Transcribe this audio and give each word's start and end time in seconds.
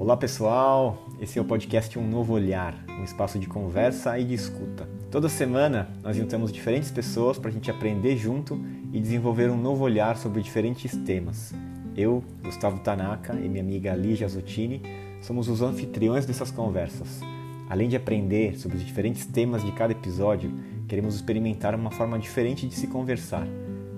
Olá 0.00 0.16
pessoal, 0.16 1.06
esse 1.20 1.38
é 1.38 1.42
o 1.42 1.44
podcast 1.44 1.98
Um 1.98 2.08
Novo 2.08 2.32
Olhar, 2.32 2.74
um 2.88 3.04
espaço 3.04 3.38
de 3.38 3.46
conversa 3.46 4.18
e 4.18 4.24
de 4.24 4.32
escuta. 4.32 4.88
Toda 5.10 5.28
semana 5.28 5.90
nós 6.02 6.16
juntamos 6.16 6.50
diferentes 6.50 6.90
pessoas 6.90 7.38
para 7.38 7.50
a 7.50 7.52
gente 7.52 7.70
aprender 7.70 8.16
junto 8.16 8.58
e 8.94 8.98
desenvolver 8.98 9.50
um 9.50 9.60
novo 9.60 9.84
olhar 9.84 10.16
sobre 10.16 10.40
diferentes 10.40 10.96
temas. 11.04 11.52
Eu, 11.94 12.24
Gustavo 12.42 12.78
Tanaka 12.78 13.34
e 13.34 13.46
minha 13.46 13.62
amiga 13.62 13.94
Lígia 13.94 14.26
Zottini 14.26 14.80
somos 15.20 15.50
os 15.50 15.60
anfitriões 15.60 16.24
dessas 16.24 16.50
conversas. 16.50 17.20
Além 17.68 17.86
de 17.86 17.96
aprender 17.96 18.58
sobre 18.58 18.78
os 18.78 18.86
diferentes 18.86 19.26
temas 19.26 19.62
de 19.62 19.72
cada 19.72 19.92
episódio, 19.92 20.50
queremos 20.88 21.14
experimentar 21.14 21.74
uma 21.74 21.90
forma 21.90 22.18
diferente 22.18 22.66
de 22.66 22.74
se 22.74 22.86
conversar, 22.86 23.46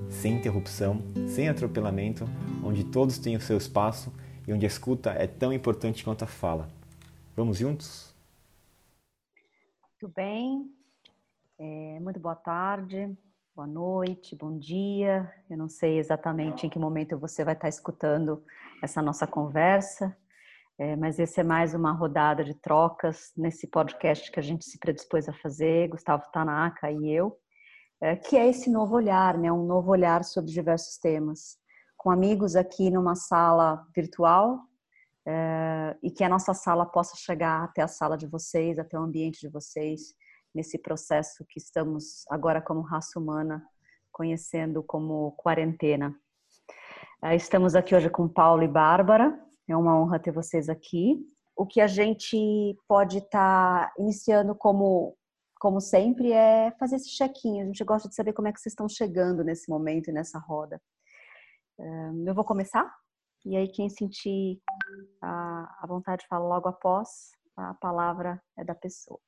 sem 0.09 0.35
interrupção, 0.35 1.01
sem 1.29 1.49
atropelamento, 1.49 2.29
onde 2.61 2.83
todos 2.83 3.19
têm 3.19 3.37
o 3.37 3.41
seu 3.41 3.57
espaço 3.57 4.13
e 4.47 4.53
onde 4.53 4.67
a 4.67 4.69
escuta 4.69 5.11
é 5.11 5.27
tão 5.27 5.53
importante 5.53 6.05
quanto 6.05 6.25
a 6.25 6.27
fala. 6.27 6.69
Vamos 7.37 7.59
juntos? 7.59 8.15
Muito 9.83 10.15
bem. 10.15 10.71
É, 11.59 12.01
muito 12.01 12.19
boa 12.19 12.35
tarde, 12.35 13.17
boa 13.55 13.69
noite, 13.69 14.35
bom 14.35 14.59
dia. 14.59 15.33
Eu 15.49 15.57
não 15.57 15.69
sei 15.69 15.99
exatamente 15.99 16.67
em 16.67 16.71
que 16.71 16.79
momento 16.79 17.17
você 17.17 17.45
vai 17.45 17.55
estar 17.55 17.69
escutando 17.69 18.43
essa 18.83 19.01
nossa 19.01 19.29
conversa, 19.29 20.17
é, 20.77 20.97
mas 20.97 21.21
esse 21.21 21.39
é 21.39 21.45
mais 21.45 21.73
uma 21.73 21.93
rodada 21.93 22.43
de 22.43 22.55
trocas 22.55 23.33
nesse 23.37 23.69
podcast 23.69 24.33
que 24.33 24.41
a 24.41 24.43
gente 24.43 24.65
se 24.65 24.77
predispôs 24.79 25.29
a 25.29 25.33
fazer, 25.33 25.89
Gustavo 25.89 26.25
Tanaka 26.33 26.91
e 26.91 27.11
eu, 27.11 27.39
é, 28.01 28.17
que 28.17 28.37
é 28.37 28.49
esse 28.49 28.69
novo 28.69 28.97
olhar, 28.97 29.39
né? 29.39 29.53
Um 29.53 29.65
novo 29.65 29.93
olhar 29.93 30.25
sobre 30.25 30.51
diversos 30.51 30.99
temas 30.99 31.62
com 32.03 32.11
amigos 32.11 32.57
aqui 32.57 32.91
numa 32.91 33.15
sala 33.15 33.87
virtual 33.95 34.59
é, 35.25 35.97
e 36.03 36.11
que 36.11 36.25
a 36.25 36.29
nossa 36.29 36.53
sala 36.53 36.85
possa 36.85 37.15
chegar 37.17 37.63
até 37.63 37.81
a 37.81 37.87
sala 37.87 38.19
de 38.19 38.27
vocês, 38.27 38.77
até 38.77 38.99
o 38.99 39.03
ambiente 39.03 39.41
de 39.41 39.49
vocês, 39.49 40.13
nesse 40.53 40.77
processo 40.79 41.45
que 41.49 41.61
estamos 41.61 42.25
agora 42.29 42.61
como 42.61 42.81
raça 42.81 43.21
humana 43.21 43.65
conhecendo 44.11 44.83
como 44.83 45.31
quarentena. 45.37 46.13
É, 47.23 47.37
estamos 47.37 47.77
aqui 47.77 47.95
hoje 47.95 48.11
com 48.11 48.29
Paulo 48.29 48.65
e 48.65 48.69
Bárbara, 48.69 49.41
é 49.69 49.77
uma 49.77 49.97
honra 49.97 50.19
ter 50.19 50.33
vocês 50.33 50.69
aqui. 50.69 51.25
O 51.55 51.65
que 51.65 51.81
a 51.81 51.87
gente 51.87 52.77
pode 52.89 53.19
estar 53.19 53.87
tá 53.87 53.95
iniciando 53.97 54.57
como 54.57 55.17
como 55.61 55.81
sempre, 55.81 56.33
é 56.33 56.73
fazer 56.73 56.97
esse 56.97 57.09
check-in. 57.11 57.61
A 57.61 57.65
gente 57.67 57.85
gosta 57.85 58.09
de 58.09 58.17
saber 58.17 58.33
como 58.33 58.49
é 58.49 58.53
que 58.53 58.59
vocês 58.59 58.73
estão 58.73 58.89
chegando 58.89 59.45
nesse 59.45 59.71
momento 59.71 60.11
e 60.11 60.13
nessa 60.13 60.37
roda 60.37 60.83
eu 61.79 62.35
vou 62.35 62.45
começar, 62.45 62.93
e 63.45 63.57
aí 63.57 63.69
quem 63.69 63.89
sentir 63.89 64.61
a, 65.21 65.79
a 65.83 65.87
vontade 65.87 66.23
de 66.23 66.29
falar 66.29 66.47
logo 66.47 66.69
após, 66.69 67.33
a 67.57 67.75
palavra 67.75 68.43
é 68.57 68.65
da 68.65 68.75
pessoa. 68.75 69.21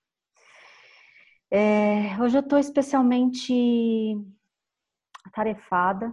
É, 1.51 2.21
hoje 2.21 2.37
eu 2.37 2.41
estou 2.41 2.59
especialmente 2.59 4.17
atarefada. 5.25 6.13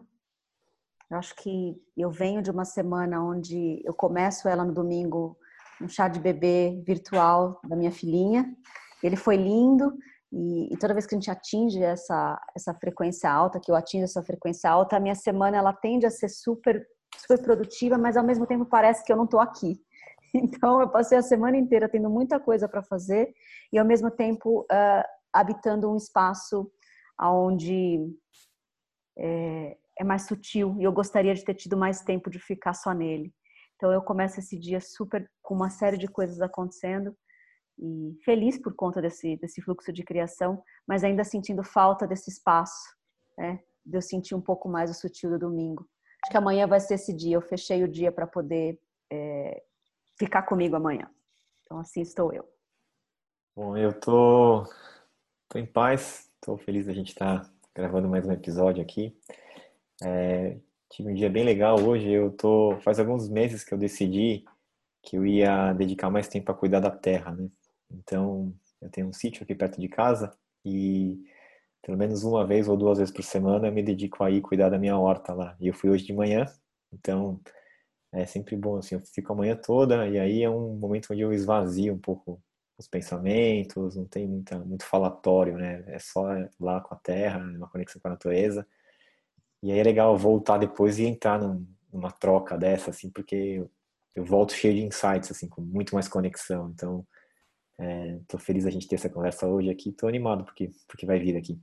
Eu 1.10 1.18
acho 1.18 1.36
que 1.36 1.76
eu 1.98 2.10
venho 2.10 2.42
de 2.42 2.52
uma 2.52 2.64
semana 2.64 3.23
onde 3.23 3.82
eu 3.84 3.94
começo 3.94 4.48
ela 4.48 4.64
no 4.64 4.73
domingo, 4.73 5.38
um 5.82 5.88
chá 5.88 6.08
de 6.08 6.20
bebê 6.20 6.82
virtual 6.86 7.60
da 7.68 7.76
minha 7.76 7.92
filhinha. 7.92 8.56
Ele 9.04 9.16
foi 9.16 9.36
lindo, 9.36 9.98
e, 10.32 10.74
e, 10.74 10.78
toda 10.78 10.94
vez 10.94 11.06
que 11.06 11.14
a 11.14 11.18
gente 11.18 11.30
atinge 11.30 11.84
essa, 11.84 12.42
essa 12.56 12.74
frequência 12.74 13.30
alta, 13.30 13.60
que 13.60 13.70
eu 13.70 13.76
atingo 13.76 14.06
essa 14.06 14.24
frequência 14.24 14.70
alta, 14.70 14.96
a 14.96 15.00
minha 15.00 15.16
semana 15.16 15.58
ela 15.58 15.73
tende 15.73 16.06
a 16.06 16.10
ser 16.10 16.30
super, 16.30 16.88
super 17.18 17.42
produtiva, 17.42 17.98
mas 17.98 18.16
ao 18.16 18.23
mesmo 18.23 18.48
tempo 18.48 18.66
parece 18.66 19.04
que 19.04 19.12
eu 19.12 19.18
não 19.18 19.26
estou 19.26 19.40
aqui. 19.40 19.80
Então 20.34 20.80
eu 20.80 20.88
passei 20.88 21.18
a 21.18 21.22
semana 21.22 21.58
inteira 21.58 21.90
tendo 21.90 22.10
muita 22.10 22.40
coisa 22.40 22.66
para 22.66 22.82
fazer 22.82 23.34
e 23.70 23.78
ao 23.78 23.86
mesmo 23.86 24.10
tempo 24.10 24.62
uh, 24.62 25.04
habitando 25.34 25.92
um 25.92 25.98
espaço 25.98 26.72
onde 27.22 28.00
é, 29.20 29.78
é 30.00 30.04
mais 30.05 30.28
sutil 30.28 30.78
e 30.80 30.86
eu 30.86 30.94
gostaria 30.94 31.36
de 31.36 31.44
ter 31.44 31.54
tido 31.54 31.76
mais 31.76 32.00
tempo 32.00 32.30
de 32.30 32.39
ficar 32.39 32.73
só 32.73 32.94
nele. 32.94 33.34
Então 33.76 33.92
eu 33.92 34.02
começo 34.02 34.39
esse 34.39 34.58
dia 34.58 34.80
super 34.80 35.30
com 35.42 35.54
uma 35.54 35.70
série 35.70 35.98
de 35.98 36.08
coisas 36.08 36.39
acontecendo 36.39 37.14
e 37.81 38.15
feliz 38.23 38.59
por 38.59 38.75
conta 38.75 39.02
desse, 39.02 39.36
desse 39.37 39.61
fluxo 39.61 39.92
de 39.92 40.03
criação, 40.03 40.64
mas 40.87 41.03
ainda 41.03 41.23
sentindo 41.23 41.64
falta 41.64 42.05
desse 42.05 42.30
espaço, 42.30 42.95
né? 43.36 43.59
De 43.83 43.97
eu 43.97 44.02
sentir 44.02 44.36
um 44.36 44.42
pouco 44.42 44.69
mais 44.69 44.92
o 44.92 44.93
sutil 44.93 45.31
do 45.31 45.39
domingo. 45.39 45.89
Acho 46.23 46.31
que 46.31 46.37
amanhã 46.37 46.67
vai 46.67 46.80
ser 46.80 46.93
esse 46.93 47.11
dia. 47.11 47.36
Eu 47.36 47.42
fechei 47.42 47.83
o 47.83 47.87
dia 47.87 48.11
para 48.11 48.27
poder 48.27 48.80
é, 49.11 49.64
ficar 50.19 50.43
comigo 50.43 50.75
amanhã. 50.75 51.09
Então 51.64 51.80
assim 51.80 52.02
estou 52.02 52.31
eu. 52.31 52.47
Bom, 53.55 53.75
eu 53.75 53.99
tô, 53.99 54.63
tô 55.49 55.58
em 55.58 55.65
paz. 55.65 56.31
Estou 56.36 56.59
feliz 56.59 56.86
da 56.86 56.93
gente 56.93 57.09
estar 57.09 57.42
tá 57.42 57.52
gravando 57.73 58.08
mais 58.08 58.27
um 58.27 58.31
episódio 58.31 58.83
aqui. 58.83 59.17
É, 60.03 60.59
tive 60.92 61.09
um 61.09 61.13
dia 61.15 61.30
bem 61.31 61.43
legal 61.43 61.81
hoje. 61.81 62.11
Eu 62.11 62.31
tô 62.31 62.77
faz 62.81 62.99
alguns 62.99 63.27
meses 63.27 63.63
que 63.63 63.73
eu 63.73 63.77
decidi 63.77 64.45
que 65.02 65.17
eu 65.17 65.25
ia 65.25 65.73
dedicar 65.73 66.11
mais 66.11 66.27
tempo 66.27 66.52
a 66.52 66.55
cuidar 66.55 66.80
da 66.80 66.92
terra, 66.92 67.31
né? 67.31 67.49
Então, 68.00 68.54
eu 68.82 68.90
tenho 68.90 69.08
um 69.08 69.14
sítio 69.14 69.44
aqui 69.44 69.56
perto 69.56 69.80
de 69.80 69.88
casa 69.88 70.34
e 70.66 71.24
pelo 71.82 71.98
menos 71.98 72.24
uma 72.24 72.46
vez 72.46 72.68
ou 72.68 72.78
duas 72.78 73.00
vezes 73.00 73.14
por 73.14 73.24
semana 73.24 73.68
eu 73.68 73.72
me 73.72 73.84
dedico 73.84 74.24
a 74.24 74.32
ir 74.32 74.42
cuidar 74.42 74.70
da 74.70 74.80
minha 74.80 74.98
horta 74.98 75.34
lá. 75.34 75.56
E 75.60 75.68
eu 75.68 75.74
fui 75.74 75.90
hoje 75.90 76.06
de 76.06 76.14
manhã, 76.14 76.46
então 76.94 77.40
é 78.12 78.26
sempre 78.26 78.56
bom 78.56 78.78
assim, 78.78 78.96
eu 78.96 79.02
fico 79.02 79.34
a 79.34 79.36
manhã 79.36 79.56
toda 79.56 80.08
e 80.08 80.20
aí 80.20 80.44
é 80.44 80.50
um 80.50 80.76
momento 80.76 81.14
onde 81.14 81.22
eu 81.22 81.34
esvazio 81.34 81.94
um 81.94 82.00
pouco 82.00 82.42
os 82.78 82.88
pensamentos, 82.88 83.96
não 83.96 84.06
tem 84.06 84.28
muita, 84.28 84.60
muito 84.60 84.86
falatório, 84.86 85.58
né? 85.58 85.84
É 85.88 86.00
só 86.00 86.26
lá 86.60 86.82
com 86.82 86.96
a 86.96 86.98
terra, 86.98 87.40
uma 87.40 87.70
conexão 87.70 88.02
com 88.02 88.08
a 88.08 88.12
natureza. 88.12 88.68
E 89.64 89.72
aí 89.72 89.80
é 89.80 89.84
legal 89.84 90.18
voltar 90.18 90.58
depois 90.58 90.98
e 91.00 91.06
entrar 91.06 91.40
num, 91.40 91.66
numa 91.94 92.12
troca 92.12 92.58
dessa, 92.58 92.90
assim, 92.90 93.10
porque 93.10 93.64
eu 94.16 94.26
volto 94.26 94.54
cheio 94.54 94.73
de 94.73 94.82
insights, 94.84 95.32
assim, 95.32 95.48
com 95.48 95.62
muito 95.62 95.94
mais 95.94 96.08
conexão. 96.08 96.72
Então, 96.73 97.06
Estou 98.21 98.39
é, 98.39 98.43
feliz 98.43 98.65
a 98.65 98.69
gente 98.69 98.87
ter 98.87 98.95
essa 98.95 99.09
conversa 99.09 99.47
hoje 99.47 99.69
aqui. 99.69 99.89
Estou 99.89 100.08
animado 100.08 100.43
porque 100.45 100.71
porque 100.87 101.05
vai 101.05 101.19
vir 101.19 101.36
aqui. 101.36 101.59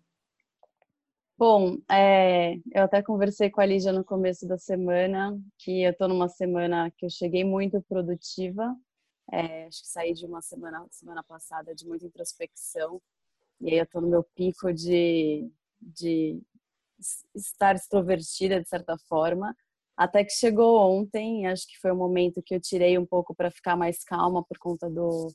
Bom, 1.36 1.78
é, 1.88 2.56
eu 2.72 2.82
até 2.82 3.00
conversei 3.00 3.48
com 3.48 3.60
a 3.60 3.66
Lígia 3.66 3.92
no 3.92 4.04
começo 4.04 4.46
da 4.46 4.58
semana 4.58 5.38
que 5.56 5.82
eu 5.84 5.92
estou 5.92 6.08
numa 6.08 6.28
semana 6.28 6.90
que 6.96 7.06
eu 7.06 7.10
cheguei 7.10 7.44
muito 7.44 7.80
produtiva. 7.82 8.76
É, 9.30 9.66
acho 9.66 9.82
que 9.82 9.88
saí 9.88 10.12
de 10.14 10.26
uma 10.26 10.42
semana 10.42 10.84
semana 10.90 11.22
passada 11.22 11.74
de 11.74 11.86
muita 11.86 12.06
introspecção 12.06 13.00
e 13.60 13.70
aí 13.70 13.78
eu 13.78 13.84
estou 13.84 14.00
no 14.00 14.08
meu 14.08 14.24
pico 14.34 14.72
de, 14.72 15.48
de 15.80 16.40
estar 17.34 17.76
extrovertida 17.76 18.60
de 18.60 18.68
certa 18.68 18.96
forma. 19.08 19.54
Até 19.96 20.24
que 20.24 20.32
chegou 20.32 20.80
ontem, 20.80 21.46
acho 21.46 21.66
que 21.68 21.78
foi 21.78 21.90
o 21.92 21.96
momento 21.96 22.42
que 22.42 22.54
eu 22.54 22.60
tirei 22.60 22.96
um 22.98 23.06
pouco 23.06 23.34
para 23.34 23.50
ficar 23.50 23.76
mais 23.76 24.02
calma 24.04 24.44
por 24.44 24.58
conta 24.58 24.88
do 24.88 25.28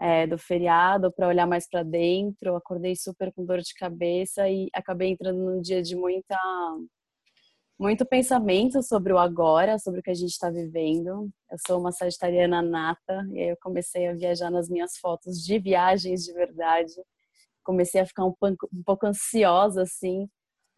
é, 0.00 0.26
do 0.26 0.38
feriado 0.38 1.12
para 1.12 1.28
olhar 1.28 1.46
mais 1.46 1.68
para 1.68 1.82
dentro. 1.82 2.56
Acordei 2.56 2.96
super 2.96 3.32
com 3.32 3.44
dor 3.44 3.58
de 3.58 3.74
cabeça 3.74 4.48
e 4.48 4.68
acabei 4.72 5.10
entrando 5.10 5.38
num 5.38 5.60
dia 5.60 5.82
de 5.82 5.94
muita 5.94 6.36
muito 7.78 8.04
pensamento 8.04 8.82
sobre 8.82 9.10
o 9.12 9.18
agora, 9.18 9.78
sobre 9.78 10.00
o 10.00 10.02
que 10.02 10.10
a 10.10 10.14
gente 10.14 10.30
está 10.30 10.50
vivendo. 10.50 11.30
Eu 11.50 11.58
sou 11.66 11.80
uma 11.80 11.92
sagitariana 11.92 12.60
nata 12.60 13.26
e 13.32 13.40
aí 13.40 13.48
eu 13.48 13.56
comecei 13.60 14.06
a 14.06 14.14
viajar 14.14 14.50
nas 14.50 14.68
minhas 14.68 14.98
fotos 14.98 15.42
de 15.44 15.58
viagens 15.58 16.24
de 16.24 16.32
verdade. 16.34 16.92
Comecei 17.64 18.00
a 18.00 18.06
ficar 18.06 18.26
um 18.26 18.34
pouco, 18.38 18.68
um 18.72 18.82
pouco 18.84 19.06
ansiosa 19.06 19.82
assim, 19.82 20.28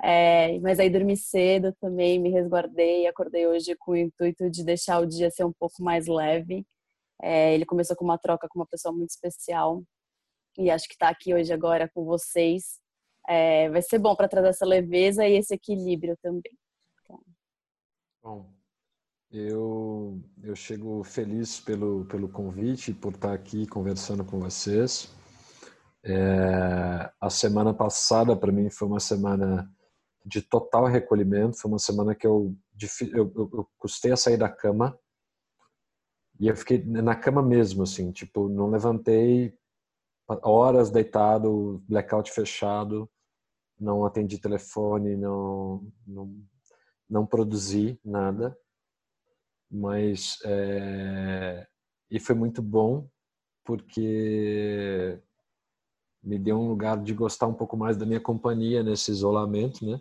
é, 0.03 0.59
mas 0.61 0.79
aí 0.81 0.91
dormi 0.91 1.17
cedo 1.17 1.75
também, 1.81 2.21
me 2.21 2.31
resguardei, 2.31 3.07
acordei 3.07 3.47
hoje 3.47 3.77
com 3.79 3.93
o 3.93 3.97
intuito 3.97 4.51
de 4.51 4.65
deixar 4.65 5.01
o 5.01 5.07
dia 5.07 5.31
ser 5.31 5.45
um 5.45 5.53
pouco 5.53 5.83
mais 5.83 6.07
leve. 6.07 6.65
É, 7.23 7.55
ele 7.55 7.65
começou 7.65 7.97
com 7.97 8.05
uma 8.05 8.19
troca 8.19 8.49
com 8.49 8.59
uma 8.59 8.67
pessoa 8.67 8.93
muito 8.93 9.11
especial 9.11 9.83
e 10.59 10.71
acho 10.71 10.89
que 10.89 10.95
está 10.95 11.09
aqui 11.09 11.33
hoje 11.33 11.53
agora 11.53 11.89
com 11.89 12.05
vocês 12.05 12.83
é, 13.29 13.69
vai 13.71 13.83
ser 13.83 13.99
bom 13.99 14.15
para 14.15 14.29
trazer 14.29 14.49
essa 14.49 14.67
leveza 14.67 15.27
e 15.27 15.35
esse 15.35 15.55
equilíbrio 15.55 16.17
também. 16.23 16.59
Então. 17.03 17.21
Bom, 18.23 18.53
eu, 19.31 20.21
eu 20.43 20.55
chego 20.55 21.03
feliz 21.05 21.61
pelo, 21.61 22.05
pelo 22.07 22.29
convite, 22.29 22.93
por 22.93 23.15
estar 23.15 23.33
aqui 23.33 23.67
conversando 23.67 24.25
com 24.25 24.41
vocês. 24.41 25.15
É, 26.05 27.11
a 27.21 27.31
semana 27.31 27.73
passada, 27.73 28.37
para 28.37 28.53
mim, 28.53 28.69
foi 28.71 28.89
uma 28.89 29.01
semana 29.01 29.71
de 30.25 30.43
total 30.43 30.87
recolhimento. 30.87 31.59
Foi 31.59 31.71
uma 31.71 31.79
semana 31.79 32.15
que 32.15 32.27
eu, 32.27 32.55
eu, 33.13 33.33
eu, 33.37 33.51
eu 33.53 33.69
custei 33.79 34.13
a 34.13 34.17
sair 34.17 34.37
da 34.37 34.49
cama 34.49 34.99
e 36.41 36.49
eu 36.49 36.57
fiquei 36.57 36.83
na 36.85 37.15
cama 37.15 37.43
mesmo, 37.43 37.83
assim, 37.83 38.11
tipo, 38.11 38.49
não 38.49 38.71
levantei 38.71 39.57
horas 40.43 40.91
deitado, 40.91 41.83
blackout 41.89 42.31
fechado, 42.31 43.11
não 43.79 44.05
atendi 44.05 44.39
telefone, 44.39 45.17
não, 45.17 45.87
não, 46.07 46.37
não 47.09 47.27
produzi 47.27 47.99
nada. 48.05 48.57
Mas 49.71 50.39
é, 50.45 51.67
e 52.11 52.21
foi 52.21 52.35
muito 52.35 52.63
bom 52.63 53.09
porque 53.65 55.19
me 56.23 56.39
deu 56.39 56.59
um 56.59 56.69
lugar 56.69 57.03
de 57.03 57.13
gostar 57.15 57.47
um 57.47 57.55
pouco 57.55 57.77
mais 57.77 57.97
da 57.97 58.07
minha 58.07 58.21
companhia 58.21 58.83
nesse 58.83 59.11
isolamento, 59.11 59.85
né? 59.85 60.01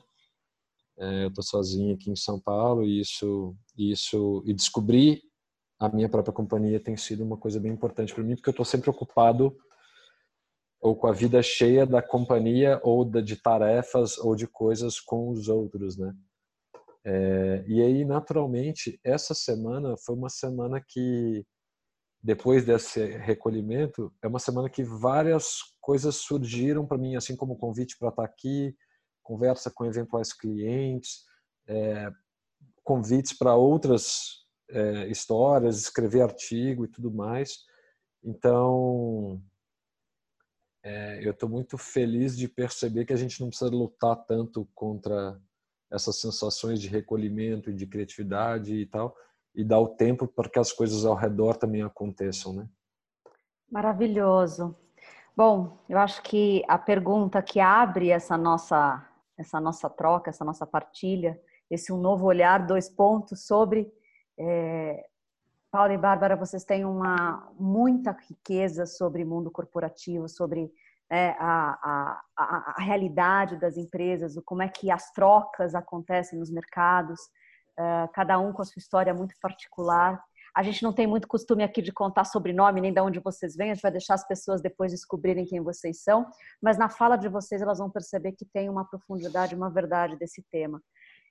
É, 0.97 1.23
eu 1.23 1.29
estou 1.29 1.43
sozinho 1.43 1.95
aqui 1.95 2.11
em 2.11 2.15
São 2.15 2.39
Paulo 2.39 2.83
e 2.83 2.99
isso, 2.99 3.55
isso 3.75 4.43
e 4.45 4.53
descobrir 4.53 5.23
a 5.81 5.89
minha 5.89 6.07
própria 6.07 6.31
companhia 6.31 6.79
tem 6.79 6.95
sido 6.95 7.23
uma 7.23 7.35
coisa 7.35 7.59
bem 7.59 7.71
importante 7.71 8.13
para 8.13 8.23
mim 8.23 8.35
porque 8.35 8.49
eu 8.49 8.51
estou 8.51 8.65
sempre 8.65 8.91
ocupado 8.91 9.57
ou 10.79 10.95
com 10.95 11.07
a 11.07 11.11
vida 11.11 11.41
cheia 11.41 11.87
da 11.87 12.03
companhia 12.03 12.79
ou 12.83 13.03
de 13.03 13.35
tarefas 13.35 14.17
ou 14.19 14.35
de 14.35 14.47
coisas 14.47 14.99
com 14.99 15.29
os 15.29 15.47
outros, 15.47 15.97
né? 15.97 16.13
É, 17.03 17.63
e 17.67 17.81
aí, 17.81 18.05
naturalmente, 18.05 18.99
essa 19.03 19.33
semana 19.33 19.95
foi 19.97 20.15
uma 20.15 20.29
semana 20.29 20.79
que 20.87 21.43
depois 22.21 22.63
desse 22.63 23.03
recolhimento, 23.17 24.13
é 24.21 24.27
uma 24.27 24.37
semana 24.37 24.69
que 24.69 24.83
várias 24.83 25.61
coisas 25.79 26.17
surgiram 26.17 26.85
para 26.85 26.97
mim, 26.97 27.15
assim 27.15 27.35
como 27.35 27.57
convite 27.57 27.97
para 27.97 28.09
estar 28.09 28.23
aqui, 28.23 28.75
conversa 29.23 29.71
com 29.71 29.85
eventuais 29.85 30.31
clientes, 30.31 31.23
é, 31.67 32.11
convites 32.83 33.35
para 33.35 33.55
outras 33.55 34.40
é, 34.71 35.07
histórias, 35.07 35.77
escrever 35.77 36.21
artigo 36.21 36.85
e 36.85 36.87
tudo 36.87 37.11
mais. 37.11 37.65
Então, 38.23 39.41
é, 40.83 41.25
eu 41.25 41.31
estou 41.31 41.49
muito 41.49 41.77
feliz 41.77 42.37
de 42.37 42.47
perceber 42.47 43.05
que 43.05 43.13
a 43.13 43.17
gente 43.17 43.39
não 43.39 43.49
precisa 43.49 43.69
lutar 43.69 44.15
tanto 44.25 44.67
contra 44.73 45.39
essas 45.91 46.19
sensações 46.19 46.81
de 46.81 46.87
recolhimento 46.87 47.69
e 47.69 47.73
de 47.73 47.85
criatividade 47.85 48.73
e 48.73 48.85
tal, 48.85 49.15
e 49.53 49.63
dar 49.63 49.79
o 49.79 49.89
tempo 49.89 50.27
para 50.27 50.49
que 50.49 50.57
as 50.57 50.71
coisas 50.71 51.05
ao 51.05 51.15
redor 51.15 51.57
também 51.57 51.81
aconteçam, 51.81 52.53
né? 52.53 52.69
Maravilhoso. 53.69 54.75
Bom, 55.35 55.77
eu 55.89 55.97
acho 55.97 56.21
que 56.23 56.63
a 56.67 56.77
pergunta 56.77 57.41
que 57.41 57.59
abre 57.59 58.09
essa 58.09 58.37
nossa 58.37 59.07
essa 59.37 59.59
nossa 59.59 59.89
troca, 59.89 60.29
essa 60.29 60.45
nossa 60.45 60.67
partilha, 60.67 61.39
esse 61.69 61.91
um 61.91 61.97
novo 61.97 62.25
olhar, 62.25 62.65
dois 62.65 62.87
pontos 62.87 63.45
sobre 63.45 63.91
é, 64.39 65.05
Paulo 65.71 65.93
e 65.93 65.97
Bárbara, 65.97 66.35
vocês 66.35 66.65
têm 66.65 66.83
uma 66.83 67.49
muita 67.57 68.11
riqueza 68.11 68.85
sobre 68.85 69.23
mundo 69.23 69.49
corporativo, 69.49 70.27
sobre 70.27 70.69
é, 71.09 71.29
a, 71.39 72.21
a, 72.37 72.73
a, 72.77 72.81
realidade 72.81 73.57
das 73.57 73.77
empresas, 73.77 74.35
como 74.45 74.61
é 74.61 74.67
que 74.67 74.89
as 74.89 75.11
trocas 75.11 75.75
acontecem 75.75 76.39
nos 76.39 76.49
mercados, 76.49 77.19
uh, 77.79 78.09
cada 78.13 78.39
um 78.39 78.53
com 78.53 78.61
a 78.61 78.65
sua 78.65 78.79
história 78.79 79.13
muito 79.13 79.35
particular. 79.41 80.21
A 80.55 80.63
gente 80.63 80.83
não 80.83 80.93
tem 80.93 81.07
muito 81.07 81.27
costume 81.27 81.63
aqui 81.63 81.81
de 81.81 81.91
contar 81.93 82.25
sobrenome 82.25 82.81
nem 82.81 82.93
de 82.93 82.99
onde 82.99 83.19
vocês 83.19 83.55
vêm, 83.55 83.71
a 83.71 83.73
gente 83.73 83.81
vai 83.81 83.91
deixar 83.91 84.13
as 84.13 84.27
pessoas 84.27 84.61
depois 84.61 84.91
descobrirem 84.91 85.45
quem 85.45 85.61
vocês 85.61 86.01
são, 86.01 86.25
mas 86.61 86.77
na 86.77 86.89
fala 86.89 87.17
de 87.17 87.29
vocês 87.29 87.61
elas 87.61 87.79
vão 87.79 87.89
perceber 87.89 88.33
que 88.33 88.45
tem 88.45 88.69
uma 88.69 88.85
profundidade, 88.85 89.55
uma 89.55 89.69
verdade 89.69 90.17
desse 90.17 90.43
tema. 90.51 90.81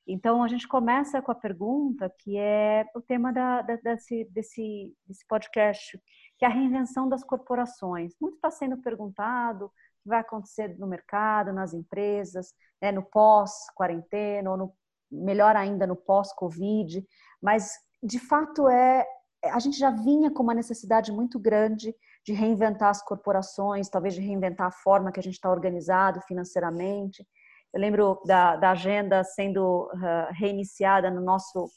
Então 0.06 0.42
a 0.42 0.48
gente 0.48 0.66
começa 0.66 1.22
com 1.22 1.30
a 1.30 1.34
pergunta 1.34 2.12
que 2.18 2.36
é 2.36 2.84
o 2.94 3.00
tema 3.00 3.32
da, 3.32 3.62
da, 3.62 3.76
desse, 3.76 4.24
desse, 4.32 4.94
desse 5.06 5.26
podcast, 5.26 6.00
que 6.38 6.44
é 6.44 6.48
a 6.48 6.50
reinvenção 6.50 7.08
das 7.08 7.22
corporações. 7.22 8.14
Muito 8.20 8.36
está 8.36 8.50
sendo 8.50 8.78
perguntado 8.78 9.66
o 9.66 9.68
que 10.02 10.08
vai 10.08 10.20
acontecer 10.20 10.76
no 10.78 10.86
mercado, 10.86 11.52
nas 11.52 11.74
empresas, 11.74 12.54
né, 12.80 12.90
no 12.90 13.02
pós-quarentena 13.02 14.50
ou 14.50 14.56
no 14.56 14.74
melhor 15.10 15.56
ainda 15.56 15.86
no 15.86 15.96
pós-Covid, 15.96 17.04
mas 17.42 17.72
de 18.02 18.18
fato 18.18 18.68
é 18.68 19.04
a 19.44 19.58
gente 19.58 19.78
já 19.78 19.90
vinha 19.90 20.30
com 20.30 20.42
uma 20.42 20.54
necessidade 20.54 21.10
muito 21.10 21.38
grande 21.38 21.94
de 22.24 22.32
reinventar 22.32 22.90
as 22.90 23.02
corporações, 23.02 23.88
talvez 23.88 24.14
de 24.14 24.20
reinventar 24.20 24.66
a 24.66 24.70
forma 24.70 25.10
que 25.10 25.18
a 25.18 25.22
gente 25.22 25.34
está 25.34 25.50
organizado 25.50 26.20
financeiramente. 26.22 27.26
Eu 27.72 27.80
lembro 27.80 28.20
da, 28.26 28.56
da 28.56 28.70
agenda 28.72 29.22
sendo 29.22 29.88
uh, 29.92 30.32
reiniciada 30.32 31.10
no 31.10 31.20
nosso 31.20 31.68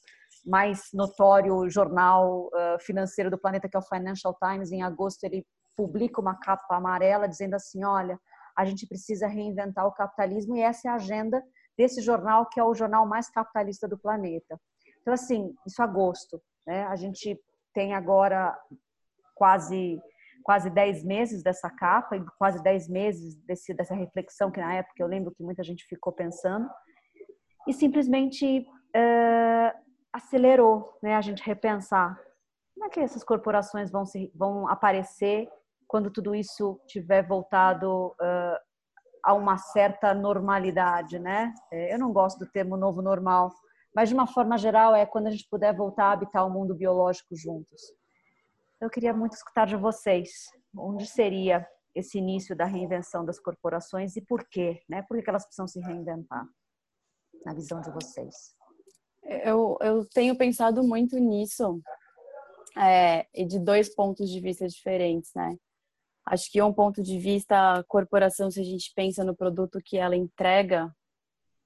mais 0.45 0.90
notório 0.94 1.69
jornal 1.69 2.48
uh, 2.48 2.80
financeiro 2.80 3.30
do 3.30 3.38
planeta, 3.38 3.69
que 3.69 3.78
é 3.78 3.80
o 3.80 3.84
Financial 3.84 4.36
Times. 4.36 4.72
Em 4.72 4.81
agosto, 4.81 5.24
ele 5.24 5.45
publica 5.75 6.19
uma 6.19 6.36
capa 6.36 6.75
amarela 6.75 7.28
dizendo 7.28 7.54
assim: 7.54 7.84
olha, 7.84 8.19
a 8.57 8.66
gente 8.66 8.88
precisa 8.88 9.28
reinventar 9.28 9.86
o 9.86 9.94
capitalismo, 9.94 10.56
e 10.56 10.62
essa 10.62 10.88
é 10.88 10.92
a 10.92 10.95
agenda 10.95 11.44
desse 11.78 12.01
jornal, 12.01 12.48
que 12.48 12.60
é 12.60 12.63
o 12.63 12.74
jornal 12.74 13.07
mais 13.07 13.30
capitalista 13.30 13.88
do 13.88 13.98
planeta. 13.98 14.60
Então, 15.01 15.13
assim, 15.13 15.54
isso 15.66 15.81
é 15.81 15.86
agosto, 15.86 16.42
né? 16.66 16.86
A 16.86 16.96
gente 16.96 17.39
tem 17.74 17.94
agora 17.94 18.57
quase 19.36 20.00
quase 20.44 20.69
10 20.69 21.04
meses 21.04 21.42
dessa 21.42 21.69
capa, 21.69 22.24
quase 22.38 22.62
10 22.62 22.90
meses 22.90 23.36
desse, 23.45 23.74
dessa 23.74 23.95
reflexão 23.95 24.51
que 24.51 24.60
na 24.60 24.75
época 24.75 25.01
eu 25.01 25.07
lembro 25.07 25.34
que 25.34 25.44
muita 25.44 25.63
gente 25.63 25.86
ficou 25.86 26.12
pensando, 26.13 26.69
e 27.68 27.74
simplesmente 27.74 28.60
uh, 28.60 29.80
acelerou 30.12 30.98
né, 31.01 31.16
a 31.16 31.22
gente 31.22 31.42
repensar 31.44 32.19
como 32.74 32.88
é 32.88 32.90
que 32.90 33.00
essas 33.00 33.24
corporações 33.24 33.90
vão, 33.90 34.06
se, 34.06 34.31
vão 34.36 34.68
aparecer 34.68 35.48
quando 35.88 36.12
tudo 36.12 36.36
isso 36.36 36.80
tiver 36.88 37.25
voltado 37.25 38.07
uh, 38.07 38.57
a 39.24 39.34
uma 39.34 39.57
certa 39.57 40.13
normalidade, 40.13 41.18
né? 41.19 41.54
É, 41.72 41.94
eu 41.94 42.00
não 42.00 42.12
gosto 42.12 42.39
do 42.39 42.51
termo 42.51 42.75
novo 42.75 43.01
normal, 43.01 43.51
mas 43.96 44.10
de 44.10 44.16
uma 44.16 44.28
forma 44.28 44.57
geral 44.57 44.96
é 44.96 45.06
quando 45.06 45.28
a 45.28 45.30
gente 45.30 45.48
puder 45.50 45.74
voltar 45.74 46.06
a 46.06 46.12
habitar 46.12 46.46
o 46.46 46.50
mundo 46.50 46.75
biológico 46.75 47.36
juntos. 47.36 47.81
Eu 48.83 48.89
queria 48.89 49.13
muito 49.13 49.31
escutar 49.31 49.65
de 49.65 49.77
vocês, 49.77 50.30
onde 50.75 51.06
seria 51.06 51.65
esse 51.95 52.18
início 52.18 52.53
da 52.53 52.65
reinvenção 52.65 53.24
das 53.24 53.39
corporações 53.39 54.18
e 54.18 54.21
por 54.21 54.45
quê, 54.50 54.83
né? 54.89 55.01
Por 55.03 55.24
que 55.24 55.30
elas 55.30 55.45
precisam 55.45 55.69
se 55.69 55.80
reinventar, 55.80 56.45
na 57.45 57.53
visão 57.53 57.80
de 57.80 57.89
vocês? 57.91 58.35
Eu, 59.24 59.77
eu 59.80 60.06
tenho 60.09 60.38
pensado 60.38 60.83
muito 60.83 61.18
nisso, 61.18 61.81
é, 62.77 63.25
e 63.33 63.45
de 63.45 63.57
dois 63.57 63.95
pontos 63.95 64.30
de 64.30 64.41
vista 64.41 64.68
diferentes, 64.68 65.31
né? 65.33 65.56
Acho 66.25 66.51
que 66.51 66.62
um 66.62 66.74
ponto 66.74 67.01
de 67.01 67.18
vista, 67.18 67.75
a 67.75 67.83
corporação, 67.86 68.51
se 68.51 68.59
a 68.59 68.65
gente 68.65 68.91
pensa 68.94 69.24
no 69.24 69.33
produto 69.33 69.79
que 69.81 69.95
ela 69.95 70.18
entrega, 70.18 70.94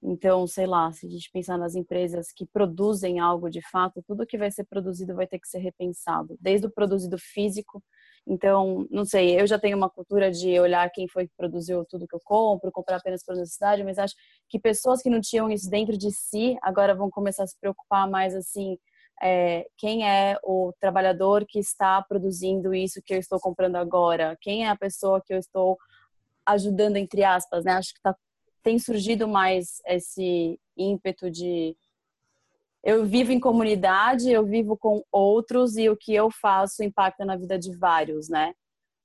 então, 0.02 0.46
sei 0.46 0.66
lá, 0.66 0.92
se 0.92 1.06
a 1.06 1.10
gente 1.10 1.30
pensar 1.32 1.58
nas 1.58 1.74
empresas 1.74 2.30
que 2.32 2.46
produzem 2.46 3.18
algo 3.18 3.50
de 3.50 3.60
fato, 3.68 4.02
tudo 4.06 4.26
que 4.26 4.38
vai 4.38 4.50
ser 4.50 4.64
produzido 4.64 5.14
vai 5.14 5.26
ter 5.26 5.38
que 5.38 5.48
ser 5.48 5.58
repensado, 5.58 6.36
desde 6.40 6.66
o 6.66 6.70
produzido 6.70 7.18
físico. 7.18 7.82
Então, 8.26 8.86
não 8.90 9.04
sei, 9.04 9.40
eu 9.40 9.46
já 9.46 9.58
tenho 9.58 9.76
uma 9.76 9.90
cultura 9.90 10.30
de 10.30 10.58
olhar 10.60 10.88
quem 10.90 11.08
foi 11.08 11.26
que 11.26 11.34
produziu 11.36 11.84
tudo 11.84 12.06
que 12.06 12.14
eu 12.14 12.20
compro, 12.24 12.70
comprar 12.70 12.96
apenas 12.96 13.24
por 13.24 13.34
necessidade, 13.34 13.82
mas 13.82 13.98
acho 13.98 14.14
que 14.48 14.58
pessoas 14.58 15.02
que 15.02 15.10
não 15.10 15.20
tinham 15.20 15.50
isso 15.50 15.68
dentro 15.68 15.96
de 15.96 16.10
si 16.12 16.56
agora 16.62 16.94
vão 16.94 17.10
começar 17.10 17.44
a 17.44 17.46
se 17.46 17.58
preocupar 17.58 18.08
mais 18.08 18.34
assim 18.34 18.78
é, 19.22 19.66
quem 19.76 20.08
é 20.08 20.38
o 20.44 20.72
trabalhador 20.80 21.44
que 21.46 21.58
está 21.58 22.00
produzindo 22.02 22.74
isso 22.74 23.02
que 23.04 23.14
eu 23.14 23.18
estou 23.18 23.40
comprando 23.40 23.76
agora, 23.76 24.36
quem 24.40 24.64
é 24.64 24.68
a 24.68 24.76
pessoa 24.76 25.20
que 25.24 25.34
eu 25.34 25.38
estou 25.38 25.76
ajudando 26.46 26.96
entre 26.96 27.24
aspas, 27.24 27.64
né? 27.64 27.72
Acho 27.72 27.94
que 27.94 28.00
tá, 28.00 28.16
tem 28.62 28.78
surgido 28.78 29.28
mais 29.28 29.80
esse 29.86 30.58
ímpeto 30.76 31.30
de 31.30 31.76
eu 32.82 33.04
vivo 33.04 33.32
em 33.32 33.40
comunidade, 33.40 34.30
eu 34.30 34.44
vivo 34.46 34.76
com 34.76 35.02
outros 35.10 35.76
e 35.76 35.90
o 35.90 35.96
que 35.96 36.14
eu 36.14 36.30
faço 36.30 36.82
impacta 36.84 37.24
na 37.24 37.36
vida 37.36 37.58
de 37.58 37.76
vários, 37.76 38.28
né? 38.28 38.54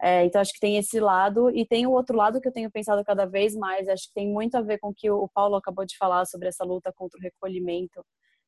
É, 0.01 0.25
então 0.25 0.41
acho 0.41 0.53
que 0.53 0.59
tem 0.59 0.77
esse 0.77 0.99
lado 0.99 1.49
e 1.49 1.65
tem 1.65 1.87
o 1.87 1.91
outro 1.91 2.15
lado 2.17 2.41
que 2.41 2.47
eu 2.47 2.51
tenho 2.51 2.71
pensado 2.71 3.03
cada 3.05 3.25
vez 3.25 3.55
mais. 3.55 3.87
Acho 3.87 4.07
que 4.07 4.13
tem 4.13 4.27
muito 4.27 4.55
a 4.55 4.61
ver 4.61 4.79
com 4.79 4.89
o 4.89 4.93
que 4.93 5.09
o 5.09 5.27
Paulo 5.33 5.55
acabou 5.55 5.85
de 5.85 5.97
falar 5.97 6.25
sobre 6.25 6.49
essa 6.49 6.63
luta 6.63 6.93
contra 6.93 7.17
o 7.17 7.21
recolhimento 7.21 8.03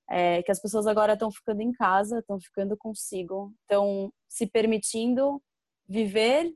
é, 0.09 0.43
que 0.43 0.51
as 0.51 0.59
pessoas 0.59 0.85
agora 0.87 1.13
estão 1.13 1.31
ficando 1.31 1.61
em 1.61 1.71
casa, 1.71 2.19
estão 2.19 2.39
ficando 2.39 2.77
consigo, 2.77 3.53
estão 3.61 4.11
se 4.29 4.45
permitindo 4.45 5.41
viver 5.87 6.53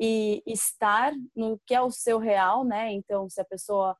e 0.00 0.42
estar 0.46 1.12
no 1.36 1.60
que 1.66 1.74
é 1.74 1.82
o 1.82 1.90
seu 1.90 2.18
real, 2.18 2.64
né? 2.64 2.90
Então, 2.90 3.28
se 3.28 3.38
a 3.38 3.44
pessoa 3.44 3.94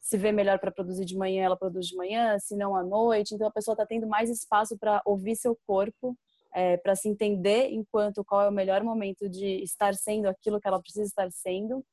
se 0.00 0.18
vê 0.18 0.32
melhor 0.32 0.58
para 0.58 0.72
produzir 0.72 1.04
de 1.04 1.16
manhã, 1.16 1.44
ela 1.44 1.56
produz 1.56 1.86
de 1.86 1.96
manhã, 1.96 2.36
se 2.40 2.56
não 2.56 2.74
à 2.74 2.82
noite. 2.82 3.32
Então, 3.32 3.46
a 3.46 3.52
pessoa 3.52 3.74
está 3.74 3.86
tendo 3.86 4.08
mais 4.08 4.28
espaço 4.28 4.76
para 4.76 5.00
ouvir 5.06 5.36
seu 5.36 5.56
corpo, 5.64 6.18
é, 6.52 6.76
para 6.76 6.96
se 6.96 7.08
entender 7.08 7.70
enquanto 7.70 8.24
qual 8.24 8.42
é 8.42 8.48
o 8.48 8.52
melhor 8.52 8.82
momento 8.82 9.28
de 9.28 9.62
estar 9.62 9.94
sendo 9.94 10.26
aquilo 10.26 10.60
que 10.60 10.66
ela 10.66 10.80
precisa 10.80 11.06
estar 11.06 11.30
sendo. 11.30 11.84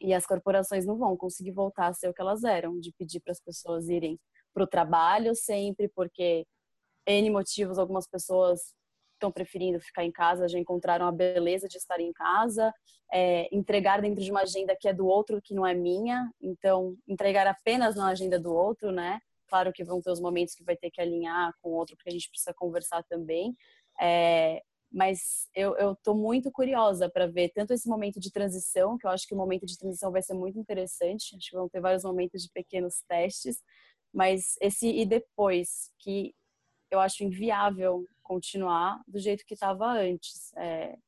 E 0.00 0.14
as 0.14 0.24
corporações 0.24 0.86
não 0.86 0.96
vão 0.96 1.16
conseguir 1.16 1.50
voltar 1.50 1.88
a 1.88 1.92
ser 1.94 2.08
o 2.08 2.14
que 2.14 2.20
elas 2.20 2.44
eram, 2.44 2.78
de 2.78 2.92
pedir 2.92 3.18
para 3.18 3.32
as 3.32 3.40
pessoas 3.40 3.88
irem 3.88 4.20
para 4.54 4.62
o 4.62 4.66
trabalho 4.68 5.34
sempre, 5.34 5.88
porque 5.88 6.46
N 7.06 7.28
motivos, 7.30 7.76
algumas 7.76 8.06
pessoas 8.06 8.72
estão 9.16 9.32
preferindo 9.32 9.80
ficar 9.80 10.04
em 10.04 10.12
casa, 10.12 10.48
já 10.48 10.58
encontraram 10.58 11.06
a 11.06 11.12
beleza 11.12 11.68
de 11.68 11.76
estar 11.76 12.00
em 12.00 12.12
casa, 12.12 12.72
é, 13.12 13.48
entregar 13.54 14.00
dentro 14.00 14.22
de 14.22 14.30
uma 14.30 14.42
agenda 14.42 14.76
que 14.78 14.88
é 14.88 14.92
do 14.92 15.06
outro, 15.06 15.40
que 15.42 15.54
não 15.54 15.66
é 15.66 15.74
minha, 15.74 16.30
então 16.40 16.96
entregar 17.06 17.46
apenas 17.46 17.96
na 17.96 18.08
agenda 18.08 18.38
do 18.38 18.52
outro, 18.52 18.92
né? 18.92 19.20
Claro 19.48 19.72
que 19.72 19.84
vão 19.84 20.00
ter 20.00 20.10
os 20.10 20.20
momentos 20.20 20.54
que 20.54 20.64
vai 20.64 20.76
ter 20.76 20.90
que 20.90 21.00
alinhar 21.00 21.52
com 21.60 21.70
o 21.70 21.72
outro, 21.72 21.96
porque 21.96 22.10
a 22.10 22.12
gente 22.12 22.28
precisa 22.28 22.52
conversar 22.54 23.02
também. 23.04 23.56
É, 24.00 24.60
mas 24.92 25.48
eu 25.54 25.92
estou 25.92 26.14
muito 26.14 26.50
curiosa 26.50 27.08
para 27.08 27.26
ver 27.26 27.50
tanto 27.50 27.72
esse 27.72 27.88
momento 27.88 28.20
de 28.20 28.30
transição, 28.30 28.96
que 28.96 29.06
eu 29.06 29.10
acho 29.10 29.26
que 29.26 29.34
o 29.34 29.36
momento 29.36 29.66
de 29.66 29.76
transição 29.76 30.10
vai 30.10 30.22
ser 30.22 30.34
muito 30.34 30.58
interessante, 30.58 31.36
acho 31.36 31.50
que 31.50 31.56
vão 31.56 31.68
ter 31.68 31.80
vários 31.80 32.04
momentos 32.04 32.42
de 32.42 32.50
pequenos 32.50 33.02
testes, 33.08 33.62
mas 34.12 34.56
esse 34.60 34.88
e 34.88 35.04
depois, 35.04 35.90
que 35.98 36.34
eu 36.90 37.00
acho 37.00 37.24
inviável 37.24 38.06
continuar 38.26 39.00
do 39.06 39.18
jeito 39.18 39.44
que 39.46 39.54
estava 39.54 39.86
antes. 39.86 40.52
É, 40.56 40.98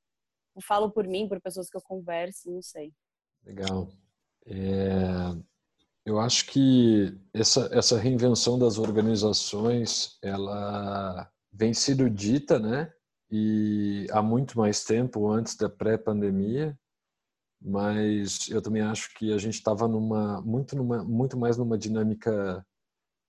falo 0.60 0.90
por 0.90 1.06
mim, 1.06 1.28
por 1.28 1.40
pessoas 1.40 1.68
que 1.68 1.76
eu 1.76 1.82
converso, 1.82 2.50
não 2.50 2.62
sei. 2.62 2.92
Legal. 3.44 3.88
É, 4.46 5.36
eu 6.04 6.18
acho 6.18 6.46
que 6.46 7.18
essa, 7.34 7.68
essa 7.72 7.98
reinvenção 7.98 8.58
das 8.58 8.78
organizações, 8.78 10.18
ela 10.22 11.30
vem 11.52 11.74
sido 11.74 12.08
dita, 12.08 12.58
né? 12.58 12.92
E 13.30 14.06
há 14.10 14.22
muito 14.22 14.56
mais 14.56 14.84
tempo 14.84 15.28
antes 15.30 15.56
da 15.56 15.68
pré-pandemia, 15.68 16.78
mas 17.60 18.48
eu 18.48 18.62
também 18.62 18.82
acho 18.82 19.12
que 19.14 19.32
a 19.32 19.38
gente 19.38 19.54
estava 19.54 19.86
numa 19.86 20.40
muito 20.40 20.76
numa 20.76 21.04
muito 21.04 21.36
mais 21.36 21.56
numa 21.56 21.76
dinâmica 21.76 22.64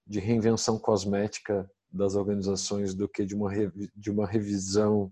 de 0.07 0.19
reinvenção 0.19 0.79
cosmética 0.79 1.69
das 1.91 2.15
organizações 2.15 2.93
do 2.93 3.07
que 3.07 3.25
de 3.25 3.35
uma 3.35 3.51
de 3.95 4.11
uma 4.11 4.27
revisão 4.27 5.11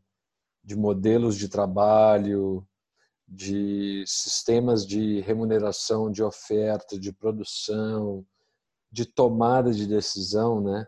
de 0.63 0.75
modelos 0.75 1.37
de 1.37 1.47
trabalho, 1.47 2.67
de 3.27 4.03
sistemas 4.05 4.85
de 4.85 5.21
remuneração, 5.21 6.11
de 6.11 6.23
oferta, 6.23 6.99
de 6.99 7.11
produção, 7.11 8.25
de 8.91 9.05
tomada 9.05 9.71
de 9.71 9.85
decisão, 9.85 10.61
né? 10.61 10.87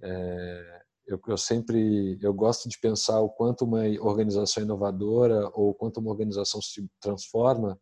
É, 0.00 0.82
eu, 1.06 1.20
eu, 1.26 1.36
sempre 1.36 2.18
eu 2.22 2.32
gosto 2.32 2.68
de 2.68 2.78
pensar 2.78 3.20
o 3.20 3.30
quanto 3.30 3.64
uma 3.64 3.82
organização 4.00 4.62
inovadora 4.62 5.50
ou 5.54 5.74
quanto 5.74 5.98
uma 5.98 6.10
organização 6.10 6.60
se 6.60 6.88
transforma 7.00 7.80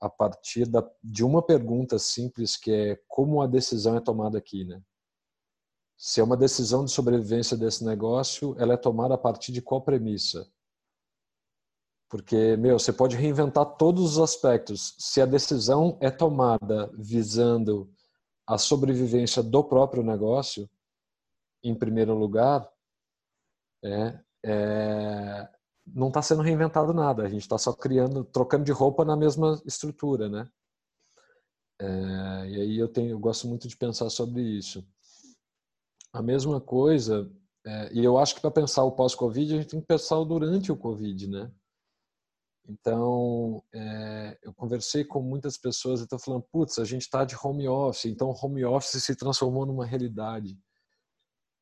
a 0.00 0.08
partir 0.08 0.66
da, 0.66 0.88
de 1.02 1.24
uma 1.24 1.40
pergunta 1.40 1.98
simples 1.98 2.56
que 2.56 2.70
é 2.70 3.00
como 3.08 3.40
a 3.40 3.46
decisão 3.46 3.96
é 3.96 4.00
tomada 4.00 4.38
aqui, 4.38 4.64
né? 4.64 4.80
Se 6.04 6.20
é 6.20 6.24
uma 6.24 6.36
decisão 6.36 6.84
de 6.84 6.90
sobrevivência 6.90 7.56
desse 7.56 7.84
negócio, 7.84 8.56
ela 8.58 8.74
é 8.74 8.76
tomada 8.76 9.14
a 9.14 9.18
partir 9.18 9.52
de 9.52 9.62
qual 9.62 9.80
premissa? 9.80 10.50
Porque, 12.10 12.56
meu, 12.56 12.76
você 12.76 12.92
pode 12.92 13.14
reinventar 13.14 13.76
todos 13.76 14.16
os 14.16 14.18
aspectos. 14.18 14.96
Se 14.98 15.20
a 15.20 15.26
decisão 15.26 15.96
é 16.00 16.10
tomada 16.10 16.90
visando 16.98 17.88
a 18.44 18.58
sobrevivência 18.58 19.44
do 19.44 19.62
próprio 19.62 20.02
negócio, 20.02 20.68
em 21.62 21.72
primeiro 21.72 22.14
lugar, 22.14 22.68
é, 23.84 24.20
é 24.44 25.48
não 25.86 26.08
está 26.08 26.20
sendo 26.20 26.42
reinventado 26.42 26.92
nada. 26.92 27.22
A 27.22 27.28
gente 27.28 27.42
está 27.42 27.56
só 27.56 27.72
criando, 27.72 28.24
trocando 28.24 28.64
de 28.64 28.72
roupa 28.72 29.04
na 29.04 29.14
mesma 29.14 29.62
estrutura, 29.64 30.28
né? 30.28 30.50
É, 31.80 31.84
e 32.48 32.60
aí 32.60 32.76
eu 32.76 32.88
tenho, 32.88 33.10
eu 33.10 33.20
gosto 33.20 33.46
muito 33.46 33.68
de 33.68 33.76
pensar 33.76 34.10
sobre 34.10 34.42
isso. 34.42 34.84
A 36.12 36.22
mesma 36.22 36.60
coisa, 36.60 37.30
é, 37.64 37.92
e 37.92 38.04
eu 38.04 38.18
acho 38.18 38.34
que 38.34 38.40
para 38.40 38.50
pensar 38.50 38.84
o 38.84 38.92
pós-Covid, 38.92 39.54
a 39.54 39.56
gente 39.56 39.70
tem 39.70 39.80
que 39.80 39.86
pensar 39.86 40.18
o 40.18 40.24
durante 40.24 40.70
o 40.70 40.76
Covid, 40.76 41.28
né? 41.28 41.50
Então, 42.68 43.62
é, 43.72 44.38
eu 44.42 44.54
conversei 44.54 45.04
com 45.04 45.20
muitas 45.20 45.56
pessoas 45.58 46.00
e 46.00 46.04
estão 46.04 46.18
falando, 46.18 46.42
putz, 46.52 46.78
a 46.78 46.84
gente 46.84 47.02
está 47.02 47.24
de 47.24 47.36
home 47.42 47.66
office, 47.68 48.04
então 48.04 48.30
home 48.30 48.64
office 48.64 49.02
se 49.02 49.16
transformou 49.16 49.66
numa 49.66 49.84
realidade. 49.84 50.58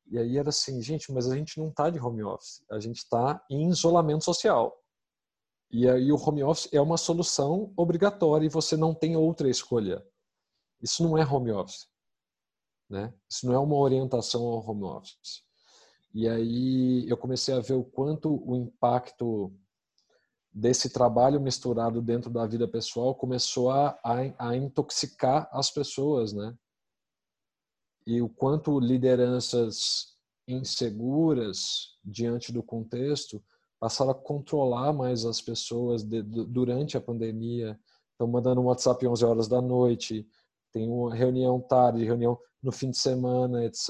E 0.07 0.17
aí 0.17 0.37
era 0.37 0.49
assim, 0.49 0.81
gente, 0.81 1.11
mas 1.11 1.29
a 1.29 1.35
gente 1.35 1.57
não 1.57 1.69
está 1.69 1.89
de 1.89 1.99
home 1.99 2.23
office, 2.23 2.63
a 2.69 2.79
gente 2.79 2.97
está 2.97 3.43
em 3.49 3.69
isolamento 3.69 4.25
social. 4.25 4.77
E 5.71 5.87
aí 5.89 6.11
o 6.11 6.17
home 6.17 6.43
office 6.43 6.71
é 6.73 6.81
uma 6.81 6.97
solução 6.97 7.73
obrigatória 7.77 8.45
e 8.45 8.49
você 8.49 8.75
não 8.75 8.93
tem 8.93 9.15
outra 9.15 9.49
escolha. 9.49 10.05
Isso 10.81 11.01
não 11.01 11.17
é 11.17 11.25
home 11.25 11.51
office. 11.51 11.90
Né? 12.91 13.13
Isso 13.29 13.47
não 13.47 13.53
é 13.53 13.57
uma 13.59 13.77
orientação 13.77 14.43
ao 14.43 14.69
home 14.69 14.83
office. 14.83 15.43
E 16.13 16.27
aí 16.27 17.09
eu 17.09 17.15
comecei 17.15 17.55
a 17.55 17.61
ver 17.61 17.75
o 17.75 17.85
quanto 17.85 18.43
o 18.45 18.53
impacto 18.53 19.53
desse 20.53 20.89
trabalho 20.89 21.39
misturado 21.39 22.01
dentro 22.01 22.29
da 22.29 22.45
vida 22.45 22.67
pessoal 22.67 23.15
começou 23.15 23.71
a, 23.71 23.97
a, 24.03 24.49
a 24.49 24.57
intoxicar 24.57 25.49
as 25.53 25.71
pessoas, 25.71 26.33
né? 26.33 26.53
E 28.05 28.21
o 28.21 28.27
quanto 28.27 28.77
lideranças 28.77 30.17
inseguras 30.45 31.97
diante 32.03 32.51
do 32.51 32.61
contexto 32.61 33.41
passaram 33.79 34.11
a 34.11 34.15
controlar 34.15 34.91
mais 34.91 35.23
as 35.23 35.39
pessoas 35.39 36.03
de, 36.03 36.21
durante 36.21 36.97
a 36.97 37.01
pandemia. 37.01 37.79
Estão 38.11 38.27
mandando 38.27 38.59
um 38.59 38.65
WhatsApp 38.65 39.07
11 39.07 39.23
horas 39.23 39.47
da 39.47 39.61
noite, 39.61 40.27
tem 40.73 40.89
uma 40.89 41.15
reunião 41.15 41.61
tarde, 41.61 42.03
reunião 42.03 42.37
no 42.61 42.71
fim 42.71 42.91
de 42.91 42.97
semana, 42.97 43.65
etc. 43.65 43.89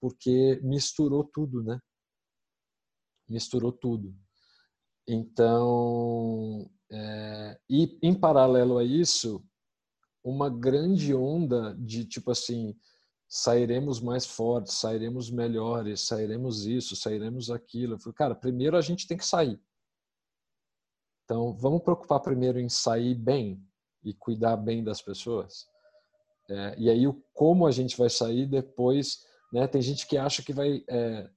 Porque 0.00 0.60
misturou 0.62 1.24
tudo, 1.24 1.62
né? 1.62 1.78
Misturou 3.28 3.72
tudo. 3.72 4.14
Então, 5.06 6.70
é, 6.90 7.60
e 7.68 7.98
em 8.02 8.14
paralelo 8.14 8.78
a 8.78 8.84
isso, 8.84 9.44
uma 10.22 10.48
grande 10.48 11.14
onda 11.14 11.74
de 11.74 12.04
tipo 12.04 12.30
assim, 12.30 12.76
sairemos 13.28 14.00
mais 14.00 14.26
fortes, 14.26 14.74
sairemos 14.74 15.30
melhores, 15.30 16.02
sairemos 16.02 16.66
isso, 16.66 16.94
sairemos 16.94 17.50
aquilo. 17.50 17.94
Eu 17.94 17.98
falei, 17.98 18.14
cara, 18.14 18.34
primeiro 18.34 18.76
a 18.76 18.80
gente 18.80 19.06
tem 19.06 19.16
que 19.16 19.26
sair. 19.26 19.60
Então, 21.24 21.56
vamos 21.56 21.82
preocupar 21.82 22.20
primeiro 22.20 22.60
em 22.60 22.68
sair 22.68 23.14
bem 23.14 23.64
e 24.04 24.12
cuidar 24.12 24.56
bem 24.56 24.84
das 24.84 25.00
pessoas. 25.00 25.66
É, 26.50 26.74
e 26.78 26.90
aí, 26.90 27.06
o 27.06 27.22
como 27.32 27.66
a 27.66 27.70
gente 27.70 27.96
vai 27.96 28.10
sair 28.10 28.46
depois, 28.46 29.24
né? 29.52 29.66
Tem 29.66 29.80
gente 29.80 30.06
que 30.06 30.16
acha 30.16 30.42
que 30.42 30.52
vai 30.52 30.84
é, 30.88 31.30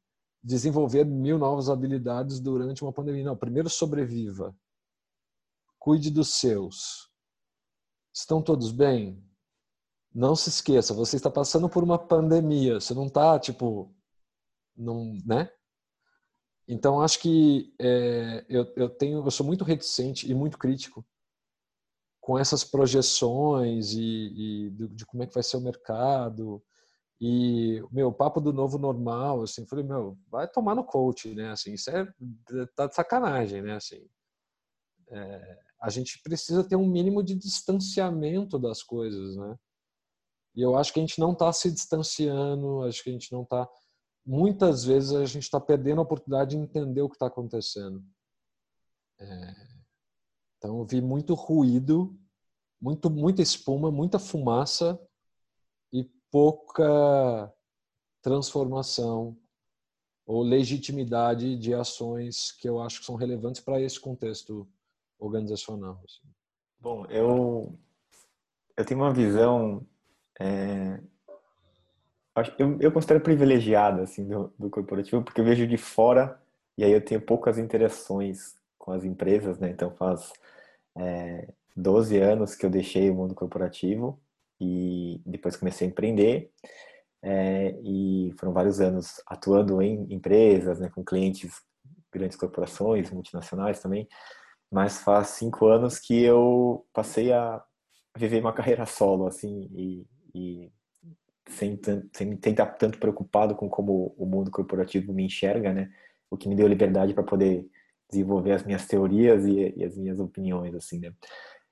desenvolver 0.43 1.05
mil 1.05 1.37
novas 1.37 1.69
habilidades 1.69 2.39
durante 2.39 2.83
uma 2.83 2.93
pandemia. 2.93 3.23
Não, 3.23 3.37
primeiro 3.37 3.69
sobreviva. 3.69 4.55
Cuide 5.79 6.09
dos 6.09 6.29
seus. 6.29 7.09
Estão 8.13 8.41
todos 8.41 8.71
bem? 8.71 9.23
Não 10.13 10.35
se 10.35 10.49
esqueça, 10.49 10.93
você 10.93 11.17
está 11.17 11.29
passando 11.29 11.67
por 11.69 11.83
uma 11.83 11.99
pandemia. 11.99 12.79
Você 12.79 12.93
não 12.93 13.07
está, 13.07 13.37
tipo, 13.37 13.93
não, 14.75 15.13
né? 15.25 15.49
Então, 16.67 17.01
acho 17.01 17.19
que 17.19 17.75
é, 17.79 18.45
eu, 18.49 18.65
eu 18.75 18.89
tenho, 18.89 19.23
eu 19.23 19.31
sou 19.31 19.45
muito 19.45 19.63
reticente 19.63 20.29
e 20.29 20.33
muito 20.33 20.57
crítico 20.57 21.05
com 22.25 22.39
essas 22.39 22.63
projeções 22.63 23.93
e, 23.93 23.99
e 24.01 24.69
de, 24.71 24.87
de, 24.87 25.05
como 25.05 25.21
é 25.21 25.27
que 25.27 25.33
vai 25.35 25.43
ser 25.43 25.57
o 25.57 25.61
mercado. 25.61 26.59
E 27.21 27.83
meu 27.91 28.11
papo 28.11 28.41
do 28.41 28.51
novo 28.51 28.79
normal 28.79 29.43
assim 29.43 29.65
falei 29.67 29.85
meu 29.85 30.17
vai 30.27 30.47
tomar 30.47 30.73
no 30.73 30.83
coach 30.83 31.35
né? 31.35 31.51
Assim 31.51 31.73
isso 31.73 31.91
é 31.91 32.11
tá 32.75 32.87
de 32.87 32.95
sacanagem 32.95 33.61
né? 33.61 33.75
Assim 33.75 34.09
é, 35.07 35.59
a 35.79 35.89
gente 35.91 36.19
precisa 36.23 36.67
ter 36.67 36.75
um 36.75 36.87
mínimo 36.87 37.21
de 37.23 37.35
distanciamento 37.35 38.57
das 38.57 38.81
coisas 38.81 39.37
né? 39.37 39.55
E 40.55 40.63
eu 40.63 40.75
acho 40.75 40.91
que 40.91 40.99
a 40.99 41.03
gente 41.03 41.19
não 41.19 41.31
está 41.31 41.53
se 41.53 41.71
distanciando 41.71 42.81
acho 42.81 43.03
que 43.03 43.11
a 43.11 43.13
gente 43.13 43.31
não 43.31 43.43
está 43.43 43.69
muitas 44.25 44.83
vezes 44.83 45.11
a 45.13 45.25
gente 45.25 45.43
está 45.43 45.61
perdendo 45.61 45.99
a 45.99 46.03
oportunidade 46.03 46.55
de 46.55 46.57
entender 46.57 47.03
o 47.03 47.09
que 47.09 47.15
está 47.15 47.27
acontecendo. 47.27 48.03
É, 49.19 49.74
então 50.65 50.79
eu 50.79 50.85
vi 50.85 50.99
muito 50.99 51.33
ruído, 51.35 52.17
muito 52.81 53.09
muita 53.09 53.41
espuma, 53.41 53.91
muita 53.91 54.17
fumaça 54.17 54.99
e 55.93 56.03
pouca 56.31 57.53
transformação 58.21 59.37
ou 60.25 60.41
legitimidade 60.41 61.55
de 61.55 61.73
ações 61.73 62.51
que 62.51 62.67
eu 62.67 62.81
acho 62.81 62.99
que 62.99 63.05
são 63.05 63.15
relevantes 63.15 63.61
para 63.61 63.79
esse 63.79 63.99
contexto 63.99 64.67
organizacional. 65.19 66.01
Assim. 66.03 66.27
Bom, 66.79 67.05
eu 67.05 67.77
eu 68.75 68.83
tenho 68.83 68.99
uma 68.99 69.13
visão 69.13 69.85
é, 70.39 70.99
eu, 72.57 72.77
eu 72.81 72.91
considero 72.91 73.21
privilegiada 73.21 74.01
assim 74.01 74.27
do, 74.27 74.51
do 74.57 74.69
corporativo 74.69 75.23
porque 75.23 75.39
eu 75.39 75.45
vejo 75.45 75.67
de 75.67 75.77
fora 75.77 76.41
e 76.75 76.83
aí 76.83 76.91
eu 76.91 77.05
tenho 77.05 77.21
poucas 77.21 77.57
interações 77.57 78.55
com 78.77 78.91
as 78.91 79.03
empresas, 79.03 79.57
né? 79.57 79.69
Então 79.69 79.89
faz 79.91 80.31
é, 80.97 81.47
12 81.75 82.17
anos 82.17 82.55
que 82.55 82.65
eu 82.65 82.69
deixei 82.69 83.09
o 83.09 83.15
mundo 83.15 83.35
corporativo 83.35 84.21
e 84.59 85.21
depois 85.25 85.57
comecei 85.57 85.87
a 85.87 85.89
empreender. 85.89 86.51
É, 87.21 87.75
e 87.83 88.33
foram 88.39 88.53
vários 88.53 88.79
anos 88.79 89.21
atuando 89.25 89.81
em 89.81 90.13
empresas, 90.13 90.79
né, 90.79 90.89
com 90.89 91.03
clientes, 91.03 91.61
grandes 92.11 92.37
corporações, 92.37 93.11
multinacionais 93.11 93.79
também. 93.79 94.07
Mas 94.71 95.01
faz 95.01 95.29
cinco 95.29 95.67
anos 95.67 95.99
que 95.99 96.21
eu 96.21 96.85
passei 96.93 97.31
a 97.33 97.63
viver 98.17 98.41
uma 98.41 98.53
carreira 98.53 98.85
solo, 98.85 99.27
assim, 99.27 99.69
e, 99.73 100.07
e 100.33 100.71
sem, 101.49 101.79
sem, 102.13 102.33
estar 102.33 102.67
tanto 102.77 102.99
preocupado 102.99 103.55
com 103.55 103.69
como 103.69 104.15
o 104.17 104.25
mundo 104.25 104.49
corporativo 104.51 105.13
me 105.13 105.25
enxerga, 105.25 105.73
né? 105.73 105.91
o 106.29 106.37
que 106.37 106.49
me 106.49 106.55
deu 106.55 106.67
liberdade 106.67 107.13
para 107.13 107.23
poder 107.23 107.65
desenvolver 108.09 108.53
as 108.53 108.63
minhas 108.63 108.85
teorias 108.85 109.45
e, 109.45 109.73
e, 109.75 109.83
as 109.83 109.97
minhas 109.97 110.19
opiniões, 110.19 110.73
assim, 110.75 110.99
né? 110.99 111.13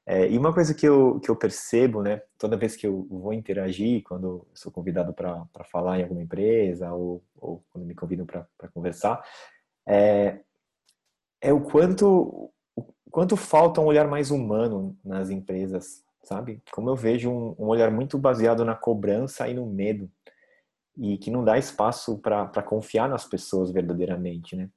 É, 0.06 0.30
e 0.30 0.38
uma 0.38 0.54
coisa 0.54 0.74
que 0.74 0.86
eu, 0.86 1.20
que 1.22 1.32
eu 1.32 1.36
percebo, 1.36 2.02
né, 2.02 2.22
toda 2.38 2.58
vez 2.58 2.76
que 2.76 2.86
eu 2.86 3.08
vou 3.10 3.32
interagir, 3.32 4.04
quando 4.04 4.46
sou 4.54 4.70
convidado 4.70 5.14
para 5.14 5.48
falar 5.72 5.98
em 5.98 6.04
alguma 6.04 6.22
empresa 6.22 6.92
ou, 6.92 7.24
ou 7.40 7.64
quando 7.72 7.86
me 7.86 7.96
convidam 7.96 8.26
para 8.26 8.46
conversar, 8.74 9.24
é, 9.88 10.40
é 11.42 11.54
o 11.54 11.62
quanto 11.62 12.52
o 12.76 13.12
quanto 13.12 13.38
falta 13.38 13.80
um 13.80 13.86
olhar 13.86 14.08
mais 14.08 14.32
humano 14.32 14.98
nas 15.06 15.30
empresas, 15.30 16.04
sabe? 16.24 16.62
Como 16.72 16.90
eu 16.90 16.96
vejo 16.96 17.30
um, 17.30 17.56
um 17.60 17.68
olhar 17.68 17.92
muito 17.92 18.18
baseado 18.18 18.66
na 18.66 18.76
cobrança 18.76 19.48
e 19.48 19.54
no 19.54 19.66
medo 19.68 20.12
e 20.98 21.18
que 21.18 21.32
não 21.32 21.44
dá 21.44 21.58
espaço 21.58 22.18
para 22.20 22.64
confiar 22.64 23.10
nas 23.10 23.26
pessoas 23.26 23.72
verdadeiramente, 23.72 24.56
né? 24.56 24.70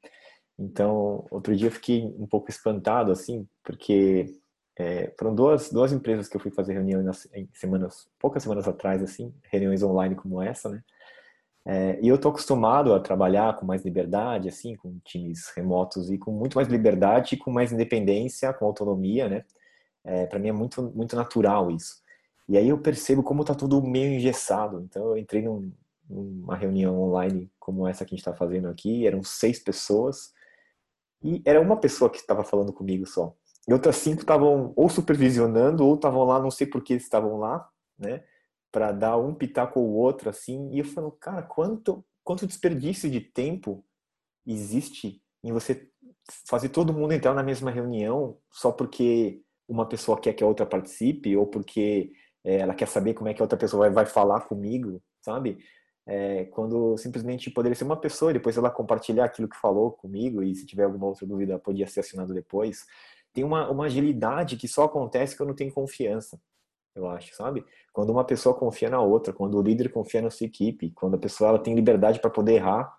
Então, 0.59 1.27
outro 1.31 1.55
dia 1.55 1.69
eu 1.69 1.73
fiquei 1.73 2.05
um 2.19 2.27
pouco 2.27 2.51
espantado, 2.51 3.13
assim, 3.13 3.47
porque 3.63 4.27
é, 4.79 5.13
foram 5.19 5.35
duas, 5.35 5.71
duas 5.71 5.93
empresas 5.93 6.29
que 6.29 6.37
eu 6.37 6.41
fui 6.41 6.51
fazer 6.51 6.73
reunião 6.73 7.03
nas, 7.03 7.29
em 7.35 7.49
semanas, 7.53 8.09
poucas 8.19 8.43
semanas 8.43 8.67
atrás, 8.67 9.03
assim, 9.03 9.35
reuniões 9.45 9.83
online 9.83 10.15
como 10.15 10.41
essa, 10.41 10.69
né? 10.69 10.83
É, 11.69 11.99
e 12.01 12.09
eu 12.09 12.17
tô 12.17 12.29
acostumado 12.29 12.95
a 12.95 13.01
trabalhar 13.01 13.57
com 13.57 13.67
mais 13.67 13.85
liberdade, 13.85 14.49
assim, 14.49 14.77
com 14.77 14.99
times 15.05 15.49
remotos 15.57 16.11
e 16.11 16.17
com 16.17 16.31
muito 16.31 16.55
mais 16.55 16.69
liberdade, 16.69 17.37
com 17.37 17.51
mais 17.51 17.73
independência, 17.73 18.53
com 18.53 18.67
autonomia, 18.67 19.29
né? 19.29 19.45
É, 20.05 20.27
para 20.27 20.39
mim 20.39 20.49
é 20.49 20.53
muito, 20.53 20.81
muito 20.95 21.17
natural 21.17 21.71
isso. 21.71 22.03
E 22.49 22.57
aí 22.57 22.69
eu 22.69 22.79
percebo 22.79 23.23
como 23.23 23.45
tá 23.45 23.55
tudo 23.55 23.83
meio 23.83 24.15
engessado. 24.15 24.81
Então 24.83 25.09
eu 25.09 25.17
entrei 25.19 25.43
num, 25.43 25.73
numa 26.09 26.57
reunião 26.57 27.01
online 27.03 27.51
como 27.59 27.87
essa 27.89 28.05
que 28.05 28.15
a 28.15 28.17
gente 28.17 28.21
está 28.21 28.33
fazendo 28.33 28.69
aqui, 28.69 29.05
eram 29.07 29.25
seis 29.25 29.59
pessoas 29.59 30.33
e 31.23 31.43
era 31.45 31.61
uma 31.61 31.77
pessoa 31.79 32.11
que 32.11 32.19
estava 32.19 32.45
falando 32.45 32.73
comigo 32.73 33.07
só. 33.07 33.35
E 33.69 33.73
outras 33.73 33.97
cinco 33.97 34.21
estavam 34.21 34.73
ou 34.77 34.89
supervisionando 34.89 35.85
ou 35.85 35.95
estavam 35.97 36.25
lá, 36.25 36.41
não 36.41 36.51
sei 36.51 36.67
por 36.67 36.83
que 36.83 36.95
estavam 36.95 37.39
lá, 37.39 37.69
né? 37.99 38.23
Para 38.71 38.93
dar 38.93 39.17
um 39.17 39.35
pitaco 39.35 39.81
ou 39.81 39.93
outro, 39.95 40.31
assim. 40.31 40.71
E 40.73 40.79
eu 40.79 40.85
falo, 40.85 41.11
cara, 41.13 41.43
quanto, 41.43 42.05
quanto 42.23 42.47
desperdício 42.47 43.11
de 43.11 43.21
tempo 43.21 43.85
existe 44.47 45.21
em 45.43 45.53
você 45.53 45.89
fazer 46.49 46.69
todo 46.69 46.93
mundo 46.93 47.13
entrar 47.13 47.35
na 47.35 47.43
mesma 47.43 47.71
reunião 47.71 48.39
só 48.51 48.71
porque 48.71 49.43
uma 49.69 49.87
pessoa 49.87 50.21
quer 50.21 50.33
que 50.33 50.45
a 50.45 50.47
outra 50.47 50.67
participe 50.67 51.37
ou 51.37 51.47
porque 51.47 52.13
é, 52.45 52.59
ela 52.59 52.75
quer 52.75 52.87
saber 52.87 53.15
como 53.15 53.29
é 53.29 53.35
que 53.35 53.43
a 53.43 53.45
outra 53.45 53.59
pessoa 53.59 53.87
vai, 53.87 53.91
vai 53.91 54.07
falar 54.07 54.43
comigo, 54.43 55.03
sabe? 55.21 55.59
É, 56.09 56.45
quando 56.47 56.97
simplesmente 56.97 57.51
poderia 57.51 57.75
ser 57.75 57.83
uma 57.83 57.97
pessoa 58.01 58.31
e 58.31 58.35
depois 58.35 58.57
ela 58.57 58.71
compartilhar 58.71 59.25
aquilo 59.25 59.49
que 59.49 59.57
falou 59.57 59.91
comigo 59.91 60.41
e 60.41 60.55
se 60.55 60.65
tiver 60.65 60.85
alguma 60.85 61.07
outra 61.07 61.27
dúvida 61.27 61.59
podia 61.59 61.85
ser 61.89 61.99
assinado 61.99 62.33
depois 62.33 62.87
tem 63.37 63.45
uma, 63.45 63.71
uma 63.71 63.85
agilidade 63.85 64.57
que 64.57 64.67
só 64.67 64.85
acontece 64.85 65.37
quando 65.37 65.55
tem 65.55 65.71
confiança, 65.71 66.41
eu 66.95 67.07
acho, 67.07 67.35
sabe? 67.35 67.63
Quando 67.93 68.09
uma 68.09 68.25
pessoa 68.25 68.59
confia 68.59 68.89
na 68.89 68.99
outra, 68.99 69.31
quando 69.31 69.59
o 69.59 69.63
líder 69.63 69.93
confia 69.93 70.23
na 70.23 70.31
sua 70.31 70.47
equipe, 70.47 70.91
quando 70.93 71.17
a 71.17 71.19
pessoa 71.19 71.51
ela 71.51 71.59
tem 71.59 71.75
liberdade 71.75 72.19
para 72.19 72.31
poder 72.31 72.55
errar, 72.55 72.99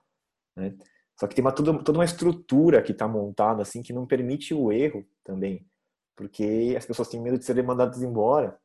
né? 0.56 0.78
Só 1.20 1.26
que 1.26 1.34
tem 1.34 1.44
uma, 1.44 1.52
toda, 1.52 1.84
toda 1.84 1.98
uma 1.98 2.06
estrutura 2.06 2.84
que 2.84 2.92
está 2.92 3.08
montada 3.08 3.64
assim 3.64 3.82
que 3.82 3.92
não 3.92 4.06
permite 4.06 4.54
o 4.54 4.72
erro 4.72 5.04
também, 5.24 5.66
porque 6.16 6.76
as 6.78 6.86
pessoas 6.86 7.08
têm 7.08 7.20
medo 7.20 7.40
de 7.40 7.46
serem 7.46 7.64
mandadas 7.64 8.04
embora, 8.04 8.60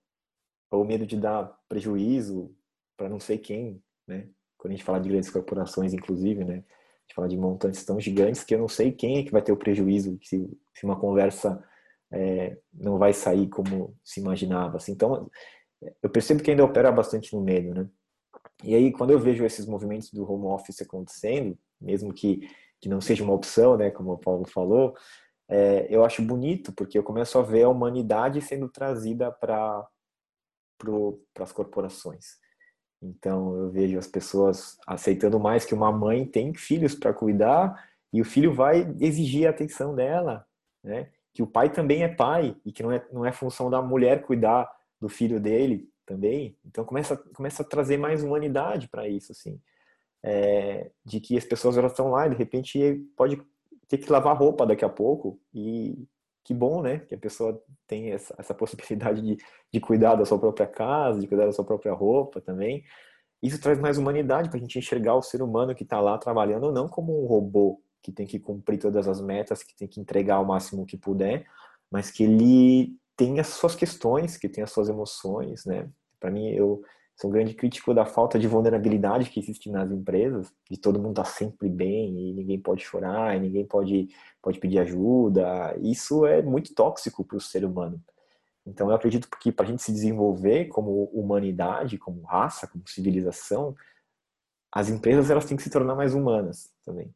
ou 0.71 0.85
medo 0.85 1.07
de 1.07 1.17
dar 1.17 1.59
prejuízo 1.71 2.55
para 2.99 3.09
não 3.09 3.19
sei 3.19 3.39
quem, 3.39 3.83
né? 4.07 4.29
Quando 4.59 4.73
a 4.73 4.77
gente 4.77 4.85
fala 4.85 5.01
de 5.01 5.09
grandes 5.09 5.31
corporações, 5.31 5.93
inclusive, 5.93 6.45
né? 6.45 6.65
gente 7.13 7.15
fala 7.15 7.29
de 7.29 7.37
montantes 7.37 7.85
tão 7.85 8.01
gigantes 8.01 8.43
que 8.43 8.55
eu 8.55 8.59
não 8.59 8.69
sei 8.69 8.91
quem 8.91 9.19
é 9.19 9.23
que 9.23 9.31
vai 9.31 9.43
ter 9.43 9.53
o 9.53 9.57
prejuízo 9.57 10.19
se, 10.23 10.49
se 10.75 10.85
uma 10.85 10.99
conversa 10.99 11.63
é, 12.11 12.59
não 12.73 12.99
vai 12.99 13.13
sair 13.13 13.49
como 13.49 13.97
se 14.03 14.21
imaginava. 14.21 14.79
Assim. 14.79 14.93
Então, 14.93 15.31
eu 16.03 16.11
percebo 16.11 16.43
que 16.43 16.51
ainda 16.51 16.65
opera 16.65 16.91
bastante 16.91 17.35
no 17.35 17.43
medo, 17.43 17.75
né? 17.75 17.89
E 18.65 18.75
aí, 18.75 18.93
quando 18.93 19.11
eu 19.11 19.19
vejo 19.19 19.45
esses 19.45 19.67
movimentos 19.67 20.11
do 20.11 20.31
home 20.31 20.47
office 20.47 20.83
acontecendo, 20.83 21.59
mesmo 21.81 22.13
que, 22.13 22.49
que 22.81 22.89
não 22.89 23.01
seja 23.01 23.25
uma 23.25 23.35
opção, 23.35 23.77
né, 23.77 23.91
como 23.91 24.13
o 24.13 24.19
Paulo 24.19 24.47
falou, 24.47 24.95
é, 25.49 25.87
eu 25.91 26.05
acho 26.05 26.23
bonito, 26.23 26.73
porque 26.73 26.97
eu 26.97 27.03
começo 27.03 27.39
a 27.39 27.43
ver 27.43 27.65
a 27.65 27.69
humanidade 27.69 28.41
sendo 28.41 28.69
trazida 28.69 29.33
para 29.33 29.85
as 31.41 31.53
corporações. 31.53 32.42
Então 33.03 33.57
eu 33.57 33.71
vejo 33.71 33.99
as 33.99 34.07
pessoas 34.07 34.79
aceitando 34.87 35.41
mais 35.41 35.65
que 35.65 35.75
uma 35.75 35.91
mãe 35.91 36.25
tem 36.25 36.55
filhos 36.55 36.95
para 36.95 37.13
cuidar 37.13 37.89
e 38.13 38.21
o 38.21 38.25
filho 38.25 38.55
vai 38.55 38.95
exigir 39.01 39.47
a 39.47 39.51
atenção 39.51 39.95
dela, 39.95 40.47
né? 40.85 41.09
Que 41.35 41.43
o 41.43 41.47
pai 41.47 41.71
também 41.71 42.03
é 42.03 42.09
pai 42.09 42.55
e 42.65 42.71
que 42.71 42.83
não 42.83 42.93
é, 42.93 43.05
não 43.11 43.27
é 43.27 43.33
função 43.33 43.69
da 43.69 43.83
mulher 43.83 44.23
cuidar 44.23 44.71
do 45.01 45.09
filho 45.09 45.41
dele 45.41 45.89
também. 46.07 46.57
Então 46.65 46.85
começa 46.85 47.17
começa 47.17 47.63
a 47.63 47.67
trazer 47.67 47.97
mais 47.97 48.23
humanidade 48.23 48.89
para 48.89 49.09
isso, 49.09 49.33
assim, 49.33 49.61
é, 50.23 50.91
de 51.05 51.21
que 51.21 51.37
as 51.37 51.45
pessoas 51.45 51.77
elas 51.77 51.93
estão 51.93 52.11
lá 52.11 52.27
e 52.27 52.31
de 52.31 52.37
repente 52.37 53.03
pode 53.17 53.41
ter 53.89 53.99
que 53.99 54.13
lavar 54.13 54.37
roupa 54.37 54.67
daqui 54.67 54.85
a 54.85 54.89
pouco 54.89 55.41
e 55.53 56.07
que 56.45 56.53
bom, 56.53 56.83
né? 56.83 57.01
Que 57.01 57.15
a 57.15 57.19
pessoa 57.19 57.63
tem 57.87 58.11
essa, 58.13 58.35
essa 58.39 58.55
possibilidade 58.55 59.23
de, 59.23 59.37
de 59.73 59.81
cuidar 59.81 60.17
da 60.17 60.25
sua 60.25 60.39
própria 60.39 60.67
casa, 60.67 61.21
de 61.21 61.29
cuidar 61.29 61.47
da 61.47 61.53
sua 61.53 61.65
própria 61.65 61.93
roupa 61.93 62.41
também. 62.41 62.85
Isso 63.43 63.61
traz 63.61 63.79
mais 63.79 63.99
humanidade 63.99 64.49
para 64.49 64.59
a 64.59 64.61
gente 64.61 64.79
enxergar 64.79 65.15
o 65.15 65.23
ser 65.23 65.43
humano 65.43 65.75
que 65.75 65.83
está 65.83 66.01
lá 66.01 66.17
trabalhando 66.17 66.71
não 66.71 66.89
como 66.89 67.23
um 67.23 67.27
robô 67.27 67.83
que 68.03 68.13
tem 68.13 68.27
que 68.27 68.39
cumprir 68.39 68.79
todas 68.79 69.07
as 69.07 69.21
metas, 69.21 69.63
que 69.63 69.75
tem 69.77 69.89
que 69.89 70.01
entregar 70.01 70.41
o 70.41 70.47
máximo 70.47 70.87
que 70.87 70.97
puder, 70.97 71.47
mas 71.91 72.11
que 72.11 72.25
ele 72.25 72.97
tem 73.17 73.39
as 73.39 73.49
suas 73.49 73.75
questões, 73.75 74.37
que 74.37 74.49
tem 74.49 74.65
as 74.65 74.71
suas 74.73 74.89
emoções, 74.89 75.65
né? 75.65 75.89
Para 76.19 76.31
mim, 76.31 76.49
eu 76.51 76.83
sou 77.23 77.31
um 77.31 77.33
grande 77.33 77.55
crítico 77.55 77.95
da 77.95 78.05
falta 78.05 78.37
de 78.37 78.49
vulnerabilidade 78.49 79.31
que 79.31 79.39
existe 79.39 79.71
nas 79.71 79.89
empresas, 79.93 80.53
de 80.69 80.77
todo 80.77 80.99
mundo 80.99 81.13
estar 81.13 81.23
tá 81.23 81.29
sempre 81.29 81.69
bem 81.69 82.31
e 82.31 82.33
ninguém 82.35 82.61
pode 82.61 82.83
chorar, 82.83 83.37
e 83.37 83.41
ninguém 83.41 83.65
pode, 83.65 84.09
pode 84.43 84.59
pedir 84.59 84.81
ajuda. 84.81 85.77
Isso 85.81 86.27
é 86.27 86.43
muito 86.43 86.75
tóxico 86.75 87.25
para 87.25 87.37
o 87.37 87.41
ser 87.41 87.65
humano. 87.65 88.03
Então, 88.67 88.89
eu 88.89 88.97
acredito 88.97 89.29
que 89.41 89.53
para 89.53 89.67
a 89.67 89.69
gente 89.69 89.83
se 89.83 89.93
desenvolver 89.93 90.67
como 90.67 91.05
humanidade, 91.13 91.97
como 91.97 92.23
raça, 92.23 92.67
como 92.67 92.89
civilização, 92.89 93.75
as 94.73 94.89
empresas 94.89 95.31
elas 95.31 95.45
têm 95.45 95.57
que 95.57 95.63
se 95.63 95.71
tornar 95.71 95.95
mais 95.95 96.15
humanas 96.15 96.73
também. 96.85 97.15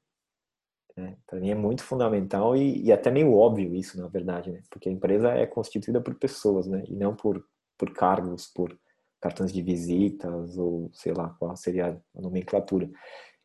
É, 0.96 1.16
para 1.26 1.40
mim 1.40 1.50
é 1.50 1.54
muito 1.54 1.82
fundamental 1.82 2.56
e, 2.56 2.84
e, 2.84 2.92
até 2.92 3.10
meio 3.10 3.34
óbvio 3.34 3.74
isso, 3.74 4.00
na 4.00 4.08
verdade, 4.08 4.50
né? 4.50 4.62
Porque 4.70 4.88
a 4.88 4.92
empresa 4.92 5.30
é 5.30 5.46
constituída 5.46 6.00
por 6.00 6.14
pessoas, 6.14 6.66
né? 6.66 6.84
E 6.88 6.94
não 6.94 7.14
por, 7.14 7.44
por 7.76 7.92
cargos, 7.92 8.46
por 8.46 8.76
cartões 9.20 9.52
de 9.52 9.62
visitas 9.62 10.56
ou 10.58 10.90
sei 10.92 11.12
lá 11.12 11.30
qual 11.38 11.56
seria 11.56 12.00
a 12.14 12.20
nomenclatura. 12.20 12.90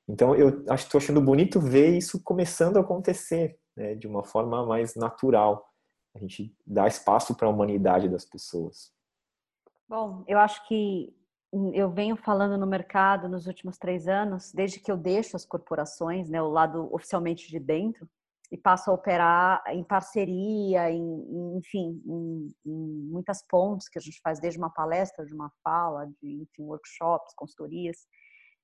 Então 0.08 0.36
eu 0.36 0.64
acho 0.70 0.86
estou 0.86 1.00
achando 1.00 1.22
bonito 1.22 1.60
ver 1.60 1.98
isso 1.98 2.22
começando 2.24 2.78
a 2.78 2.82
acontecer 2.82 3.58
né, 3.76 3.96
de 3.96 4.08
uma 4.08 4.24
forma 4.24 4.66
mais 4.66 4.96
natural. 4.96 5.66
A 6.16 6.20
gente 6.20 6.54
dá 6.66 6.88
espaço 6.88 7.36
para 7.36 7.48
a 7.48 7.52
humanidade 7.52 8.10
das 8.10 8.26
pessoas. 8.26 8.92
Bom, 9.88 10.24
eu 10.28 10.38
acho 10.40 10.68
que 10.68 11.14
eu 11.74 11.92
venho 11.92 12.16
falando 12.16 12.58
no 12.58 12.66
mercado 12.66 13.28
nos 13.28 13.46
últimos 13.46 13.78
três 13.78 14.08
anos, 14.08 14.52
desde 14.54 14.80
que 14.80 14.92
eu 14.92 14.96
deixo 14.96 15.36
as 15.36 15.46
corporações, 15.46 16.30
né, 16.30 16.42
o 16.42 16.50
lado 16.50 16.94
oficialmente 16.94 17.50
de 17.50 17.60
dentro, 17.60 18.10
e 18.52 18.58
passo 18.58 18.92
a 18.92 18.94
operar 18.94 19.64
em 19.68 19.84
parceria, 19.84 20.92
em, 20.92 21.58
enfim, 21.58 22.02
em, 22.06 22.54
em, 22.66 23.08
muitas 23.10 23.42
pontes 23.48 23.88
que 23.88 23.98
a 23.98 24.02
gente 24.02 24.20
faz, 24.22 24.42
desde 24.42 24.60
uma 24.60 24.70
palestra, 24.70 25.26
de 25.26 25.34
uma 25.34 25.50
fala, 25.64 26.06
de 26.22 26.42
enfim, 26.42 26.64
workshops, 26.64 27.34
consultorias. 27.34 27.98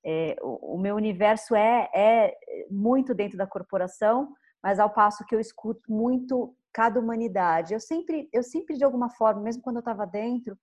É, 0.06 0.36
o, 0.42 0.76
o, 0.76 0.78
meu 0.78 0.96
universo 0.96 1.56
é, 1.56 1.90
é 1.96 2.38
muito 2.70 3.16
dentro 3.16 3.38
da 3.38 3.48
corporação, 3.48 4.34
mas 4.62 4.78
ao 4.78 4.90
passo 4.90 5.26
que 5.26 5.34
eu 5.34 5.40
escuto 5.40 5.90
muito 5.90 6.54
cada 6.74 7.00
humanidade. 7.00 7.74
Eu 7.74 7.80
sempre, 7.80 8.30
eu 8.34 8.44
sempre 8.44 8.76
de 8.76 8.84
alguma 8.84 9.10
forma, 9.10 9.42
mesmo 9.42 9.62
quando 9.62 9.78
eu 9.78 9.82
estava 9.82 10.06
dentro, 10.06 10.58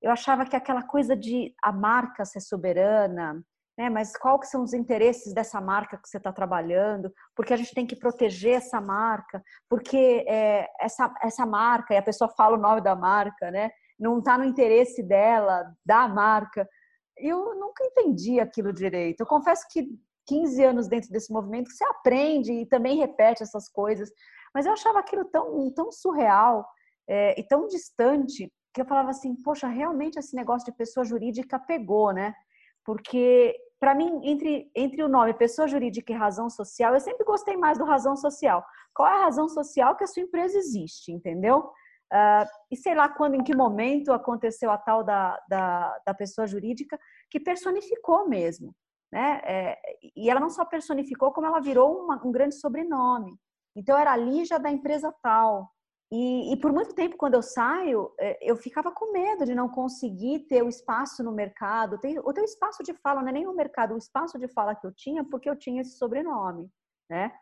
eu 0.00 0.10
achava 0.10 0.46
que 0.46 0.54
aquela 0.54 0.82
coisa 0.82 1.16
de 1.16 1.52
a 1.62 1.72
marca 1.72 2.24
ser 2.24 2.40
soberana, 2.40 3.44
né? 3.76 3.88
Mas 3.88 4.12
que 4.16 4.46
são 4.46 4.62
os 4.62 4.72
interesses 4.72 5.32
dessa 5.32 5.60
marca 5.60 5.96
que 5.96 6.08
você 6.08 6.18
está 6.18 6.32
trabalhando? 6.32 7.12
Porque 7.34 7.52
a 7.52 7.56
gente 7.56 7.74
tem 7.74 7.86
que 7.86 7.96
proteger 7.96 8.54
essa 8.54 8.80
marca, 8.80 9.42
porque 9.68 10.24
é, 10.28 10.68
essa, 10.80 11.12
essa 11.22 11.46
marca, 11.46 11.94
e 11.94 11.96
a 11.96 12.02
pessoa 12.02 12.28
fala 12.36 12.56
o 12.56 12.60
nome 12.60 12.80
da 12.80 12.94
marca, 12.94 13.50
né? 13.50 13.70
Não 13.98 14.18
está 14.18 14.36
no 14.36 14.44
interesse 14.44 15.02
dela, 15.02 15.64
da 15.84 16.08
marca. 16.08 16.68
Eu 17.16 17.54
nunca 17.54 17.84
entendi 17.84 18.40
aquilo 18.40 18.72
direito. 18.72 19.20
Eu 19.20 19.26
confesso 19.26 19.66
que 19.70 19.88
15 20.26 20.64
anos 20.64 20.88
dentro 20.88 21.10
desse 21.10 21.32
movimento, 21.32 21.70
você 21.70 21.84
aprende 21.84 22.52
e 22.52 22.66
também 22.66 22.98
repete 22.98 23.42
essas 23.42 23.68
coisas, 23.68 24.10
mas 24.54 24.66
eu 24.66 24.72
achava 24.72 25.00
aquilo 25.00 25.24
tão, 25.24 25.70
tão 25.72 25.90
surreal 25.90 26.66
é, 27.08 27.38
e 27.38 27.42
tão 27.42 27.66
distante 27.66 28.52
que 28.72 28.80
eu 28.80 28.86
falava 28.86 29.10
assim, 29.10 29.34
poxa, 29.42 29.66
realmente 29.68 30.18
esse 30.18 30.34
negócio 30.34 30.70
de 30.70 30.76
pessoa 30.76 31.04
jurídica 31.04 31.58
pegou, 31.58 32.12
né? 32.12 32.34
Porque 32.84 33.56
para 33.82 33.96
mim, 33.96 34.20
entre, 34.22 34.70
entre 34.76 35.02
o 35.02 35.08
nome 35.08 35.34
pessoa 35.34 35.66
jurídica 35.66 36.12
e 36.12 36.16
razão 36.16 36.48
social, 36.48 36.94
eu 36.94 37.00
sempre 37.00 37.24
gostei 37.24 37.56
mais 37.56 37.78
do 37.78 37.84
razão 37.84 38.14
social. 38.14 38.64
Qual 38.94 39.08
é 39.08 39.12
a 39.16 39.24
razão 39.24 39.48
social 39.48 39.96
que 39.96 40.04
a 40.04 40.06
sua 40.06 40.22
empresa 40.22 40.56
existe, 40.56 41.10
entendeu? 41.10 41.68
Uh, 42.12 42.46
e 42.70 42.76
sei 42.76 42.94
lá 42.94 43.08
quando, 43.08 43.34
em 43.34 43.42
que 43.42 43.56
momento 43.56 44.12
aconteceu 44.12 44.70
a 44.70 44.78
tal 44.78 45.02
da, 45.02 45.36
da, 45.48 45.98
da 46.06 46.14
pessoa 46.14 46.46
jurídica 46.46 46.96
que 47.28 47.40
personificou 47.40 48.28
mesmo. 48.28 48.72
Né? 49.10 49.40
É, 49.44 49.78
e 50.14 50.30
ela 50.30 50.38
não 50.38 50.48
só 50.48 50.64
personificou, 50.64 51.32
como 51.32 51.48
ela 51.48 51.58
virou 51.58 52.04
uma, 52.04 52.24
um 52.24 52.30
grande 52.30 52.54
sobrenome. 52.54 53.36
Então, 53.74 53.98
era 53.98 54.12
a 54.12 54.16
Lígia 54.16 54.60
da 54.60 54.70
empresa 54.70 55.12
tal. 55.20 55.71
E, 56.14 56.52
e, 56.52 56.56
por 56.58 56.70
muito 56.70 56.94
tempo, 56.94 57.16
quando 57.16 57.34
eu 57.34 57.42
saio, 57.42 58.12
é, 58.20 58.38
eu 58.42 58.54
ficava 58.54 58.92
com 58.92 59.12
medo 59.12 59.46
de 59.46 59.54
não 59.54 59.66
conseguir 59.66 60.40
ter 60.40 60.62
o 60.62 60.68
espaço 60.68 61.24
no 61.24 61.32
mercado. 61.32 61.98
O 62.22 62.34
teu 62.34 62.44
espaço 62.44 62.82
de 62.82 62.92
fala 62.92 63.22
não 63.22 63.30
é 63.30 63.32
nem 63.32 63.46
no 63.46 63.54
mercado, 63.54 63.94
o 63.94 63.98
espaço 63.98 64.38
de 64.38 64.46
fala 64.46 64.74
que 64.74 64.86
eu 64.86 64.92
tinha, 64.92 65.24
porque 65.24 65.48
eu 65.48 65.56
tinha 65.56 65.80
esse 65.80 65.96
sobrenome, 65.96 66.70
né? 67.08 67.32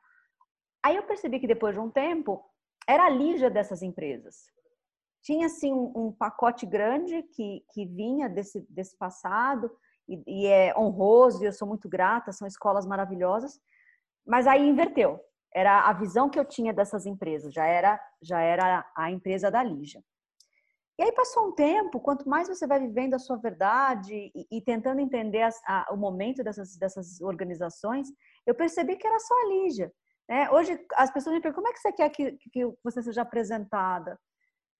Aí 0.85 0.95
eu 0.95 1.03
percebi 1.03 1.41
que 1.41 1.49
depois 1.49 1.75
de 1.75 1.81
um 1.81 1.91
tempo, 1.91 2.49
era 2.89 3.07
a 3.07 3.11
Lígia 3.11 3.51
dessas 3.51 3.83
empresas. 3.83 4.47
Tinha, 5.21 5.47
assim, 5.47 5.73
um, 5.73 5.93
um 5.97 6.13
pacote 6.13 6.65
grande 6.65 7.25
que, 7.25 7.65
que 7.75 7.85
vinha 7.85 8.29
desse, 8.29 8.65
desse 8.71 8.97
passado 8.97 9.69
e, 10.09 10.23
e 10.29 10.47
é 10.47 10.79
honroso 10.79 11.43
e 11.43 11.47
eu 11.47 11.53
sou 11.53 11.67
muito 11.67 11.89
grata, 11.89 12.31
são 12.31 12.47
escolas 12.47 12.87
maravilhosas. 12.87 13.61
Mas 14.25 14.47
aí 14.47 14.63
inverteu 14.63 15.21
era 15.55 15.89
a 15.89 15.93
visão 15.93 16.29
que 16.29 16.39
eu 16.39 16.45
tinha 16.45 16.73
dessas 16.73 17.07
empresas, 17.07 17.53
já 17.53 17.67
era, 17.67 18.01
já 18.23 18.41
era 18.41 18.89
a 18.97 19.11
empresa 19.11 19.51
da 19.51 19.63
Lígia. 19.63 20.03
E 20.99 21.03
aí 21.03 21.13
passou 21.13 21.49
um 21.49 21.53
tempo, 21.53 21.99
quanto 21.99 22.29
mais 22.29 22.47
você 22.47 22.67
vai 22.67 22.79
vivendo 22.79 23.15
a 23.15 23.19
sua 23.19 23.39
verdade 23.39 24.31
e, 24.35 24.47
e 24.51 24.61
tentando 24.61 25.01
entender 25.01 25.41
as, 25.41 25.59
a, 25.67 25.89
o 25.91 25.97
momento 25.97 26.45
dessas, 26.45 26.77
dessas 26.77 27.21
organizações, 27.23 28.09
eu 28.47 28.55
percebi 28.55 28.97
que 28.97 29.07
era 29.07 29.19
só 29.19 29.35
a 29.35 29.49
Lígia. 29.49 29.91
Né? 30.29 30.51
Hoje 30.51 30.79
as 30.95 31.11
pessoas 31.11 31.35
me 31.35 31.41
perguntam, 31.41 31.63
como 31.63 31.69
é 31.69 31.73
que 31.73 31.81
você 31.81 31.93
quer 31.93 32.11
que, 32.11 32.33
que 32.53 32.71
você 32.85 33.03
seja 33.03 33.23
apresentada? 33.23 34.19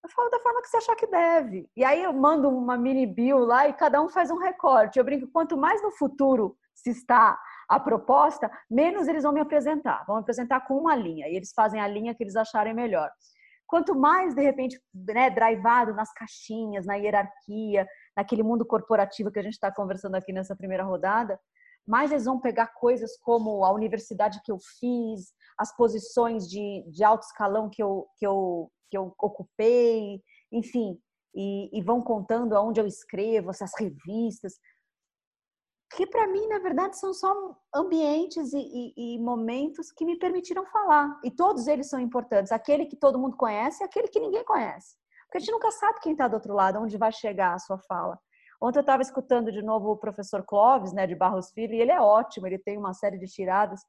Eu 0.05 0.11
falo 0.11 0.29
da 0.29 0.41
forma 0.41 0.61
que 0.61 0.69
você 0.69 0.77
achar 0.77 0.95
que 0.95 1.07
deve. 1.07 1.69
E 1.75 1.83
aí 1.83 2.03
eu 2.03 2.13
mando 2.13 2.51
uma 2.51 2.77
mini 2.77 3.07
bio 3.07 3.39
lá 3.39 3.67
e 3.67 3.73
cada 3.73 4.03
um 4.03 4.09
faz 4.09 4.31
um 4.31 4.39
recorte. 4.39 4.99
Eu 4.99 5.05
brinco, 5.05 5.27
quanto 5.29 5.57
mais 5.57 5.83
no 5.83 5.91
futuro 5.91 6.55
se 6.75 6.91
está 6.91 7.39
a 7.71 7.79
proposta, 7.79 8.51
menos 8.69 9.07
eles 9.07 9.23
vão 9.23 9.33
me 9.33 9.41
apresentar. 9.41 10.05
Vão 10.05 10.17
me 10.17 10.23
apresentar 10.23 10.67
com 10.67 10.77
uma 10.77 10.97
linha 10.97 11.29
e 11.29 11.37
eles 11.37 11.53
fazem 11.55 11.81
a 11.81 11.87
linha 11.87 12.13
que 12.13 12.25
eles 12.25 12.35
acharem 12.35 12.75
melhor. 12.75 13.09
Quanto 13.65 13.95
mais, 13.95 14.35
de 14.35 14.43
repente, 14.43 14.83
né, 14.93 15.31
drivado 15.31 15.95
nas 15.95 16.13
caixinhas, 16.13 16.85
na 16.85 16.97
hierarquia, 16.97 17.87
naquele 18.17 18.43
mundo 18.43 18.67
corporativo 18.67 19.31
que 19.31 19.39
a 19.39 19.43
gente 19.43 19.53
está 19.53 19.73
conversando 19.73 20.17
aqui 20.17 20.33
nessa 20.33 20.57
primeira 20.57 20.83
rodada, 20.83 21.39
mais 21.87 22.11
eles 22.11 22.25
vão 22.25 22.41
pegar 22.41 22.75
coisas 22.75 23.17
como 23.19 23.65
a 23.65 23.73
universidade 23.73 24.41
que 24.45 24.51
eu 24.51 24.59
fiz, 24.81 25.33
as 25.57 25.75
posições 25.77 26.49
de, 26.49 26.85
de 26.91 27.05
alto 27.05 27.23
escalão 27.23 27.71
que 27.71 27.81
eu, 27.81 28.09
que, 28.17 28.27
eu, 28.27 28.69
que 28.91 28.99
eu 28.99 29.15
ocupei, 29.17 30.21
enfim, 30.51 30.99
e, 31.33 31.71
e 31.73 31.81
vão 31.83 32.03
contando 32.03 32.57
aonde 32.57 32.81
eu 32.81 32.87
escrevo, 32.89 33.51
essas 33.51 33.71
revistas 33.79 34.55
que 35.91 36.07
para 36.07 36.27
mim, 36.29 36.47
na 36.47 36.59
verdade, 36.61 36.99
são 36.99 37.13
só 37.13 37.35
ambientes 37.75 38.53
e, 38.53 38.59
e, 38.59 39.15
e, 39.15 39.19
momentos 39.19 39.91
que 39.91 40.05
me 40.05 40.17
permitiram 40.17 40.65
falar. 40.67 41.19
E 41.25 41.31
todos 41.31 41.67
eles 41.67 41.89
são 41.89 41.99
importantes. 41.99 42.53
Aquele 42.53 42.87
que 42.87 42.97
todo 42.97 43.19
mundo 43.19 43.37
conhece 43.37 43.83
e 43.83 43.85
aquele 43.85 44.07
que 44.07 44.21
ninguém 44.21 44.45
conhece. 44.45 44.97
Porque 45.25 45.39
a 45.39 45.41
gente 45.41 45.53
nunca 45.53 45.71
sabe 45.73 46.01
quem 46.01 46.13
está 46.13 46.29
do 46.29 46.35
outro 46.35 46.55
lado, 46.55 46.79
onde 46.79 46.97
vai 46.97 47.11
chegar 47.11 47.55
a 47.55 47.59
sua 47.59 47.79
fala. 47.79 48.19
Ontem 48.63 48.79
eu 48.79 48.83
estava 48.83 49.03
escutando 49.03 49.51
de 49.51 49.63
novo 49.63 49.91
o 49.91 49.97
professor 49.97 50.45
Clóvis, 50.45 50.93
né, 50.93 51.07
de 51.07 51.17
Barros 51.17 51.51
Filho, 51.51 51.75
e 51.75 51.81
ele 51.81 51.91
é 51.91 52.01
ótimo, 52.01 52.47
ele 52.47 52.59
tem 52.59 52.77
uma 52.79 52.95
série 52.95 53.19
de 53.19 53.27
tiradas. 53.27 53.81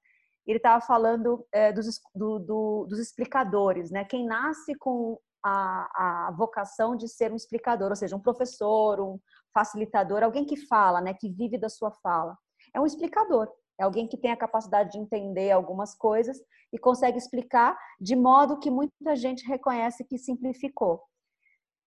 Ele 0.47 0.57
estava 0.57 0.83
falando 0.83 1.45
é, 1.51 1.71
dos, 1.71 1.99
do, 2.15 2.39
do, 2.39 2.87
dos 2.89 2.97
explicadores, 2.97 3.91
né? 3.91 4.05
Quem 4.05 4.25
nasce 4.25 4.73
com 4.75 5.19
a, 5.43 6.27
a 6.27 6.31
vocação 6.31 6.95
de 6.95 7.07
ser 7.07 7.31
um 7.31 7.35
explicador, 7.35 7.89
ou 7.89 7.95
seja, 7.95 8.15
um 8.15 8.19
professor, 8.19 8.99
um 8.99 9.19
facilitador, 9.53 10.23
alguém 10.23 10.45
que 10.45 10.55
fala, 10.55 11.01
né, 11.01 11.13
que 11.13 11.29
vive 11.29 11.57
da 11.57 11.69
sua 11.69 11.91
fala. 11.91 12.37
É 12.73 12.79
um 12.79 12.85
explicador, 12.85 13.51
é 13.79 13.83
alguém 13.83 14.07
que 14.07 14.17
tem 14.17 14.31
a 14.31 14.37
capacidade 14.37 14.91
de 14.91 14.99
entender 14.99 15.51
algumas 15.51 15.95
coisas 15.95 16.37
e 16.71 16.77
consegue 16.77 17.17
explicar 17.17 17.77
de 17.99 18.15
modo 18.15 18.59
que 18.59 18.69
muita 18.69 19.15
gente 19.15 19.45
reconhece 19.47 20.03
que 20.05 20.17
simplificou. 20.17 21.01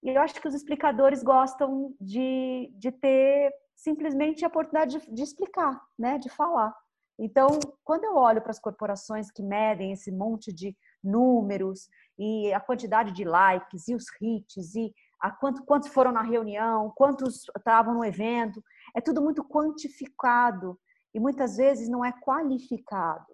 E 0.03 0.11
eu 0.11 0.21
acho 0.21 0.41
que 0.41 0.49
os 0.49 0.55
explicadores 0.55 1.23
gostam 1.23 1.95
de, 2.01 2.71
de 2.77 2.93
ter 2.93 3.51
simplesmente 3.75 4.45
a 4.45 4.49
oportunidade 4.49 4.99
de, 4.99 5.15
de 5.15 5.23
explicar, 5.23 5.81
né, 5.99 6.19
de 6.19 6.29
falar. 6.29 6.75
Então, 7.19 7.59
quando 7.85 8.05
eu 8.05 8.17
olho 8.17 8.43
para 8.43 8.51
as 8.51 8.59
corporações 8.59 9.31
que 9.31 9.43
medem 9.43 9.93
esse 9.93 10.11
monte 10.11 10.53
de 10.53 10.77
números 11.03 11.89
e 12.19 12.53
a 12.53 12.61
quantidade 12.61 13.13
de 13.13 13.25
likes 13.25 13.89
e 13.89 13.95
os 13.95 14.05
hits 14.21 14.75
e 14.75 14.93
quanto, 15.31 15.65
quantos 15.65 15.89
foram 15.89 16.13
na 16.13 16.23
reunião, 16.23 16.93
quantos 16.97 17.45
estavam 17.57 17.95
no 17.95 18.05
evento, 18.05 18.63
é 18.95 19.01
tudo 19.01 19.23
muito 19.23 19.45
quantificado 19.45 20.79
e 21.15 21.21
muitas 21.21 21.57
vezes 21.57 21.89
não 21.89 22.05
é 22.05 22.13
qualificado. 22.13 23.27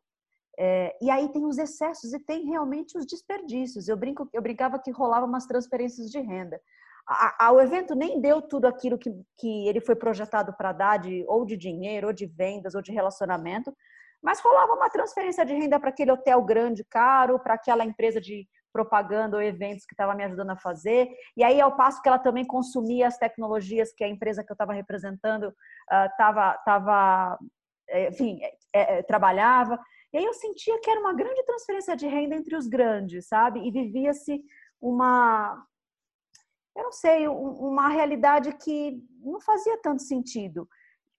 É, 0.58 0.94
e 1.00 1.10
aí 1.10 1.30
tem 1.30 1.46
os 1.46 1.56
excessos 1.56 2.12
e 2.12 2.18
tem 2.18 2.44
realmente 2.44 2.96
os 2.98 3.06
desperdícios. 3.06 3.88
Eu 3.88 3.96
brinco, 3.96 4.28
eu 4.32 4.42
brincava 4.42 4.78
que 4.78 4.90
rolava 4.90 5.24
umas 5.24 5.46
transferências 5.46 6.10
de 6.10 6.20
renda. 6.20 6.60
A, 7.08 7.46
a, 7.46 7.52
o 7.52 7.60
evento 7.60 7.94
nem 7.94 8.20
deu 8.20 8.42
tudo 8.42 8.66
aquilo 8.66 8.98
que, 8.98 9.10
que 9.38 9.66
ele 9.66 9.80
foi 9.80 9.96
projetado 9.96 10.52
para 10.52 10.72
dar, 10.72 10.98
de, 10.98 11.24
ou 11.26 11.46
de 11.46 11.56
dinheiro, 11.56 12.08
ou 12.08 12.12
de 12.12 12.26
vendas, 12.26 12.74
ou 12.74 12.82
de 12.82 12.92
relacionamento, 12.92 13.74
mas 14.22 14.40
rolava 14.40 14.74
uma 14.74 14.90
transferência 14.90 15.44
de 15.46 15.54
renda 15.54 15.80
para 15.80 15.88
aquele 15.88 16.12
hotel 16.12 16.42
grande, 16.42 16.84
caro, 16.84 17.38
para 17.38 17.54
aquela 17.54 17.84
empresa 17.84 18.20
de 18.20 18.46
propaganda 18.72 19.36
ou 19.36 19.42
eventos 19.42 19.84
que 19.84 19.94
estava 19.94 20.14
me 20.14 20.24
ajudando 20.24 20.50
a 20.50 20.56
fazer. 20.56 21.08
E 21.36 21.42
aí, 21.42 21.60
ao 21.60 21.76
passo 21.76 22.00
que 22.02 22.08
ela 22.08 22.18
também 22.18 22.44
consumia 22.44 23.06
as 23.06 23.18
tecnologias 23.18 23.92
que 23.92 24.04
a 24.04 24.08
empresa 24.08 24.44
que 24.44 24.50
eu 24.50 24.54
estava 24.54 24.72
representando 24.72 25.52
estava, 25.90 26.52
uh, 26.52 26.64
tava, 26.64 27.38
enfim, 28.08 28.40
é, 28.74 28.98
é, 28.98 29.02
trabalhava. 29.02 29.78
E 30.12 30.18
aí 30.18 30.24
eu 30.24 30.34
sentia 30.34 30.80
que 30.80 30.90
era 30.90 31.00
uma 31.00 31.14
grande 31.14 31.42
transferência 31.44 31.96
de 31.96 32.06
renda 32.06 32.34
entre 32.34 32.56
os 32.56 32.66
grandes, 32.66 33.28
sabe? 33.28 33.66
E 33.66 33.70
vivia-se 33.70 34.42
uma, 34.80 35.64
eu 36.76 36.84
não 36.84 36.92
sei, 36.92 37.28
uma 37.28 37.88
realidade 37.88 38.52
que 38.54 39.02
não 39.20 39.40
fazia 39.40 39.78
tanto 39.82 40.02
sentido. 40.02 40.68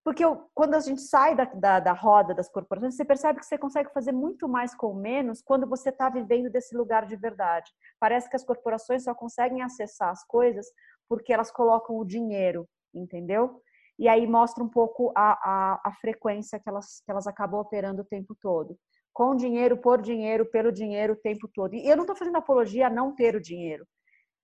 Porque 0.04 0.26
eu, 0.26 0.50
quando 0.54 0.74
a 0.74 0.80
gente 0.80 1.02
sai 1.02 1.36
da, 1.36 1.46
da, 1.46 1.80
da, 1.80 1.94
roda 1.94 2.34
das 2.34 2.50
corporações, 2.50 2.96
você 2.96 3.06
percebe 3.06 3.40
que 3.40 3.46
você 3.46 3.58
consegue 3.58 3.94
fazer 3.94 4.12
muito 4.12 4.48
mais 4.48 4.74
com 4.74 4.94
menos 4.96 5.42
quando 5.42 5.68
você 5.68 5.90
está 5.90 6.10
vivendo 6.10 6.50
desse 6.50 6.76
lugar 6.76 7.06
de 7.06 7.16
verdade. 7.16 7.72
Parece 8.00 8.28
que 8.28 8.36
as 8.36 8.44
corporações 8.44 9.04
só 9.04 9.14
conseguem 9.14 9.62
acessar 9.62 10.10
as 10.10 10.26
coisas 10.26 10.66
porque 11.08 11.32
elas 11.32 11.52
colocam 11.52 11.98
o 11.98 12.06
dinheiro, 12.06 12.68
entendeu? 12.94 13.62
E 14.00 14.08
aí 14.08 14.26
mostra 14.26 14.64
um 14.64 14.70
pouco 14.70 15.14
a, 15.16 15.34
a, 15.34 15.82
a 15.86 15.94
frequência 15.94 16.60
que 16.60 16.68
elas, 16.68 17.02
que 17.06 17.12
elas 17.12 17.28
acabam 17.28 17.60
operando 17.60 18.02
o 18.02 18.06
tempo 18.06 18.36
todo. 18.42 18.76
Com 19.14 19.36
dinheiro, 19.36 19.78
por 19.78 20.02
dinheiro, 20.02 20.46
pelo 20.46 20.72
dinheiro 20.72 21.14
o 21.14 21.18
tempo 21.18 21.48
todo. 21.54 21.76
E 21.76 21.88
eu 21.88 21.96
não 21.96 22.06
estou 22.06 22.16
fazendo 22.16 22.38
apologia 22.38 22.88
a 22.88 22.90
não 22.90 23.14
ter 23.14 23.36
o 23.36 23.42
dinheiro 23.42 23.86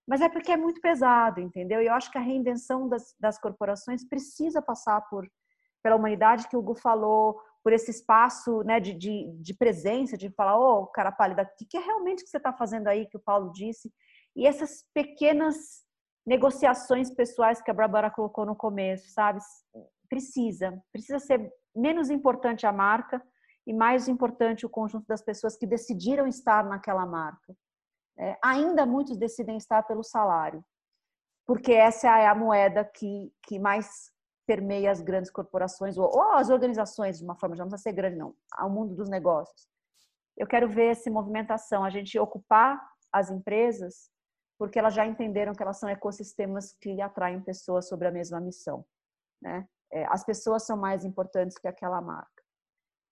mas 0.08 0.22
é 0.22 0.30
porque 0.30 0.54
é 0.54 0.58
muito 0.58 0.80
pesado, 0.80 1.41
entendeu? 1.41 1.82
E 1.82 1.88
eu 1.88 1.93
acho 1.93 2.10
que 2.10 2.17
a 2.17 2.22
reinvenção 2.22 2.88
das, 2.88 3.13
das 3.20 3.38
corporações 3.38 4.08
precisa 4.08 4.62
passar 4.62 5.02
por 5.10 5.28
pela 5.84 5.96
humanidade 5.96 6.48
que 6.48 6.56
o 6.56 6.60
Hugo 6.60 6.76
falou, 6.76 7.40
por 7.63 7.74
esse 7.74 7.92
espaço 7.92 8.63
né, 8.63 8.80
de, 8.80 8.94
de, 8.94 9.30
de 9.42 9.54
presença, 9.54 10.18
de 10.18 10.30
falar, 10.30 10.58
ô, 10.58 10.84
oh, 10.84 10.88
cara 10.88 11.12
pálida, 11.12 11.44
o 11.44 11.58
que, 11.58 11.66
que 11.66 11.78
é 11.78 11.82
realmente 11.82 12.24
que 12.24 12.30
você 12.30 12.38
está 12.38 12.54
fazendo 12.54 12.88
aí, 12.88 13.06
que 13.08 13.18
o 13.18 13.22
Paulo 13.22 13.52
disse? 13.52 13.92
E 14.36 14.48
essas 14.48 14.86
pequenas 14.94 15.84
negociações 16.26 17.10
pessoais 17.10 17.62
que 17.62 17.72
a 17.72 17.74
Barbara 17.74 18.12
colocou 18.12 18.46
no 18.46 18.56
começo, 18.56 19.10
sabe? 19.10 19.40
Precisa, 20.10 20.82
precisa 20.92 21.20
ser 21.20 21.52
menos 21.76 22.10
importante 22.10 22.66
a 22.66 22.72
marca 22.72 23.22
e 23.66 23.74
mais 23.74 24.08
importante 24.08 24.66
o 24.66 24.70
conjunto 24.70 25.06
das 25.06 25.22
pessoas 25.22 25.58
que 25.58 25.68
decidiram 25.68 26.26
estar 26.26 26.66
naquela 26.66 27.06
marca. 27.06 27.56
É, 28.18 28.38
ainda 28.44 28.86
muitos 28.86 29.18
decidem 29.18 29.58
estar 29.58 29.84
pelo 29.84 30.04
salário, 30.04 30.63
porque 31.46 31.74
essa 31.74 32.18
é 32.18 32.28
a 32.28 32.34
moeda 32.34 32.84
que, 32.84 33.32
que 33.44 33.60
mais 33.60 34.12
permeia 34.48 34.90
as 34.90 35.02
grandes 35.02 35.30
corporações 35.30 35.98
ou, 35.98 36.06
ou 36.06 36.34
as 36.34 36.50
organizações 36.50 37.20
de 37.20 37.24
uma 37.24 37.36
forma, 37.36 37.56
já 37.56 37.64
não 37.64 37.70
precisa 37.70 37.90
ser 37.90 37.94
grande 37.94 38.16
não, 38.16 38.34
ao 38.52 38.70
mundo 38.70 38.96
dos 38.96 39.10
negócios. 39.10 39.68
Eu 40.38 40.48
quero 40.48 40.70
ver 40.70 40.92
essa 40.92 41.12
movimentação, 41.12 41.84
a 41.84 41.90
gente 41.90 42.18
ocupar 42.18 42.82
as 43.12 43.30
empresas 43.30 44.10
porque 44.58 44.80
elas 44.80 44.94
já 44.94 45.06
entenderam 45.06 45.54
que 45.54 45.62
elas 45.62 45.78
são 45.78 45.90
ecossistemas 45.90 46.74
que 46.82 47.00
atraem 47.00 47.42
pessoas 47.42 47.88
sobre 47.88 48.08
a 48.08 48.12
mesma 48.12 48.40
missão. 48.40 48.84
Né? 49.42 49.68
É, 49.92 50.06
as 50.06 50.24
pessoas 50.26 50.66
são 50.66 50.76
mais 50.76 51.06
importantes 51.06 51.58
que 51.58 51.68
aquela 51.68 52.02
marca. 52.02 52.44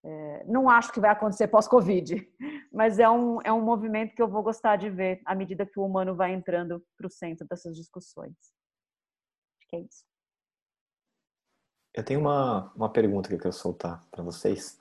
É, 0.03 0.43
não 0.45 0.69
acho 0.69 0.91
que 0.91 0.99
vai 0.99 1.09
acontecer 1.11 1.47
pós-Covid, 1.47 2.15
mas 2.71 2.99
é 2.99 3.09
um, 3.09 3.41
é 3.43 3.51
um 3.51 3.61
movimento 3.61 4.15
que 4.15 4.21
eu 4.21 4.27
vou 4.27 4.43
gostar 4.43 4.75
de 4.75 4.89
ver 4.89 5.21
à 5.25 5.35
medida 5.35 5.65
que 5.65 5.79
o 5.79 5.85
humano 5.85 6.15
vai 6.15 6.33
entrando 6.33 6.83
para 6.97 7.07
o 7.07 7.09
centro 7.09 7.47
dessas 7.47 7.75
discussões. 7.75 8.35
Acho 9.59 9.67
que 9.69 9.75
é 9.75 9.79
isso. 9.81 10.03
Eu 11.95 12.03
tenho 12.03 12.19
uma, 12.19 12.73
uma 12.75 12.89
pergunta 12.89 13.29
que 13.29 13.35
eu 13.35 13.39
quero 13.39 13.53
soltar 13.53 14.05
para 14.11 14.21
vocês. 14.21 14.77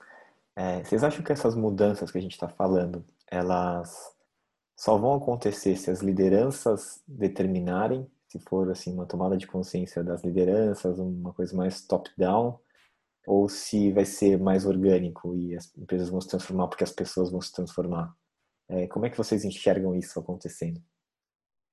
É, 0.53 0.83
vocês 0.83 1.01
acham 1.01 1.23
que 1.23 1.31
essas 1.31 1.55
mudanças 1.55 2.11
que 2.11 2.17
a 2.17 2.21
gente 2.21 2.33
está 2.33 2.49
falando, 2.49 3.05
elas 3.31 4.13
só 4.75 4.97
vão 4.97 5.13
acontecer 5.13 5.77
se 5.77 5.89
as 5.89 6.01
lideranças 6.01 7.01
determinarem, 7.07 8.05
se 8.27 8.37
for 8.39 8.69
assim 8.69 8.93
uma 8.93 9.05
tomada 9.05 9.37
de 9.37 9.47
consciência 9.47 10.03
das 10.03 10.25
lideranças, 10.25 10.99
uma 10.99 11.33
coisa 11.33 11.55
mais 11.55 11.87
top-down, 11.87 12.59
ou 13.25 13.47
se 13.47 13.93
vai 13.93 14.03
ser 14.03 14.37
mais 14.37 14.65
orgânico 14.65 15.33
e 15.37 15.55
as 15.55 15.73
empresas 15.77 16.09
vão 16.09 16.19
se 16.19 16.27
transformar 16.27 16.67
porque 16.67 16.83
as 16.83 16.91
pessoas 16.91 17.31
vão 17.31 17.39
se 17.39 17.53
transformar? 17.53 18.13
É, 18.67 18.87
como 18.87 19.05
é 19.05 19.09
que 19.09 19.17
vocês 19.17 19.45
enxergam 19.45 19.95
isso 19.95 20.19
acontecendo? 20.19 20.81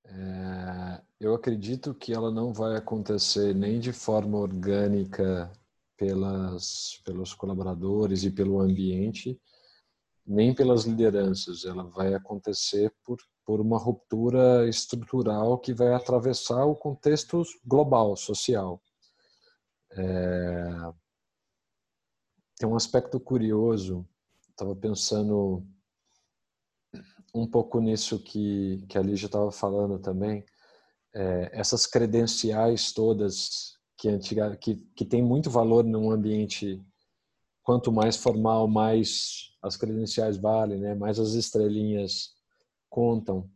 É, 0.05 1.01
eu 1.19 1.33
acredito 1.33 1.93
que 1.93 2.13
ela 2.13 2.29
não 2.31 2.53
vai 2.53 2.75
acontecer 2.75 3.55
nem 3.55 3.79
de 3.79 3.93
forma 3.93 4.37
orgânica 4.37 5.51
pelas, 5.97 7.01
pelos 7.05 7.33
colaboradores 7.33 8.23
e 8.23 8.31
pelo 8.31 8.59
ambiente, 8.59 9.39
nem 10.25 10.53
pelas 10.53 10.83
lideranças. 10.83 11.65
Ela 11.65 11.83
vai 11.83 12.13
acontecer 12.13 12.93
por, 13.03 13.17
por 13.45 13.61
uma 13.61 13.77
ruptura 13.77 14.67
estrutural 14.67 15.57
que 15.59 15.73
vai 15.73 15.93
atravessar 15.93 16.65
o 16.65 16.75
contexto 16.75 17.43
global, 17.65 18.15
social. 18.15 18.81
É, 19.91 20.93
tem 22.57 22.67
um 22.67 22.75
aspecto 22.75 23.19
curioso. 23.19 24.07
Estava 24.49 24.75
pensando 24.75 25.65
um 27.33 27.47
pouco 27.47 27.79
nisso 27.79 28.19
que, 28.19 28.85
que 28.87 28.97
a 28.97 29.01
Lígia 29.01 29.25
estava 29.25 29.51
falando 29.51 29.97
também, 29.97 30.45
é, 31.13 31.49
essas 31.53 31.85
credenciais 31.85 32.91
todas 32.91 33.77
que, 33.97 34.09
antiga, 34.09 34.55
que, 34.55 34.75
que 34.95 35.05
tem 35.05 35.21
muito 35.21 35.49
valor 35.49 35.83
num 35.83 36.11
ambiente, 36.11 36.81
quanto 37.63 37.91
mais 37.91 38.17
formal, 38.17 38.67
mais 38.67 39.51
as 39.61 39.77
credenciais 39.77 40.37
valem, 40.37 40.79
né? 40.79 40.93
mais 40.93 41.19
as 41.19 41.33
estrelinhas 41.33 42.33
contam. 42.89 43.49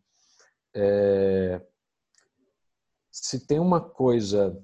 É, 0.73 1.61
se 3.11 3.45
tem 3.45 3.59
uma 3.59 3.81
coisa 3.81 4.57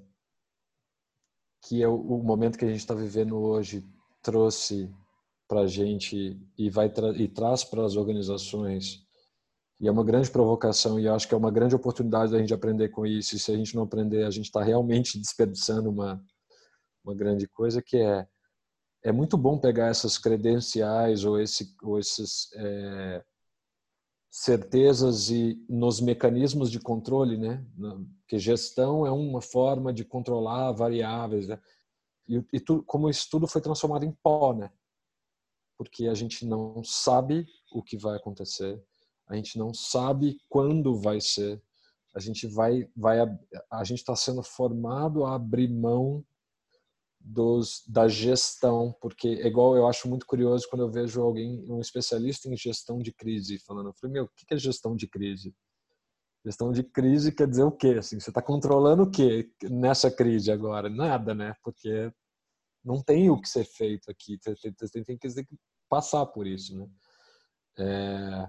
que 1.62 1.82
é 1.82 1.88
o, 1.88 2.18
momento 2.22 2.58
que 2.58 2.64
a 2.64 2.68
gente 2.68 2.80
está 2.80 2.94
vivendo 2.94 3.36
hoje 3.36 3.84
trouxe 4.22 4.92
para 5.48 5.60
a 5.60 5.66
gente 5.66 6.40
e 6.56 6.70
vai 6.70 6.88
tra 6.88 7.08
e 7.16 7.28
traz 7.28 7.64
para 7.64 7.84
as 7.84 7.96
organizações 7.96 9.03
e 9.80 9.88
é 9.88 9.90
uma 9.90 10.04
grande 10.04 10.30
provocação 10.30 10.98
e 10.98 11.08
acho 11.08 11.26
que 11.26 11.34
é 11.34 11.36
uma 11.36 11.50
grande 11.50 11.74
oportunidade 11.74 12.32
da 12.32 12.38
gente 12.38 12.54
aprender 12.54 12.88
com 12.90 13.04
isso. 13.04 13.36
E 13.36 13.38
se 13.38 13.52
a 13.52 13.56
gente 13.56 13.74
não 13.74 13.82
aprender, 13.82 14.24
a 14.24 14.30
gente 14.30 14.46
está 14.46 14.62
realmente 14.62 15.18
desperdiçando 15.20 15.90
uma 15.90 16.22
uma 17.04 17.14
grande 17.14 17.46
coisa 17.48 17.82
que 17.82 17.98
é 17.98 18.26
é 19.02 19.12
muito 19.12 19.36
bom 19.36 19.58
pegar 19.58 19.88
essas 19.88 20.16
credenciais 20.16 21.24
ou 21.24 21.38
esse 21.38 21.74
ou 21.82 21.98
esses 21.98 22.48
é, 22.54 23.22
certezas 24.30 25.28
e 25.30 25.62
nos 25.68 26.00
mecanismos 26.00 26.70
de 26.70 26.80
controle, 26.80 27.36
né? 27.36 27.64
Que 28.26 28.38
gestão 28.38 29.06
é 29.06 29.10
uma 29.10 29.42
forma 29.42 29.92
de 29.92 30.04
controlar 30.04 30.72
variáveis, 30.72 31.46
né? 31.46 31.60
e, 32.26 32.42
e 32.52 32.60
tu, 32.60 32.82
como 32.84 33.08
isso 33.08 33.28
tudo 33.30 33.46
foi 33.46 33.60
transformado 33.60 34.04
em 34.04 34.12
pó, 34.12 34.52
né? 34.54 34.70
Porque 35.76 36.06
a 36.06 36.14
gente 36.14 36.46
não 36.46 36.82
sabe 36.84 37.46
o 37.72 37.82
que 37.82 37.96
vai 37.96 38.16
acontecer 38.16 38.82
a 39.26 39.34
gente 39.36 39.58
não 39.58 39.72
sabe 39.72 40.38
quando 40.48 41.00
vai 41.00 41.20
ser. 41.20 41.62
A 42.14 42.20
gente 42.20 42.46
vai, 42.46 42.88
vai 42.96 43.18
a 43.70 43.84
gente 43.84 43.98
está 43.98 44.14
sendo 44.14 44.42
formado 44.42 45.24
a 45.24 45.34
abrir 45.34 45.68
mão 45.68 46.24
dos, 47.18 47.82
da 47.88 48.06
gestão, 48.06 48.94
porque 49.00 49.28
é 49.28 49.46
igual 49.46 49.74
eu 49.76 49.88
acho 49.88 50.08
muito 50.08 50.26
curioso 50.26 50.68
quando 50.68 50.82
eu 50.82 50.90
vejo 50.90 51.22
alguém, 51.22 51.64
um 51.70 51.80
especialista 51.80 52.48
em 52.48 52.56
gestão 52.56 52.98
de 52.98 53.12
crise, 53.12 53.58
falando, 53.60 53.88
eu 53.88 53.94
falei, 53.94 54.12
meu, 54.12 54.24
o 54.24 54.28
que 54.28 54.52
é 54.52 54.58
gestão 54.58 54.94
de 54.94 55.08
crise? 55.08 55.54
Gestão 56.44 56.70
de 56.70 56.82
crise 56.84 57.32
quer 57.32 57.48
dizer 57.48 57.62
o 57.62 57.72
quê? 57.72 57.96
Assim, 57.98 58.20
você 58.20 58.28
está 58.28 58.42
controlando 58.42 59.04
o 59.04 59.10
quê 59.10 59.50
nessa 59.62 60.10
crise 60.10 60.52
agora? 60.52 60.90
Nada, 60.90 61.34
né? 61.34 61.54
Porque 61.62 62.12
não 62.84 63.02
tem 63.02 63.30
o 63.30 63.40
que 63.40 63.48
ser 63.48 63.64
feito 63.64 64.10
aqui, 64.10 64.38
tem, 64.38 64.54
tem, 64.74 65.04
tem 65.04 65.16
que 65.16 65.56
passar 65.88 66.26
por 66.26 66.46
isso, 66.46 66.76
né? 66.76 66.86
É, 67.78 68.48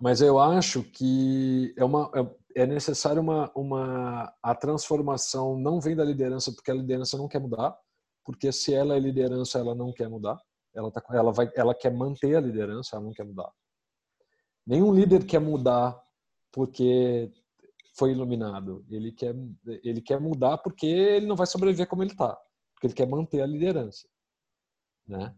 mas 0.00 0.20
eu 0.20 0.38
acho 0.38 0.82
que 0.82 1.74
é, 1.76 1.84
uma, 1.84 2.10
é, 2.14 2.62
é 2.62 2.66
necessário 2.66 3.20
uma, 3.20 3.50
uma 3.54 4.32
a 4.42 4.54
transformação 4.54 5.58
não 5.58 5.80
vem 5.80 5.96
da 5.96 6.04
liderança 6.04 6.52
porque 6.52 6.70
a 6.70 6.74
liderança 6.74 7.16
não 7.16 7.28
quer 7.28 7.40
mudar 7.40 7.76
porque 8.24 8.52
se 8.52 8.74
ela 8.74 8.94
é 8.94 8.98
liderança 9.00 9.58
ela 9.58 9.74
não 9.74 9.92
quer 9.92 10.08
mudar. 10.08 10.38
Ela 10.74 10.90
tá, 10.90 11.02
ela 11.10 11.32
vai 11.32 11.50
ela 11.56 11.74
quer 11.74 11.92
manter 11.92 12.36
a 12.36 12.40
liderança 12.40 12.96
ela 12.96 13.04
não 13.04 13.12
quer 13.12 13.24
mudar. 13.24 13.50
Nenhum 14.66 14.92
líder 14.92 15.24
quer 15.24 15.40
mudar 15.40 15.98
porque 16.52 17.32
foi 17.96 18.12
iluminado. 18.12 18.84
Ele 18.90 19.10
quer 19.12 19.34
ele 19.82 20.00
quer 20.00 20.20
mudar 20.20 20.58
porque 20.58 20.86
ele 20.86 21.26
não 21.26 21.36
vai 21.36 21.46
sobreviver 21.46 21.88
como 21.88 22.02
ele 22.02 22.12
está 22.12 22.38
porque 22.78 22.86
ele 22.86 22.94
quer 22.94 23.08
manter 23.08 23.40
a 23.40 23.46
liderança 23.46 24.08
né 25.06 25.34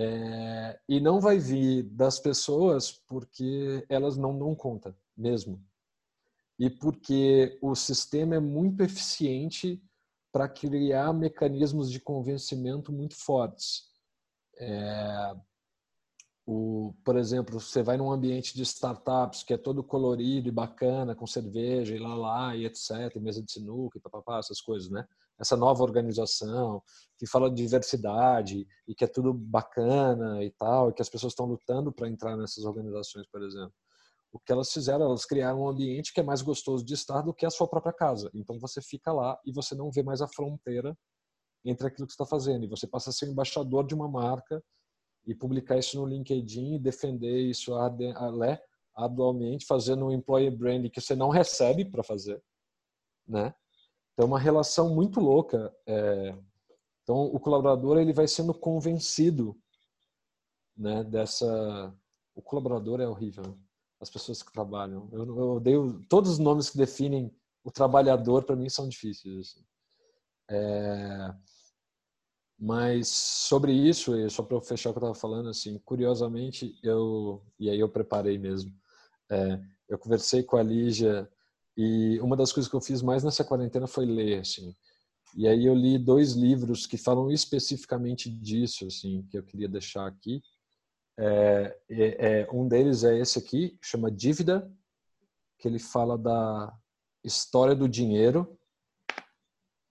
é, 0.00 0.78
e 0.88 1.00
não 1.00 1.18
vai 1.18 1.38
vir 1.38 1.82
das 1.82 2.20
pessoas 2.20 2.92
porque 2.92 3.84
elas 3.88 4.16
não 4.16 4.38
dão 4.38 4.54
conta 4.54 4.96
mesmo. 5.16 5.60
E 6.56 6.70
porque 6.70 7.58
o 7.60 7.74
sistema 7.74 8.36
é 8.36 8.40
muito 8.40 8.80
eficiente 8.80 9.82
para 10.30 10.48
criar 10.48 11.12
mecanismos 11.12 11.90
de 11.90 11.98
convencimento 11.98 12.92
muito 12.92 13.16
fortes. 13.16 13.88
É, 14.56 15.34
o, 16.46 16.94
por 17.04 17.16
exemplo, 17.16 17.58
você 17.58 17.82
vai 17.82 17.96
num 17.96 18.12
ambiente 18.12 18.54
de 18.54 18.62
startups 18.62 19.42
que 19.42 19.52
é 19.52 19.58
todo 19.58 19.82
colorido 19.82 20.46
e 20.46 20.52
bacana, 20.52 21.12
com 21.12 21.26
cerveja 21.26 21.96
e 21.96 21.98
lá 21.98 22.14
lá 22.14 22.56
e 22.56 22.66
etc, 22.66 23.16
mesa 23.16 23.42
de 23.42 23.50
sinuca 23.50 23.98
e 23.98 24.00
papapá, 24.00 24.38
essas 24.38 24.60
coisas, 24.60 24.88
né? 24.90 25.04
Essa 25.38 25.56
nova 25.56 25.82
organização 25.82 26.82
que 27.18 27.26
fala 27.26 27.48
de 27.48 27.56
diversidade 27.56 28.66
e 28.86 28.94
que 28.94 29.04
é 29.04 29.06
tudo 29.06 29.32
bacana 29.32 30.42
e 30.42 30.50
tal, 30.50 30.90
e 30.90 30.92
que 30.92 31.02
as 31.02 31.08
pessoas 31.08 31.32
estão 31.32 31.46
lutando 31.46 31.92
para 31.92 32.08
entrar 32.08 32.36
nessas 32.36 32.64
organizações, 32.64 33.26
por 33.28 33.42
exemplo. 33.42 33.72
O 34.32 34.38
que 34.38 34.52
elas 34.52 34.72
fizeram, 34.72 35.06
elas 35.06 35.24
criaram 35.24 35.62
um 35.62 35.68
ambiente 35.68 36.12
que 36.12 36.20
é 36.20 36.22
mais 36.22 36.42
gostoso 36.42 36.84
de 36.84 36.94
estar 36.94 37.22
do 37.22 37.32
que 37.32 37.46
a 37.46 37.50
sua 37.50 37.66
própria 37.66 37.92
casa. 37.92 38.30
Então 38.34 38.58
você 38.58 38.82
fica 38.82 39.12
lá 39.12 39.38
e 39.44 39.52
você 39.52 39.74
não 39.74 39.90
vê 39.90 40.02
mais 40.02 40.20
a 40.20 40.28
fronteira 40.28 40.96
entre 41.64 41.86
aquilo 41.86 42.06
que 42.06 42.12
está 42.12 42.26
fazendo. 42.26 42.64
E 42.64 42.68
você 42.68 42.86
passa 42.86 43.10
a 43.10 43.12
ser 43.12 43.26
embaixador 43.26 43.86
de 43.86 43.94
uma 43.94 44.08
marca 44.08 44.62
e 45.26 45.34
publicar 45.34 45.78
isso 45.78 45.98
no 45.98 46.06
LinkedIn 46.06 46.74
e 46.74 46.78
defender 46.78 47.40
isso 47.40 47.72
atualmente, 48.94 49.66
fazendo 49.66 50.06
um 50.06 50.12
employer 50.12 50.54
branding 50.54 50.90
que 50.90 51.00
você 51.00 51.14
não 51.14 51.30
recebe 51.30 51.84
para 51.84 52.02
fazer, 52.02 52.42
né? 53.26 53.54
Então, 54.18 54.26
é 54.26 54.30
uma 54.30 54.40
relação 54.40 54.92
muito 54.92 55.20
louca. 55.20 55.72
É... 55.86 56.34
Então, 57.04 57.26
o 57.26 57.38
colaborador 57.38 57.98
ele 57.98 58.12
vai 58.12 58.26
sendo 58.26 58.52
convencido 58.52 59.56
né, 60.76 61.04
dessa. 61.04 61.94
O 62.34 62.42
colaborador 62.42 63.00
é 63.00 63.06
horrível. 63.06 63.44
Né? 63.44 63.54
As 64.00 64.10
pessoas 64.10 64.42
que 64.42 64.52
trabalham. 64.52 65.08
Eu, 65.12 65.24
eu 65.24 65.50
odeio. 65.50 66.04
Todos 66.08 66.32
os 66.32 66.38
nomes 66.40 66.68
que 66.68 66.76
definem 66.76 67.32
o 67.62 67.70
trabalhador, 67.70 68.42
para 68.42 68.56
mim, 68.56 68.68
são 68.68 68.88
difíceis. 68.88 69.38
Assim. 69.38 69.64
É... 70.50 71.34
Mas 72.58 73.06
sobre 73.06 73.70
isso, 73.72 74.12
só 74.30 74.42
para 74.42 74.56
eu 74.56 74.60
fechar 74.60 74.90
o 74.90 74.92
que 74.92 74.98
eu 74.98 75.10
estava 75.10 75.14
falando, 75.14 75.48
assim, 75.48 75.78
curiosamente, 75.84 76.76
eu 76.82 77.40
e 77.56 77.70
aí 77.70 77.78
eu 77.78 77.88
preparei 77.88 78.36
mesmo. 78.36 78.74
É, 79.30 79.60
eu 79.88 79.96
conversei 79.96 80.42
com 80.42 80.56
a 80.56 80.62
Lígia 80.62 81.30
e 81.78 82.18
uma 82.20 82.36
das 82.36 82.52
coisas 82.52 82.68
que 82.68 82.74
eu 82.74 82.80
fiz 82.80 83.00
mais 83.02 83.22
nessa 83.22 83.44
quarentena 83.44 83.86
foi 83.86 84.04
ler, 84.04 84.40
assim. 84.40 84.74
E 85.36 85.46
aí 85.46 85.64
eu 85.64 85.74
li 85.76 85.96
dois 85.96 86.32
livros 86.32 86.88
que 86.88 86.98
falam 86.98 87.30
especificamente 87.30 88.28
disso, 88.28 88.84
assim, 88.84 89.22
que 89.30 89.38
eu 89.38 89.44
queria 89.44 89.68
deixar 89.68 90.04
aqui. 90.04 90.42
É, 91.16 91.78
é, 91.88 92.40
é, 92.40 92.48
um 92.52 92.66
deles 92.66 93.04
é 93.04 93.16
esse 93.16 93.38
aqui, 93.38 93.78
chama 93.80 94.10
Dívida, 94.10 94.68
que 95.56 95.68
ele 95.68 95.78
fala 95.78 96.18
da 96.18 96.76
história 97.22 97.76
do 97.76 97.88
dinheiro 97.88 98.58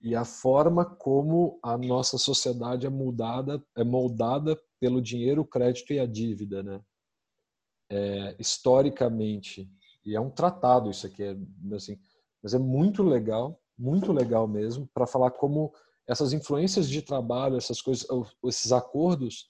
e 0.01 0.13
a 0.13 0.25
forma 0.25 0.83
como 0.83 1.57
a 1.63 1.77
nossa 1.77 2.17
sociedade 2.17 2.85
é 2.85 2.89
mudada, 2.89 3.63
é 3.77 3.83
moldada 3.83 4.61
pelo 4.77 5.01
dinheiro, 5.01 5.41
o 5.41 5.47
crédito 5.47 5.93
e 5.93 5.99
a 5.99 6.05
dívida, 6.05 6.61
né? 6.61 6.81
É, 7.89 8.35
historicamente 8.37 9.71
e 10.07 10.15
é 10.15 10.19
um 10.19 10.29
tratado 10.29 10.89
isso 10.89 11.05
aqui, 11.05 11.21
é, 11.21 11.37
assim, 11.75 11.99
mas 12.41 12.53
é 12.53 12.57
muito 12.59 13.03
legal, 13.03 13.61
muito 13.77 14.13
legal 14.13 14.47
mesmo, 14.47 14.87
para 14.93 15.05
falar 15.05 15.31
como 15.31 15.73
essas 16.07 16.31
influências 16.31 16.89
de 16.89 17.01
trabalho, 17.01 17.57
essas 17.57 17.81
coisas, 17.81 18.07
esses 18.45 18.71
acordos, 18.71 19.49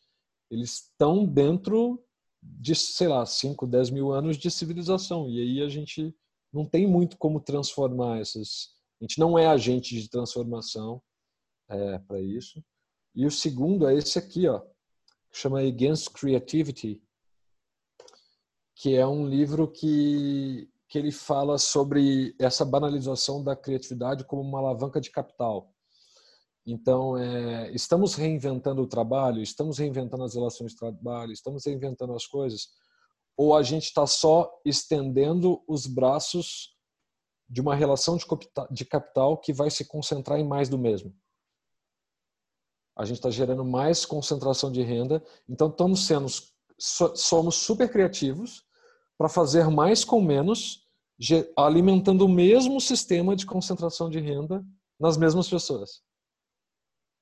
eles 0.49 0.81
estão 0.81 1.25
dentro 1.25 2.03
de, 2.41 2.73
sei 2.73 3.07
lá, 3.07 3.25
5, 3.25 3.67
10 3.67 3.91
mil 3.91 4.11
anos 4.11 4.37
de 4.37 4.49
civilização. 4.49 5.29
E 5.29 5.39
aí 5.39 5.61
a 5.61 5.69
gente 5.69 6.15
não 6.51 6.65
tem 6.65 6.87
muito 6.87 7.17
como 7.17 7.39
transformar 7.39 8.19
essas. 8.19 8.69
A 8.99 9.03
gente 9.03 9.19
não 9.19 9.37
é 9.37 9.45
agente 9.47 9.99
de 9.99 10.09
transformação. 10.09 11.01
é, 11.69 11.99
para 11.99 12.19
isso. 12.21 12.63
E 13.13 13.25
o 13.25 13.31
segundo 13.31 13.87
é 13.87 13.95
esse 13.95 14.17
aqui, 14.17 14.47
ó, 14.47 14.59
que 14.59 15.37
chama 15.37 15.61
Against 15.61 16.09
Creativity, 16.13 17.01
que 18.77 18.95
é 18.95 19.05
um 19.07 19.27
livro 19.27 19.67
que, 19.67 20.69
que 20.87 20.99
ele 20.99 21.11
fala 21.11 21.57
sobre 21.57 22.35
essa 22.39 22.63
banalização 22.63 23.43
da 23.43 23.55
criatividade 23.55 24.23
como 24.23 24.43
uma 24.43 24.59
alavanca 24.59 25.01
de 25.01 25.09
capital. 25.09 25.73
Então, 26.63 27.17
é, 27.17 27.71
estamos 27.71 28.13
reinventando 28.13 28.83
o 28.83 28.87
trabalho, 28.87 29.41
estamos 29.41 29.79
reinventando 29.79 30.23
as 30.23 30.35
relações 30.35 30.73
de 30.73 30.77
trabalho, 30.77 31.31
estamos 31.31 31.65
reinventando 31.65 32.13
as 32.13 32.27
coisas, 32.27 32.67
ou 33.35 33.55
a 33.55 33.63
gente 33.63 33.85
está 33.85 34.05
só 34.05 34.51
estendendo 34.63 35.63
os 35.67 35.87
braços 35.87 36.75
de 37.49 37.61
uma 37.61 37.73
relação 37.73 38.15
de 38.69 38.85
capital 38.85 39.37
que 39.37 39.53
vai 39.53 39.71
se 39.71 39.85
concentrar 39.85 40.39
em 40.39 40.47
mais 40.47 40.69
do 40.69 40.77
mesmo? 40.77 41.15
A 42.95 43.05
gente 43.05 43.17
está 43.17 43.31
gerando 43.31 43.65
mais 43.65 44.05
concentração 44.05 44.71
de 44.71 44.83
renda, 44.83 45.23
então 45.47 45.67
estamos 45.67 46.05
sendo 46.05 46.27
somos 46.79 47.55
super 47.55 47.91
criativos 47.91 48.66
para 49.17 49.29
fazer 49.29 49.69
mais 49.69 50.03
com 50.03 50.21
menos, 50.21 50.85
alimentando 51.55 52.25
o 52.25 52.29
mesmo 52.29 52.79
sistema 52.79 53.35
de 53.35 53.45
concentração 53.45 54.09
de 54.09 54.19
renda 54.19 54.63
nas 54.99 55.17
mesmas 55.17 55.49
pessoas. 55.49 56.01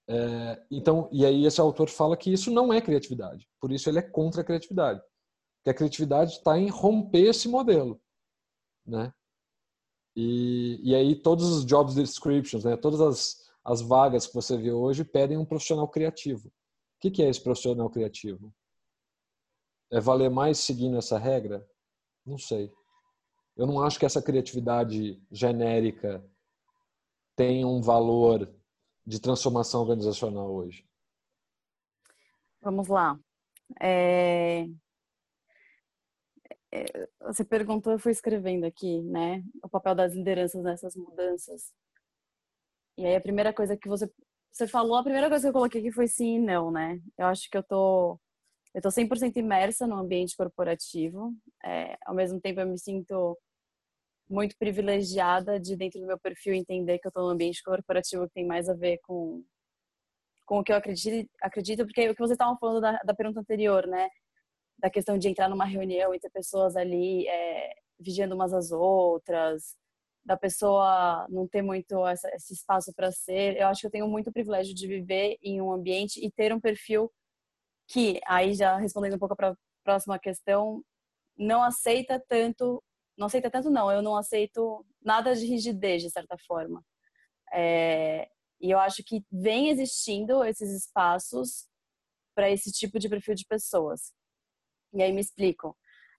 É, 0.08 0.64
então, 0.70 1.10
e 1.12 1.26
aí 1.26 1.46
esse 1.46 1.60
autor 1.60 1.90
fala 1.90 2.16
que 2.16 2.32
isso 2.32 2.52
não 2.52 2.72
é 2.72 2.80
criatividade. 2.82 3.48
Por 3.60 3.72
isso 3.72 3.90
ele 3.90 4.00
é 4.00 4.04
contra 4.04 4.42
a 4.42 4.44
criatividade. 4.44 5.02
Que 5.64 5.70
a 5.70 5.74
criatividade 5.74 6.34
está 6.34 6.60
em 6.60 6.70
romper 6.70 7.30
esse 7.30 7.48
modelo, 7.48 8.00
né? 8.86 9.12
E, 10.16 10.80
e 10.84 10.96
aí 10.96 11.16
todos 11.16 11.50
os 11.50 11.66
job 11.66 11.94
descriptions, 11.94 12.64
né? 12.64 12.78
Todas 12.78 13.02
as, 13.02 13.50
as 13.64 13.82
vagas 13.82 14.28
que 14.28 14.34
você 14.34 14.56
vê 14.56 14.72
hoje 14.72 15.04
pedem 15.04 15.38
um 15.38 15.46
profissional 15.46 15.88
criativo. 15.88 16.48
O 16.48 16.52
que, 17.02 17.12
que 17.12 17.24
é 17.24 17.30
esse 17.30 17.42
profissional 17.42 17.90
criativo? 17.90 18.54
É 19.92 20.00
valer 20.00 20.30
mais 20.30 20.60
seguindo 20.60 20.98
essa 20.98 21.18
regra? 21.18 21.68
Não 22.26 22.38
sei. 22.38 22.72
Eu 23.56 23.66
não 23.68 23.82
acho 23.82 24.00
que 24.00 24.06
essa 24.06 24.22
criatividade 24.22 25.22
genérica 25.32 26.24
tem 27.36 27.64
um 27.64 27.82
valor 27.82 28.54
de 29.06 29.20
transformação 29.22 29.82
organizacional 29.82 30.52
hoje? 30.52 30.86
Vamos 32.62 32.88
lá. 32.88 33.20
É... 33.80 34.66
é 36.72 36.86
você 37.22 37.46
perguntou, 37.46 37.94
eu 37.94 38.00
fui 38.00 38.12
escrevendo 38.12 38.66
aqui, 38.66 39.02
né? 39.04 39.44
O 39.64 39.70
papel 39.70 39.94
das 39.96 40.14
lideranças 40.14 40.64
nessas 40.64 40.96
mudanças. 40.96 41.74
E 42.98 43.06
aí 43.06 43.16
a 43.16 43.22
primeira 43.22 43.54
coisa 43.54 43.78
que 43.78 43.88
você 43.88 44.10
você 44.52 44.70
falou, 44.70 44.96
a 44.96 45.04
primeira 45.04 45.28
coisa 45.28 45.44
que 45.44 45.50
eu 45.50 45.54
coloquei 45.54 45.82
aqui 45.82 45.92
foi 45.92 46.08
sim 46.08 46.38
e 46.38 46.40
não, 46.40 46.72
né? 46.72 47.02
Eu 47.18 47.26
acho 47.26 47.50
que 47.50 47.58
eu 47.58 47.64
tô 47.64 48.18
eu 48.76 48.82
tô 48.82 48.90
100% 48.92 49.38
imersa 49.38 49.88
no 49.88 49.96
ambiente 49.96 50.36
corporativo. 50.36 51.34
É, 51.64 51.98
ao 52.06 52.14
mesmo 52.14 52.42
tempo 52.42 52.60
eu 52.60 52.68
me 52.68 52.78
sinto 52.78 53.38
muito 54.30 54.58
privilegiada 54.58 55.58
de 55.58 55.78
dentro 55.78 56.02
do 56.02 56.06
meu 56.06 56.20
perfil 56.20 56.54
entender 56.54 57.00
que 57.00 57.08
eu 57.08 57.10
estou 57.10 57.24
num 57.24 57.30
ambiente 57.30 57.64
corporativo 57.64 58.28
que 58.28 58.34
tem 58.34 58.46
mais 58.46 58.68
a 58.68 58.74
ver 58.74 59.00
com 59.04 59.44
com 60.46 60.60
o 60.60 60.64
que 60.64 60.72
eu 60.72 60.76
acredito, 60.76 61.28
acredito 61.42 61.86
porque 61.86 62.08
o 62.08 62.14
que 62.14 62.22
você 62.22 62.34
estava 62.34 62.56
falando 62.60 62.80
da, 62.80 63.00
da, 63.04 63.16
pergunta 63.16 63.40
anterior, 63.40 63.88
né, 63.88 64.08
da 64.78 64.92
questão 64.92 65.18
de 65.18 65.28
entrar 65.28 65.50
numa 65.50 65.66
reunião 65.66 66.14
e 66.14 66.20
ter 66.20 66.30
pessoas 66.30 66.76
ali 66.76 67.28
é, 67.28 67.74
vigiando 68.00 68.36
umas 68.36 68.54
às 68.54 68.72
outras, 68.72 69.76
da 70.24 70.38
pessoa 70.38 71.26
não 71.30 71.48
ter 71.48 71.64
muito 71.64 72.06
essa, 72.06 72.30
esse 72.36 72.54
espaço 72.54 72.94
para 72.94 73.12
ser. 73.12 73.58
Eu 73.58 73.68
acho 73.68 73.82
que 73.82 73.88
eu 73.88 73.92
tenho 73.92 74.08
muito 74.08 74.32
privilégio 74.32 74.76
de 74.76 74.88
viver 74.88 75.36
em 75.42 75.60
um 75.62 75.72
ambiente 75.72 76.24
e 76.24 76.30
ter 76.30 76.54
um 76.54 76.60
perfil 76.60 77.12
que, 77.88 78.19
aí 78.26 78.54
já 78.54 78.78
respondendo 78.78 79.15
um 79.15 79.19
pouco 79.19 79.36
para 79.36 79.52
a 79.52 79.56
próxima 79.84 80.19
questão, 80.19 80.84
não 81.38 81.63
aceita 81.63 82.24
tanto 82.28 82.82
não 83.17 83.28
aceita 83.28 83.50
tanto 83.50 83.69
não, 83.69 83.91
eu 83.91 84.02
não 84.02 84.15
aceito 84.15 84.86
nada 85.02 85.36
de 85.36 85.45
rigidez 85.45 86.02
de 86.02 86.10
certa 86.10 86.38
forma. 86.45 86.84
É, 87.54 88.28
e 88.60 88.71
eu 88.71 88.80
acho 88.80 89.04
que 89.04 89.24
vem 89.32 89.69
existindo 89.69 90.43
esses 90.43 90.71
espaços 90.71 91.67
para 92.36 92.50
esse 92.50 92.71
tipo 92.71 93.00
de 93.00 93.10
perfil 93.10 93.36
de 93.36 93.45
pessoas. 93.45 94.13
E 94.93 95.02
aí 95.02 95.13
me 95.13 95.21
explico. 95.21 95.78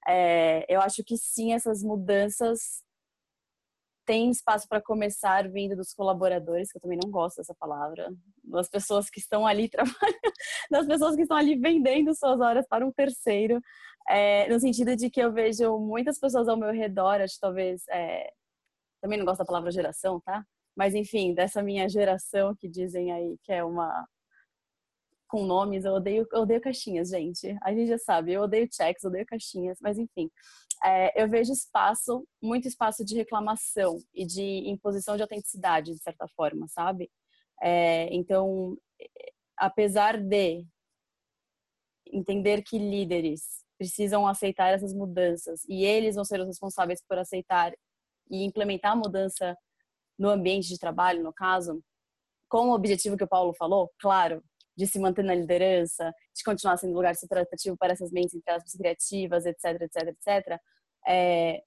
É, 0.09 0.64
eu 0.72 0.81
acho 0.81 1.05
que 1.05 1.16
sim, 1.16 1.52
essas 1.52 1.83
mudanças 1.83 2.83
têm 4.07 4.31
espaço 4.31 4.66
para 4.69 4.81
começar 4.81 5.49
vindo 5.51 5.77
dos 5.77 5.92
colaboradores, 5.92 6.71
que 6.71 6.79
eu 6.79 6.83
também 6.83 6.99
não 7.03 7.11
gosto 7.11 7.38
dessa 7.38 7.55
palavra, 7.55 8.09
das 8.45 8.69
pessoas 8.69 9.11
que 9.11 9.19
estão 9.21 9.47
ali 9.47 9.69
trabalhando, 9.71 10.33
das 10.71 10.87
pessoas 10.87 11.16
que 11.16 11.23
estão 11.23 11.37
ali 11.37 11.57
vendendo 11.57 12.14
suas 12.14 12.40
horas 12.40 12.66
para 12.69 12.87
um 12.87 12.92
terceiro, 12.92 13.61
é, 14.09 14.49
no 14.49 14.61
sentido 14.61 14.95
de 14.97 15.11
que 15.11 15.21
eu 15.21 15.33
vejo 15.33 15.79
muitas 15.79 16.19
pessoas 16.19 16.49
ao 16.49 16.57
meu 16.57 16.73
redor, 16.73 17.21
acho 17.21 17.35
que 17.35 17.40
talvez. 17.40 17.83
É, 17.90 18.31
também 19.01 19.19
não 19.19 19.27
gosto 19.27 19.38
da 19.38 19.45
palavra 19.45 19.71
geração, 19.71 20.21
tá? 20.21 20.45
Mas 20.77 20.95
enfim, 20.95 21.35
dessa 21.35 21.62
minha 21.62 21.88
geração 21.88 22.55
que 22.55 22.69
dizem 22.69 23.12
aí 23.12 23.37
que 23.42 23.53
é 23.53 23.64
uma. 23.64 24.07
Com 25.29 25.45
nomes, 25.45 25.85
eu 25.85 25.95
odeio, 25.95 26.27
eu 26.33 26.43
odeio 26.43 26.61
caixinhas, 26.61 27.09
gente. 27.11 27.57
A 27.62 27.73
gente 27.73 27.89
já 27.89 27.99
sabe, 27.99 28.33
eu 28.33 28.43
odeio 28.43 28.69
checks, 28.73 29.03
eu 29.03 29.11
odeio 29.11 29.27
caixinhas, 29.27 29.79
mas 29.81 29.99
enfim. 29.99 30.31
É, 30.85 31.21
eu 31.21 31.29
vejo 31.29 31.53
espaço, 31.53 32.27
muito 32.41 32.69
espaço 32.69 33.05
de 33.05 33.17
reclamação 33.17 33.99
e 34.15 34.25
de 34.27 34.69
imposição 34.69 35.17
de 35.17 35.23
autenticidade, 35.23 35.93
de 35.93 36.03
certa 36.03 36.29
forma, 36.29 36.69
sabe? 36.69 37.11
É, 37.62 38.09
então, 38.15 38.77
apesar 39.57 40.19
de 40.19 40.65
entender 42.12 42.62
que 42.62 42.79
líderes 42.79 43.65
precisam 43.79 44.27
aceitar 44.27 44.69
essas 44.69 44.95
mudanças 44.95 45.65
e 45.69 45.85
eles 45.85 46.15
vão 46.15 46.25
ser 46.25 46.41
os 46.41 46.47
responsáveis 46.47 47.03
por 47.07 47.19
aceitar 47.19 47.73
e 48.31 48.45
implementar 48.45 48.93
a 48.93 48.97
mudança 48.97 49.57
no 50.19 50.31
ambiente 50.31 50.69
de 50.69 50.79
trabalho, 50.79 51.23
no 51.23 51.33
caso, 51.33 51.83
com 52.49 52.71
o 52.71 52.75
objetivo 52.75 53.17
que 53.17 53.25
o 53.25 53.29
Paulo 53.29 53.53
falou, 53.55 53.91
claro, 53.99 54.43
de 54.77 54.87
se 54.87 54.99
manter 54.99 55.25
na 55.25 55.35
liderança, 55.35 56.12
de 56.35 56.45
continuar 56.45 56.77
sendo 56.77 56.95
lugar 56.95 57.17
super 57.17 57.39
atrativo 57.39 57.77
para 57.77 57.93
essas 57.93 58.11
mentes 58.11 58.35
entre 58.35 58.53
aspas, 58.53 58.73
criativas, 58.73 59.47
etc, 59.47 59.83
etc, 59.83 60.09
etc. 60.09 60.61
É, 61.07 61.62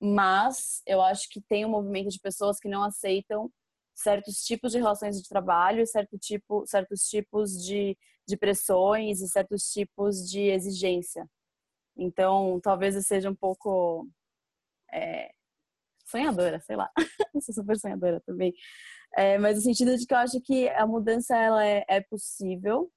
mas 0.00 0.82
eu 0.86 1.00
acho 1.02 1.28
que 1.30 1.40
tem 1.40 1.64
um 1.64 1.70
movimento 1.70 2.10
de 2.10 2.20
pessoas 2.20 2.58
que 2.58 2.68
não 2.68 2.82
aceitam 2.82 3.50
certos 3.94 4.42
tipos 4.44 4.72
de 4.72 4.78
relações 4.78 5.20
de 5.20 5.28
trabalho, 5.28 5.86
certo 5.86 6.18
tipo, 6.18 6.66
certos 6.66 7.02
tipos 7.08 7.52
de, 7.64 7.96
de 8.26 8.36
pressões 8.36 9.20
e 9.20 9.28
certos 9.28 9.70
tipos 9.70 10.28
de 10.28 10.40
exigência. 10.40 11.28
Então, 11.96 12.60
talvez 12.60 12.96
eu 12.96 13.02
seja 13.02 13.30
um 13.30 13.34
pouco 13.34 14.08
é, 14.92 15.30
sonhadora, 16.06 16.60
sei 16.60 16.76
lá. 16.76 16.90
eu 17.34 17.40
sou 17.40 17.54
super 17.54 17.78
sonhadora 17.78 18.20
também. 18.26 18.52
É, 19.16 19.38
mas 19.38 19.56
no 19.56 19.62
sentido 19.62 19.96
de 19.96 20.06
que 20.06 20.12
eu 20.14 20.18
acho 20.18 20.40
que 20.40 20.68
a 20.70 20.86
mudança 20.86 21.36
ela 21.36 21.64
é, 21.64 21.84
é 21.88 22.00
possível. 22.00 22.90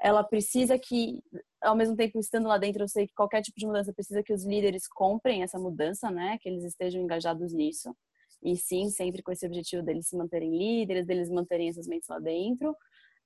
Ela 0.00 0.24
precisa 0.24 0.78
que, 0.78 1.22
ao 1.60 1.76
mesmo 1.76 1.96
tempo 1.96 2.18
estando 2.18 2.48
lá 2.48 2.58
dentro, 2.58 2.82
eu 2.82 2.88
sei 2.88 3.06
que 3.06 3.14
qualquer 3.14 3.42
tipo 3.42 3.58
de 3.58 3.66
mudança 3.66 3.92
precisa 3.92 4.22
que 4.22 4.32
os 4.32 4.44
líderes 4.44 4.88
comprem 4.88 5.42
essa 5.42 5.58
mudança, 5.58 6.10
né? 6.10 6.38
Que 6.40 6.48
eles 6.48 6.64
estejam 6.64 7.02
engajados 7.02 7.52
nisso. 7.52 7.94
E 8.42 8.56
sim, 8.56 8.90
sempre 8.90 9.22
com 9.22 9.30
esse 9.32 9.46
objetivo 9.46 9.82
deles 9.82 10.08
se 10.08 10.16
manterem 10.16 10.56
líderes, 10.56 11.06
deles 11.06 11.30
manterem 11.30 11.68
essas 11.68 11.86
mentes 11.86 12.08
lá 12.08 12.18
dentro. 12.18 12.76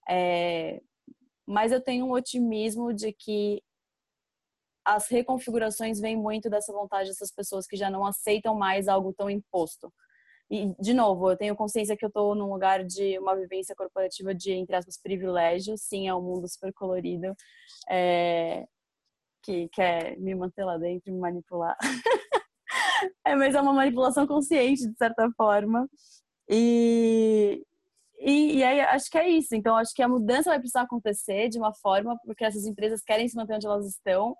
É, 0.08 0.82
mas 1.46 1.72
eu 1.72 1.80
tenho 1.80 2.06
um 2.06 2.12
otimismo 2.12 2.92
de 2.92 3.12
que 3.12 3.62
as 4.84 5.08
reconfigurações 5.08 5.98
vêm 6.00 6.16
muito 6.16 6.48
dessa 6.48 6.72
vontade 6.72 7.08
dessas 7.08 7.32
pessoas 7.32 7.66
que 7.66 7.76
já 7.76 7.90
não 7.90 8.06
aceitam 8.06 8.54
mais 8.54 8.86
algo 8.88 9.12
tão 9.12 9.28
imposto. 9.28 9.92
E, 10.50 10.74
de 10.80 10.94
novo, 10.94 11.30
eu 11.30 11.36
tenho 11.36 11.56
consciência 11.56 11.96
que 11.96 12.04
eu 12.04 12.08
estou 12.08 12.34
num 12.34 12.52
lugar 12.52 12.84
de 12.84 13.18
uma 13.18 13.34
vivência 13.34 13.74
corporativa 13.74 14.34
de, 14.34 14.52
entre 14.52 14.76
aspas, 14.76 14.96
privilégio. 15.00 15.76
Sim, 15.76 16.06
é 16.08 16.14
um 16.14 16.22
mundo 16.22 16.48
super 16.48 16.72
colorido, 16.72 17.34
é, 17.90 18.66
que 19.42 19.68
quer 19.70 20.16
me 20.18 20.34
manter 20.34 20.64
lá 20.64 20.78
dentro 20.78 21.10
e 21.10 21.12
me 21.12 21.18
manipular. 21.18 21.76
é, 23.26 23.34
mas 23.34 23.54
é 23.54 23.60
uma 23.60 23.72
manipulação 23.72 24.26
consciente, 24.26 24.88
de 24.88 24.96
certa 24.96 25.28
forma. 25.36 25.88
E, 26.48 27.64
e, 28.20 28.58
e, 28.58 28.64
aí, 28.64 28.80
acho 28.82 29.10
que 29.10 29.18
é 29.18 29.28
isso. 29.28 29.54
Então, 29.54 29.76
acho 29.76 29.92
que 29.94 30.02
a 30.02 30.08
mudança 30.08 30.50
vai 30.50 30.60
precisar 30.60 30.82
acontecer 30.82 31.48
de 31.48 31.58
uma 31.58 31.74
forma, 31.74 32.16
porque 32.24 32.44
essas 32.44 32.66
empresas 32.66 33.02
querem 33.02 33.28
se 33.28 33.36
manter 33.36 33.54
onde 33.54 33.66
elas 33.66 33.86
estão, 33.86 34.36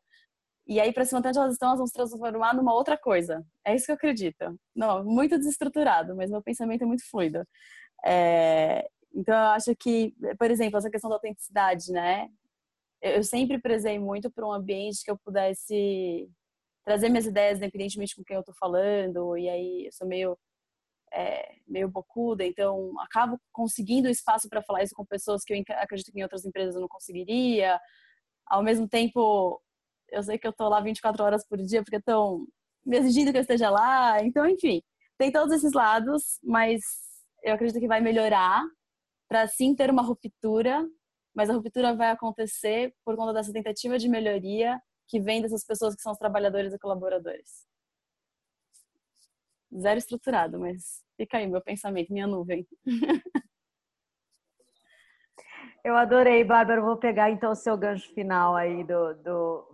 e 0.67 0.81
aí, 0.81 0.93
para 0.93 1.05
se 1.05 1.15
manter 1.15 1.29
onde 1.29 1.39
elas 1.39 1.53
estão, 1.53 1.69
elas 1.69 1.79
vão 1.79 1.87
se 1.87 1.93
transformar 1.93 2.55
numa 2.55 2.75
outra 2.75 2.99
coisa. 2.99 3.45
É 3.65 3.75
isso 3.75 3.87
que 3.87 3.93
eu 3.93 3.97
acredito. 3.97 4.59
Não, 4.75 5.05
muito 5.05 5.39
desestruturado, 5.39 6.17
mas 6.17 6.31
meu 6.31 6.43
pensamento 6.43 6.83
é 6.83 6.87
muito 6.87 7.09
fluido. 7.09 7.47
É, 8.05 8.89
então, 9.15 9.35
eu 9.35 9.51
acho 9.51 9.75
que, 9.77 10.15
por 10.39 10.51
exemplo, 10.51 10.79
essa 10.79 10.91
questão 10.91 11.09
da 11.09 11.17
autenticidade, 11.17 11.93
né? 11.93 12.29
Eu 13.01 13.23
sempre 13.23 13.61
prezei 13.61 13.99
muito 13.99 14.31
para 14.31 14.47
um 14.47 14.53
ambiente 14.53 15.05
que 15.05 15.11
eu 15.11 15.19
pudesse 15.19 16.29
trazer 16.85 17.09
minhas 17.09 17.27
ideias, 17.27 17.59
independentemente 17.59 18.17
com 18.17 18.25
quem 18.25 18.35
eu 18.37 18.41
estou 18.41 18.55
falando. 18.59 19.37
E 19.37 19.49
aí, 19.49 19.87
eu 19.87 19.93
sou 19.93 20.07
meio 20.07 20.37
é, 21.13 21.57
meio 21.67 21.89
bocuda, 21.89 22.45
então 22.45 22.93
acabo 23.01 23.41
conseguindo 23.53 24.09
espaço 24.09 24.49
para 24.49 24.63
falar 24.63 24.83
isso 24.83 24.95
com 24.95 25.05
pessoas 25.05 25.45
que 25.45 25.53
eu 25.55 25.65
acredito 25.77 26.13
que 26.13 26.19
em 26.19 26.23
outras 26.23 26.45
empresas 26.45 26.75
eu 26.75 26.81
não 26.81 26.89
conseguiria. 26.89 27.81
Ao 28.47 28.63
mesmo 28.63 28.89
tempo, 28.89 29.61
eu 30.11 30.23
sei 30.23 30.39
que 30.39 30.47
eu 30.47 30.51
estou 30.51 30.69
lá 30.69 30.81
24 30.81 31.23
horas 31.25 31.47
por 31.47 31.59
dia 31.59 31.83
porque 31.83 31.97
estão 31.97 32.47
me 32.85 32.99
exigindo 32.99 33.33
que 33.33 33.39
eu 33.39 33.43
esteja 33.43 33.71
lá. 33.71 34.23
Então, 34.23 34.47
enfim, 34.47 34.83
tem 35.19 35.33
todos 35.33 35.53
esses 35.55 35.73
lados, 35.73 36.39
mas 36.43 36.81
eu 37.43 37.55
acredito 37.55 37.81
que 37.81 37.89
vai 37.89 38.01
melhorar 38.01 38.63
para 39.29 39.47
sim 39.49 39.75
ter 39.75 39.91
uma 39.91 40.03
ruptura, 40.03 40.87
mas 41.35 41.51
a 41.51 41.55
ruptura 41.55 41.95
vai 41.95 42.11
acontecer 42.11 42.95
por 43.05 43.17
conta 43.17 43.33
dessa 43.33 43.53
tentativa 43.53 43.99
de 43.99 44.09
melhoria 44.09 44.81
que 45.09 45.21
vem 45.21 45.43
dessas 45.43 45.65
pessoas 45.65 45.95
que 45.95 46.03
são 46.03 46.13
os 46.13 46.19
trabalhadores 46.19 46.73
e 46.73 46.79
colaboradores. 46.79 47.67
Zero 49.77 49.99
estruturado, 49.99 50.59
mas 50.59 51.03
fica 51.17 51.39
aí 51.39 51.47
meu 51.47 51.61
pensamento, 51.61 52.13
minha 52.13 52.27
nuvem. 52.27 52.67
Eu 55.87 55.95
adorei, 55.97 56.43
Bárbara. 56.43 56.81
Vou 56.81 56.97
pegar 56.97 57.31
então 57.31 57.53
o 57.53 57.55
seu 57.55 57.77
gancho 57.77 58.13
final 58.13 58.57
aí 58.57 58.83
do, 58.83 59.15
do 59.23 59.69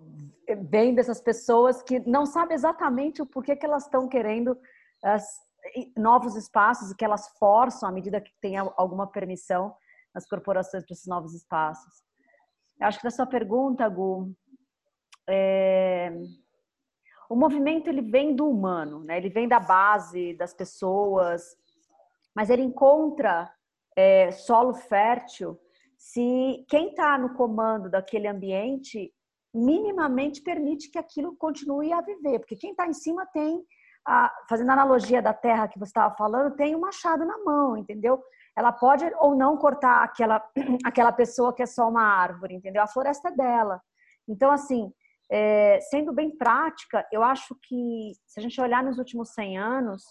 bem 0.69 0.95
dessas 0.95 1.23
pessoas 1.23 1.83
que 1.83 2.01
não 2.01 2.27
sabem 2.27 2.55
exatamente 2.55 3.23
o 3.23 3.27
porquê 3.27 3.57
que 3.57 3.65
elas 3.65 3.85
estão 3.85 4.07
querendo 4.07 4.55
as, 5.03 5.41
novos 5.97 6.37
espaços 6.37 6.91
e 6.91 6.95
que 6.95 7.03
elas 7.03 7.29
forçam 7.39 7.89
à 7.89 7.93
medida 7.93 8.21
que 8.21 8.31
tem 8.43 8.59
alguma 8.59 9.07
permissão 9.07 9.75
nas 10.15 10.27
corporações 10.29 10.85
para 10.85 10.93
esses 10.93 11.07
novos 11.07 11.33
espaços. 11.33 12.05
Eu 12.79 12.89
acho 12.89 12.99
que 12.99 13.05
da 13.05 13.11
sua 13.11 13.27
pergunta, 13.27 13.89
Gu, 13.89 14.37
é... 15.27 16.13
o 17.27 17.35
movimento 17.35 17.89
ele 17.89 18.03
vem 18.03 18.37
do 18.37 18.51
humano, 18.51 19.03
né? 19.03 19.17
Ele 19.17 19.31
vem 19.31 19.49
da 19.49 19.59
base 19.59 20.35
das 20.35 20.53
pessoas, 20.53 21.57
mas 22.35 22.51
ele 22.51 22.61
encontra 22.61 23.51
é, 23.97 24.31
solo 24.31 24.75
fértil 24.75 25.59
se 26.03 26.65
quem 26.69 26.89
está 26.89 27.17
no 27.17 27.33
comando 27.33 27.89
daquele 27.89 28.27
ambiente 28.27 29.15
minimamente 29.55 30.43
permite 30.43 30.91
que 30.91 30.99
aquilo 30.99 31.37
continue 31.37 31.93
a 31.93 32.01
viver, 32.01 32.41
porque 32.41 32.57
quem 32.57 32.73
está 32.73 32.89
em 32.89 32.93
cima 32.93 33.25
tem, 33.27 33.63
a, 34.05 34.35
fazendo 34.49 34.71
a 34.71 34.73
analogia 34.73 35.23
da 35.23 35.33
terra 35.33 35.69
que 35.69 35.79
você 35.79 35.91
estava 35.91 36.13
falando, 36.17 36.57
tem 36.57 36.75
um 36.75 36.81
machado 36.81 37.25
na 37.25 37.39
mão, 37.45 37.77
entendeu? 37.77 38.21
Ela 38.57 38.73
pode 38.73 39.05
ou 39.21 39.37
não 39.37 39.57
cortar 39.57 40.03
aquela, 40.03 40.45
aquela 40.85 41.13
pessoa 41.13 41.55
que 41.55 41.63
é 41.63 41.67
só 41.67 41.89
uma 41.89 42.03
árvore, 42.03 42.57
entendeu? 42.57 42.83
A 42.83 42.89
floresta 42.89 43.29
é 43.29 43.37
dela. 43.37 43.81
Então, 44.27 44.51
assim, 44.51 44.93
é, 45.31 45.79
sendo 45.83 46.13
bem 46.13 46.37
prática, 46.37 47.07
eu 47.13 47.23
acho 47.23 47.57
que 47.63 48.13
se 48.27 48.41
a 48.41 48.43
gente 48.43 48.61
olhar 48.61 48.83
nos 48.83 48.99
últimos 48.99 49.33
100 49.35 49.57
anos, 49.57 50.03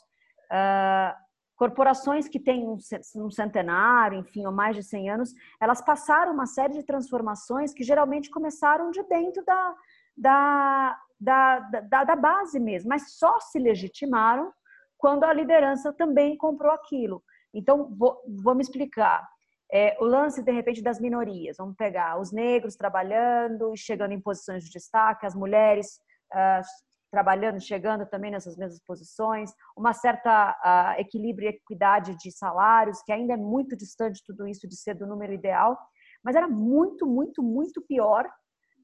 uh, 0.51 1.13
corporações 1.61 2.27
que 2.27 2.39
têm 2.39 2.67
um 2.67 3.29
centenário, 3.29 4.17
enfim, 4.17 4.43
ou 4.47 4.51
mais 4.51 4.75
de 4.75 4.81
100 4.81 5.11
anos, 5.11 5.31
elas 5.59 5.79
passaram 5.79 6.33
uma 6.33 6.47
série 6.47 6.73
de 6.73 6.83
transformações 6.83 7.71
que 7.71 7.83
geralmente 7.83 8.31
começaram 8.31 8.89
de 8.89 9.03
dentro 9.03 9.45
da, 9.45 9.75
da, 10.17 10.99
da, 11.19 11.59
da, 11.59 12.03
da 12.03 12.15
base 12.15 12.59
mesmo, 12.59 12.89
mas 12.89 13.13
só 13.13 13.39
se 13.39 13.59
legitimaram 13.59 14.51
quando 14.97 15.23
a 15.23 15.31
liderança 15.31 15.93
também 15.93 16.35
comprou 16.35 16.71
aquilo. 16.71 17.23
Então, 17.53 17.95
vou, 17.95 18.19
vou 18.41 18.55
me 18.55 18.63
explicar. 18.63 19.23
É, 19.71 19.95
o 20.01 20.03
lance, 20.03 20.41
de 20.41 20.51
repente, 20.51 20.81
das 20.81 20.99
minorias. 20.99 21.57
Vamos 21.57 21.75
pegar 21.75 22.19
os 22.19 22.31
negros 22.31 22.75
trabalhando 22.75 23.71
e 23.71 23.77
chegando 23.77 24.13
em 24.13 24.19
posições 24.19 24.63
de 24.63 24.71
destaque, 24.71 25.27
as 25.27 25.35
mulheres 25.35 25.99
uh, 26.33 26.65
trabalhando, 27.11 27.59
chegando 27.59 28.05
também 28.05 28.31
nessas 28.31 28.55
mesmas 28.55 28.81
posições, 28.85 29.53
uma 29.75 29.93
certa 29.93 30.55
uh, 30.63 31.01
equilíbrio 31.01 31.47
e 31.47 31.49
equidade 31.49 32.15
de 32.17 32.31
salários, 32.31 33.01
que 33.03 33.11
ainda 33.11 33.33
é 33.33 33.37
muito 33.37 33.75
distante 33.75 34.23
tudo 34.25 34.47
isso 34.47 34.67
de 34.67 34.75
ser 34.77 34.95
do 34.95 35.05
número 35.05 35.33
ideal, 35.33 35.77
mas 36.23 36.35
era 36.35 36.47
muito, 36.47 37.05
muito, 37.05 37.43
muito 37.43 37.81
pior. 37.81 38.25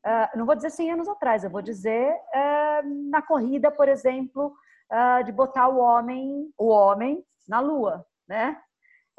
Uh, 0.05 0.37
não 0.37 0.45
vou 0.45 0.55
dizer 0.55 0.69
100 0.69 0.91
anos 0.91 1.07
atrás, 1.07 1.43
eu 1.43 1.49
vou 1.49 1.61
dizer 1.61 2.11
uh, 2.11 3.09
na 3.09 3.21
corrida, 3.21 3.71
por 3.71 3.87
exemplo, 3.87 4.53
de 5.25 5.33
botar 5.33 5.67
o 5.67 5.79
homem, 5.79 6.49
o 6.57 6.69
homem 6.69 7.21
na 7.45 7.59
lua, 7.59 8.05
né? 8.25 8.57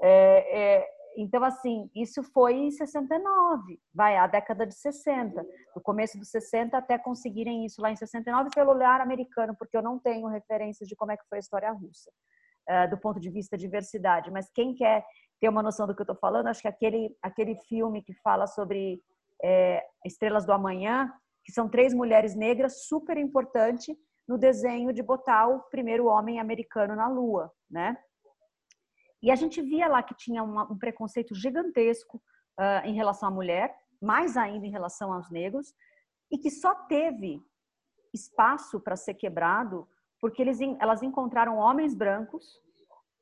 É, 0.00 0.78
é, 0.78 0.88
então, 1.20 1.42
assim, 1.42 1.90
isso 1.96 2.22
foi 2.22 2.54
em 2.54 2.70
69, 2.70 3.80
vai, 3.92 4.16
a 4.16 4.28
década 4.28 4.64
de 4.64 4.74
60, 4.74 5.44
do 5.74 5.80
começo 5.80 6.16
dos 6.16 6.30
60 6.30 6.78
até 6.78 6.96
conseguirem 6.96 7.66
isso 7.66 7.82
lá 7.82 7.90
em 7.90 7.96
69 7.96 8.50
pelo 8.54 8.70
olhar 8.70 9.00
americano, 9.00 9.52
porque 9.58 9.76
eu 9.76 9.82
não 9.82 9.98
tenho 9.98 10.28
referências 10.28 10.88
de 10.88 10.94
como 10.94 11.10
é 11.10 11.16
que 11.16 11.26
foi 11.28 11.38
a 11.38 11.40
história 11.40 11.72
russa, 11.72 12.08
uh, 12.70 12.88
do 12.88 12.96
ponto 12.96 13.18
de 13.18 13.30
vista 13.30 13.56
de 13.56 13.62
diversidade. 13.62 14.30
Mas 14.30 14.48
quem 14.54 14.76
quer 14.76 15.04
ter 15.40 15.48
uma 15.48 15.60
noção 15.60 15.88
do 15.88 15.94
que 15.94 16.00
eu 16.00 16.04
estou 16.04 16.14
falando, 16.14 16.46
acho 16.46 16.62
que 16.62 16.68
aquele, 16.68 17.12
aquele 17.20 17.56
filme 17.68 18.00
que 18.00 18.14
fala 18.22 18.46
sobre 18.46 19.02
é, 19.42 19.84
Estrelas 20.06 20.46
do 20.46 20.52
Amanhã, 20.52 21.12
que 21.44 21.50
são 21.50 21.68
três 21.68 21.92
mulheres 21.92 22.36
negras, 22.36 22.86
super 22.86 23.16
importante 23.16 23.92
no 24.28 24.38
desenho 24.38 24.92
de 24.92 25.02
botar 25.02 25.48
o 25.48 25.62
primeiro 25.64 26.06
homem 26.06 26.38
americano 26.38 26.94
na 26.94 27.08
Lua, 27.08 27.50
né? 27.68 27.96
E 29.22 29.30
a 29.30 29.34
gente 29.34 29.60
via 29.60 29.88
lá 29.88 30.02
que 30.02 30.14
tinha 30.14 30.42
uma, 30.42 30.70
um 30.70 30.78
preconceito 30.78 31.34
gigantesco 31.34 32.22
uh, 32.58 32.86
em 32.86 32.94
relação 32.94 33.28
à 33.28 33.32
mulher, 33.32 33.76
mais 34.00 34.36
ainda 34.36 34.66
em 34.66 34.70
relação 34.70 35.12
aos 35.12 35.30
negros, 35.30 35.74
e 36.30 36.38
que 36.38 36.50
só 36.50 36.74
teve 36.74 37.42
espaço 38.12 38.80
para 38.80 38.96
ser 38.96 39.14
quebrado 39.14 39.88
porque 40.20 40.42
eles, 40.42 40.58
elas 40.80 41.02
encontraram 41.02 41.56
homens 41.56 41.94
brancos 41.94 42.60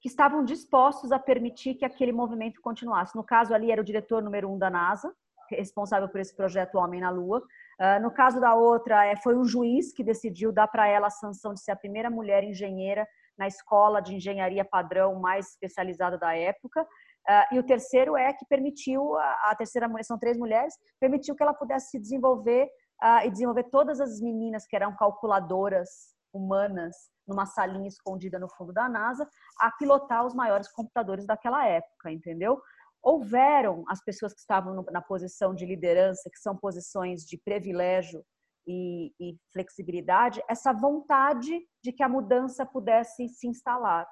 que 0.00 0.08
estavam 0.08 0.44
dispostos 0.44 1.12
a 1.12 1.18
permitir 1.18 1.74
que 1.74 1.84
aquele 1.84 2.12
movimento 2.12 2.60
continuasse. 2.60 3.16
No 3.16 3.24
caso 3.24 3.54
ali 3.54 3.70
era 3.70 3.80
o 3.80 3.84
diretor 3.84 4.22
número 4.22 4.50
um 4.50 4.58
da 4.58 4.70
NASA, 4.70 5.14
responsável 5.50 6.08
por 6.08 6.20
esse 6.20 6.34
projeto 6.34 6.76
Homem 6.76 7.00
na 7.00 7.10
Lua. 7.10 7.40
Uh, 7.40 8.02
no 8.02 8.10
caso 8.10 8.40
da 8.40 8.54
outra, 8.54 9.04
é, 9.04 9.16
foi 9.16 9.36
um 9.36 9.44
juiz 9.44 9.92
que 9.92 10.02
decidiu 10.02 10.52
dar 10.52 10.66
para 10.68 10.88
ela 10.88 11.06
a 11.06 11.10
sanção 11.10 11.54
de 11.54 11.60
ser 11.60 11.72
a 11.72 11.76
primeira 11.76 12.10
mulher 12.10 12.42
engenheira 12.42 13.06
na 13.38 13.46
escola 13.46 14.00
de 14.00 14.14
engenharia 14.14 14.64
padrão 14.64 15.20
mais 15.20 15.48
especializada 15.50 16.18
da 16.18 16.34
época. 16.34 16.82
Uh, 16.82 17.54
e 17.54 17.58
o 17.58 17.62
terceiro 17.62 18.16
é 18.16 18.32
que 18.32 18.46
permitiu, 18.46 19.16
a, 19.16 19.54
terceira 19.56 19.88
mulher, 19.88 20.04
são 20.04 20.18
três 20.18 20.38
mulheres, 20.38 20.74
permitiu 21.00 21.34
que 21.34 21.42
ela 21.42 21.54
pudesse 21.54 21.90
se 21.90 21.98
desenvolver 21.98 22.66
uh, 23.02 23.26
e 23.26 23.30
desenvolver 23.30 23.64
todas 23.64 24.00
as 24.00 24.20
meninas 24.20 24.66
que 24.66 24.76
eram 24.76 24.94
calculadoras 24.96 26.14
humanas 26.32 26.94
numa 27.26 27.46
salinha 27.46 27.88
escondida 27.88 28.38
no 28.38 28.48
fundo 28.48 28.72
da 28.72 28.88
NASA, 28.88 29.28
a 29.58 29.70
pilotar 29.72 30.24
os 30.24 30.34
maiores 30.34 30.70
computadores 30.70 31.26
daquela 31.26 31.66
época, 31.66 32.12
entendeu? 32.12 32.60
Houveram 33.02 33.84
as 33.88 34.02
pessoas 34.04 34.32
que 34.32 34.40
estavam 34.40 34.84
na 34.90 35.02
posição 35.02 35.54
de 35.54 35.66
liderança, 35.66 36.30
que 36.30 36.38
são 36.38 36.56
posições 36.56 37.22
de 37.22 37.36
privilégio 37.38 38.24
e, 38.66 39.14
e 39.20 39.38
flexibilidade, 39.52 40.42
essa 40.48 40.72
vontade 40.72 41.60
de 41.82 41.92
que 41.92 42.02
a 42.02 42.08
mudança 42.08 42.66
pudesse 42.66 43.28
se 43.28 43.46
instalar. 43.46 44.06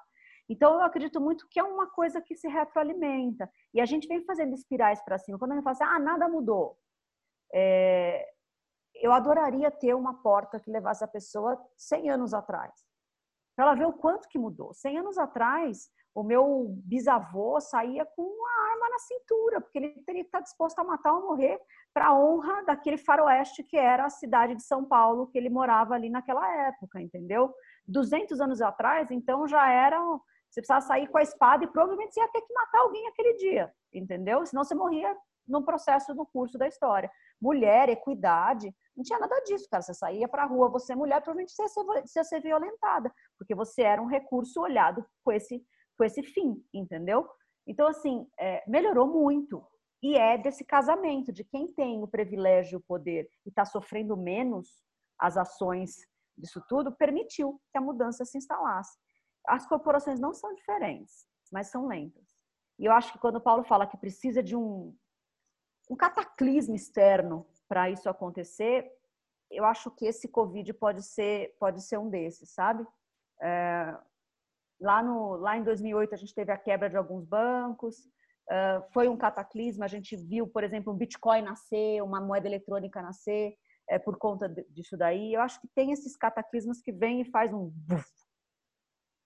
Então, 0.47 0.75
eu 0.75 0.81
acredito 0.81 1.19
muito 1.19 1.47
que 1.49 1.59
é 1.59 1.63
uma 1.63 1.89
coisa 1.89 2.21
que 2.21 2.35
se 2.35 2.47
retroalimenta. 2.47 3.49
E 3.73 3.81
a 3.81 3.85
gente 3.85 4.07
vem 4.07 4.23
fazendo 4.23 4.53
espirais 4.53 5.03
para 5.03 5.17
cima. 5.17 5.39
Quando 5.39 5.53
a 5.53 5.55
gente 5.55 5.63
fala 5.63 5.73
assim, 5.73 5.83
ah, 5.83 5.99
nada 5.99 6.29
mudou. 6.29 6.77
É... 7.53 8.25
Eu 8.95 9.11
adoraria 9.11 9.69
ter 9.71 9.93
uma 9.93 10.21
porta 10.21 10.59
que 10.59 10.71
levasse 10.71 11.03
a 11.03 11.07
pessoa 11.07 11.61
100 11.77 12.11
anos 12.11 12.33
atrás. 12.33 12.71
Para 13.55 13.65
ela 13.65 13.75
ver 13.75 13.87
o 13.87 13.93
quanto 13.93 14.29
que 14.29 14.37
mudou. 14.37 14.73
100 14.73 14.99
anos 14.99 15.17
atrás, 15.17 15.89
o 16.15 16.23
meu 16.23 16.67
bisavô 16.85 17.59
saía 17.59 18.05
com 18.05 18.21
uma 18.21 18.71
arma 18.71 18.89
na 18.89 18.99
cintura, 18.99 19.59
porque 19.59 19.77
ele 19.77 19.89
teria 20.05 20.21
que 20.23 20.29
estar 20.29 20.39
disposto 20.39 20.79
a 20.79 20.83
matar 20.83 21.13
ou 21.13 21.27
morrer 21.27 21.59
para 21.93 22.07
a 22.07 22.17
honra 22.17 22.63
daquele 22.63 22.97
faroeste 22.97 23.61
que 23.61 23.77
era 23.77 24.05
a 24.05 24.09
cidade 24.09 24.55
de 24.55 24.63
São 24.63 24.85
Paulo, 24.85 25.27
que 25.27 25.37
ele 25.37 25.49
morava 25.49 25.93
ali 25.93 26.09
naquela 26.09 26.49
época, 26.67 27.01
entendeu? 27.01 27.53
200 27.85 28.39
anos 28.39 28.61
atrás, 28.61 29.11
então 29.11 29.45
já 29.45 29.69
era. 29.69 29.99
Você 30.49 30.61
precisava 30.61 30.81
sair 30.81 31.07
com 31.09 31.17
a 31.17 31.21
espada 31.21 31.65
e 31.65 31.67
provavelmente 31.67 32.13
você 32.13 32.21
ia 32.21 32.29
ter 32.29 32.41
que 32.41 32.53
matar 32.53 32.79
alguém 32.79 33.05
aquele 33.09 33.33
dia, 33.33 33.73
entendeu? 33.93 34.45
Senão 34.45 34.63
você 34.63 34.73
morria 34.73 35.13
no 35.45 35.65
processo 35.65 36.13
do 36.13 36.25
curso 36.25 36.57
da 36.57 36.65
história. 36.65 37.11
Mulher, 37.41 37.89
equidade, 37.89 38.73
não 38.95 39.03
tinha 39.03 39.19
nada 39.19 39.37
disso, 39.41 39.67
cara. 39.69 39.83
Você 39.83 39.93
saía 39.93 40.29
para 40.29 40.43
a 40.43 40.45
rua, 40.45 40.69
você 40.69 40.93
é 40.93 40.95
mulher, 40.95 41.21
provavelmente 41.21 41.51
você 41.51 41.63
ia, 41.63 41.67
ser, 41.67 41.83
você 41.83 42.19
ia 42.19 42.23
ser 42.23 42.39
violentada, 42.39 43.13
porque 43.37 43.53
você 43.53 43.81
era 43.81 44.01
um 44.01 44.07
recurso 44.07 44.61
olhado 44.61 45.05
com 45.25 45.31
esse 45.33 45.61
com 45.97 46.03
esse 46.03 46.21
fim, 46.23 46.63
entendeu? 46.73 47.27
Então, 47.67 47.87
assim, 47.87 48.27
é, 48.39 48.63
melhorou 48.69 49.07
muito. 49.07 49.65
E 50.03 50.15
é 50.15 50.37
desse 50.37 50.63
casamento, 50.63 51.31
de 51.31 51.43
quem 51.43 51.67
tem 51.73 52.03
o 52.03 52.07
privilégio, 52.07 52.79
o 52.79 52.83
poder 52.83 53.27
e 53.45 53.49
está 53.49 53.65
sofrendo 53.65 54.15
menos 54.15 54.83
as 55.17 55.37
ações 55.37 55.95
disso 56.37 56.61
tudo, 56.67 56.91
permitiu 56.91 57.59
que 57.71 57.77
a 57.77 57.81
mudança 57.81 58.25
se 58.25 58.37
instalasse. 58.37 58.97
As 59.47 59.65
corporações 59.65 60.19
não 60.19 60.33
são 60.33 60.53
diferentes, 60.53 61.25
mas 61.51 61.67
são 61.67 61.87
lentas. 61.87 62.35
E 62.77 62.85
eu 62.85 62.91
acho 62.91 63.13
que 63.13 63.19
quando 63.19 63.37
o 63.37 63.41
Paulo 63.41 63.63
fala 63.63 63.87
que 63.87 63.97
precisa 63.97 64.43
de 64.43 64.55
um, 64.55 64.95
um 65.89 65.95
cataclismo 65.95 66.75
externo 66.75 67.47
para 67.67 67.89
isso 67.89 68.09
acontecer, 68.09 68.91
eu 69.49 69.63
acho 69.63 69.89
que 69.91 70.05
esse 70.05 70.27
Covid 70.27 70.73
pode 70.73 71.03
ser, 71.03 71.55
pode 71.59 71.81
ser 71.81 71.97
um 71.97 72.09
desses, 72.09 72.51
sabe? 72.51 72.85
É, 73.41 73.97
lá, 74.79 75.01
no, 75.01 75.35
lá 75.37 75.57
em 75.57 75.63
2008 75.63 76.13
a 76.13 76.17
gente 76.17 76.33
teve 76.33 76.51
a 76.51 76.57
quebra 76.57 76.89
de 76.89 76.97
alguns 76.97 77.25
bancos, 77.25 77.97
uh, 78.49 78.83
foi 78.91 79.07
um 79.07 79.17
cataclisma, 79.17 79.85
a 79.85 79.87
gente 79.89 80.15
viu, 80.15 80.47
por 80.47 80.63
exemplo, 80.63 80.93
um 80.93 80.97
Bitcoin 80.97 81.41
nascer, 81.41 82.01
uma 82.01 82.21
moeda 82.21 82.47
eletrônica 82.47 83.01
nascer, 83.01 83.55
é, 83.87 83.99
por 83.99 84.17
conta 84.17 84.49
disso 84.69 84.97
daí. 84.97 85.33
Eu 85.33 85.41
acho 85.41 85.61
que 85.61 85.67
tem 85.75 85.91
esses 85.91 86.15
cataclismos 86.15 86.81
que 86.81 86.91
vêm 86.91 87.21
e 87.21 87.31
faz 87.31 87.53
um... 87.53 87.71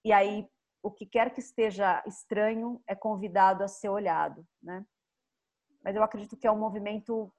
E 0.03 0.13
aí, 0.13 0.47
o 0.81 0.91
que 0.91 1.05
quer 1.05 1.33
que 1.33 1.39
esteja 1.39 2.03
estranho 2.05 2.81
é 2.87 2.95
convidado 2.95 3.63
a 3.63 3.67
ser 3.67 3.89
olhado, 3.89 4.45
né? 4.61 4.85
Mas 5.83 5.95
eu 5.95 6.03
acredito 6.03 6.37
que 6.37 6.47
é 6.47 6.51
um 6.51 6.59
movimento, 6.59 7.33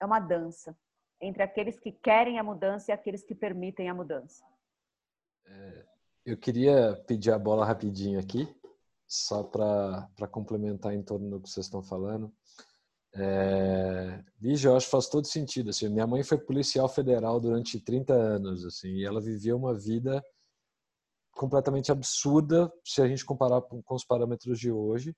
é 0.00 0.06
uma 0.06 0.20
dança 0.20 0.76
entre 1.20 1.42
aqueles 1.42 1.78
que 1.78 1.92
querem 1.92 2.38
a 2.38 2.42
mudança 2.42 2.90
e 2.90 2.94
aqueles 2.94 3.22
que 3.22 3.34
permitem 3.34 3.88
a 3.88 3.94
mudança. 3.94 4.44
É, 5.46 5.86
eu 6.24 6.36
queria 6.36 6.96
pedir 7.06 7.32
a 7.32 7.38
bola 7.38 7.64
rapidinho 7.64 8.18
aqui, 8.18 8.48
só 9.06 9.42
para 9.42 10.28
complementar 10.30 10.94
em 10.94 11.02
torno 11.02 11.30
do 11.30 11.40
que 11.40 11.50
vocês 11.50 11.66
estão 11.66 11.82
falando. 11.82 12.32
É, 13.14 14.24
Lígia, 14.40 14.68
eu 14.68 14.76
acho 14.76 14.86
que 14.86 14.92
faz 14.92 15.08
todo 15.08 15.26
sentido. 15.26 15.70
Assim, 15.70 15.88
minha 15.88 16.06
mãe 16.06 16.22
foi 16.22 16.38
policial 16.38 16.88
federal 16.88 17.40
durante 17.40 17.78
30 17.80 18.14
anos, 18.14 18.64
assim, 18.64 18.88
e 18.88 19.04
ela 19.04 19.20
vivia 19.20 19.56
uma 19.56 19.74
vida 19.74 20.24
completamente 21.32 21.90
absurda 21.90 22.72
se 22.84 23.02
a 23.02 23.08
gente 23.08 23.24
comparar 23.24 23.60
com 23.62 23.94
os 23.94 24.04
parâmetros 24.04 24.58
de 24.58 24.70
hoje. 24.70 25.14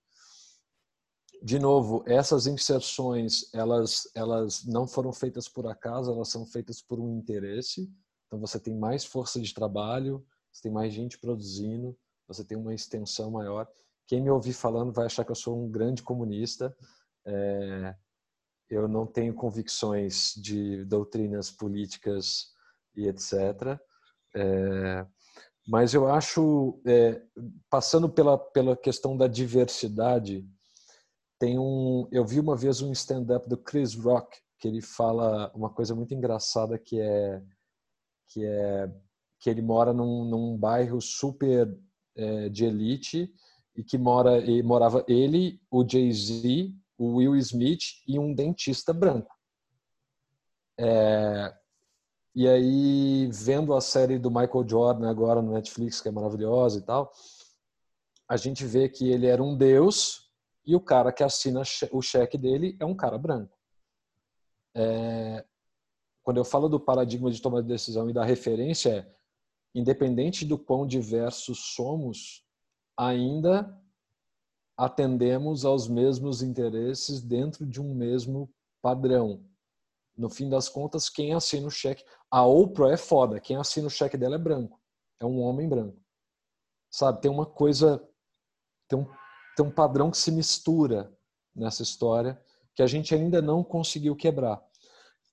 De 1.43 1.59
novo, 1.59 2.03
essas 2.07 2.47
inserções, 2.47 3.53
elas, 3.53 4.09
elas 4.15 4.65
não 4.65 4.89
foram 4.89 5.13
feitas 5.13 5.49
por 5.49 5.67
acaso, 5.67 6.11
elas 6.11 6.29
são 6.29 6.47
feitas 6.47 6.81
por 6.81 6.99
um 6.99 7.19
interesse. 7.19 7.93
Então, 8.27 8.41
você 8.41 8.59
tem 8.59 8.75
mais 8.75 9.05
força 9.05 9.41
de 9.41 9.53
trabalho, 9.53 10.25
você 10.55 10.63
tem 10.63 10.73
mais 10.73 10.95
gente 10.95 11.19
produzindo, 11.19 11.99
você 12.29 12.45
tem 12.45 12.57
uma 12.57 12.73
extensão 12.73 13.33
maior. 13.33 13.69
Quem 14.07 14.23
me 14.23 14.31
ouvir 14.31 14.53
falando 14.53 14.93
vai 14.93 15.07
achar 15.07 15.25
que 15.25 15.33
eu 15.33 15.37
sou 15.37 15.61
um 15.61 15.69
grande 15.69 16.03
comunista, 16.03 16.75
é, 17.27 17.95
eu 18.71 18.87
não 18.87 19.05
tenho 19.05 19.35
convicções 19.35 20.33
de 20.37 20.85
doutrinas 20.85 21.51
políticas 21.51 22.53
e 22.95 23.09
etc. 23.09 23.79
É, 24.37 25.07
mas 25.67 25.93
eu 25.93 26.07
acho, 26.07 26.81
é, 26.87 27.21
passando 27.69 28.09
pela, 28.09 28.39
pela 28.39 28.77
questão 28.77 29.17
da 29.17 29.27
diversidade, 29.27 30.47
tem 31.39 31.59
um, 31.59 32.07
eu 32.13 32.25
vi 32.25 32.39
uma 32.39 32.57
vez 32.57 32.81
um 32.81 32.93
stand-up 32.93 33.49
do 33.49 33.57
Chris 33.57 33.95
Rock 33.95 34.39
que 34.59 34.69
ele 34.69 34.81
fala 34.81 35.51
uma 35.55 35.69
coisa 35.69 35.95
muito 35.95 36.15
engraçada 36.15 36.79
que 36.79 37.01
é 37.01 37.43
que 38.29 38.45
é 38.45 38.91
que 39.45 39.51
ele 39.51 39.61
mora 39.61 39.93
num, 39.93 40.25
num 40.25 40.57
bairro 40.57 41.03
super 41.03 41.79
é, 42.17 42.49
de 42.49 42.65
elite 42.65 43.31
e 43.77 43.85
que 43.85 43.99
mora 43.99 44.39
e 44.39 44.63
morava 44.63 45.05
ele, 45.07 45.61
o 45.71 45.87
Jay 45.87 46.11
Z, 46.11 46.73
o 46.97 47.17
Will 47.17 47.37
Smith 47.37 47.83
e 48.09 48.19
um 48.19 48.35
dentista 48.35 48.91
branco. 48.91 49.37
É, 50.81 51.55
e 52.35 52.49
aí, 52.49 53.29
vendo 53.31 53.75
a 53.75 53.83
série 53.83 54.19
do 54.19 54.31
Michael 54.31 54.67
Jordan 54.67 55.11
agora 55.11 55.43
no 55.43 55.53
Netflix, 55.53 56.01
que 56.01 56.09
é 56.09 56.11
maravilhosa 56.11 56.79
e 56.79 56.83
tal, 56.83 57.13
a 58.27 58.39
gente 58.39 58.65
vê 58.65 58.89
que 58.89 59.11
ele 59.11 59.27
era 59.27 59.43
um 59.43 59.55
deus 59.55 60.31
e 60.65 60.75
o 60.75 60.81
cara 60.81 61.13
que 61.13 61.23
assina 61.23 61.61
o 61.93 62.01
cheque 62.01 62.39
dele 62.39 62.79
é 62.81 62.87
um 62.87 62.97
cara 62.97 63.19
branco. 63.19 63.55
É, 64.75 65.45
quando 66.23 66.39
eu 66.39 66.45
falo 66.47 66.67
do 66.67 66.81
paradigma 66.81 67.31
de 67.31 67.43
tomada 67.43 67.63
de 67.63 67.69
decisão 67.69 68.09
e 68.09 68.15
da 68.15 68.25
referência, 68.25 68.89
é, 68.91 69.14
independente 69.75 70.45
do 70.45 70.59
quão 70.59 70.87
diversos 70.87 71.75
somos, 71.75 72.45
ainda 72.97 73.77
atendemos 74.77 75.65
aos 75.65 75.89
mesmos 75.89 76.43
interesses 76.43 77.21
dentro 77.21 77.67
de 77.67 77.81
um 77.81 77.95
mesmo 77.95 78.53
padrão. 78.83 79.45
No 80.17 80.31
fim 80.31 80.49
das 80.49 80.69
contas, 80.69 81.09
quem 81.09 81.35
assina 81.35 81.67
o 81.67 81.71
cheque. 81.71 82.05
A 82.31 82.45
Oprah 82.45 82.93
é 82.93 82.97
foda. 82.97 83.41
Quem 83.41 83.57
assina 83.57 83.87
o 83.87 83.91
cheque 83.91 84.17
dela 84.17 84.37
é 84.37 84.39
branco. 84.39 84.81
É 85.21 85.27
um 85.27 85.41
homem 85.41 85.69
branco. 85.69 86.01
Sabe? 86.91 87.21
Tem 87.21 87.31
uma 87.31 87.47
coisa. 87.47 88.07
Tem 88.89 88.99
um, 88.99 89.07
tem 89.57 89.67
um 89.67 89.71
padrão 89.71 90.11
que 90.11 90.19
se 90.19 90.31
mistura 90.31 91.13
nessa 91.55 91.83
história 91.83 92.41
que 92.75 92.83
a 92.83 92.87
gente 92.87 93.15
ainda 93.15 93.41
não 93.41 93.63
conseguiu 93.63 94.17
quebrar. 94.17 94.63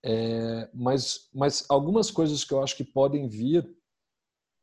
É, 0.04 0.70
mas, 0.74 1.30
mas 1.34 1.66
algumas 1.70 2.10
coisas 2.10 2.44
que 2.44 2.54
eu 2.54 2.62
acho 2.64 2.76
que 2.76 2.84
podem 2.84 3.28
vir 3.28 3.68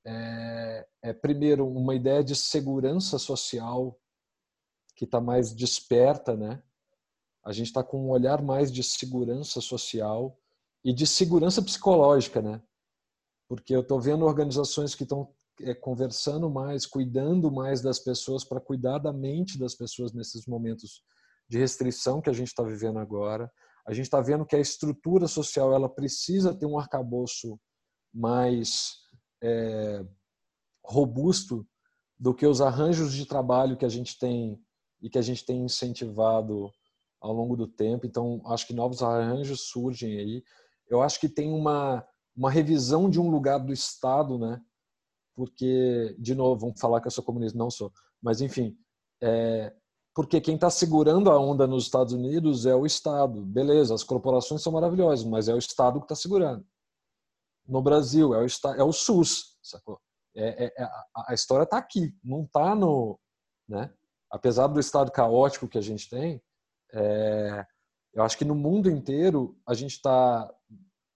é, 0.08 0.88
é 1.02 1.12
primeiro, 1.12 1.68
uma 1.68 1.94
ideia 1.94 2.24
de 2.24 2.34
segurança 2.34 3.18
social 3.18 3.98
que 4.96 5.04
está 5.04 5.20
mais 5.20 5.54
desperta, 5.54 6.36
né? 6.36 6.62
A 7.44 7.52
gente 7.52 7.66
está 7.66 7.84
com 7.84 8.06
um 8.06 8.10
olhar 8.10 8.42
mais 8.42 8.72
de 8.72 8.82
segurança 8.82 9.60
social 9.60 10.38
e 10.84 10.92
de 10.92 11.06
segurança 11.06 11.62
psicológica, 11.62 12.40
né? 12.40 12.60
Porque 13.48 13.74
eu 13.74 13.80
estou 13.80 14.00
vendo 14.00 14.24
organizações 14.24 14.94
que 14.94 15.02
estão 15.02 15.32
é, 15.60 15.74
conversando 15.74 16.48
mais, 16.48 16.86
cuidando 16.86 17.50
mais 17.50 17.80
das 17.80 17.98
pessoas 17.98 18.44
para 18.44 18.60
cuidar 18.60 18.98
da 18.98 19.12
mente 19.12 19.58
das 19.58 19.74
pessoas 19.74 20.12
nesses 20.12 20.46
momentos 20.46 21.02
de 21.48 21.58
restrição 21.58 22.20
que 22.20 22.30
a 22.30 22.32
gente 22.32 22.48
está 22.48 22.62
vivendo 22.62 22.98
agora. 22.98 23.50
A 23.86 23.92
gente 23.92 24.04
está 24.04 24.20
vendo 24.20 24.44
que 24.44 24.56
a 24.56 24.60
estrutura 24.60 25.26
social 25.26 25.72
ela 25.72 25.88
precisa 25.88 26.54
ter 26.54 26.66
um 26.66 26.78
arcabouço 26.78 27.58
mais 28.12 28.96
é, 29.42 30.04
robusto 30.84 31.66
do 32.18 32.34
que 32.34 32.46
os 32.46 32.60
arranjos 32.60 33.12
de 33.12 33.26
trabalho 33.26 33.76
que 33.76 33.84
a 33.84 33.88
gente 33.88 34.18
tem 34.18 34.60
e 35.00 35.08
que 35.08 35.18
a 35.18 35.22
gente 35.22 35.44
tem 35.44 35.64
incentivado 35.64 36.70
ao 37.20 37.32
longo 37.32 37.56
do 37.56 37.66
tempo. 37.66 38.06
Então, 38.06 38.40
acho 38.46 38.66
que 38.66 38.74
novos 38.74 39.02
arranjos 39.02 39.68
surgem 39.68 40.18
aí. 40.18 40.44
Eu 40.88 41.02
acho 41.02 41.20
que 41.20 41.28
tem 41.28 41.52
uma, 41.52 42.04
uma 42.36 42.50
revisão 42.50 43.08
de 43.08 43.20
um 43.20 43.30
lugar 43.30 43.58
do 43.58 43.72
Estado, 43.72 44.38
né? 44.38 44.60
Porque, 45.36 46.16
de 46.18 46.34
novo, 46.34 46.60
vamos 46.60 46.80
falar 46.80 47.00
que 47.00 47.06
eu 47.06 47.12
sou 47.12 47.22
comunista, 47.22 47.56
não 47.56 47.70
sou. 47.70 47.92
Mas, 48.20 48.40
enfim, 48.40 48.76
é, 49.22 49.72
porque 50.14 50.40
quem 50.40 50.56
está 50.56 50.68
segurando 50.68 51.30
a 51.30 51.38
onda 51.38 51.64
nos 51.64 51.84
Estados 51.84 52.12
Unidos 52.12 52.66
é 52.66 52.74
o 52.74 52.84
Estado. 52.84 53.44
Beleza, 53.46 53.94
as 53.94 54.02
corporações 54.02 54.62
são 54.62 54.72
maravilhosas, 54.72 55.24
mas 55.24 55.48
é 55.48 55.54
o 55.54 55.58
Estado 55.58 56.00
que 56.00 56.06
está 56.06 56.16
segurando. 56.16 56.66
No 57.68 57.82
Brasil, 57.82 58.34
é 58.34 58.42
o, 58.42 58.46
é 58.76 58.82
o 58.82 58.92
SUS, 58.92 59.58
sacou? 59.62 60.00
É, 60.34 60.64
é, 60.64 60.74
é 60.78 60.82
a, 60.82 61.26
a 61.28 61.34
história 61.34 61.64
está 61.64 61.78
aqui, 61.78 62.14
não 62.24 62.44
está 62.44 62.74
no... 62.74 63.18
Né? 63.68 63.92
apesar 64.30 64.66
do 64.66 64.80
estado 64.80 65.10
caótico 65.10 65.68
que 65.68 65.78
a 65.78 65.82
gente 65.82 66.08
tem, 66.08 66.40
é, 66.92 67.66
eu 68.14 68.22
acho 68.22 68.36
que 68.36 68.44
no 68.44 68.54
mundo 68.54 68.90
inteiro 68.90 69.58
a 69.66 69.74
gente 69.74 69.92
está 69.92 70.52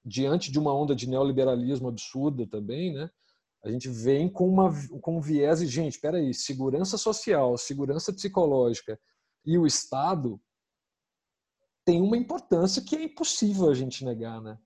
diante 0.05 0.50
de 0.50 0.59
uma 0.59 0.74
onda 0.74 0.94
de 0.94 1.09
neoliberalismo 1.09 1.88
absurda 1.88 2.46
também, 2.46 2.92
né? 2.92 3.11
A 3.64 3.70
gente 3.70 3.88
vem 3.88 4.28
com 4.28 4.48
uma 4.48 4.72
com 5.00 5.18
um 5.18 5.20
viés 5.20 5.61
e 5.61 5.66
gente, 5.66 5.92
espera 5.92 6.18
aí, 6.18 6.34
segurança 6.34 6.98
social, 6.98 7.57
segurança 7.57 8.12
psicológica 8.12 8.98
e 9.44 9.57
o 9.57 9.66
Estado 9.66 10.40
tem 11.84 12.00
uma 12.00 12.16
importância 12.16 12.82
que 12.82 12.96
é 12.96 13.05
impossível 13.05 13.70
a 13.70 13.74
gente 13.74 14.05
negar, 14.05 14.40
né? 14.40 14.59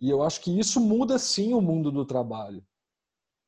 E 0.00 0.08
eu 0.08 0.22
acho 0.22 0.40
que 0.40 0.58
isso 0.58 0.80
muda 0.80 1.18
sim 1.18 1.54
o 1.54 1.60
mundo 1.60 1.90
do 1.90 2.04
trabalho, 2.04 2.64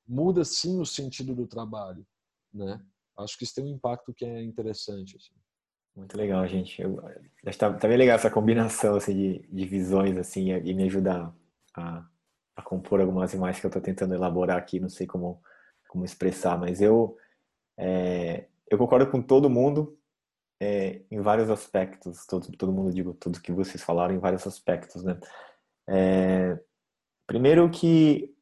muda 0.06 0.44
sim 0.44 0.80
o 0.80 0.86
sentido 0.86 1.34
do 1.34 1.46
trabalho, 1.46 2.06
né? 2.52 2.84
acho 3.22 3.36
que 3.38 3.44
isso 3.44 3.54
tem 3.54 3.64
um 3.64 3.74
impacto 3.74 4.12
que 4.12 4.24
é 4.24 4.42
interessante. 4.42 5.16
Assim. 5.16 5.32
Muito 5.94 6.16
legal, 6.16 6.46
gente. 6.46 6.80
Eu, 6.80 6.96
tá, 7.58 7.72
tá 7.72 7.88
bem 7.88 7.96
legal 7.96 8.16
essa 8.16 8.30
combinação 8.30 8.96
assim, 8.96 9.14
de, 9.14 9.48
de 9.48 9.66
visões 9.66 10.16
assim, 10.16 10.50
e 10.52 10.74
me 10.74 10.84
ajudar 10.84 11.34
a, 11.76 12.04
a 12.56 12.62
compor 12.62 13.00
algumas 13.00 13.32
imagens 13.34 13.60
que 13.60 13.66
eu 13.66 13.70
estou 13.70 13.82
tentando 13.82 14.14
elaborar 14.14 14.56
aqui. 14.56 14.80
Não 14.80 14.88
sei 14.88 15.06
como, 15.06 15.42
como 15.88 16.04
expressar, 16.04 16.58
mas 16.58 16.80
eu, 16.80 17.16
é, 17.76 18.46
eu 18.70 18.78
concordo 18.78 19.10
com 19.10 19.22
todo 19.22 19.50
mundo 19.50 19.98
é, 20.60 21.02
em 21.10 21.20
vários 21.20 21.50
aspectos. 21.50 22.26
Todo, 22.26 22.50
todo 22.56 22.72
mundo, 22.72 22.92
digo, 22.92 23.14
tudo 23.14 23.40
que 23.40 23.52
vocês 23.52 23.82
falaram 23.82 24.14
em 24.14 24.18
vários 24.18 24.46
aspectos. 24.46 25.02
Né? 25.02 25.18
É, 25.88 26.58
primeiro 27.26 27.68
que 27.70 28.34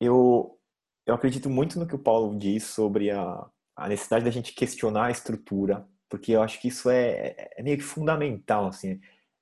eu, 0.00 0.58
eu 1.06 1.14
acredito 1.14 1.48
muito 1.48 1.78
no 1.78 1.86
que 1.86 1.94
o 1.94 1.98
Paulo 1.98 2.38
diz 2.38 2.64
sobre 2.64 3.10
a, 3.10 3.46
a 3.76 3.88
necessidade 3.88 4.24
da 4.24 4.30
gente 4.30 4.54
questionar 4.54 5.06
a 5.06 5.10
estrutura, 5.10 5.86
porque 6.08 6.32
eu 6.32 6.42
acho 6.42 6.60
que 6.60 6.68
isso 6.68 6.90
é, 6.90 7.34
é 7.56 7.62
meio 7.62 7.76
que 7.76 7.82
fundamental, 7.82 8.66
assim. 8.68 9.00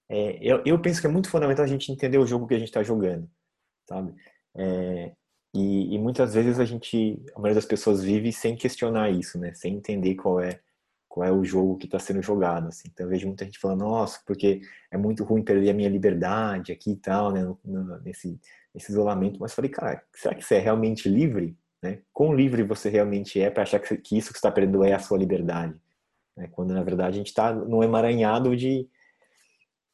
É, 0.09 0.39
eu, 0.41 0.63
eu 0.67 0.81
penso 0.81 1.01
que 1.01 1.07
é 1.07 1.11
muito 1.11 1.31
fundamental 1.31 1.65
a 1.65 1.69
gente 1.69 1.91
entender 1.91 2.19
o 2.19 2.27
jogo 2.27 2.47
que 2.47 2.55
a 2.55 2.59
gente 2.59 2.69
está 2.69 2.83
jogando, 2.83 3.29
sabe? 3.89 4.15
É, 4.57 5.13
e, 5.55 5.95
e, 5.95 5.99
muitas 5.99 6.35
vezes 6.35 6.59
a 6.59 6.65
gente, 6.65 7.23
a 7.35 7.39
maioria 7.39 7.55
das 7.55 7.65
pessoas 7.65 8.03
vive 8.03 8.33
sem 8.33 8.57
questionar 8.57 9.11
isso, 9.11 9.39
né? 9.39 9.55
Sem 9.55 9.77
entender 9.77 10.17
qual 10.17 10.41
é 10.41 10.61
qual 11.15 11.29
é 11.29 11.31
o 11.31 11.45
jogo 11.45 11.77
que 11.77 11.85
está 11.85 11.97
sendo 11.97 12.21
jogado, 12.21 12.67
assim. 12.67 12.89
Então 12.93 13.07
eu 13.07 13.11
vejo 13.11 13.29
muita 13.29 13.45
gente 13.45 13.61
falando, 13.61 13.85
nossa, 13.85 14.21
porque 14.27 14.63
é 14.91 14.97
muito 14.97 15.23
ruim 15.23 15.45
perder 15.45 15.71
a 15.71 15.73
minha 15.73 15.89
liberdade 15.89 16.73
aqui 16.73 16.91
e 16.91 16.97
tal, 16.97 17.31
né? 17.31 17.41
Nesse, 18.03 18.37
nesse 18.75 18.91
isolamento. 18.91 19.39
Mas 19.39 19.55
falei, 19.55 19.71
cara, 19.71 20.03
será 20.13 20.35
que 20.35 20.43
você 20.43 20.57
é 20.57 20.59
realmente 20.59 21.09
livre? 21.09 21.57
Né? 21.81 22.01
Quão 22.13 22.35
livre 22.35 22.65
você 22.65 22.89
realmente 22.89 23.41
é 23.41 23.49
para 23.49 23.63
achar 23.63 23.79
que, 23.79 23.97
que 23.97 24.19
isso 24.19 24.33
que 24.33 24.39
está 24.39 24.51
perdendo 24.51 24.83
é 24.83 24.93
a 24.93 24.99
sua 24.99 25.17
liberdade? 25.17 25.77
Né? 26.37 26.49
Quando, 26.51 26.75
na 26.75 26.83
verdade, 26.83 27.15
a 27.15 27.19
gente 27.19 27.29
está 27.29 27.53
num 27.53 27.85
emaranhado 27.85 28.57
de, 28.57 28.89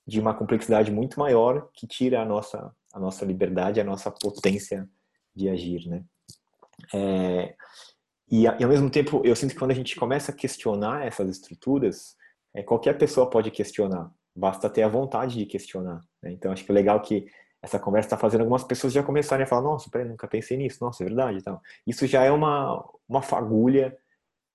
de 0.07 0.19
uma 0.19 0.33
complexidade 0.33 0.91
muito 0.91 1.21
maior 1.21 1.69
que 1.75 1.87
tira 1.87 2.23
a 2.23 2.25
nossa, 2.25 2.75
a 2.95 2.99
nossa 2.99 3.27
liberdade, 3.27 3.79
a 3.79 3.85
nossa 3.85 4.11
potência 4.11 4.89
de 5.37 5.51
agir. 5.51 5.87
Né? 5.87 6.03
É, 6.95 7.55
e, 8.31 8.43
e, 8.43 8.47
ao 8.47 8.69
mesmo 8.69 8.89
tempo, 8.89 9.23
eu 9.25 9.35
sinto 9.35 9.53
que 9.53 9.59
quando 9.59 9.73
a 9.73 9.75
gente 9.75 9.97
começa 9.97 10.31
a 10.31 10.35
questionar 10.35 11.07
essas 11.07 11.29
estruturas, 11.29 12.17
é, 12.55 12.63
qualquer 12.63 12.97
pessoa 12.97 13.29
pode 13.29 13.51
questionar, 13.51 14.11
basta 14.35 14.71
ter 14.71 14.83
a 14.83 14.89
vontade 14.89 15.37
de 15.37 15.47
questionar. 15.47 16.01
Né? 16.23 16.33
Então, 16.33 16.53
acho 16.53 16.65
que 16.65 16.71
é 16.71 16.75
legal 16.75 17.01
que 17.03 17.27
essa 17.63 17.79
conversa 17.79 18.07
está 18.07 18.17
fazendo 18.17 18.43
algumas 18.43 18.65
pessoas 18.65 18.93
já 18.93 19.03
começarem 19.03 19.45
a 19.45 19.47
falar: 19.47 19.63
nossa, 19.63 19.91
peraí, 19.91 20.09
nunca 20.09 20.29
pensei 20.29 20.57
nisso, 20.57 20.79
nossa, 20.81 21.03
é 21.03 21.07
verdade. 21.07 21.39
Então, 21.39 21.61
isso 21.87 22.07
já 22.07 22.23
é 22.25 22.31
uma, 22.31 22.85
uma 23.09 23.21
fagulha 23.21 23.97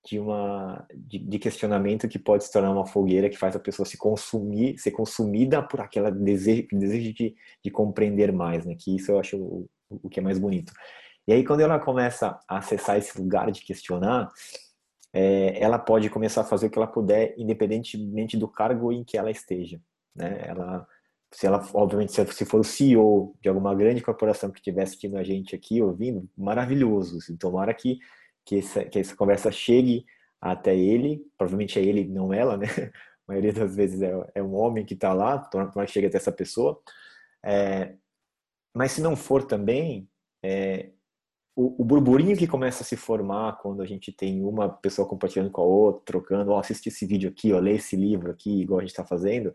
de, 0.06 0.20
uma, 0.20 0.86
de, 0.94 1.20
de, 1.20 1.40
questionamento 1.40 2.08
que 2.08 2.20
pode 2.20 2.44
se 2.44 2.52
tornar 2.52 2.72
uma 2.72 2.86
fogueira 2.86 3.30
que 3.30 3.38
faz 3.38 3.56
a 3.56 3.60
pessoa 3.60 3.86
se 3.86 3.98
consumir, 3.98 4.78
ser 4.78 4.92
consumida 4.92 5.62
por 5.62 5.82
aquela 5.82 6.12
desejo, 6.12 6.68
desejo 6.72 7.14
de, 7.14 7.36
de 7.64 7.72
compreender 7.72 8.32
mais, 8.32 8.66
né? 8.66 8.76
Que 8.80 8.96
isso 8.96 9.12
eu 9.12 9.20
acho 9.20 9.38
o, 9.38 9.70
o 9.90 10.10
que 10.10 10.20
é 10.20 10.24
mais 10.24 10.40
bonito. 10.40 10.72
E 11.28 11.34
aí, 11.34 11.44
quando 11.44 11.62
ela 11.62 11.80
começa 11.80 12.40
a 12.48 12.58
acessar 12.58 12.98
esse 12.98 13.20
lugar 13.20 13.52
de 13.52 13.62
questionar, 13.62 14.32
é, 15.12 15.60
ela 15.62 15.80
pode 15.80 16.10
começar 16.10 16.42
a 16.42 16.46
fazer 16.46 16.68
o 16.68 16.70
que 16.70 16.78
ela 16.78 16.88
puder, 16.88 17.34
independentemente 17.38 18.38
do 18.38 18.48
cargo 18.48 18.92
em 18.92 19.04
que 19.04 19.18
ela 19.18 19.32
esteja. 19.32 19.82
Né? 20.14 20.44
Ela, 20.46 20.86
se 21.32 21.48
ela, 21.48 21.66
obviamente, 21.74 22.12
se 22.12 22.46
for 22.46 22.60
o 22.60 22.64
CEO 22.64 23.36
de 23.42 23.50
alguma 23.50 23.74
grande 23.74 24.02
corporação 24.02 24.52
que 24.52 24.60
estiver 24.60 24.84
assistindo 24.84 25.18
a 25.18 25.24
gente 25.24 25.56
aqui, 25.56 25.82
ouvindo, 25.82 26.30
maravilhoso. 26.38 27.18
Assim, 27.18 27.36
tomara 27.36 27.74
que, 27.74 27.98
que, 28.46 28.60
essa, 28.60 28.84
que 28.86 29.00
essa 29.00 29.16
conversa 29.16 29.52
chegue 29.52 30.06
até 30.40 30.76
ele, 30.76 31.26
provavelmente 31.38 31.80
é 31.80 31.82
ele, 31.82 32.06
não 32.06 32.34
ela, 32.34 32.58
né? 32.58 32.68
A 33.28 33.32
maioria 33.32 33.54
das 33.54 33.76
vezes 33.76 34.04
é, 34.04 34.12
é 34.36 34.44
um 34.44 34.54
homem 34.54 34.86
que 34.86 34.94
está 34.94 35.12
lá, 35.12 35.40
tomara 35.40 35.88
que 35.88 35.92
chegue 35.92 36.06
até 36.06 36.18
essa 36.18 36.32
pessoa. 36.32 36.80
É, 37.44 37.96
mas 38.72 38.92
se 38.92 39.02
não 39.02 39.16
for 39.16 39.44
também, 39.44 40.08
é, 40.44 40.92
o, 41.56 41.82
o, 41.82 41.86
burburinho 41.86 42.36
que 42.36 42.48
começa 42.48 42.84
a 42.84 42.86
se 42.86 42.98
formar 42.98 43.58
quando 43.60 43.82
a 43.82 43.86
gente 43.86 44.12
tem 44.12 44.44
uma 44.44 44.68
pessoa 44.68 45.08
compartilhando 45.08 45.50
com 45.50 45.62
a 45.62 45.66
outra, 45.66 46.02
trocando, 46.06 46.52
ó, 46.52 46.56
oh, 46.56 46.60
assiste 46.60 46.88
esse 46.88 47.06
vídeo 47.06 47.30
aqui, 47.30 47.54
ó, 47.54 47.60
lê 47.60 47.76
esse 47.76 47.96
livro 47.96 48.30
aqui, 48.30 48.62
igual 48.62 48.80
a 48.80 48.82
gente 48.82 48.92
está 48.92 49.06
fazendo. 49.06 49.54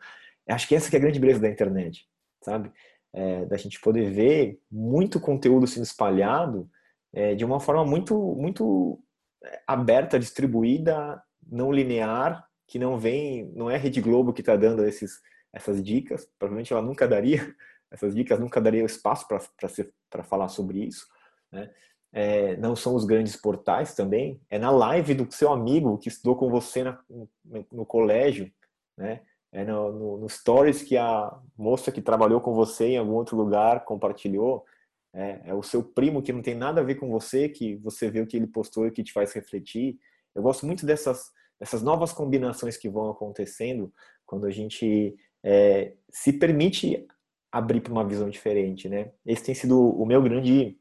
Acho 0.49 0.67
que 0.67 0.75
essa 0.75 0.89
que 0.89 0.97
é 0.97 0.99
a 0.99 1.03
grande 1.03 1.21
beleza 1.21 1.41
da 1.41 1.51
internet, 1.51 2.09
sabe? 2.43 2.73
É, 3.13 3.45
da 3.45 3.57
gente 3.57 3.79
poder 3.81 4.11
ver 4.11 4.59
muito 4.71 5.21
conteúdo 5.21 5.67
sendo 5.67 5.83
espalhado 5.83 6.71
é, 7.13 7.35
de 7.35 7.45
uma 7.45 7.61
forma 7.61 7.85
muito, 7.85 8.17
muito 8.35 8.99
é, 9.45 9.61
aberta, 9.67 10.19
distribuída, 10.19 11.23
não 11.47 11.71
linear, 11.71 12.49
que 12.67 12.79
não 12.79 12.99
vem, 12.99 13.53
não 13.55 13.71
é 13.71 13.77
Rede 13.77 14.01
Globo 14.01 14.33
que 14.33 14.41
está 14.41 14.57
dando 14.57 14.87
esses, 14.87 15.21
essas 15.53 15.83
dicas, 15.83 16.27
provavelmente 16.39 16.73
ela 16.73 16.81
nunca 16.81 17.07
daria 17.07 17.55
essas 17.91 18.15
dicas, 18.15 18.41
nunca 18.41 18.59
daria 18.59 18.85
espaço 18.85 19.27
para 19.29 20.23
falar 20.23 20.49
sobre 20.49 20.87
isso, 20.87 21.07
né? 21.53 21.71
É, 22.13 22.57
não 22.57 22.75
são 22.75 22.95
os 22.95 23.05
grandes 23.05 23.37
portais 23.37 23.95
também, 23.95 24.41
é 24.51 24.59
na 24.59 24.71
live 24.71 25.15
do 25.15 25.33
seu 25.33 25.53
amigo 25.53 25.99
que 25.99 26.09
estudou 26.09 26.37
com 26.37 26.51
você 26.51 26.83
na, 26.83 26.99
no, 27.09 27.29
no, 27.73 27.87
colégio, 27.87 28.51
né? 28.97 29.23
É 29.53 29.65
no, 29.65 29.93
no, 29.93 30.19
no, 30.19 30.29
stories 30.29 30.83
que 30.83 30.97
a 30.97 31.37
moça 31.57 31.91
que 31.91 32.01
trabalhou 32.01 32.41
com 32.41 32.55
você 32.55 32.91
em 32.91 32.99
algum 32.99 33.15
outro 33.15 33.37
lugar 33.37 33.85
compartilhou, 33.85 34.65
é, 35.13 35.41
é, 35.47 35.55
o 35.55 35.63
seu 35.63 35.83
primo 35.83 36.23
que 36.23 36.33
não 36.33 36.43
tem 36.43 36.55
nada 36.55 36.81
a 36.81 36.85
ver 36.85 36.97
com 36.97 37.11
você, 37.11 37.49
que 37.49 37.77
você 37.77 38.09
vê 38.09 38.21
o 38.21 38.27
que 38.27 38.37
ele 38.37 38.47
postou 38.47 38.87
e 38.87 38.93
que 38.93 39.03
te 39.03 39.13
faz 39.13 39.33
refletir. 39.33 39.99
Eu 40.35 40.43
gosto 40.43 40.67
muito 40.67 40.87
dessas, 40.87 41.31
dessas 41.59 41.83
novas 41.83 42.13
combinações 42.13 42.77
que 42.77 42.89
vão 42.89 43.11
acontecendo 43.11 43.93
quando 44.25 44.47
a 44.47 44.51
gente 44.51 45.17
é, 45.43 45.95
se 46.09 46.33
permite 46.33 47.07
abrir 47.51 47.81
para 47.81 47.93
uma 47.93 48.07
visão 48.07 48.31
diferente, 48.31 48.89
né? 48.89 49.11
Esse 49.27 49.45
tem 49.45 49.55
sido 49.55 49.81
o 49.81 50.07
meu 50.07 50.23
grande 50.23 50.79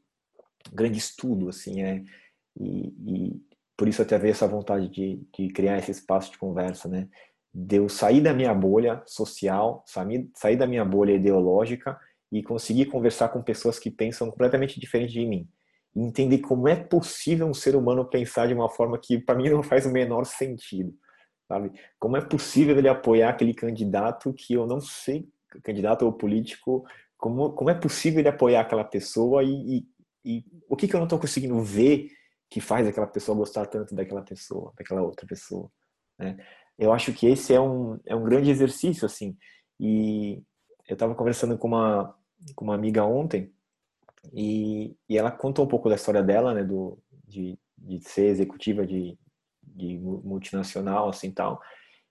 grande 0.72 0.98
estudo, 0.98 1.48
assim, 1.48 1.82
é, 1.82 2.02
e, 2.58 2.94
e 3.06 3.42
por 3.76 3.88
isso 3.88 4.02
até 4.02 4.18
veio 4.18 4.32
essa 4.32 4.46
vontade 4.46 4.88
de, 4.88 5.22
de 5.36 5.48
criar 5.48 5.78
esse 5.78 5.90
espaço 5.90 6.32
de 6.32 6.38
conversa, 6.38 6.88
né? 6.88 7.08
De 7.52 7.76
eu 7.76 7.88
sair 7.88 8.20
da 8.20 8.34
minha 8.34 8.54
bolha 8.54 9.02
social, 9.06 9.82
sair 9.86 10.56
da 10.56 10.66
minha 10.66 10.84
bolha 10.84 11.12
ideológica 11.12 11.98
e 12.30 12.42
conseguir 12.42 12.86
conversar 12.86 13.30
com 13.30 13.42
pessoas 13.42 13.78
que 13.78 13.90
pensam 13.90 14.30
completamente 14.30 14.78
diferente 14.78 15.12
de 15.12 15.26
mim. 15.26 15.48
E 15.96 16.02
entender 16.02 16.38
como 16.38 16.68
é 16.68 16.76
possível 16.76 17.46
um 17.46 17.54
ser 17.54 17.74
humano 17.74 18.04
pensar 18.04 18.46
de 18.46 18.54
uma 18.54 18.68
forma 18.68 18.98
que 18.98 19.18
para 19.18 19.34
mim 19.34 19.48
não 19.48 19.62
faz 19.62 19.86
o 19.86 19.90
menor 19.90 20.24
sentido, 20.24 20.94
sabe? 21.48 21.72
Como 21.98 22.16
é 22.16 22.20
possível 22.20 22.78
ele 22.78 22.88
apoiar 22.88 23.30
aquele 23.30 23.54
candidato 23.54 24.32
que 24.32 24.54
eu 24.54 24.66
não 24.66 24.80
sei, 24.80 25.28
candidato 25.64 26.04
ou 26.04 26.12
político, 26.12 26.84
como, 27.16 27.52
como 27.52 27.70
é 27.70 27.74
possível 27.74 28.20
ele 28.20 28.28
apoiar 28.28 28.60
aquela 28.60 28.84
pessoa 28.84 29.42
e, 29.42 29.78
e, 29.78 29.86
e 30.24 30.44
o 30.68 30.76
que, 30.76 30.86
que 30.86 30.94
eu 30.94 30.98
não 30.98 31.06
estou 31.06 31.18
conseguindo 31.18 31.60
ver 31.62 32.10
que 32.48 32.60
faz 32.60 32.86
aquela 32.86 33.06
pessoa 33.06 33.36
gostar 33.36 33.66
tanto 33.66 33.94
daquela 33.94 34.22
pessoa, 34.22 34.72
daquela 34.76 35.02
outra 35.02 35.26
pessoa, 35.26 35.70
né? 36.18 36.36
Eu 36.78 36.92
acho 36.92 37.12
que 37.12 37.26
esse 37.26 37.52
é 37.52 37.60
um, 37.60 38.00
é 38.06 38.16
um 38.16 38.24
grande 38.24 38.50
exercício, 38.50 39.04
assim, 39.04 39.36
e 39.78 40.42
eu 40.88 40.94
estava 40.94 41.14
conversando 41.14 41.58
com 41.58 41.68
uma, 41.68 42.16
com 42.54 42.64
uma 42.64 42.74
amiga 42.74 43.04
ontem 43.04 43.52
e, 44.32 44.96
e 45.08 45.18
ela 45.18 45.30
contou 45.30 45.64
um 45.64 45.68
pouco 45.68 45.88
da 45.88 45.94
história 45.94 46.22
dela, 46.22 46.54
né, 46.54 46.64
do, 46.64 46.98
de, 47.26 47.58
de 47.76 48.00
ser 48.00 48.26
executiva 48.28 48.86
de, 48.86 49.18
de 49.62 49.98
multinacional, 49.98 51.08
assim, 51.08 51.30
tal, 51.30 51.60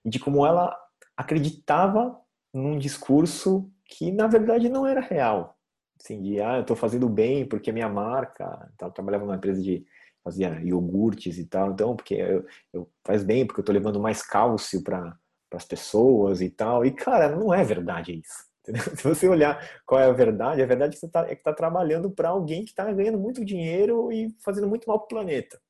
e 0.04 0.08
de 0.08 0.18
como 0.18 0.46
ela 0.46 0.74
acreditava 1.16 2.18
num 2.54 2.78
discurso 2.78 3.70
que, 3.84 4.10
na 4.10 4.26
verdade, 4.26 4.68
não 4.68 4.86
era 4.86 5.00
real, 5.00 5.58
assim, 6.02 6.20
de 6.20 6.40
ah, 6.40 6.56
eu 6.56 6.62
estou 6.62 6.76
fazendo 6.76 7.08
bem 7.08 7.46
porque 7.46 7.72
minha 7.72 7.88
marca, 7.88 8.70
tal, 8.76 8.88
eu 8.88 8.92
trabalhava 8.92 9.24
numa 9.24 9.36
empresa 9.36 9.60
de 9.62 9.84
fazia 10.22 10.60
iogurtes 10.62 11.38
e 11.38 11.46
tal, 11.46 11.72
então 11.72 11.96
porque 11.96 12.14
eu, 12.14 12.44
eu 12.72 12.90
faz 13.04 13.24
bem 13.24 13.46
porque 13.46 13.60
eu 13.60 13.62
estou 13.62 13.72
levando 13.72 14.00
mais 14.00 14.22
cálcio 14.22 14.82
para 14.82 15.16
as 15.52 15.64
pessoas 15.64 16.40
e 16.40 16.50
tal. 16.50 16.84
E 16.84 16.90
cara, 16.90 17.34
não 17.36 17.52
é 17.52 17.64
verdade 17.64 18.20
isso. 18.20 18.50
Entendeu? 18.60 18.82
Se 18.96 19.02
você 19.02 19.28
olhar 19.28 19.80
qual 19.86 20.00
é 20.00 20.06
a 20.06 20.12
verdade, 20.12 20.62
a 20.62 20.66
verdade 20.66 20.90
é 20.90 20.94
que 20.94 21.00
você 21.00 21.06
está 21.06 21.20
é 21.22 21.34
tá 21.34 21.52
trabalhando 21.52 22.10
para 22.10 22.28
alguém 22.28 22.62
que 22.62 22.70
está 22.70 22.90
ganhando 22.92 23.18
muito 23.18 23.44
dinheiro 23.44 24.12
e 24.12 24.34
fazendo 24.44 24.68
muito 24.68 24.86
mal 24.86 24.98
para 24.98 25.04
o 25.06 25.08
planeta. 25.08 25.60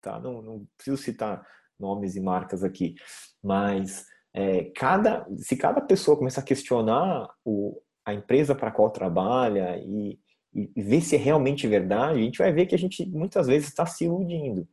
Tá? 0.00 0.20
Não, 0.20 0.40
não 0.40 0.66
preciso 0.76 0.96
citar 0.96 1.44
nomes 1.78 2.14
e 2.16 2.20
marcas 2.20 2.62
aqui, 2.62 2.94
mas 3.42 4.06
é, 4.32 4.64
cada, 4.76 5.26
se 5.36 5.56
cada 5.56 5.80
pessoa 5.80 6.16
começar 6.16 6.40
a 6.40 6.44
questionar 6.44 7.28
o, 7.44 7.80
a 8.08 8.14
empresa 8.14 8.54
para 8.54 8.70
qual 8.70 8.90
trabalha 8.90 9.76
e, 9.78 10.18
e, 10.54 10.82
ver 10.82 11.02
se 11.02 11.14
é 11.14 11.18
realmente 11.18 11.66
verdade, 11.66 12.18
a 12.18 12.22
gente 12.22 12.38
vai 12.38 12.50
ver 12.50 12.66
que 12.66 12.74
a 12.74 12.78
gente 12.78 13.04
muitas 13.06 13.46
vezes 13.46 13.68
está 13.68 13.84
se 13.84 14.04
iludindo, 14.04 14.66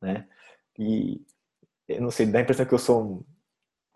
né? 0.00 0.26
E 0.78 1.20
eu 1.88 2.00
não 2.00 2.10
sei, 2.10 2.26
dá 2.26 2.38
a 2.38 2.42
impressão 2.42 2.64
que 2.64 2.74
eu 2.74 2.78
sou 2.78 3.26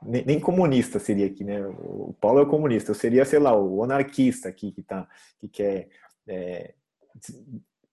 nem, 0.02 0.24
nem, 0.24 0.40
comunista 0.40 0.98
seria 0.98 1.26
aqui, 1.26 1.44
né? 1.44 1.64
O 1.66 2.14
Paulo 2.20 2.40
é 2.40 2.42
o 2.42 2.48
comunista, 2.48 2.90
eu 2.90 2.94
seria, 2.94 3.24
sei 3.24 3.38
lá, 3.38 3.56
o 3.56 3.84
anarquista 3.84 4.48
aqui 4.48 4.72
que 4.72 4.82
tá, 4.82 5.08
que 5.38 5.48
quer 5.48 5.88
é, 6.26 6.74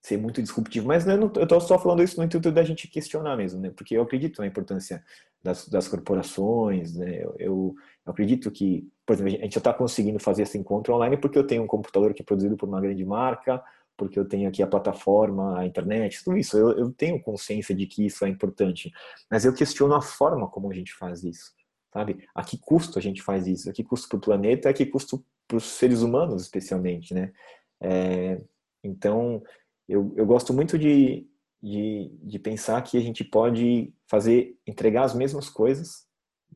ser 0.00 0.16
muito 0.16 0.40
disruptivo, 0.42 0.86
mas 0.86 1.04
né, 1.04 1.14
eu 1.14 1.42
estou 1.42 1.60
só 1.60 1.78
falando 1.78 2.02
isso 2.02 2.16
no 2.18 2.24
intuito 2.24 2.52
da 2.52 2.62
gente 2.62 2.88
questionar 2.88 3.36
mesmo, 3.36 3.60
né? 3.60 3.70
Porque 3.76 3.96
eu 3.96 4.02
acredito 4.02 4.40
na 4.40 4.46
importância 4.46 5.02
das, 5.42 5.68
das 5.68 5.88
corporações, 5.88 6.94
né? 6.94 7.24
Eu, 7.24 7.34
eu, 7.38 7.74
eu 8.06 8.12
acredito 8.12 8.50
que 8.50 8.88
por 9.08 9.14
exemplo, 9.14 9.36
a 9.36 9.44
gente 9.44 9.54
já 9.54 9.58
está 9.58 9.72
conseguindo 9.72 10.18
fazer 10.18 10.42
esse 10.42 10.58
encontro 10.58 10.94
online 10.94 11.16
porque 11.16 11.38
eu 11.38 11.46
tenho 11.46 11.62
um 11.62 11.66
computador 11.66 12.12
que 12.12 12.20
é 12.20 12.24
produzido 12.24 12.58
por 12.58 12.68
uma 12.68 12.78
grande 12.78 13.02
marca, 13.06 13.64
porque 13.96 14.18
eu 14.18 14.28
tenho 14.28 14.46
aqui 14.46 14.62
a 14.62 14.66
plataforma, 14.66 15.58
a 15.58 15.64
internet, 15.64 16.22
tudo 16.22 16.36
isso. 16.36 16.58
Eu, 16.58 16.72
eu 16.72 16.92
tenho 16.92 17.18
consciência 17.18 17.74
de 17.74 17.86
que 17.86 18.04
isso 18.04 18.22
é 18.26 18.28
importante, 18.28 18.92
mas 19.30 19.46
eu 19.46 19.54
questiono 19.54 19.94
a 19.94 20.02
forma 20.02 20.46
como 20.46 20.70
a 20.70 20.74
gente 20.74 20.92
faz 20.92 21.24
isso, 21.24 21.54
sabe? 21.90 22.28
A 22.34 22.44
que 22.44 22.58
custo 22.58 22.98
a 22.98 23.02
gente 23.02 23.22
faz 23.22 23.46
isso? 23.46 23.70
A 23.70 23.72
que 23.72 23.82
custo 23.82 24.10
para 24.10 24.18
o 24.18 24.20
planeta? 24.20 24.68
A 24.68 24.74
que 24.74 24.84
custo 24.84 25.24
para 25.48 25.56
os 25.56 25.64
seres 25.64 26.02
humanos, 26.02 26.42
especialmente, 26.42 27.14
né? 27.14 27.32
É, 27.80 28.42
então, 28.84 29.42
eu, 29.88 30.12
eu 30.16 30.26
gosto 30.26 30.52
muito 30.52 30.78
de, 30.78 31.26
de, 31.62 32.10
de 32.22 32.38
pensar 32.38 32.82
que 32.82 32.96
a 32.96 33.00
gente 33.00 33.24
pode 33.24 33.92
fazer, 34.06 34.56
entregar 34.66 35.04
as 35.04 35.14
mesmas 35.14 35.48
coisas 35.48 36.08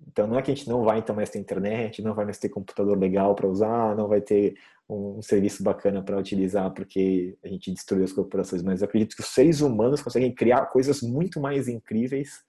então 0.08 0.26
não 0.26 0.38
é 0.38 0.42
que 0.42 0.50
a 0.50 0.54
gente 0.54 0.68
não 0.68 0.82
vai 0.82 0.98
então 0.98 1.14
mais 1.14 1.30
ter 1.30 1.38
internet, 1.38 2.02
não 2.02 2.14
vai 2.14 2.24
mais 2.24 2.38
ter 2.38 2.48
computador 2.48 2.98
legal 2.98 3.34
para 3.34 3.46
usar, 3.46 3.96
não 3.96 4.08
vai 4.08 4.20
ter 4.20 4.54
um, 4.88 5.18
um 5.18 5.22
serviço 5.22 5.62
bacana 5.62 6.02
para 6.02 6.18
utilizar 6.18 6.72
porque 6.72 7.36
a 7.42 7.48
gente 7.48 7.72
destruiu 7.72 8.04
as 8.04 8.12
corporações, 8.12 8.62
mas 8.62 8.80
eu 8.82 8.86
acredito 8.86 9.16
que 9.16 9.22
os 9.22 9.28
seres 9.28 9.60
humanos 9.60 10.02
conseguem 10.02 10.34
criar 10.34 10.66
coisas 10.66 11.00
muito 11.02 11.40
mais 11.40 11.68
incríveis 11.68 12.42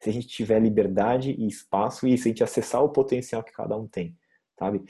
se 0.00 0.10
a 0.10 0.12
gente 0.12 0.28
tiver 0.28 0.60
liberdade 0.60 1.30
e 1.32 1.46
espaço 1.46 2.06
e 2.06 2.16
se 2.18 2.28
a 2.28 2.30
gente 2.30 2.44
acessar 2.44 2.82
o 2.82 2.90
potencial 2.90 3.42
que 3.42 3.52
cada 3.52 3.76
um 3.76 3.86
tem, 3.86 4.16
sabe? 4.58 4.84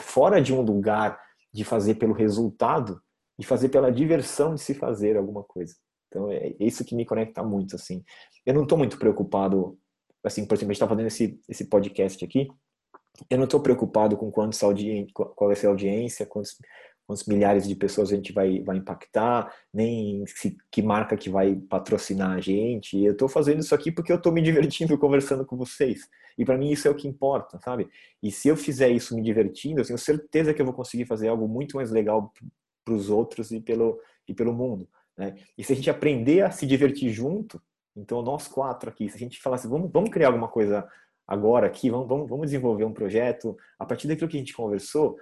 Fora 0.00 0.40
de 0.40 0.52
um 0.52 0.60
lugar 0.60 1.20
de 1.52 1.64
fazer 1.64 1.94
pelo 1.94 2.12
resultado 2.12 3.00
e 3.40 3.44
fazer 3.44 3.70
pela 3.70 3.90
diversão 3.90 4.54
de 4.54 4.60
se 4.60 4.74
fazer 4.74 5.16
alguma 5.16 5.42
coisa, 5.42 5.74
Então 6.08 6.30
é 6.30 6.54
isso 6.60 6.84
que 6.84 6.94
me 6.94 7.06
conecta 7.06 7.42
muito, 7.42 7.74
assim. 7.74 8.04
Eu 8.44 8.52
não 8.52 8.64
estou 8.64 8.76
muito 8.76 8.98
preocupado, 8.98 9.78
assim, 10.22 10.44
por 10.44 10.54
exemplo, 10.54 10.72
a 10.72 10.74
gente 10.74 10.82
está 10.82 10.88
fazendo 10.88 11.06
esse, 11.06 11.40
esse 11.48 11.64
podcast 11.64 12.22
aqui, 12.22 12.48
eu 13.30 13.38
não 13.38 13.44
estou 13.44 13.60
preocupado 13.60 14.14
com 14.16 14.30
quantos 14.30 14.60
qual 15.14 15.48
vai 15.48 15.56
ser 15.56 15.66
a 15.66 15.70
audiência, 15.70 16.26
quantos, 16.26 16.56
quantos 17.06 17.24
milhares 17.24 17.66
de 17.66 17.74
pessoas 17.74 18.12
a 18.12 18.16
gente 18.16 18.30
vai, 18.30 18.62
vai 18.62 18.76
impactar, 18.76 19.50
nem 19.72 20.22
se, 20.26 20.56
que 20.70 20.82
marca 20.82 21.16
que 21.16 21.30
vai 21.30 21.56
patrocinar 21.56 22.32
a 22.32 22.40
gente. 22.40 23.02
Eu 23.02 23.12
estou 23.12 23.28
fazendo 23.28 23.60
isso 23.60 23.74
aqui 23.74 23.90
porque 23.90 24.12
eu 24.12 24.16
estou 24.16 24.32
me 24.32 24.42
divertindo 24.42 24.98
conversando 24.98 25.46
com 25.46 25.56
vocês. 25.56 26.08
E 26.36 26.44
para 26.44 26.58
mim 26.58 26.70
isso 26.70 26.86
é 26.86 26.90
o 26.90 26.94
que 26.94 27.08
importa, 27.08 27.58
sabe? 27.58 27.88
E 28.22 28.30
se 28.30 28.48
eu 28.48 28.56
fizer 28.56 28.90
isso 28.90 29.14
me 29.14 29.22
divertindo, 29.22 29.80
eu 29.80 29.86
tenho 29.86 29.98
certeza 29.98 30.52
que 30.52 30.60
eu 30.60 30.66
vou 30.66 30.74
conseguir 30.74 31.06
fazer 31.06 31.28
algo 31.28 31.48
muito 31.48 31.76
mais 31.76 31.90
legal 31.90 32.32
para 32.84 32.94
os 32.94 33.10
outros 33.10 33.50
e 33.50 33.60
pelo, 33.60 34.00
e 34.26 34.34
pelo 34.34 34.52
mundo. 34.52 34.88
Né? 35.16 35.34
E 35.56 35.64
se 35.64 35.72
a 35.72 35.76
gente 35.76 35.90
aprender 35.90 36.42
a 36.42 36.50
se 36.50 36.66
divertir 36.66 37.10
junto, 37.10 37.60
então 37.96 38.22
nós 38.22 38.48
quatro 38.48 38.90
aqui, 38.90 39.08
se 39.08 39.16
a 39.16 39.18
gente 39.18 39.40
falasse, 39.40 39.68
vamos, 39.68 39.90
vamos 39.92 40.10
criar 40.10 40.28
alguma 40.28 40.48
coisa 40.48 40.88
agora 41.26 41.66
aqui, 41.66 41.90
vamos, 41.90 42.08
vamos, 42.08 42.28
vamos 42.28 42.46
desenvolver 42.46 42.84
um 42.84 42.92
projeto 42.92 43.56
a 43.78 43.84
partir 43.84 44.08
daquilo 44.08 44.28
que 44.28 44.36
a 44.36 44.40
gente 44.40 44.54
conversou, 44.54 45.16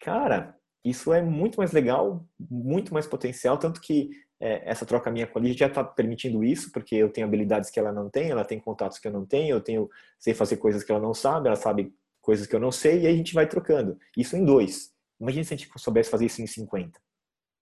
cara, 0.00 0.56
isso 0.84 1.12
é 1.12 1.22
muito 1.22 1.56
mais 1.56 1.72
legal, 1.72 2.26
muito 2.38 2.92
mais 2.92 3.06
potencial, 3.06 3.56
tanto 3.56 3.80
que 3.80 4.10
é, 4.40 4.68
essa 4.68 4.84
troca 4.84 5.10
minha 5.10 5.26
com 5.26 5.38
a 5.38 5.42
Lígia 5.42 5.58
já 5.58 5.66
está 5.66 5.84
permitindo 5.84 6.42
isso, 6.42 6.72
porque 6.72 6.96
eu 6.96 7.08
tenho 7.08 7.26
habilidades 7.26 7.70
que 7.70 7.78
ela 7.78 7.92
não 7.92 8.10
tem, 8.10 8.30
ela 8.30 8.44
tem 8.44 8.58
contatos 8.58 8.98
que 8.98 9.06
eu 9.06 9.12
não 9.12 9.24
tenho, 9.24 9.54
eu 9.54 9.60
tenho 9.60 9.88
sei 10.18 10.34
fazer 10.34 10.56
coisas 10.56 10.82
que 10.82 10.90
ela 10.90 11.00
não 11.00 11.14
sabe, 11.14 11.46
ela 11.46 11.56
sabe 11.56 11.94
coisas 12.20 12.46
que 12.46 12.56
eu 12.56 12.58
não 12.60 12.72
sei, 12.72 13.02
e 13.02 13.06
aí 13.06 13.14
a 13.14 13.16
gente 13.16 13.34
vai 13.34 13.46
trocando. 13.46 13.96
Isso 14.16 14.36
em 14.36 14.44
dois. 14.44 14.92
Imagina 15.22 15.44
se 15.44 15.54
a 15.54 15.56
gente 15.56 15.70
soubesse 15.78 16.10
fazer 16.10 16.26
isso 16.26 16.42
em 16.42 16.46
50. 16.48 17.00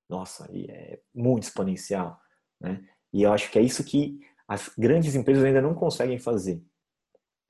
Nossa, 0.08 0.48
é 0.52 0.98
muito 1.14 1.42
exponencial, 1.42 2.18
né? 2.58 2.82
E 3.12 3.22
eu 3.22 3.32
acho 3.32 3.50
que 3.50 3.58
é 3.58 3.62
isso 3.62 3.84
que 3.84 4.18
as 4.48 4.70
grandes 4.76 5.14
empresas 5.14 5.44
ainda 5.44 5.60
não 5.60 5.74
conseguem 5.74 6.18
fazer. 6.18 6.62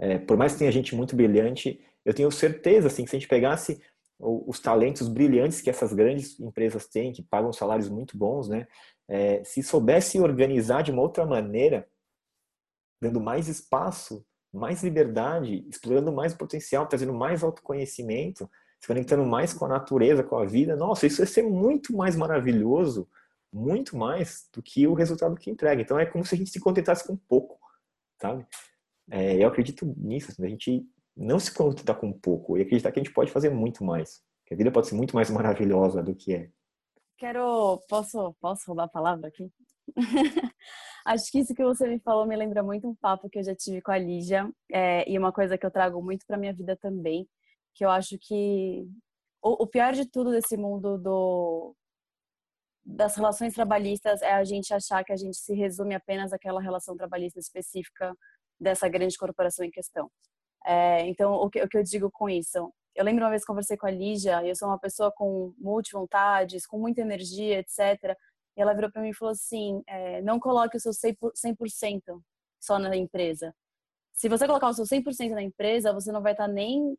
É, 0.00 0.18
por 0.18 0.36
mais 0.36 0.52
que 0.52 0.58
tenha 0.58 0.72
gente 0.72 0.96
muito 0.96 1.14
brilhante, 1.14 1.80
eu 2.04 2.12
tenho 2.12 2.30
certeza 2.30 2.88
assim, 2.88 3.04
que 3.04 3.10
se 3.10 3.16
a 3.16 3.18
gente 3.18 3.28
pegasse 3.28 3.80
os 4.18 4.60
talentos 4.60 5.08
brilhantes 5.08 5.60
que 5.60 5.70
essas 5.70 5.94
grandes 5.94 6.38
empresas 6.40 6.86
têm, 6.86 7.12
que 7.12 7.22
pagam 7.22 7.52
salários 7.52 7.88
muito 7.88 8.18
bons, 8.18 8.48
né? 8.48 8.66
É, 9.08 9.42
se 9.44 9.62
soubesse 9.62 10.20
organizar 10.20 10.82
de 10.82 10.90
uma 10.90 11.02
outra 11.02 11.24
maneira, 11.24 11.88
dando 13.00 13.20
mais 13.20 13.48
espaço, 13.48 14.26
mais 14.52 14.82
liberdade, 14.82 15.66
explorando 15.68 16.12
mais 16.12 16.34
potencial, 16.34 16.86
trazendo 16.86 17.14
mais 17.14 17.42
autoconhecimento, 17.42 18.50
se 18.80 18.86
conectando 18.86 19.24
mais 19.24 19.52
com 19.52 19.66
a 19.66 19.68
natureza, 19.68 20.24
com 20.24 20.38
a 20.38 20.46
vida, 20.46 20.74
nossa, 20.74 21.06
isso 21.06 21.20
ia 21.20 21.26
ser 21.26 21.42
muito 21.42 21.94
mais 21.94 22.16
maravilhoso, 22.16 23.06
muito 23.52 23.96
mais 23.96 24.48
do 24.52 24.62
que 24.62 24.86
o 24.86 24.94
resultado 24.94 25.36
que 25.36 25.50
entrega. 25.50 25.82
Então 25.82 25.98
é 25.98 26.06
como 26.06 26.24
se 26.24 26.34
a 26.34 26.38
gente 26.38 26.50
se 26.50 26.58
contentasse 26.58 27.06
com 27.06 27.14
pouco, 27.16 27.58
sabe? 28.20 28.46
É, 29.10 29.36
eu 29.36 29.48
acredito 29.48 29.84
nisso, 29.98 30.30
assim, 30.30 30.44
a 30.44 30.48
gente 30.48 30.86
não 31.16 31.38
se 31.38 31.52
contentar 31.52 31.96
com 31.96 32.12
pouco 32.12 32.56
e 32.56 32.62
acreditar 32.62 32.90
que 32.90 33.00
a 33.00 33.02
gente 33.02 33.12
pode 33.12 33.30
fazer 33.30 33.50
muito 33.50 33.84
mais. 33.84 34.22
Que 34.46 34.54
a 34.54 34.56
vida 34.56 34.70
pode 34.70 34.88
ser 34.88 34.94
muito 34.94 35.14
mais 35.14 35.30
maravilhosa 35.30 36.02
do 36.02 36.14
que 36.14 36.34
é. 36.34 36.50
Quero, 37.18 37.78
posso, 37.88 38.34
posso 38.40 38.64
roubar 38.66 38.84
a 38.84 38.88
palavra 38.88 39.28
aqui? 39.28 39.52
Acho 41.04 41.30
que 41.30 41.40
isso 41.40 41.54
que 41.54 41.62
você 41.62 41.86
me 41.86 41.98
falou 41.98 42.26
me 42.26 42.36
lembra 42.36 42.62
muito 42.62 42.88
um 42.88 42.94
papo 42.94 43.28
que 43.28 43.38
eu 43.38 43.42
já 43.42 43.54
tive 43.54 43.82
com 43.82 43.90
a 43.90 43.98
Lígia 43.98 44.50
é, 44.70 45.10
e 45.10 45.18
uma 45.18 45.32
coisa 45.32 45.58
que 45.58 45.66
eu 45.66 45.70
trago 45.70 46.02
muito 46.02 46.26
para 46.26 46.38
minha 46.38 46.52
vida 46.52 46.76
também, 46.76 47.28
que 47.74 47.84
eu 47.84 47.90
acho 47.90 48.18
que 48.18 48.86
o, 49.42 49.64
o 49.64 49.66
pior 49.66 49.92
de 49.92 50.06
tudo 50.06 50.30
desse 50.30 50.56
mundo 50.56 50.98
do 50.98 51.74
das 52.84 53.14
relações 53.14 53.54
trabalhistas 53.54 54.22
é 54.22 54.32
a 54.32 54.42
gente 54.44 54.72
achar 54.74 55.04
que 55.04 55.12
a 55.12 55.16
gente 55.16 55.36
se 55.36 55.54
resume 55.54 55.94
apenas 55.94 56.32
àquela 56.32 56.60
relação 56.60 56.96
trabalhista 56.96 57.38
específica 57.38 58.14
dessa 58.58 58.88
grande 58.88 59.16
corporação 59.16 59.64
em 59.64 59.70
questão. 59.70 60.10
É, 60.64 61.06
então, 61.06 61.34
o 61.34 61.48
que, 61.48 61.62
o 61.62 61.68
que 61.68 61.78
eu 61.78 61.82
digo 61.82 62.10
com 62.10 62.28
isso? 62.28 62.72
Eu 62.94 63.04
lembro 63.04 63.24
uma 63.24 63.30
vez 63.30 63.42
que 63.42 63.46
conversei 63.46 63.76
com 63.76 63.86
a 63.86 63.90
Lígia, 63.90 64.44
eu 64.44 64.54
sou 64.56 64.68
uma 64.68 64.78
pessoa 64.78 65.12
com 65.12 65.54
multi-vontades, 65.58 66.66
com 66.66 66.78
muita 66.78 67.00
energia, 67.00 67.60
etc. 67.60 68.16
E 68.56 68.60
ela 68.60 68.74
virou 68.74 68.90
para 68.90 69.02
mim 69.02 69.10
e 69.10 69.14
falou 69.14 69.32
assim: 69.32 69.82
é, 69.86 70.20
não 70.22 70.40
coloque 70.40 70.76
o 70.76 70.80
seu 70.80 70.92
100% 70.92 72.20
só 72.60 72.78
na 72.78 72.96
empresa. 72.96 73.54
Se 74.12 74.28
você 74.28 74.46
colocar 74.46 74.68
o 74.68 74.74
seu 74.74 74.84
100% 74.84 75.30
na 75.30 75.42
empresa, 75.42 75.92
você 75.92 76.12
não 76.12 76.22
vai 76.22 76.32
estar 76.32 76.46
tá 76.46 76.52
nem, 76.52 76.96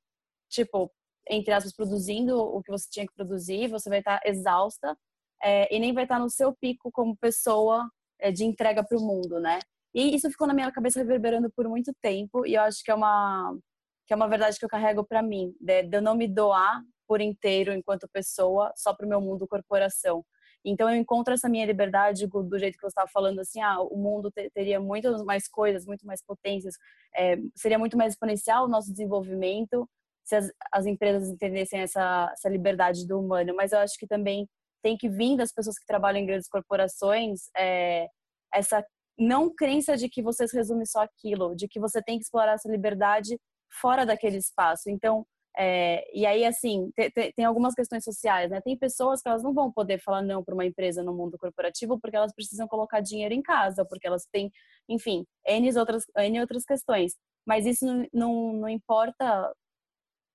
tipo, 0.52 0.92
entre 1.30 1.54
aspas, 1.54 1.74
produzindo 1.74 2.38
o 2.38 2.62
que 2.62 2.72
você 2.72 2.88
tinha 2.90 3.08
que 3.08 3.14
produzir, 3.14 3.70
você 3.70 3.90
vai 3.90 4.00
estar 4.00 4.20
exausta 4.26 4.98
é, 5.42 5.74
e 5.74 5.80
nem 5.80 5.94
vai 5.94 6.04
estar 6.04 6.20
no 6.20 6.30
seu 6.30 6.54
pico 6.54 6.92
como 6.92 7.18
pessoa 7.18 7.90
é, 8.20 8.32
de 8.32 8.44
entrega 8.44 8.84
para 8.84 8.98
o 8.98 9.02
mundo, 9.02 9.40
né? 9.40 9.60
E 9.94 10.16
isso 10.16 10.30
ficou 10.30 10.48
na 10.48 10.54
minha 10.54 10.72
cabeça 10.72 11.00
reverberando 11.00 11.50
por 11.52 11.68
muito 11.68 11.92
tempo 12.02 12.46
e 12.46 12.56
eu 12.56 12.62
acho 12.62 12.84
que 12.84 12.92
é 12.92 12.96
uma 12.96 13.58
que 14.06 14.14
é 14.14 14.16
uma 14.16 14.28
verdade 14.28 14.60
que 14.60 14.66
eu 14.66 14.70
carrego 14.70 15.06
para 15.06 15.22
mim, 15.22 15.56
de, 15.60 15.84
de 15.84 15.98
eu 15.98 16.02
não 16.02 16.16
me 16.16 16.28
doar 16.28 16.84
por 17.08 17.22
inteiro 17.22 17.72
enquanto 17.74 18.10
pessoa 18.10 18.74
só 18.76 18.94
para 18.94 19.06
o 19.06 19.10
meu 19.10 19.22
mundo 19.22 19.48
corporação. 19.48 20.26
Então 20.66 20.90
eu 20.90 20.96
encontro 20.96 21.34
essa 21.34 21.50
minha 21.50 21.66
liberdade 21.66 22.28
do 22.28 22.60
jeito 22.60 22.76
que 22.76 22.82
você 22.82 22.88
estava 22.88 23.08
falando 23.08 23.40
assim, 23.40 23.62
ah, 23.62 23.82
o 23.82 23.98
mundo 23.98 24.32
teria 24.54 24.80
muitas 24.80 25.24
mais 25.24 25.48
coisas, 25.48 25.86
muito 25.86 26.06
mais 26.06 26.24
potências, 26.24 26.76
é, 27.16 27.38
seria 27.56 27.80
muito 27.80 27.98
mais 27.98 28.14
exponencial 28.14 28.66
o 28.66 28.70
nosso 28.70 28.92
desenvolvimento 28.92 29.90
se 30.24 30.36
as, 30.36 30.52
as 30.72 30.86
empresas 30.86 31.30
entendessem 31.30 31.82
essa, 31.82 32.30
essa 32.34 32.50
liberdade 32.50 33.08
do 33.08 33.20
humano. 33.20 33.54
Mas 33.56 33.72
eu 33.72 33.80
acho 33.80 33.98
que 33.98 34.08
também 34.08 34.48
tem 34.82 34.98
que 34.98 35.10
vir 35.10 35.38
das 35.38 35.52
pessoas 35.52 35.78
que 35.78 35.86
trabalham 35.86 36.20
em 36.22 36.26
grandes 36.26 36.50
corporações 36.50 37.50
é, 37.58 38.08
essa 38.54 38.84
não 39.18 39.54
crença 39.54 39.96
de 39.96 40.10
que 40.10 40.22
você 40.22 40.46
resume 40.52 40.86
só 40.88 41.02
aquilo, 41.02 41.56
de 41.56 41.68
que 41.68 41.80
você 41.80 42.02
tem 42.02 42.18
que 42.18 42.24
explorar 42.24 42.54
essa 42.54 42.70
liberdade 42.70 43.40
fora 43.80 44.06
daquele 44.06 44.38
espaço. 44.38 44.90
Então, 44.90 45.26
é, 45.58 46.04
e 46.18 46.26
aí, 46.26 46.46
assim, 46.46 46.92
tem, 46.96 47.32
tem, 47.34 47.46
algumas 47.46 47.74
questões 47.74 48.04
sociais, 48.04 48.50
né? 48.50 48.62
Tem 48.62 48.78
pessoas 48.78 49.22
que 49.22 49.28
elas 49.28 49.44
não 49.44 49.54
vão 49.54 49.72
poder 49.72 50.00
falar 50.00 50.22
não 50.22 50.44
para 50.44 50.54
uma 50.54 50.66
empresa 50.66 51.04
no 51.04 51.14
mundo 51.14 51.38
corporativo 51.38 52.00
porque 52.00 52.16
elas 52.16 52.34
precisam 52.34 52.68
colocar 52.68 53.02
dinheiro 53.02 53.34
em 53.34 53.42
casa, 53.42 53.86
porque 53.86 54.08
elas 54.08 54.26
têm, 54.32 54.50
enfim, 54.90 55.26
N 55.46 55.78
outras, 55.78 56.06
N 56.18 56.40
outras 56.40 56.64
questões. 56.64 57.16
Mas 57.46 57.66
isso 57.66 57.86
não, 57.86 58.08
não, 58.14 58.54
não 58.54 58.70
importa 58.70 59.54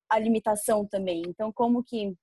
a 0.09 0.18
limitação 0.18 0.86
também. 0.86 1.22
Então, 1.26 1.52
como 1.52 1.82
que 1.82 2.14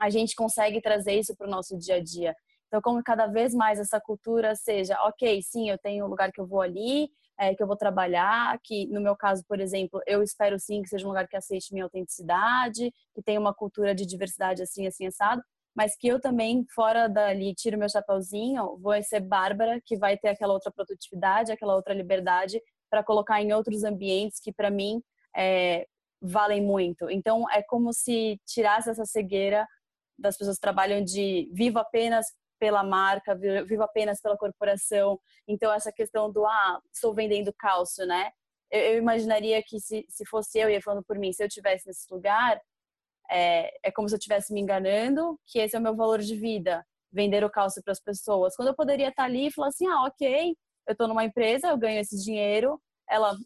a 0.00 0.10
gente 0.10 0.34
consegue 0.34 0.80
trazer 0.80 1.14
isso 1.14 1.36
para 1.36 1.46
o 1.46 1.50
nosso 1.50 1.76
dia 1.78 1.96
a 1.96 2.02
dia? 2.02 2.34
Então, 2.68 2.80
como 2.80 3.02
cada 3.02 3.26
vez 3.26 3.52
mais 3.52 3.80
essa 3.80 4.00
cultura 4.00 4.54
seja, 4.54 4.96
ok, 5.02 5.42
sim, 5.42 5.68
eu 5.68 5.78
tenho 5.78 6.04
um 6.04 6.08
lugar 6.08 6.30
que 6.30 6.40
eu 6.40 6.46
vou 6.46 6.60
ali, 6.60 7.10
é, 7.38 7.54
que 7.54 7.62
eu 7.62 7.66
vou 7.66 7.76
trabalhar, 7.76 8.58
que 8.62 8.86
no 8.86 9.00
meu 9.00 9.16
caso, 9.16 9.42
por 9.48 9.58
exemplo, 9.60 10.00
eu 10.06 10.22
espero 10.22 10.58
sim 10.58 10.82
que 10.82 10.88
seja 10.88 11.04
um 11.04 11.08
lugar 11.08 11.26
que 11.26 11.36
aceite 11.36 11.72
minha 11.72 11.84
autenticidade, 11.84 12.92
que 13.14 13.22
tenha 13.22 13.40
uma 13.40 13.54
cultura 13.54 13.94
de 13.94 14.06
diversidade 14.06 14.62
assim, 14.62 14.86
assim, 14.86 15.06
assado, 15.06 15.42
mas 15.74 15.96
que 15.96 16.06
eu 16.06 16.20
também, 16.20 16.64
fora 16.74 17.08
dali, 17.08 17.54
tiro 17.54 17.78
meu 17.78 17.88
chapéuzinho, 17.88 18.76
vou 18.78 19.02
ser 19.02 19.20
Bárbara, 19.20 19.80
que 19.84 19.96
vai 19.96 20.16
ter 20.16 20.28
aquela 20.28 20.52
outra 20.52 20.70
produtividade, 20.70 21.50
aquela 21.50 21.74
outra 21.74 21.94
liberdade 21.94 22.60
para 22.90 23.02
colocar 23.02 23.40
em 23.40 23.52
outros 23.52 23.84
ambientes 23.84 24.38
que, 24.40 24.52
para 24.52 24.70
mim, 24.70 25.02
é, 25.36 25.86
valem 26.20 26.62
muito. 26.62 27.10
Então, 27.10 27.48
é 27.50 27.62
como 27.62 27.92
se 27.92 28.40
tirasse 28.46 28.90
essa 28.90 29.04
cegueira 29.04 29.66
das 30.18 30.36
pessoas 30.36 30.56
que 30.56 30.62
trabalham 30.62 31.02
de 31.02 31.48
vivo 31.52 31.78
apenas 31.78 32.26
pela 32.58 32.84
marca, 32.84 33.34
vivo 33.34 33.82
apenas 33.82 34.20
pela 34.20 34.36
corporação. 34.36 35.18
Então, 35.48 35.72
essa 35.72 35.90
questão 35.90 36.30
do, 36.30 36.44
ah, 36.46 36.80
estou 36.92 37.14
vendendo 37.14 37.52
calço, 37.58 38.04
né? 38.04 38.30
Eu, 38.70 38.80
eu 38.80 38.98
imaginaria 38.98 39.62
que 39.62 39.80
se, 39.80 40.04
se 40.08 40.26
fosse 40.26 40.58
eu, 40.58 40.68
ia 40.68 40.82
falando 40.82 41.02
por 41.02 41.18
mim, 41.18 41.32
se 41.32 41.42
eu 41.42 41.48
tivesse 41.48 41.86
nesse 41.86 42.06
lugar, 42.12 42.60
é, 43.30 43.70
é 43.82 43.90
como 43.90 44.08
se 44.08 44.14
eu 44.14 44.18
estivesse 44.18 44.52
me 44.52 44.60
enganando, 44.60 45.40
que 45.46 45.58
esse 45.58 45.74
é 45.74 45.78
o 45.78 45.82
meu 45.82 45.96
valor 45.96 46.18
de 46.18 46.36
vida, 46.36 46.84
vender 47.10 47.42
o 47.44 47.50
calço 47.50 47.82
para 47.82 47.92
as 47.92 48.00
pessoas. 48.00 48.54
Quando 48.54 48.68
eu 48.68 48.74
poderia 48.74 49.08
estar 49.08 49.24
ali 49.24 49.46
e 49.46 49.52
falar 49.52 49.68
assim, 49.68 49.86
ah, 49.86 50.04
ok, 50.04 50.54
eu 50.86 50.92
estou 50.92 51.08
numa 51.08 51.24
empresa, 51.24 51.68
eu 51.68 51.78
ganho 51.78 52.00
esse 52.00 52.22
dinheiro, 52.22 52.80
ela 53.08 53.36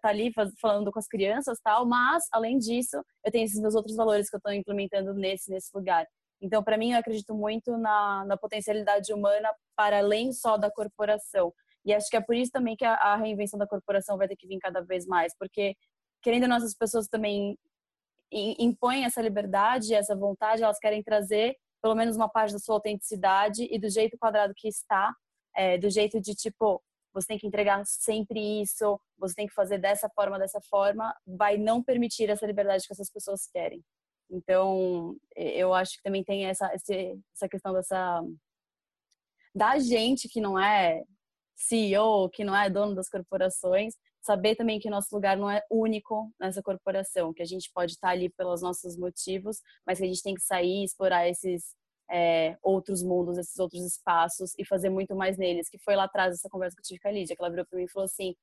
tá 0.00 0.08
ali 0.08 0.32
falando 0.60 0.90
com 0.90 0.98
as 0.98 1.06
crianças 1.06 1.58
tal, 1.62 1.86
mas 1.86 2.24
além 2.32 2.58
disso, 2.58 2.96
eu 3.24 3.30
tenho 3.30 3.44
esses 3.44 3.60
meus 3.60 3.74
outros 3.74 3.96
valores 3.96 4.28
que 4.28 4.36
eu 4.36 4.38
estou 4.38 4.52
implementando 4.52 5.12
nesse 5.14 5.50
nesse 5.50 5.70
lugar. 5.74 6.06
Então, 6.40 6.62
para 6.62 6.78
mim, 6.78 6.92
eu 6.92 6.98
acredito 6.98 7.34
muito 7.34 7.76
na, 7.76 8.24
na 8.24 8.36
potencialidade 8.36 9.12
humana 9.12 9.50
para 9.76 9.98
além 9.98 10.32
só 10.32 10.56
da 10.56 10.70
corporação. 10.70 11.52
E 11.84 11.92
acho 11.92 12.08
que 12.08 12.16
é 12.16 12.20
por 12.20 12.34
isso 12.34 12.52
também 12.52 12.76
que 12.76 12.84
a, 12.84 12.94
a 12.94 13.16
reinvenção 13.16 13.58
da 13.58 13.66
corporação 13.66 14.16
vai 14.16 14.28
ter 14.28 14.36
que 14.36 14.46
vir 14.46 14.58
cada 14.58 14.80
vez 14.80 15.06
mais, 15.06 15.34
porque 15.36 15.74
querendo 16.22 16.48
nossas 16.48 16.74
pessoas 16.74 17.08
também 17.08 17.56
impõem 18.30 19.04
essa 19.04 19.22
liberdade, 19.22 19.94
essa 19.94 20.14
vontade, 20.14 20.62
elas 20.62 20.78
querem 20.78 21.02
trazer 21.02 21.56
pelo 21.80 21.94
menos 21.94 22.16
uma 22.16 22.28
parte 22.28 22.52
da 22.52 22.58
sua 22.58 22.74
autenticidade 22.74 23.66
e 23.70 23.78
do 23.78 23.88
jeito 23.88 24.18
quadrado 24.18 24.52
que 24.54 24.68
está, 24.68 25.14
é, 25.54 25.78
do 25.78 25.88
jeito 25.88 26.20
de 26.20 26.34
tipo, 26.34 26.82
você 27.20 27.28
tem 27.28 27.38
que 27.38 27.46
entregar 27.46 27.84
sempre 27.86 28.62
isso, 28.62 29.00
você 29.16 29.34
tem 29.34 29.46
que 29.46 29.54
fazer 29.54 29.78
dessa 29.78 30.08
forma, 30.10 30.38
dessa 30.38 30.60
forma, 30.68 31.14
vai 31.26 31.56
não 31.56 31.82
permitir 31.82 32.30
essa 32.30 32.46
liberdade 32.46 32.86
que 32.86 32.92
essas 32.92 33.10
pessoas 33.10 33.46
querem. 33.52 33.82
Então, 34.30 35.16
eu 35.34 35.72
acho 35.72 35.96
que 35.96 36.02
também 36.02 36.22
tem 36.22 36.46
essa, 36.46 36.70
essa 36.72 37.48
questão 37.48 37.72
dessa 37.72 38.22
da 39.54 39.78
gente 39.78 40.28
que 40.28 40.40
não 40.40 40.58
é 40.58 41.02
CEO, 41.56 42.28
que 42.30 42.44
não 42.44 42.54
é 42.54 42.70
dono 42.70 42.94
das 42.94 43.08
corporações, 43.08 43.94
saber 44.20 44.54
também 44.54 44.78
que 44.78 44.90
nosso 44.90 45.08
lugar 45.12 45.36
não 45.36 45.50
é 45.50 45.62
único 45.70 46.32
nessa 46.38 46.62
corporação, 46.62 47.32
que 47.32 47.42
a 47.42 47.46
gente 47.46 47.70
pode 47.74 47.92
estar 47.92 48.10
ali 48.10 48.28
pelos 48.30 48.62
nossos 48.62 48.96
motivos, 48.96 49.60
mas 49.86 49.98
que 49.98 50.04
a 50.04 50.06
gente 50.06 50.22
tem 50.22 50.34
que 50.34 50.42
sair 50.42 50.82
e 50.82 50.84
explorar 50.84 51.28
esses 51.28 51.74
é, 52.10 52.56
outros 52.62 53.02
mundos, 53.02 53.38
esses 53.38 53.58
outros 53.58 53.84
espaços 53.84 54.54
e 54.58 54.64
fazer 54.64 54.90
muito 54.90 55.14
mais 55.14 55.36
neles. 55.36 55.68
Que 55.68 55.78
foi 55.78 55.96
lá 55.96 56.04
atrás 56.04 56.34
essa 56.34 56.48
conversa 56.48 56.76
que 56.76 56.80
eu 56.80 56.84
tive 56.84 57.00
com 57.00 57.08
a 57.08 57.12
Lídia, 57.12 57.36
que 57.36 57.42
ela 57.42 57.50
virou 57.50 57.66
para 57.66 57.78
mim 57.78 57.84
e 57.84 57.90
falou 57.90 58.06
assim: 58.06 58.34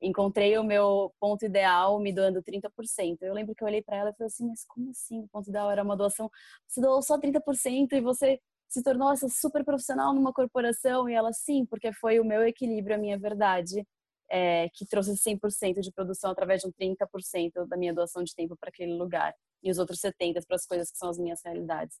encontrei 0.00 0.56
o 0.58 0.64
meu 0.64 1.12
ponto 1.20 1.44
ideal 1.44 1.98
me 2.00 2.12
doando 2.12 2.42
30%. 2.42 3.18
Eu 3.22 3.34
lembro 3.34 3.54
que 3.54 3.62
eu 3.62 3.68
olhei 3.68 3.82
para 3.82 3.96
ela 3.96 4.10
e 4.10 4.14
falei 4.14 4.28
assim: 4.28 4.46
mas 4.46 4.64
como 4.66 4.90
assim? 4.90 5.20
O 5.20 5.28
ponto 5.28 5.48
ideal 5.50 5.70
era 5.70 5.82
uma 5.82 5.96
doação, 5.96 6.30
você 6.66 6.80
doou 6.80 7.02
só 7.02 7.18
30% 7.18 7.92
e 7.92 8.00
você 8.00 8.40
se 8.68 8.82
tornou 8.82 9.12
essa 9.12 9.28
super 9.28 9.64
profissional 9.64 10.14
numa 10.14 10.32
corporação? 10.32 11.08
E 11.08 11.14
ela, 11.14 11.32
sim, 11.32 11.66
porque 11.66 11.92
foi 11.92 12.20
o 12.20 12.24
meu 12.24 12.42
equilíbrio, 12.46 12.96
a 12.96 12.98
minha 12.98 13.18
verdade. 13.18 13.86
É, 14.32 14.68
que 14.74 14.86
trouxe 14.86 15.12
100% 15.16 15.80
de 15.80 15.90
produção 15.90 16.30
através 16.30 16.60
de 16.60 16.68
um 16.68 16.70
30% 16.70 17.66
da 17.66 17.76
minha 17.76 17.92
doação 17.92 18.22
de 18.22 18.32
tempo 18.32 18.56
para 18.56 18.68
aquele 18.68 18.94
lugar 18.94 19.34
e 19.60 19.68
os 19.72 19.78
outros 19.78 20.00
70% 20.00 20.46
para 20.46 20.54
as 20.54 20.64
coisas 20.64 20.88
que 20.88 20.98
são 20.98 21.08
as 21.08 21.18
minhas 21.18 21.40
realidades. 21.44 21.98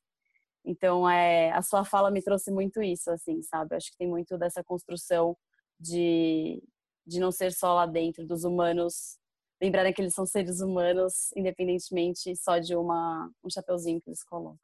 Então, 0.64 1.08
é, 1.08 1.50
a 1.52 1.62
sua 1.62 1.84
fala 1.84 2.10
me 2.10 2.22
trouxe 2.22 2.50
muito 2.50 2.82
isso, 2.82 3.10
assim, 3.10 3.42
sabe? 3.42 3.76
Acho 3.76 3.90
que 3.90 3.96
tem 3.96 4.08
muito 4.08 4.36
dessa 4.36 4.62
construção 4.62 5.36
de, 5.78 6.62
de 7.06 7.18
não 7.18 7.32
ser 7.32 7.52
só 7.52 7.74
lá 7.74 7.86
dentro 7.86 8.26
dos 8.26 8.44
humanos, 8.44 9.18
lembrarem 9.60 9.92
que 9.92 10.00
eles 10.00 10.14
são 10.14 10.26
seres 10.26 10.60
humanos, 10.60 11.30
independentemente 11.36 12.34
só 12.36 12.58
de 12.58 12.74
uma, 12.74 13.30
um 13.44 13.50
chapeuzinho 13.50 14.00
que 14.00 14.10
eles 14.10 14.22
colocam. 14.22 14.58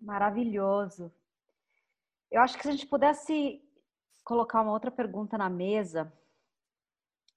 Maravilhoso. 0.00 1.12
Eu 2.30 2.40
acho 2.42 2.56
que 2.56 2.62
se 2.62 2.68
a 2.68 2.72
gente 2.72 2.86
pudesse 2.86 3.62
colocar 4.24 4.62
uma 4.62 4.72
outra 4.72 4.90
pergunta 4.90 5.38
na 5.38 5.48
mesa, 5.48 6.12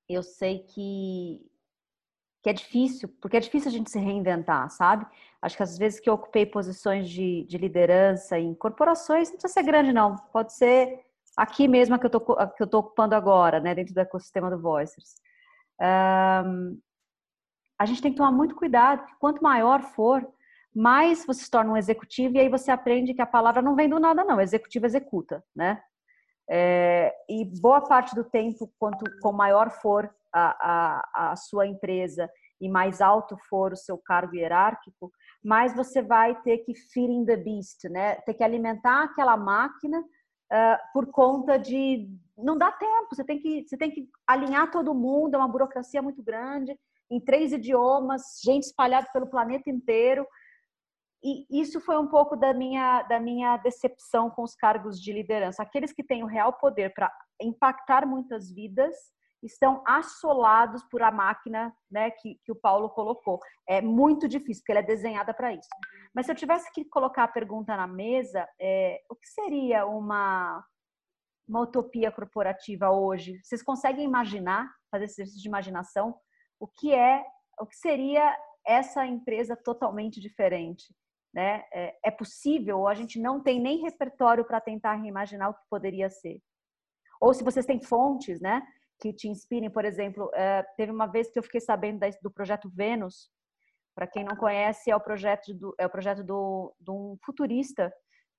eu 0.07 0.21
sei 0.21 0.59
que 0.59 1.50
que 2.41 2.49
é 2.49 2.53
difícil, 2.53 3.07
porque 3.21 3.37
é 3.37 3.39
difícil 3.39 3.69
a 3.69 3.71
gente 3.71 3.91
se 3.91 3.99
reinventar, 3.99 4.69
sabe? 4.69 5.05
Acho 5.41 5.57
que 5.57 5.63
às 5.63 5.77
vezes 5.77 5.99
que 5.99 6.09
eu 6.09 6.15
ocupei 6.15 6.45
posições 6.45 7.09
de, 7.09 7.43
de 7.43 7.57
liderança 7.57 8.37
em 8.39 8.53
corporações, 8.53 9.29
não 9.29 9.37
precisa 9.37 9.53
ser 9.53 9.63
grande, 9.63 9.93
não. 9.93 10.15
Pode 10.33 10.53
ser 10.53 11.05
aqui 11.37 11.67
mesmo 11.67 11.97
tô, 12.09 12.19
que 12.19 12.63
eu 12.63 12.67
tô 12.67 12.79
ocupando 12.79 13.15
agora, 13.15 13.59
né? 13.59 13.75
Dentro 13.75 13.93
do 13.93 13.99
ecossistema 13.99 14.49
do 14.49 14.59
Voicers. 14.59 15.15
Um, 15.79 16.79
a 17.77 17.85
gente 17.85 18.01
tem 18.01 18.11
que 18.11 18.17
tomar 18.17 18.31
muito 18.31 18.55
cuidado, 18.55 18.99
porque 18.99 19.15
quanto 19.19 19.41
maior 19.41 19.81
for, 19.81 20.27
mais 20.73 21.25
você 21.25 21.43
se 21.43 21.51
torna 21.51 21.71
um 21.71 21.77
executivo 21.77 22.35
e 22.35 22.39
aí 22.39 22.49
você 22.49 22.71
aprende 22.71 23.13
que 23.13 23.21
a 23.21 23.25
palavra 23.25 23.61
não 23.61 23.75
vem 23.75 23.89
do 23.89 23.99
nada, 23.99 24.23
não. 24.23 24.39
Executivo 24.39 24.85
executa, 24.85 25.43
né? 25.55 25.81
É, 26.49 27.13
e 27.29 27.45
boa 27.45 27.81
parte 27.81 28.15
do 28.15 28.23
tempo, 28.23 28.71
quanto 28.79 29.05
com 29.21 29.31
maior 29.31 29.69
for 29.69 30.13
a, 30.33 31.01
a, 31.21 31.31
a 31.31 31.35
sua 31.35 31.67
empresa 31.67 32.29
e 32.59 32.69
mais 32.69 33.01
alto 33.01 33.35
for 33.49 33.73
o 33.73 33.77
seu 33.77 33.97
cargo 33.97 34.35
hierárquico, 34.35 35.11
mais 35.43 35.75
você 35.75 36.01
vai 36.01 36.39
ter 36.43 36.59
que 36.59 36.75
feeding 36.75 37.25
the 37.25 37.35
beast, 37.35 37.83
né? 37.89 38.15
Ter 38.21 38.35
que 38.35 38.43
alimentar 38.43 39.03
aquela 39.03 39.35
máquina 39.35 39.99
uh, 39.99 40.77
por 40.93 41.07
conta 41.07 41.57
de 41.57 42.07
não 42.37 42.57
dá 42.57 42.71
tempo. 42.71 43.07
Você 43.15 43.23
tem 43.23 43.39
que 43.39 43.67
você 43.67 43.75
tem 43.75 43.89
que 43.89 44.07
alinhar 44.27 44.69
todo 44.69 44.93
mundo. 44.93 45.33
É 45.33 45.37
uma 45.37 45.47
burocracia 45.47 46.01
muito 46.01 46.21
grande 46.21 46.77
em 47.09 47.19
três 47.19 47.51
idiomas, 47.51 48.39
gente 48.43 48.63
espalhada 48.63 49.07
pelo 49.11 49.27
planeta 49.27 49.69
inteiro. 49.69 50.25
E 51.23 51.45
isso 51.61 51.79
foi 51.81 51.97
um 51.97 52.07
pouco 52.07 52.35
da 52.35 52.53
minha 52.53 53.03
da 53.03 53.19
minha 53.19 53.57
decepção 53.57 54.29
com 54.29 54.43
os 54.43 54.55
cargos 54.55 55.01
de 55.01 55.11
liderança. 55.11 55.63
Aqueles 55.63 55.91
que 55.91 56.03
têm 56.03 56.23
o 56.23 56.27
real 56.27 56.53
poder 56.53 56.93
para 56.93 57.11
impactar 57.41 58.05
muitas 58.05 58.51
vidas 58.51 58.95
estão 59.43 59.83
assolados 59.85 60.83
por 60.83 61.01
a 61.01 61.11
máquina 61.11 61.75
né, 61.89 62.11
que, 62.11 62.39
que 62.43 62.51
o 62.51 62.55
Paulo 62.55 62.89
colocou. 62.89 63.39
É 63.67 63.81
muito 63.81 64.27
difícil, 64.27 64.61
porque 64.61 64.71
ela 64.71 64.81
é 64.81 64.83
desenhada 64.83 65.33
para 65.33 65.53
isso. 65.53 65.69
Mas 66.13 66.25
se 66.25 66.31
eu 66.31 66.35
tivesse 66.35 66.71
que 66.71 66.85
colocar 66.85 67.23
a 67.23 67.27
pergunta 67.27 67.75
na 67.75 67.87
mesa, 67.87 68.47
é, 68.59 69.01
o 69.09 69.15
que 69.15 69.27
seria 69.27 69.85
uma, 69.85 70.63
uma 71.47 71.61
utopia 71.61 72.11
corporativa 72.11 72.91
hoje? 72.91 73.39
Vocês 73.43 73.63
conseguem 73.63 74.05
imaginar, 74.05 74.71
fazer 74.91 75.05
esse 75.05 75.21
exercício 75.21 75.41
de 75.41 75.47
imaginação, 75.47 76.15
o 76.59 76.67
que 76.67 76.93
é, 76.93 77.25
o 77.59 77.65
que 77.65 77.75
seria 77.75 78.37
essa 78.65 79.05
empresa 79.05 79.55
totalmente 79.55 80.19
diferente? 80.19 80.93
Né? 81.33 81.63
É, 81.73 81.97
é 82.05 82.11
possível 82.11 82.79
ou 82.79 82.87
a 82.89 82.93
gente 82.93 83.17
não 83.17 83.41
tem 83.41 83.59
nem 83.59 83.81
repertório 83.81 84.43
para 84.43 84.59
tentar 84.59 84.95
reimaginar 84.95 85.49
o 85.49 85.53
que 85.53 85.61
poderia 85.69 86.09
ser? 86.09 86.41
Ou 87.21 87.33
se 87.33 87.43
vocês 87.43 87.65
têm 87.65 87.79
fontes, 87.79 88.41
né? 88.41 88.61
Que 89.01 89.11
te 89.11 89.27
inspirem, 89.27 89.69
por 89.69 89.83
exemplo, 89.83 90.29
é, 90.35 90.63
teve 90.77 90.91
uma 90.91 91.07
vez 91.07 91.31
que 91.31 91.39
eu 91.39 91.43
fiquei 91.43 91.59
sabendo 91.59 91.99
do 92.21 92.29
projeto 92.29 92.69
Vênus. 92.69 93.29
Para 93.95 94.05
quem 94.05 94.23
não 94.23 94.35
conhece, 94.35 94.91
é 94.91 94.95
o 94.95 95.01
projeto 95.01 95.53
do, 95.53 95.75
é 95.77 95.85
o 95.85 95.89
projeto 95.89 96.23
do, 96.23 96.73
de 96.79 96.91
um 96.91 97.17
futurista 97.25 97.91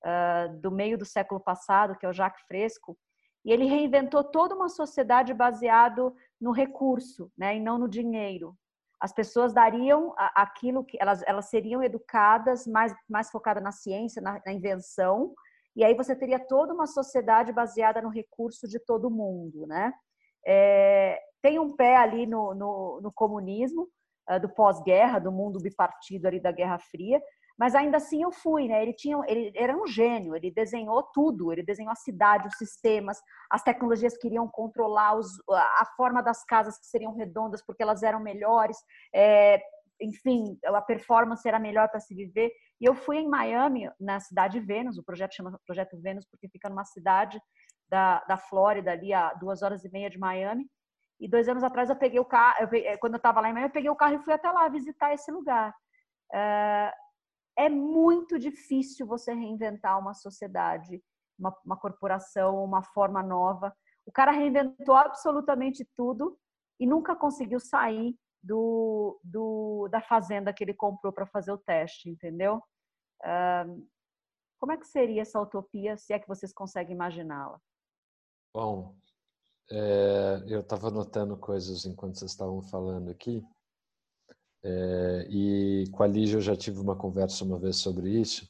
uh, 0.05 0.61
do 0.61 0.71
meio 0.71 0.97
do 0.97 1.05
século 1.05 1.41
passado, 1.41 1.97
que 1.99 2.07
é 2.07 2.09
o 2.09 2.13
Jacques 2.13 2.45
Fresco, 2.47 2.97
e 3.45 3.53
ele 3.53 3.67
reinventou 3.67 4.23
toda 4.23 4.55
uma 4.55 4.69
sociedade 4.69 5.35
baseado 5.35 6.15
no 6.41 6.53
recurso, 6.53 7.31
né, 7.37 7.57
e 7.57 7.61
não 7.61 7.77
no 7.77 7.89
dinheiro. 7.89 8.57
As 9.01 9.13
pessoas 9.13 9.53
dariam 9.53 10.15
aquilo 10.17 10.85
que 10.85 10.97
elas, 11.01 11.23
elas 11.27 11.51
seriam 11.51 11.83
educadas 11.83 12.69
mais 12.69 12.95
mais 13.09 13.31
focada 13.31 13.61
na 13.61 13.73
ciência, 13.73 14.23
na, 14.23 14.41
na 14.47 14.53
invenção, 14.53 15.35
e 15.75 15.85
aí 15.85 15.93
você 15.95 16.15
teria 16.15 16.39
toda 16.39 16.73
uma 16.73 16.87
sociedade 16.87 17.53
baseada 17.53 18.01
no 18.01 18.09
recurso 18.09 18.69
de 18.69 18.79
todo 18.79 19.11
mundo, 19.11 19.67
né? 19.67 19.93
É, 20.47 21.19
tem 21.43 21.59
um 21.59 21.75
pé 21.75 21.97
ali 21.97 22.27
no, 22.27 22.55
no, 22.55 23.01
no 23.03 23.13
comunismo, 23.13 23.89
uh, 24.31 24.41
do 24.41 24.49
pós-guerra, 24.49 25.19
do 25.19 25.33
mundo 25.33 25.61
bipartido 25.61 26.29
ali 26.29 26.41
da 26.41 26.53
Guerra 26.53 26.79
Fria, 26.79 27.21
mas 27.59 27.75
ainda 27.75 27.99
assim 27.99 28.23
eu 28.23 28.33
fui, 28.33 28.67
né? 28.67 28.83
Ele 28.83 28.95
tinha, 28.95 29.21
ele 29.27 29.53
era 29.55 29.77
um 29.77 29.87
gênio, 29.87 30.35
ele 30.35 30.51
desenhou 30.51 31.03
tudo, 31.15 31.53
ele 31.53 31.63
desenhou 31.63 31.93
a 31.93 31.97
cidade, 31.97 32.49
os 32.49 32.57
sistemas, 32.57 33.19
as 33.51 33.63
tecnologias 33.63 34.17
que 34.17 34.27
iriam 34.27 34.49
controlar 34.49 35.17
os, 35.17 35.29
a 35.49 35.87
forma 35.97 36.23
das 36.23 36.45
casas 36.45 36.79
que 36.79 36.87
seriam 36.87 37.15
redondas 37.15 37.63
porque 37.65 37.83
elas 37.83 38.03
eram 38.03 38.21
melhores, 38.21 38.77
é, 39.15 39.61
enfim, 40.01 40.59
a 40.65 40.81
performance 40.81 41.47
era 41.47 41.59
melhor 41.59 41.89
para 41.89 42.01
se 42.01 42.15
viver. 42.15 42.51
E 42.81 42.85
eu 42.85 42.95
fui 42.95 43.19
em 43.19 43.29
Miami, 43.29 43.89
na 44.01 44.19
cidade 44.19 44.59
Vênus, 44.59 44.99
o 44.99 45.05
projeto 45.05 45.35
chama 45.35 45.61
Projeto 45.65 46.01
Vênus 46.01 46.27
porque 46.29 46.49
fica 46.49 46.69
numa 46.69 46.85
cidade 46.85 47.41
da, 47.93 48.25
da 48.25 48.39
Flórida, 48.39 48.91
ali 48.91 49.13
a 49.13 49.35
duas 49.35 49.61
horas 49.61 49.85
e 49.85 49.91
meia 49.91 50.09
de 50.09 50.19
Miami. 50.19 50.67
E 51.21 51.29
dois 51.29 51.47
anos 51.47 51.63
atrás 51.63 51.91
eu 51.91 51.97
peguei 51.97 52.19
o 52.19 52.25
carro, 52.25 52.57
eu 52.63 52.69
peguei, 52.69 52.97
quando 52.97 53.13
eu 53.13 53.19
estava 53.19 53.39
lá 53.39 53.51
em 53.51 53.53
Miami, 53.53 53.69
eu 53.69 53.73
peguei 53.73 53.91
o 53.91 53.95
carro 53.95 54.15
e 54.15 54.25
fui 54.25 54.33
até 54.33 54.51
lá 54.51 54.67
visitar 54.71 55.13
esse 55.13 55.31
lugar. 55.31 55.75
É, 56.33 56.95
é 57.59 57.69
muito 57.69 58.39
difícil 58.39 59.07
você 59.07 59.35
reinventar 59.35 59.99
uma 59.99 60.15
sociedade, 60.15 61.03
uma, 61.39 61.55
uma 61.67 61.77
corporação, 61.77 62.65
uma 62.65 62.83
forma 62.83 63.23
nova. 63.23 63.77
O 64.07 64.11
cara 64.11 64.33
reinventou 64.33 64.97
absolutamente 64.97 65.87
tudo 65.95 66.39
e 66.81 66.87
nunca 66.87 67.15
conseguiu 67.15 67.61
sair 67.61 68.17
do, 68.43 69.21
do, 69.23 69.87
da 69.91 70.01
fazenda 70.01 70.53
que 70.53 70.65
ele 70.65 70.75
comprou 70.75 71.13
para 71.13 71.27
fazer 71.27 71.53
o 71.53 71.59
teste, 71.59 72.09
entendeu? 72.09 72.61
Como 74.59 74.73
é 74.73 74.79
que 74.79 74.87
seria 74.87 75.21
essa 75.21 75.39
utopia, 75.39 75.97
se 75.99 76.15
é 76.15 76.19
que 76.19 76.27
vocês 76.27 76.55
conseguem 76.55 76.95
imaginá-la? 76.95 77.61
Bom, 78.55 78.95
é, 79.71 80.45
eu 80.47 80.61
estava 80.61 80.91
notando 80.91 81.39
coisas 81.39 81.87
enquanto 81.87 82.19
vocês 82.19 82.33
estavam 82.33 82.61
falando 82.61 83.11
aqui. 83.11 83.43
É, 84.63 85.27
e 85.31 85.85
com 85.91 86.03
a 86.03 86.07
Lígia 86.07 86.37
eu 86.37 86.43
já 86.43 86.55
tive 86.55 86.79
uma 86.79 86.95
conversa 86.95 87.45
uma 87.45 87.59
vez 87.59 87.77
sobre 87.77 88.11
isso. 88.11 88.47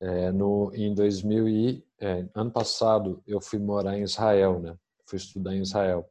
É, 0.00 0.30
no, 0.32 0.70
em 0.74 0.94
2000 0.94 1.48
e, 1.48 1.86
é, 1.98 2.28
ano 2.34 2.50
passado 2.52 3.22
eu 3.26 3.40
fui 3.40 3.58
morar 3.58 3.96
em 3.96 4.02
Israel, 4.02 4.60
né? 4.60 4.76
Fui 5.06 5.16
estudar 5.16 5.54
em 5.54 5.62
Israel. 5.62 6.06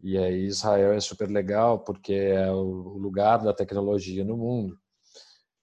E 0.00 0.16
aí 0.16 0.44
Israel 0.46 0.92
é 0.92 1.00
super 1.00 1.28
legal 1.28 1.80
porque 1.80 2.14
é 2.14 2.50
o 2.52 2.98
lugar 2.98 3.38
da 3.42 3.52
tecnologia 3.52 4.24
no 4.24 4.36
mundo. 4.36 4.78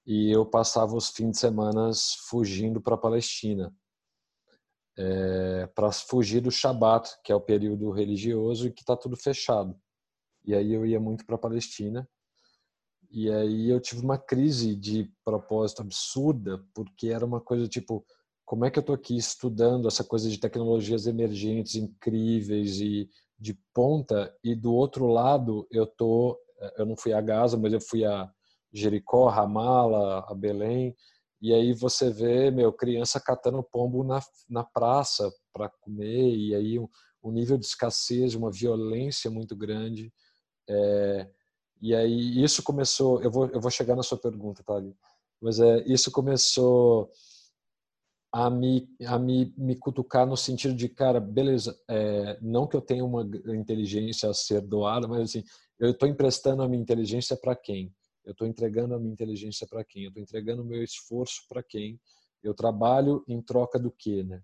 E 0.06 0.30
eu 0.32 0.46
passava 0.46 0.94
os 0.96 1.10
fins 1.10 1.32
de 1.32 1.38
semana 1.40 1.92
fugindo 2.28 2.82
para 2.82 2.96
a 2.96 2.98
Palestina 2.98 3.74
é, 5.02 5.66
para 5.68 5.94
fugir 5.94 6.42
do 6.42 6.52
Shabat, 6.52 7.10
que 7.24 7.32
é 7.32 7.36
o 7.36 7.40
período 7.40 7.90
religioso 7.90 8.68
e 8.68 8.72
que 8.72 8.82
está 8.82 8.98
tudo 8.98 9.16
fechado. 9.16 9.74
E 10.46 10.54
aí 10.54 10.74
eu 10.74 10.86
ia 10.86 11.00
muito 11.00 11.26
para 11.26 11.36
a 11.36 11.40
Palestina. 11.40 12.08
E 13.10 13.32
aí 13.32 13.70
eu 13.70 13.80
tive 13.80 14.04
uma 14.04 14.18
crise 14.18 14.76
de 14.76 15.10
propósito 15.24 15.82
absurda, 15.82 16.62
porque 16.76 17.08
era 17.08 17.26
uma 17.26 17.40
coisa 17.40 17.66
tipo, 17.66 18.06
como 18.46 18.66
é 18.66 18.70
que 18.70 18.78
eu 18.78 18.82
estou 18.82 18.94
aqui 18.94 19.16
estudando 19.16 19.88
essa 19.88 20.04
coisa 20.04 20.30
de 20.30 20.38
tecnologias 20.38 21.08
emergentes 21.08 21.76
incríveis 21.76 22.82
e 22.82 23.10
de 23.40 23.58
ponta 23.74 24.36
e 24.44 24.54
do 24.54 24.74
outro 24.74 25.08
lado 25.08 25.66
eu 25.72 25.88
tô 25.88 26.38
eu 26.78 26.86
não 26.86 26.98
fui 26.98 27.14
a 27.14 27.22
Gaza, 27.22 27.58
mas 27.58 27.72
eu 27.72 27.80
fui 27.80 28.04
a 28.04 28.30
Jericó, 28.74 29.30
Ramala, 29.30 30.26
a 30.28 30.36
Belém 30.36 30.94
E 31.42 31.54
aí 31.54 31.74
você 31.74 32.10
vê, 32.10 32.52
meu, 32.52 32.74
criança 32.74 33.20
catando 33.20 33.64
pombo 33.64 34.04
na, 34.04 34.20
na 34.50 34.64
praça 34.64 35.32
para 35.54 35.70
comer, 35.70 36.36
e 36.36 36.54
aí 36.54 36.80
um, 36.80 36.88
um, 37.24 37.32
nível 37.32 37.58
de 37.58 37.66
escassez, 37.66 38.36
uma 38.36 38.52
violência 38.52 39.32
muito 39.32 39.56
grande. 39.56 40.12
É, 40.70 41.30
e 41.82 41.96
aí 41.96 42.44
isso 42.44 42.62
começou, 42.62 43.22
eu 43.22 43.32
vou, 43.32 43.48
eu 43.48 43.62
vou 43.62 43.72
chegar 43.72 43.96
na 43.96 44.04
sua 44.04 44.18
pergunta, 44.18 44.64
Thali, 44.64 44.94
mas 45.42 45.60
é, 45.60 45.84
isso 45.86 46.12
começou 46.12 47.10
a 48.32 48.50
me, 48.50 48.88
a 49.08 49.18
me, 49.18 49.54
me 49.58 49.76
cutucar 49.76 50.28
no 50.28 50.38
sentido 50.38 50.76
de, 50.76 50.90
cara, 50.90 51.20
beleza, 51.20 51.80
é, 51.90 52.38
não 52.42 52.68
que 52.68 52.76
eu 52.76 52.82
tenha 52.82 53.04
uma 53.04 53.24
inteligência 53.56 54.30
a 54.30 54.34
ser 54.34 54.62
doada, 54.62 55.08
mas 55.08 55.22
assim, 55.22 55.44
eu 55.80 55.92
estou 55.92 56.08
emprestando 56.08 56.62
a 56.62 56.68
minha 56.68 56.82
inteligência 56.82 57.36
para 57.36 57.56
quem? 57.56 57.94
Eu 58.30 58.34
estou 58.34 58.48
entregando 58.48 58.94
a 58.94 59.00
minha 59.00 59.12
inteligência 59.12 59.66
para 59.68 59.84
quem? 59.84 60.04
Eu 60.04 60.10
estou 60.10 60.22
entregando 60.22 60.62
o 60.62 60.66
meu 60.66 60.84
esforço 60.84 61.42
para 61.50 61.64
quem? 61.64 62.00
Eu 62.44 62.54
trabalho 62.54 63.24
em 63.28 63.42
troca 63.42 63.80
do 63.80 63.90
quê, 63.90 64.24
né? 64.24 64.40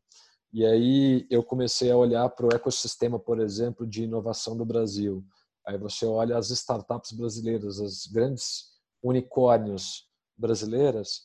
E 0.51 0.65
aí 0.65 1.27
eu 1.29 1.43
comecei 1.43 1.91
a 1.91 1.97
olhar 1.97 2.27
para 2.29 2.47
o 2.47 2.55
ecossistema, 2.55 3.19
por 3.19 3.39
exemplo, 3.39 3.86
de 3.86 4.03
inovação 4.03 4.57
do 4.57 4.65
Brasil. 4.65 5.23
Aí 5.67 5.77
você 5.77 6.03
olha 6.03 6.36
as 6.36 6.49
startups 6.49 7.11
brasileiras, 7.11 7.79
as 7.79 8.07
grandes 8.07 8.71
unicórnios 9.03 10.09
brasileiras, 10.36 11.21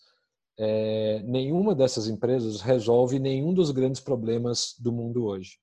é, 0.58 1.22
nenhuma 1.22 1.74
dessas 1.74 2.08
empresas 2.08 2.60
resolve 2.60 3.18
nenhum 3.18 3.54
dos 3.54 3.70
grandes 3.70 4.02
problemas 4.02 4.74
do 4.78 4.92
mundo 4.92 5.24
hoje. 5.24 5.58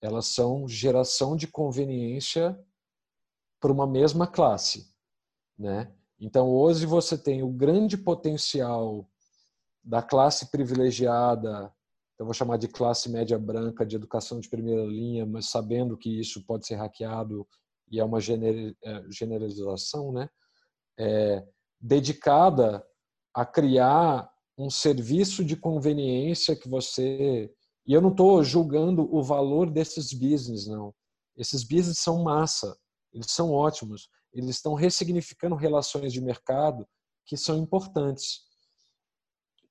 Elas 0.00 0.26
são 0.26 0.68
geração 0.68 1.34
de 1.34 1.48
conveniência 1.48 2.56
para 3.58 3.72
uma 3.72 3.88
mesma 3.88 4.24
classe, 4.24 4.94
né? 5.58 5.95
Então 6.18 6.48
hoje 6.48 6.86
você 6.86 7.16
tem 7.16 7.42
o 7.42 7.48
grande 7.48 7.96
potencial 7.96 9.08
da 9.84 10.02
classe 10.02 10.50
privilegiada, 10.50 11.72
eu 12.18 12.24
vou 12.24 12.34
chamar 12.34 12.56
de 12.56 12.66
classe 12.66 13.10
média 13.10 13.38
branca 13.38 13.84
de 13.84 13.96
educação 13.96 14.40
de 14.40 14.48
primeira 14.48 14.84
linha, 14.84 15.26
mas 15.26 15.50
sabendo 15.50 15.96
que 15.96 16.20
isso 16.20 16.44
pode 16.44 16.66
ser 16.66 16.76
hackeado 16.76 17.46
e 17.90 18.00
é 18.00 18.04
uma 18.04 18.18
é, 18.18 19.04
generalização, 19.10 20.12
né? 20.12 20.28
É, 20.98 21.46
dedicada 21.78 22.84
a 23.34 23.44
criar 23.44 24.30
um 24.56 24.70
serviço 24.70 25.44
de 25.44 25.56
conveniência 25.56 26.56
que 26.56 26.68
você. 26.68 27.52
E 27.86 27.92
eu 27.92 28.00
não 28.00 28.10
estou 28.10 28.42
julgando 28.42 29.14
o 29.14 29.22
valor 29.22 29.70
desses 29.70 30.12
business, 30.12 30.66
não. 30.66 30.94
Esses 31.36 31.62
business 31.62 31.98
são 31.98 32.22
massa, 32.22 32.76
eles 33.12 33.30
são 33.30 33.52
ótimos, 33.52 34.08
eles 34.36 34.56
estão 34.56 34.74
ressignificando 34.74 35.54
relações 35.54 36.12
de 36.12 36.20
mercado 36.20 36.86
que 37.24 37.36
são 37.38 37.56
importantes. 37.56 38.42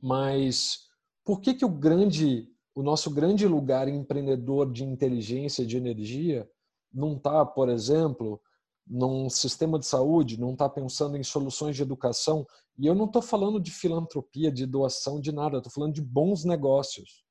Mas 0.01 0.87
por 1.23 1.39
que, 1.39 1.53
que 1.53 1.63
o 1.63 1.69
grande, 1.69 2.49
o 2.73 2.81
nosso 2.81 3.11
grande 3.11 3.47
lugar 3.47 3.87
empreendedor 3.87 4.71
de 4.71 4.83
inteligência, 4.83 5.65
de 5.65 5.77
energia, 5.77 6.49
não 6.91 7.15
está, 7.15 7.45
por 7.45 7.69
exemplo, 7.69 8.41
num 8.87 9.29
sistema 9.29 9.77
de 9.77 9.85
saúde, 9.85 10.39
não 10.39 10.53
está 10.53 10.67
pensando 10.67 11.15
em 11.15 11.23
soluções 11.23 11.75
de 11.75 11.83
educação. 11.83 12.45
E 12.77 12.87
eu 12.87 12.95
não 12.95 13.05
estou 13.05 13.21
falando 13.21 13.59
de 13.59 13.71
filantropia, 13.71 14.51
de 14.51 14.65
doação, 14.65 15.21
de 15.21 15.31
nada, 15.31 15.57
estou 15.57 15.71
falando 15.71 15.93
de 15.93 16.01
bons 16.01 16.43
negócios. 16.43 17.23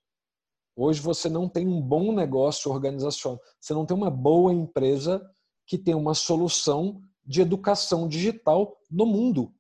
Hoje 0.76 1.00
você 1.00 1.28
não 1.28 1.48
tem 1.48 1.66
um 1.66 1.80
bom 1.80 2.12
negócio 2.12 2.70
organizacional, 2.70 3.40
você 3.60 3.74
não 3.74 3.84
tem 3.84 3.96
uma 3.96 4.10
boa 4.10 4.52
empresa 4.52 5.20
que 5.66 5.78
tem 5.78 5.94
uma 5.94 6.14
solução 6.14 7.00
de 7.24 7.40
educação 7.40 8.06
digital 8.08 8.78
no 8.90 9.06
mundo. 9.06 9.54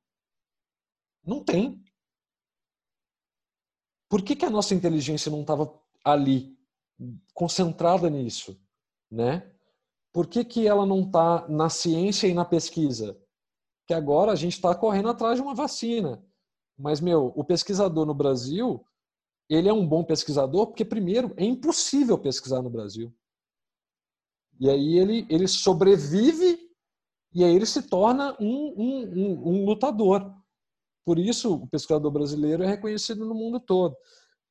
Não 1.24 1.42
tem. 1.42 1.82
Por 4.08 4.22
que, 4.22 4.36
que 4.36 4.44
a 4.44 4.50
nossa 4.50 4.74
inteligência 4.74 5.30
não 5.30 5.40
estava 5.40 5.72
ali, 6.04 6.56
concentrada 7.32 8.10
nisso? 8.10 8.60
Né? 9.10 9.50
Por 10.12 10.26
que, 10.26 10.44
que 10.44 10.66
ela 10.66 10.86
não 10.86 11.02
está 11.02 11.48
na 11.48 11.68
ciência 11.68 12.26
e 12.26 12.34
na 12.34 12.44
pesquisa? 12.44 13.18
Que 13.86 13.94
agora 13.94 14.32
a 14.32 14.36
gente 14.36 14.52
está 14.52 14.74
correndo 14.74 15.08
atrás 15.08 15.36
de 15.36 15.42
uma 15.42 15.54
vacina. 15.54 16.24
Mas, 16.78 17.00
meu, 17.00 17.32
o 17.34 17.44
pesquisador 17.44 18.06
no 18.06 18.14
Brasil, 18.14 18.84
ele 19.48 19.68
é 19.68 19.72
um 19.72 19.86
bom 19.86 20.04
pesquisador 20.04 20.66
porque, 20.66 20.84
primeiro, 20.84 21.32
é 21.36 21.44
impossível 21.44 22.18
pesquisar 22.18 22.62
no 22.62 22.70
Brasil. 22.70 23.14
E 24.60 24.70
aí 24.70 24.98
ele, 24.98 25.26
ele 25.28 25.48
sobrevive 25.48 26.63
e 27.34 27.42
aí 27.42 27.54
ele 27.54 27.66
se 27.66 27.82
torna 27.82 28.36
um, 28.40 28.74
um, 28.76 29.02
um, 29.02 29.48
um 29.48 29.64
lutador. 29.64 30.32
Por 31.04 31.18
isso, 31.18 31.54
o 31.54 31.68
pesquisador 31.68 32.10
brasileiro 32.10 32.62
é 32.62 32.66
reconhecido 32.66 33.26
no 33.26 33.34
mundo 33.34 33.60
todo. 33.60 33.96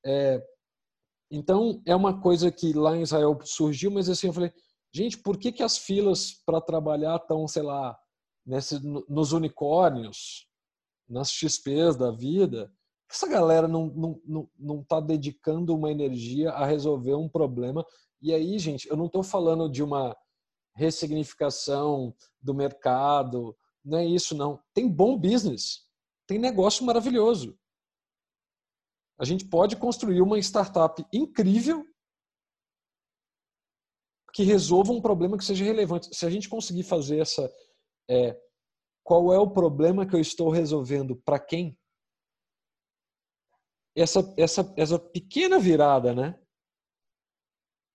É, 0.06 0.44
então, 1.32 1.82
é 1.86 1.96
uma 1.96 2.22
coisa 2.22 2.52
que 2.52 2.74
lá 2.74 2.96
em 2.96 3.02
Israel 3.02 3.40
surgiu, 3.44 3.90
mas 3.90 4.08
assim, 4.10 4.28
eu 4.28 4.34
falei, 4.34 4.54
Gente, 4.96 5.18
por 5.18 5.40
que, 5.40 5.52
que 5.52 5.64
as 5.64 5.76
filas 5.76 6.34
para 6.46 6.62
trabalhar 6.62 7.16
estão, 7.16 7.48
sei 7.48 7.64
lá, 7.64 7.98
nesse, 8.46 8.80
nos 9.10 9.32
unicórnios, 9.32 10.48
nas 11.10 11.32
XPs 11.32 11.96
da 11.98 12.12
vida? 12.12 12.72
Essa 13.10 13.28
galera 13.28 13.68
não 13.68 13.88
está 13.88 14.00
não, 14.00 14.22
não, 14.26 14.50
não 14.58 14.84
tá 14.84 15.00
dedicando 15.00 15.76
uma 15.76 15.90
energia 15.90 16.52
a 16.52 16.64
resolver 16.66 17.16
um 17.16 17.28
problema. 17.28 17.84
E 18.22 18.32
aí, 18.34 18.60
gente, 18.60 18.88
eu 18.88 18.96
não 18.96 19.08
estou 19.08 19.24
falando 19.24 19.68
de 19.68 19.82
uma 19.82 20.16
ressignificação 20.76 22.16
do 22.42 22.54
mercado, 22.54 23.56
não 23.84 23.98
é 23.98 24.06
isso, 24.06 24.36
não. 24.36 24.64
Tem 24.74 24.88
bom 24.88 25.18
business, 25.18 25.88
tem 26.28 26.40
negócio 26.40 26.86
maravilhoso. 26.86 27.58
A 29.20 29.26
gente 29.26 29.46
pode 29.46 29.76
construir 29.76 30.22
uma 30.22 30.40
startup 30.40 31.06
incrível 31.14 31.86
que 34.34 34.44
resolva 34.44 34.92
um 34.92 35.02
problema 35.02 35.38
que 35.38 35.46
seja 35.46 35.64
relevante. 35.64 36.14
Se 36.14 36.26
a 36.26 36.30
gente 36.30 36.50
conseguir 36.50 36.84
fazer 36.84 37.20
essa. 37.20 37.54
É, 38.10 38.40
qual 39.04 39.32
é 39.32 39.38
o 39.38 39.52
problema 39.52 40.06
que 40.06 40.16
eu 40.16 40.20
estou 40.20 40.50
resolvendo 40.50 41.16
para 41.16 41.40
quem? 41.40 41.78
Essa, 43.96 44.34
essa, 44.38 44.74
essa 44.76 44.98
pequena 44.98 45.60
virada, 45.60 46.16
né? 46.16 46.40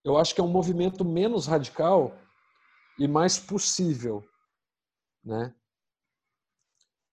Eu 0.04 0.16
acho 0.16 0.34
que 0.34 0.40
é 0.40 0.44
um 0.44 0.52
movimento 0.52 1.04
menos 1.04 1.46
radical 1.46 2.16
e 2.98 3.06
mais 3.06 3.38
possível, 3.38 4.24
né? 5.24 5.54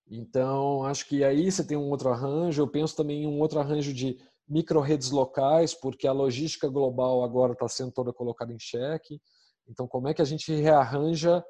Então, 0.07 0.83
acho 0.83 1.07
que 1.07 1.23
aí 1.23 1.51
você 1.51 1.65
tem 1.65 1.77
um 1.77 1.89
outro 1.89 2.09
arranjo. 2.09 2.61
Eu 2.61 2.67
penso 2.67 2.95
também 2.95 3.23
em 3.23 3.27
um 3.27 3.39
outro 3.39 3.59
arranjo 3.59 3.93
de 3.93 4.19
micro-redes 4.47 5.09
locais, 5.09 5.73
porque 5.73 6.07
a 6.07 6.11
logística 6.11 6.67
global 6.69 7.23
agora 7.23 7.53
está 7.53 7.67
sendo 7.67 7.91
toda 7.91 8.13
colocada 8.13 8.53
em 8.53 8.59
xeque. 8.59 9.19
Então, 9.67 9.88
como 9.88 10.07
é 10.07 10.13
que 10.13 10.21
a 10.21 10.25
gente 10.25 10.53
rearranja 10.53 11.43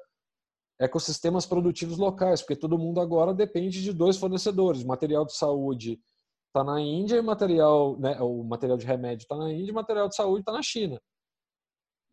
ecossistemas 0.80 1.44
produtivos 1.44 1.98
locais? 1.98 2.40
Porque 2.40 2.56
todo 2.56 2.78
mundo 2.78 3.00
agora 3.00 3.34
depende 3.34 3.82
de 3.82 3.92
dois 3.92 4.16
fornecedores. 4.16 4.82
Material 4.82 5.26
de 5.26 5.34
saúde 5.34 6.00
está 6.48 6.64
na 6.64 6.80
Índia 6.80 7.16
e 7.16 7.22
material, 7.22 7.98
né, 7.98 8.18
o 8.20 8.42
material 8.42 8.78
de 8.78 8.86
remédio 8.86 9.24
está 9.24 9.36
na 9.36 9.52
Índia 9.52 9.70
e 9.70 9.74
material 9.74 10.08
de 10.08 10.16
saúde 10.16 10.40
está 10.40 10.52
na 10.52 10.62
China. 10.62 10.98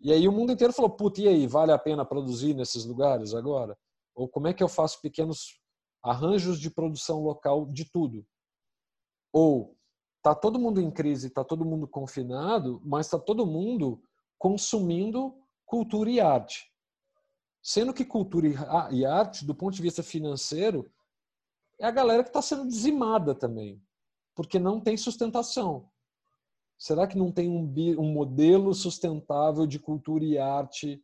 E 0.04 0.12
aí 0.12 0.28
o 0.28 0.32
mundo 0.32 0.52
inteiro 0.52 0.74
falou, 0.74 0.92
puta, 0.92 1.22
e 1.22 1.28
aí, 1.28 1.48
vale 1.48 1.72
a 1.72 1.80
pena 1.80 2.06
produzir 2.06 2.54
nesses 2.54 2.86
lugares 2.86 3.34
agora? 3.34 3.76
Ou 4.14 4.28
como 4.28 4.48
é 4.48 4.54
que 4.54 4.62
eu 4.62 4.68
faço 4.68 5.02
pequenos 5.02 5.60
arranjos 6.04 6.60
de 6.60 6.70
produção 6.70 7.24
local 7.24 7.66
de 7.66 7.90
tudo? 7.90 8.24
Ou 9.32 9.76
Tá 10.24 10.34
todo 10.34 10.58
mundo 10.58 10.80
em 10.80 10.90
crise, 10.90 11.30
tá 11.30 11.44
todo 11.44 11.66
mundo 11.66 11.86
confinado, 11.86 12.82
mas 12.86 13.10
tá 13.10 13.20
todo 13.20 13.46
mundo 13.46 14.02
consumindo 14.38 15.36
cultura 15.66 16.10
e 16.10 16.22
arte. 16.22 16.72
Sendo 17.62 17.94
que 17.94 18.06
cultura 18.06 18.48
e 18.90 19.06
arte, 19.06 19.46
do 19.46 19.54
ponto 19.54 19.76
de 19.76 19.82
vista 19.82 20.02
financeiro, 20.02 20.90
é 21.78 21.86
a 21.86 21.92
galera 21.92 22.24
que 22.24 22.30
está 22.30 22.42
sendo 22.42 22.66
dizimada 22.66 23.36
também, 23.36 23.84
porque 24.34 24.58
não 24.58 24.80
tem 24.80 24.96
sustentação. 24.96 25.92
Será 26.84 27.08
que 27.08 27.18
não 27.18 27.32
tem 27.32 27.50
um, 27.50 27.64
um 27.98 28.12
modelo 28.12 28.74
sustentável 28.74 29.66
de 29.66 29.80
cultura 29.80 30.26
e 30.26 30.38
arte 30.38 31.02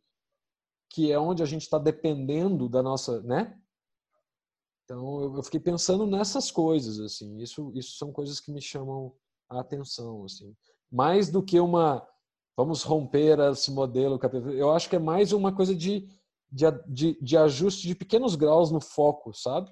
que 0.90 1.10
é 1.10 1.18
onde 1.18 1.42
a 1.42 1.46
gente 1.46 1.62
está 1.62 1.78
dependendo 1.78 2.68
da 2.68 2.82
nossa, 2.82 3.22
né? 3.22 3.58
Então 4.84 5.34
eu 5.34 5.42
fiquei 5.42 5.58
pensando 5.58 6.06
nessas 6.06 6.50
coisas 6.50 7.00
assim. 7.00 7.38
Isso 7.38 7.72
isso 7.74 7.96
são 7.96 8.12
coisas 8.12 8.38
que 8.38 8.52
me 8.52 8.60
chamam 8.60 9.16
a 9.48 9.60
atenção 9.60 10.22
assim. 10.22 10.54
Mais 10.92 11.30
do 11.30 11.42
que 11.42 11.58
uma 11.58 12.06
vamos 12.54 12.82
romper 12.82 13.38
esse 13.50 13.70
modelo 13.70 14.20
eu 14.52 14.72
acho 14.72 14.86
que 14.86 14.96
é 14.96 14.98
mais 14.98 15.32
uma 15.32 15.50
coisa 15.50 15.74
de 15.74 16.06
de, 16.52 16.66
de, 16.88 17.18
de 17.22 17.38
ajuste 17.38 17.88
de 17.88 17.94
pequenos 17.94 18.34
graus 18.34 18.70
no 18.70 18.82
foco, 18.82 19.32
sabe? 19.32 19.70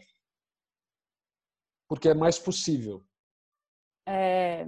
Porque 1.86 2.08
é 2.08 2.14
mais 2.14 2.38
possível. 2.38 3.04
É, 4.06 4.66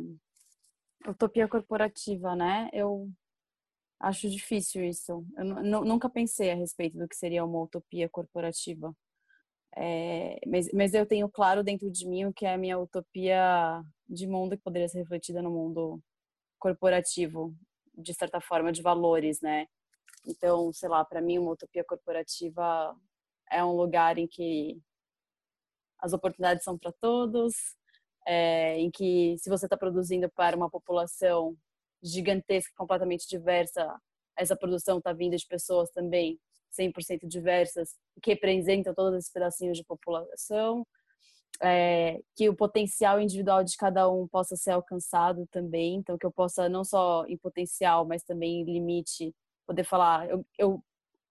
utopia 1.06 1.48
corporativa, 1.48 2.34
né? 2.36 2.68
Eu 2.72 3.10
acho 4.00 4.28
difícil 4.30 4.84
isso. 4.84 5.24
Eu 5.36 5.44
nunca 5.84 6.08
pensei 6.08 6.50
a 6.50 6.54
respeito 6.54 6.96
do 6.98 7.08
que 7.08 7.16
seria 7.16 7.44
uma 7.44 7.62
utopia 7.62 8.08
corporativa. 8.08 8.94
É, 9.76 10.40
mas, 10.46 10.68
mas 10.72 10.94
eu 10.94 11.06
tenho 11.06 11.28
claro 11.28 11.62
dentro 11.62 11.90
de 11.90 12.06
mim 12.08 12.24
o 12.24 12.32
que 12.32 12.44
é 12.44 12.54
a 12.54 12.58
minha 12.58 12.78
utopia 12.78 13.82
de 14.08 14.26
mundo 14.26 14.56
que 14.56 14.62
poderia 14.64 14.88
ser 14.88 14.98
refletida 14.98 15.40
no 15.40 15.50
mundo 15.50 16.02
corporativo, 16.58 17.54
de 17.96 18.12
certa 18.14 18.40
forma, 18.40 18.72
de 18.72 18.82
valores, 18.82 19.40
né? 19.40 19.66
Então, 20.26 20.72
sei 20.72 20.88
lá, 20.88 21.04
para 21.04 21.20
mim, 21.20 21.38
uma 21.38 21.52
utopia 21.52 21.84
corporativa 21.84 22.96
é 23.50 23.64
um 23.64 23.72
lugar 23.72 24.18
em 24.18 24.26
que 24.26 24.80
as 25.98 26.12
oportunidades 26.12 26.64
são 26.64 26.78
para 26.78 26.92
todos, 26.92 27.54
é, 28.30 28.78
em 28.78 28.92
que 28.92 29.36
se 29.38 29.50
você 29.50 29.66
está 29.66 29.76
produzindo 29.76 30.30
para 30.30 30.56
uma 30.56 30.70
população 30.70 31.56
gigantesca, 32.00 32.72
completamente 32.76 33.28
diversa, 33.28 33.92
essa 34.38 34.54
produção 34.54 34.98
está 34.98 35.12
vinda 35.12 35.36
de 35.36 35.44
pessoas 35.44 35.90
também 35.90 36.38
100% 36.78 37.26
diversas, 37.26 37.96
que 38.22 38.30
representam 38.30 38.94
todos 38.94 39.18
esses 39.18 39.32
pedacinhos 39.32 39.76
de 39.76 39.84
população, 39.84 40.86
é, 41.60 42.20
que 42.36 42.48
o 42.48 42.54
potencial 42.54 43.20
individual 43.20 43.64
de 43.64 43.76
cada 43.76 44.08
um 44.08 44.28
possa 44.28 44.54
ser 44.54 44.70
alcançado 44.70 45.44
também, 45.50 45.96
então 45.96 46.16
que 46.16 46.24
eu 46.24 46.30
possa 46.30 46.68
não 46.68 46.84
só 46.84 47.26
em 47.26 47.36
potencial, 47.36 48.06
mas 48.06 48.22
também 48.22 48.60
em 48.60 48.64
limite, 48.64 49.34
poder 49.66 49.82
falar, 49.82 50.30
eu, 50.30 50.46
eu 50.56 50.80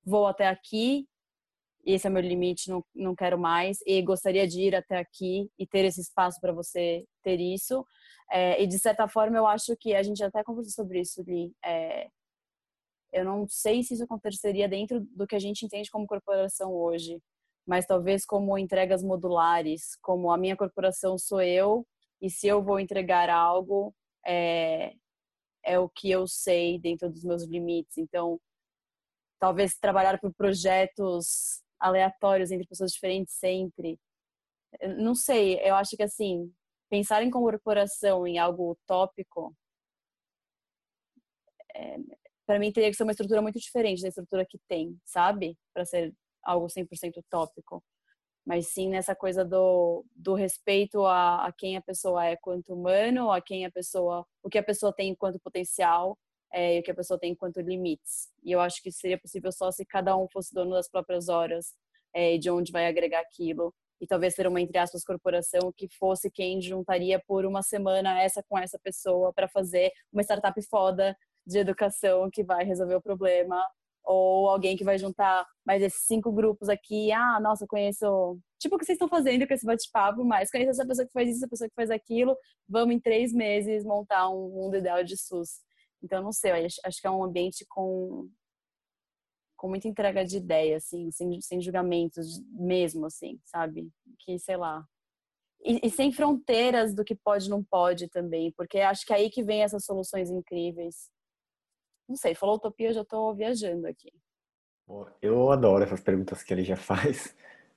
vou 0.04 0.28
até 0.28 0.50
aqui, 0.50 1.08
esse 1.86 2.08
é 2.08 2.10
meu 2.10 2.22
limite, 2.22 2.70
não, 2.70 2.84
não 2.94 3.16
quero 3.16 3.40
mais, 3.40 3.80
e 3.86 4.02
gostaria 4.02 4.48
de 4.48 4.62
ir 4.62 4.76
até 4.76 4.98
aqui 4.98 5.50
e 5.58 5.66
ter 5.66 5.86
esse 5.86 6.02
espaço 6.02 6.40
para 6.40 6.54
você 6.54 7.06
ter 7.24 7.40
isso. 7.40 7.86
É, 8.32 8.62
e 8.62 8.68
de 8.68 8.78
certa 8.78 9.08
forma, 9.08 9.38
eu 9.38 9.48
acho 9.48 9.76
que 9.78 9.96
a 9.96 10.04
gente 10.04 10.24
até 10.24 10.44
conversou 10.44 10.72
sobre 10.72 11.02
isso, 11.02 11.22
Li. 11.24 11.52
É, 11.64 12.08
eu 13.12 13.26
não 13.26 13.48
sei 13.48 13.84
se 13.84 13.94
isso 13.94 14.04
aconteceria 14.04 14.68
dentro 14.70 15.00
do 15.16 15.26
que 15.26 15.36
a 15.36 15.40
gente 15.40 15.66
entende 15.66 15.90
como 15.90 16.06
corporação 16.06 16.74
hoje, 16.74 17.20
mas 17.66 17.86
talvez 17.86 18.26
como 18.26 18.58
entregas 18.58 19.04
modulares, 19.04 19.96
como 20.02 20.32
a 20.32 20.38
minha 20.38 20.56
corporação 20.56 21.18
sou 21.18 21.42
eu, 21.42 21.86
e 22.22 22.30
se 22.30 22.48
eu 22.48 22.64
vou 22.64 22.80
entregar 22.80 23.30
algo, 23.30 23.94
é, 24.26 24.94
é 25.64 25.80
o 25.80 25.90
que 25.90 26.12
eu 26.12 26.28
sei 26.28 26.80
dentro 26.80 27.10
dos 27.10 27.24
meus 27.24 27.44
limites. 27.44 27.98
Então, 27.98 28.40
talvez 29.40 29.76
trabalhar 29.78 30.20
por 30.20 30.34
projetos 30.34 31.64
aleatórios 31.80 32.52
entre 32.52 32.68
pessoas 32.68 32.92
diferentes 32.92 33.36
sempre. 33.36 34.00
Não 34.98 35.16
sei, 35.16 35.60
eu 35.62 35.76
acho 35.76 35.96
que 35.96 36.04
assim, 36.04 36.52
pensar 36.90 37.24
em 37.24 37.30
corporação 37.32 38.28
em 38.28 38.38
algo 38.38 38.72
utópico 38.72 39.56
é, 41.76 41.98
para 42.46 42.60
mim 42.60 42.72
teria 42.72 42.90
que 42.90 42.98
ser 42.98 43.04
uma 43.04 43.12
estrutura 43.12 43.42
muito 43.42 43.60
diferente 43.60 44.02
da 44.02 44.10
estrutura 44.10 44.46
que 44.46 44.60
tem, 44.68 45.00
sabe? 45.06 45.58
Para 45.74 45.86
ser 45.86 46.14
algo 46.44 46.68
100% 46.68 47.18
utópico. 47.18 47.84
Mas 48.46 48.68
sim 48.70 48.90
nessa 48.90 49.16
coisa 49.16 49.46
do, 49.46 50.06
do 50.16 50.34
respeito 50.34 51.06
a, 51.06 51.46
a 51.46 51.54
quem 51.54 51.78
a 51.78 51.82
pessoa 51.82 52.26
é 52.26 52.36
quanto 52.36 52.74
humano, 52.74 53.32
a 53.32 53.42
quem 53.42 53.66
a 53.66 53.72
pessoa, 53.72 54.26
o 54.42 54.50
que 54.50 54.58
a 54.58 54.64
pessoa 54.64 54.92
tem 54.92 55.10
enquanto 55.10 55.40
potencial 55.40 56.18
é, 56.52 56.78
e 56.78 56.80
o 56.80 56.84
que 56.84 56.92
a 56.92 56.96
pessoa 56.96 57.20
tem 57.20 57.32
enquanto 57.32 57.62
limites. 57.62 58.30
E 58.44 58.52
eu 58.52 58.60
acho 58.60 58.82
que 58.82 58.92
seria 58.92 59.20
possível 59.20 59.52
só 59.52 59.72
se 59.72 59.86
cada 59.86 60.16
um 60.18 60.28
fosse 60.32 60.54
dono 60.54 60.72
das 60.72 60.90
próprias 60.90 61.30
horas 61.30 61.74
é, 62.14 62.38
de 62.38 62.50
onde 62.50 62.72
vai 62.72 62.88
agregar 62.88 63.20
aquilo. 63.20 63.74
E 64.02 64.08
talvez 64.08 64.34
ser 64.34 64.48
uma, 64.48 64.62
entre 64.62 64.78
aspas, 64.78 65.04
corporação 65.04 65.74
que 65.76 65.88
fosse 65.98 66.32
quem 66.32 66.62
juntaria 66.62 67.22
por 67.28 67.46
uma 67.46 67.62
semana 67.62 68.22
essa 68.22 68.42
com 68.48 68.58
essa 68.58 68.80
pessoa 68.80 69.34
para 69.34 69.48
fazer 69.48 69.92
uma 70.12 70.24
startup 70.24 70.62
foda 70.64 71.16
de 71.46 71.60
educação 71.60 72.30
que 72.32 72.44
vai 72.44 72.64
resolver 72.64 72.96
o 72.96 73.02
problema, 73.02 73.62
ou 74.04 74.50
alguém 74.50 74.76
que 74.78 74.84
vai 74.84 74.98
juntar 74.98 75.46
mais 75.66 75.82
esses 75.84 76.02
cinco 76.06 76.32
grupos 76.32 76.70
aqui. 76.70 77.12
Ah, 77.12 77.40
nossa, 77.40 77.68
conheço. 77.68 78.40
Tipo 78.58 78.76
o 78.76 78.80
que 78.80 78.86
vocês 78.86 78.96
estão 78.96 79.08
fazendo 79.08 79.48
com 79.48 79.54
esse 79.54 79.66
bate-papo, 79.66 80.24
mas 80.24 80.50
conheço 80.50 80.72
essa 80.72 80.86
pessoa 80.86 81.06
que 81.06 81.14
faz 81.14 81.30
isso, 81.30 81.40
essa 81.40 81.48
pessoa 81.48 81.70
que 81.70 81.76
faz 81.76 81.92
aquilo. 81.92 82.36
Vamos 82.68 82.96
em 82.96 83.00
três 83.00 83.34
meses 83.34 83.84
montar 83.84 84.30
um 84.30 84.50
mundo 84.50 84.78
ideal 84.78 85.04
de 85.04 85.18
SUS. 85.18 85.60
Então, 86.02 86.24
não 86.24 86.32
sei, 86.32 86.52
acho, 86.52 87.02
que 87.02 87.08
é 87.08 87.12
um 87.12 87.24
ambiente 87.24 87.66
com, 87.68 88.30
com 89.58 89.70
muita 89.70 89.88
entrega 89.88 90.24
de 90.24 90.38
ideia, 90.38 90.78
assim, 90.78 91.12
sem, 91.12 91.42
sem 91.42 91.62
julgamentos 91.62 92.42
mesmo, 92.52 93.06
assim, 93.06 93.40
sabe? 93.46 93.90
Que, 94.20 94.40
sei 94.40 94.58
lá. 94.58 94.86
E, 95.62 95.88
e 95.88 95.90
sem 95.90 96.12
fronteiras 96.12 96.96
do 96.96 97.04
que 97.04 97.16
pode 97.16 97.48
e 97.48 97.50
não 97.50 97.64
pode 97.64 98.08
também, 98.08 98.52
porque 98.54 98.80
acho 98.80 99.06
que 99.06 99.12
é 99.12 99.18
aí 99.18 99.30
que 99.30 99.44
vem 99.44 99.62
essas 99.62 99.84
soluções 99.84 100.30
incríveis 100.30 101.10
não 102.10 102.16
sei, 102.16 102.34
falou 102.34 102.56
utopia, 102.56 102.90
eu 102.90 102.94
já 102.94 103.02
estou 103.02 103.36
viajando 103.36 103.86
aqui. 103.86 104.12
Eu 105.22 105.52
adoro 105.52 105.84
essas 105.84 106.02
perguntas 106.02 106.42
que 106.42 106.52
ele 106.52 106.64
já 106.64 106.76
faz, 106.76 107.36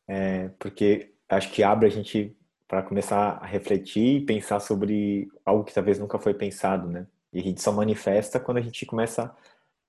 é, 0.08 0.48
porque 0.58 1.14
acho 1.28 1.52
que 1.52 1.62
abre 1.62 1.86
a 1.86 1.90
gente 1.90 2.34
para 2.66 2.82
começar 2.82 3.32
a 3.32 3.44
refletir 3.44 4.22
e 4.22 4.24
pensar 4.24 4.58
sobre 4.58 5.28
algo 5.44 5.62
que 5.62 5.74
talvez 5.74 5.98
nunca 5.98 6.18
foi 6.18 6.32
pensado, 6.32 6.88
né? 6.88 7.06
E 7.32 7.40
a 7.40 7.42
gente 7.42 7.62
só 7.62 7.72
manifesta 7.72 8.38
quando 8.38 8.58
a 8.58 8.60
gente 8.60 8.84
começa 8.84 9.34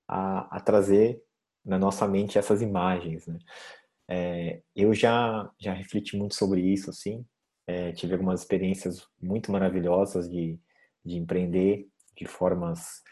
a, 0.08 0.56
a 0.56 0.60
trazer 0.60 1.22
na 1.64 1.78
nossa 1.78 2.06
mente 2.06 2.38
essas 2.38 2.62
imagens, 2.62 3.26
né? 3.26 3.38
É, 4.06 4.62
eu 4.76 4.92
já 4.92 5.50
já 5.58 5.72
refleti 5.72 6.16
muito 6.16 6.34
sobre 6.34 6.60
isso, 6.60 6.90
assim. 6.90 7.24
É, 7.66 7.92
tive 7.92 8.12
algumas 8.12 8.40
experiências 8.40 9.06
muito 9.20 9.50
maravilhosas 9.50 10.28
de, 10.28 10.58
de 11.04 11.16
empreender 11.16 11.88
de 12.16 12.26
formas 12.26 13.02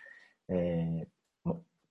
é, 0.49 1.07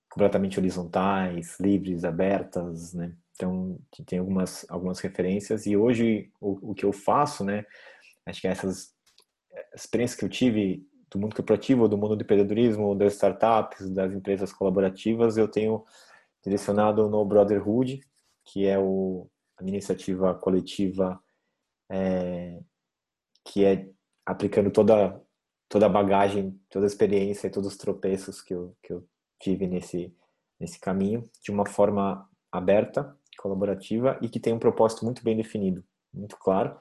completamente 0.08 0.58
horizontais, 0.58 1.58
livres, 1.58 2.04
abertas, 2.04 2.92
né? 2.92 3.16
Então, 3.34 3.78
tem 4.06 4.18
algumas, 4.18 4.64
algumas 4.68 5.00
referências 5.00 5.66
e 5.66 5.76
hoje 5.76 6.30
o, 6.40 6.70
o 6.70 6.74
que 6.74 6.84
eu 6.84 6.92
faço, 6.92 7.44
né? 7.44 7.64
Acho 8.26 8.40
que 8.40 8.46
essas 8.46 8.94
experiências 9.74 10.18
que 10.18 10.24
eu 10.24 10.28
tive 10.28 10.86
do 11.12 11.18
mundo 11.18 11.36
corporativo, 11.36 11.88
do 11.88 11.98
mundo 11.98 12.16
do 12.16 12.22
empreendedorismo, 12.22 12.94
das 12.94 13.14
startups, 13.14 13.90
das 13.90 14.12
empresas 14.12 14.52
colaborativas, 14.52 15.36
eu 15.36 15.46
tenho 15.46 15.84
direcionado 16.42 17.08
no 17.08 17.24
Brotherhood, 17.24 18.00
que 18.44 18.66
é 18.66 18.78
o, 18.78 19.28
a 19.58 19.62
iniciativa 19.62 20.34
coletiva 20.34 21.22
é, 21.90 22.60
que 23.44 23.64
é 23.64 23.88
aplicando 24.24 24.70
toda 24.70 25.20
toda 25.68 25.86
a 25.86 25.88
bagagem, 25.88 26.60
toda 26.68 26.84
a 26.84 26.86
experiência 26.86 27.46
e 27.46 27.50
todos 27.50 27.70
os 27.70 27.78
tropeços 27.78 28.42
que 28.42 28.52
eu, 28.52 28.76
que 28.82 28.92
eu 28.92 29.08
tive 29.40 29.66
nesse, 29.66 30.14
nesse 30.60 30.78
caminho, 30.78 31.30
de 31.42 31.50
uma 31.50 31.64
forma 31.64 32.28
aberta, 32.52 33.16
colaborativa 33.38 34.18
e 34.20 34.28
que 34.28 34.38
tem 34.38 34.52
um 34.52 34.58
propósito 34.58 35.02
muito 35.02 35.24
bem 35.24 35.34
definido, 35.34 35.82
muito 36.12 36.36
claro, 36.36 36.78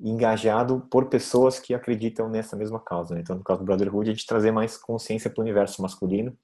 engajado 0.00 0.86
por 0.90 1.06
pessoas 1.06 1.58
que 1.58 1.74
acreditam 1.74 2.28
nessa 2.28 2.56
mesma 2.56 2.80
causa. 2.80 3.14
Né? 3.14 3.20
Então, 3.20 3.36
no 3.36 3.44
caso 3.44 3.60
do 3.60 3.64
Brotherhood, 3.64 4.10
a 4.10 4.14
gente 4.14 4.26
trazer 4.26 4.50
mais 4.50 4.76
consciência 4.76 5.30
para 5.30 5.40
o 5.40 5.44
universo 5.44 5.82
masculino 5.82 6.36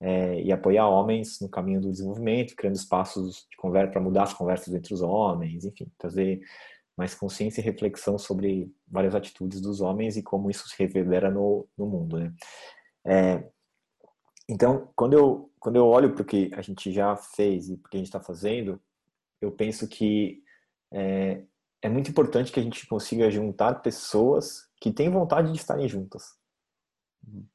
é, 0.00 0.40
e 0.42 0.52
apoiar 0.52 0.88
homens 0.88 1.40
no 1.40 1.48
caminho 1.48 1.80
do 1.80 1.90
desenvolvimento, 1.90 2.54
criando 2.54 2.76
espaços 2.76 3.46
de 3.50 3.56
conversa 3.56 3.92
para 3.92 4.00
mudar 4.00 4.24
as 4.24 4.34
conversas 4.34 4.74
entre 4.74 4.92
os 4.92 5.02
homens, 5.02 5.64
enfim, 5.64 5.86
trazer 5.98 6.40
mais 6.96 7.14
consciência 7.14 7.60
e 7.60 7.64
reflexão 7.64 8.18
sobre 8.18 8.70
várias 8.86 9.14
atitudes 9.14 9.60
dos 9.60 9.80
homens 9.80 10.16
e 10.16 10.22
como 10.22 10.50
isso 10.50 10.68
se 10.68 10.78
reverbera 10.78 11.30
no, 11.30 11.66
no 11.76 11.86
mundo. 11.86 12.18
Né? 12.18 12.32
É, 13.06 13.44
então, 14.48 14.90
quando 14.94 15.14
eu, 15.14 15.50
quando 15.58 15.76
eu 15.76 15.86
olho 15.86 16.12
para 16.12 16.22
o 16.22 16.26
que 16.26 16.50
a 16.54 16.60
gente 16.60 16.92
já 16.92 17.16
fez 17.16 17.70
e 17.70 17.76
para 17.76 17.86
o 17.86 17.90
que 17.90 17.96
a 17.96 18.00
gente 18.00 18.08
está 18.08 18.20
fazendo, 18.20 18.80
eu 19.40 19.50
penso 19.50 19.88
que 19.88 20.42
é, 20.92 21.42
é 21.82 21.88
muito 21.88 22.10
importante 22.10 22.52
que 22.52 22.60
a 22.60 22.62
gente 22.62 22.86
consiga 22.86 23.30
juntar 23.30 23.82
pessoas 23.82 24.68
que 24.80 24.92
têm 24.92 25.10
vontade 25.10 25.52
de 25.52 25.58
estarem 25.58 25.88
juntas. 25.88 26.34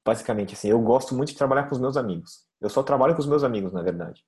Basicamente, 0.03 0.53
assim, 0.53 0.69
eu 0.69 0.79
gosto 0.81 1.15
muito 1.15 1.29
de 1.29 1.37
trabalhar 1.37 1.63
com 1.63 1.75
os 1.75 1.81
meus 1.81 1.97
amigos. 1.97 2.45
Eu 2.61 2.69
só 2.69 2.83
trabalho 2.83 3.15
com 3.15 3.21
os 3.21 3.27
meus 3.27 3.43
amigos, 3.43 3.73
na 3.73 3.81
verdade. 3.81 4.23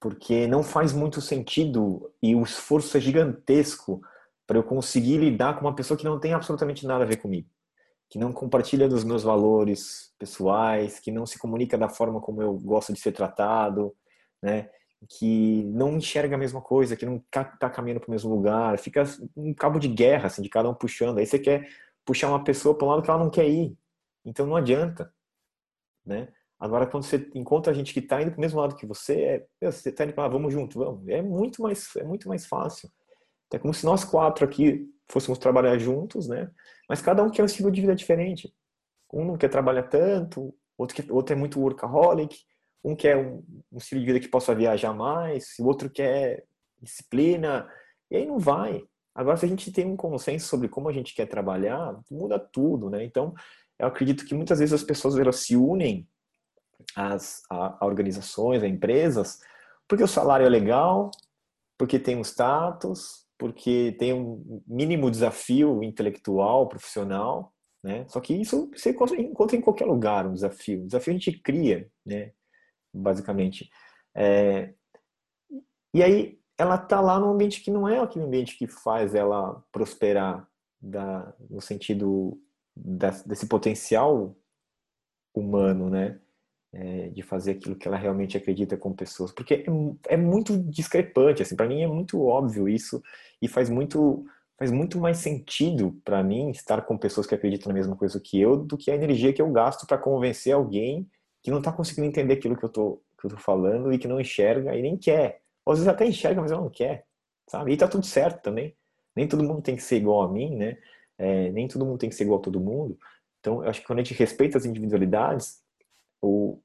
Porque 0.00 0.46
não 0.46 0.62
faz 0.62 0.92
muito 0.92 1.20
sentido 1.20 2.12
e 2.22 2.34
o 2.34 2.42
esforço 2.42 2.96
é 2.96 3.00
gigantesco 3.00 4.00
para 4.46 4.58
eu 4.58 4.62
conseguir 4.62 5.18
lidar 5.18 5.54
com 5.54 5.62
uma 5.62 5.74
pessoa 5.74 5.98
que 5.98 6.04
não 6.04 6.20
tem 6.20 6.34
absolutamente 6.34 6.86
nada 6.86 7.04
a 7.04 7.06
ver 7.06 7.16
comigo 7.16 7.48
que 8.08 8.18
não 8.18 8.32
compartilha 8.32 8.88
dos 8.88 9.04
meus 9.04 9.22
valores 9.22 10.12
pessoais, 10.18 11.00
que 11.00 11.10
não 11.10 11.26
se 11.26 11.38
comunica 11.38 11.76
da 11.76 11.88
forma 11.88 12.20
como 12.20 12.40
eu 12.40 12.54
gosto 12.54 12.92
de 12.92 13.00
ser 13.00 13.12
tratado, 13.12 13.94
né? 14.42 14.70
Que 15.08 15.62
não 15.64 15.96
enxerga 15.96 16.34
a 16.34 16.38
mesma 16.38 16.60
coisa, 16.60 16.96
que 16.96 17.06
não 17.06 17.16
está 17.16 17.70
caminhando 17.70 18.00
para 18.00 18.08
o 18.08 18.10
mesmo 18.10 18.30
lugar, 18.30 18.78
fica 18.78 19.04
um 19.36 19.52
cabo 19.52 19.78
de 19.78 19.88
guerra, 19.88 20.26
assim, 20.26 20.42
de 20.42 20.48
cada 20.48 20.68
um 20.68 20.74
puxando. 20.74 21.18
Aí 21.18 21.26
você 21.26 21.38
quer 21.38 21.68
puxar 22.04 22.28
uma 22.28 22.42
pessoa 22.42 22.76
para 22.76 22.86
um 22.86 22.90
lado 22.90 23.02
que 23.02 23.10
ela 23.10 23.22
não 23.22 23.30
quer 23.30 23.48
ir, 23.48 23.76
então 24.24 24.46
não 24.46 24.56
adianta, 24.56 25.12
né? 26.04 26.28
Agora, 26.58 26.86
quando 26.86 27.02
você 27.04 27.30
encontra 27.34 27.74
gente 27.74 27.92
que 27.92 28.00
está 28.00 28.22
indo 28.22 28.30
para 28.30 28.38
o 28.38 28.40
mesmo 28.40 28.58
lado 28.58 28.76
que 28.76 28.86
você, 28.86 29.46
é, 29.60 29.70
você 29.70 29.90
está 29.90 30.04
indo 30.04 30.14
para 30.14 30.28
vamos 30.28 30.52
junto, 30.52 30.78
vamos. 30.78 31.06
É 31.08 31.20
muito 31.20 31.60
mais, 31.60 31.94
é 31.96 32.04
muito 32.04 32.28
mais 32.28 32.46
fácil. 32.46 32.90
É 33.52 33.58
como 33.58 33.74
se 33.74 33.84
nós 33.84 34.04
quatro 34.04 34.44
aqui 34.44 34.90
fôssemos 35.08 35.38
trabalhar 35.38 35.78
juntos, 35.78 36.26
né? 36.26 36.50
Mas 36.88 37.02
cada 37.02 37.22
um 37.22 37.30
quer 37.30 37.42
um 37.42 37.46
estilo 37.46 37.70
de 37.70 37.80
vida 37.80 37.94
diferente. 37.94 38.52
Um 39.12 39.24
não 39.24 39.36
quer 39.36 39.48
trabalhar 39.48 39.84
tanto, 39.84 40.54
outro, 40.78 40.96
quer, 40.96 41.12
outro 41.12 41.34
é 41.34 41.38
muito 41.38 41.60
workaholic, 41.60 42.36
um 42.84 42.94
quer 42.94 43.16
um, 43.16 43.42
um 43.72 43.78
estilo 43.78 44.00
de 44.00 44.06
vida 44.06 44.20
que 44.20 44.28
possa 44.28 44.54
viajar 44.54 44.92
mais, 44.92 45.54
o 45.58 45.66
outro 45.66 45.90
quer 45.90 46.44
disciplina, 46.80 47.68
E 48.10 48.16
aí 48.16 48.26
não 48.26 48.38
vai. 48.38 48.82
Agora, 49.14 49.36
se 49.36 49.46
a 49.46 49.48
gente 49.48 49.72
tem 49.72 49.86
um 49.86 49.96
consenso 49.96 50.46
sobre 50.46 50.68
como 50.68 50.88
a 50.88 50.92
gente 50.92 51.14
quer 51.14 51.26
trabalhar, 51.26 51.98
muda 52.10 52.38
tudo, 52.38 52.90
né? 52.90 53.02
Então, 53.04 53.34
eu 53.78 53.86
acredito 53.86 54.24
que 54.26 54.34
muitas 54.34 54.58
vezes 54.58 54.74
as 54.74 54.82
pessoas 54.82 55.16
elas 55.18 55.36
se 55.36 55.56
unem 55.56 56.06
às 56.94 57.42
a, 57.50 57.78
a 57.80 57.86
organizações, 57.86 58.62
a 58.62 58.68
empresas, 58.68 59.40
porque 59.88 60.04
o 60.04 60.08
salário 60.08 60.46
é 60.46 60.48
legal, 60.48 61.10
porque 61.78 61.98
tem 61.98 62.16
um 62.16 62.22
status, 62.22 63.26
porque 63.38 63.96
tem 63.98 64.12
um 64.12 64.62
mínimo 64.66 65.10
desafio 65.10 65.82
intelectual, 65.82 66.68
profissional, 66.68 67.52
né? 67.82 68.04
Só 68.08 68.20
que 68.20 68.34
isso 68.34 68.70
você 68.74 68.90
encontra 68.90 69.56
em 69.56 69.60
qualquer 69.60 69.86
lugar, 69.86 70.26
um 70.26 70.34
desafio. 70.34 70.82
Um 70.82 70.86
desafio 70.86 71.12
a 71.12 71.18
gente 71.18 71.40
cria, 71.40 71.88
né? 72.04 72.32
Basicamente. 72.96 73.70
É... 74.14 74.72
E 75.94 76.02
aí 76.02 76.38
ela 76.58 76.78
tá 76.78 77.00
lá 77.00 77.18
num 77.20 77.30
ambiente 77.30 77.60
que 77.60 77.70
não 77.70 77.88
é 77.88 77.98
aquele 77.98 78.24
ambiente 78.24 78.56
que 78.56 78.66
faz 78.66 79.14
ela 79.14 79.62
prosperar 79.70 80.48
da, 80.80 81.34
no 81.50 81.60
sentido 81.60 82.40
da, 82.74 83.10
desse 83.24 83.46
potencial 83.46 84.34
humano, 85.34 85.90
né? 85.90 86.20
É, 86.72 87.08
de 87.08 87.22
fazer 87.22 87.52
aquilo 87.52 87.76
que 87.76 87.88
ela 87.88 87.96
realmente 87.96 88.36
acredita 88.36 88.76
com 88.76 88.92
pessoas, 88.92 89.32
porque 89.32 89.54
é, 89.54 90.14
é 90.14 90.16
muito 90.16 90.58
discrepante, 90.58 91.40
assim, 91.40 91.56
para 91.56 91.66
mim 91.66 91.80
é 91.80 91.86
muito 91.86 92.20
óbvio 92.20 92.68
isso 92.68 93.02
e 93.40 93.48
faz 93.48 93.70
muito 93.70 94.26
faz 94.58 94.70
muito 94.70 94.98
mais 94.98 95.18
sentido 95.18 95.98
para 96.04 96.22
mim 96.22 96.50
estar 96.50 96.82
com 96.82 96.98
pessoas 96.98 97.26
que 97.26 97.34
acreditam 97.34 97.68
na 97.68 97.74
mesma 97.74 97.96
coisa 97.96 98.20
que 98.20 98.38
eu 98.38 98.56
do 98.56 98.76
que 98.76 98.90
a 98.90 98.94
energia 98.94 99.32
que 99.32 99.40
eu 99.40 99.50
gasto 99.50 99.86
para 99.86 99.96
convencer 99.96 100.52
alguém 100.52 101.08
que 101.46 101.50
não 101.52 101.58
está 101.58 101.70
conseguindo 101.70 102.08
entender 102.08 102.34
aquilo 102.34 102.56
que 102.56 102.64
eu 102.64 102.68
tô 102.68 103.00
falando 103.36 103.92
e 103.92 103.98
que 103.98 104.08
não 104.08 104.20
enxerga 104.20 104.74
e 104.74 104.82
nem 104.82 104.96
quer. 104.96 105.42
Ou 105.64 105.72
às 105.72 105.78
vezes 105.78 105.88
até 105.88 106.04
enxerga, 106.04 106.40
mas 106.40 106.50
ela 106.50 106.60
não 106.60 106.68
quer, 106.68 107.06
sabe? 107.48 107.72
E 107.72 107.76
tá 107.76 107.86
tudo 107.86 108.04
certo 108.04 108.42
também. 108.42 108.76
Nem 109.14 109.28
todo 109.28 109.44
mundo 109.44 109.62
tem 109.62 109.76
que 109.76 109.82
ser 109.84 109.98
igual 109.98 110.22
a 110.22 110.28
mim, 110.28 110.56
né? 110.56 110.76
É, 111.16 111.52
nem 111.52 111.68
todo 111.68 111.86
mundo 111.86 111.98
tem 111.98 112.08
que 112.08 112.16
ser 112.16 112.24
igual 112.24 112.40
a 112.40 112.42
todo 112.42 112.58
mundo. 112.58 112.98
Então, 113.38 113.62
eu 113.62 113.70
acho 113.70 113.80
que 113.80 113.86
quando 113.86 114.00
a 114.00 114.02
gente 114.02 114.18
respeita 114.18 114.58
as 114.58 114.64
individualidades, 114.64 115.62
o, 116.20 116.60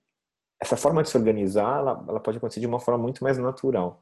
essa 0.60 0.76
forma 0.76 1.04
de 1.04 1.10
se 1.10 1.18
organizar, 1.18 1.78
ela, 1.78 2.04
ela 2.10 2.20
pode 2.20 2.40
acontecer 2.40 2.60
de 2.60 2.66
uma 2.66 2.80
forma 2.80 3.04
muito 3.04 3.24
mais 3.24 3.38
natural. 3.38 4.02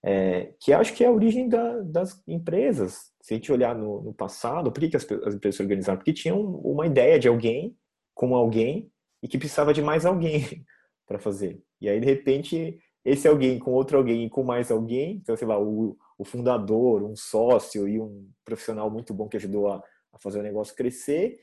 É, 0.00 0.54
que 0.60 0.72
acho 0.72 0.94
que 0.94 1.02
é 1.02 1.08
a 1.08 1.12
origem 1.12 1.48
da, 1.48 1.80
das 1.80 2.22
empresas. 2.28 3.12
Se 3.20 3.34
a 3.34 3.36
gente 3.36 3.50
olhar 3.50 3.74
no, 3.74 4.00
no 4.00 4.14
passado, 4.14 4.70
por 4.70 4.78
que, 4.78 4.90
que 4.90 4.96
as, 4.96 5.02
as, 5.02 5.34
empresas 5.34 5.56
se 5.56 5.62
organizaram? 5.62 5.98
Porque 5.98 6.12
tinham 6.12 6.40
uma 6.40 6.86
ideia 6.86 7.18
de 7.18 7.26
alguém 7.26 7.76
com 8.14 8.36
alguém 8.36 8.92
e 9.22 9.28
que 9.28 9.38
precisava 9.38 9.72
de 9.72 9.82
mais 9.82 10.06
alguém 10.06 10.64
para 11.06 11.18
fazer. 11.18 11.62
E 11.80 11.88
aí, 11.88 12.00
de 12.00 12.06
repente, 12.06 12.78
esse 13.04 13.26
alguém 13.26 13.58
com 13.58 13.72
outro 13.72 13.96
alguém 13.96 14.28
com 14.28 14.42
mais 14.42 14.70
alguém, 14.70 15.16
então, 15.16 15.36
sei 15.36 15.46
lá, 15.46 15.58
o, 15.58 15.96
o 16.18 16.24
fundador, 16.24 17.02
um 17.02 17.16
sócio 17.16 17.88
e 17.88 18.00
um 18.00 18.28
profissional 18.44 18.90
muito 18.90 19.14
bom 19.14 19.28
que 19.28 19.36
ajudou 19.36 19.68
a, 19.68 19.82
a 20.12 20.18
fazer 20.18 20.40
o 20.40 20.42
negócio 20.42 20.74
crescer, 20.74 21.40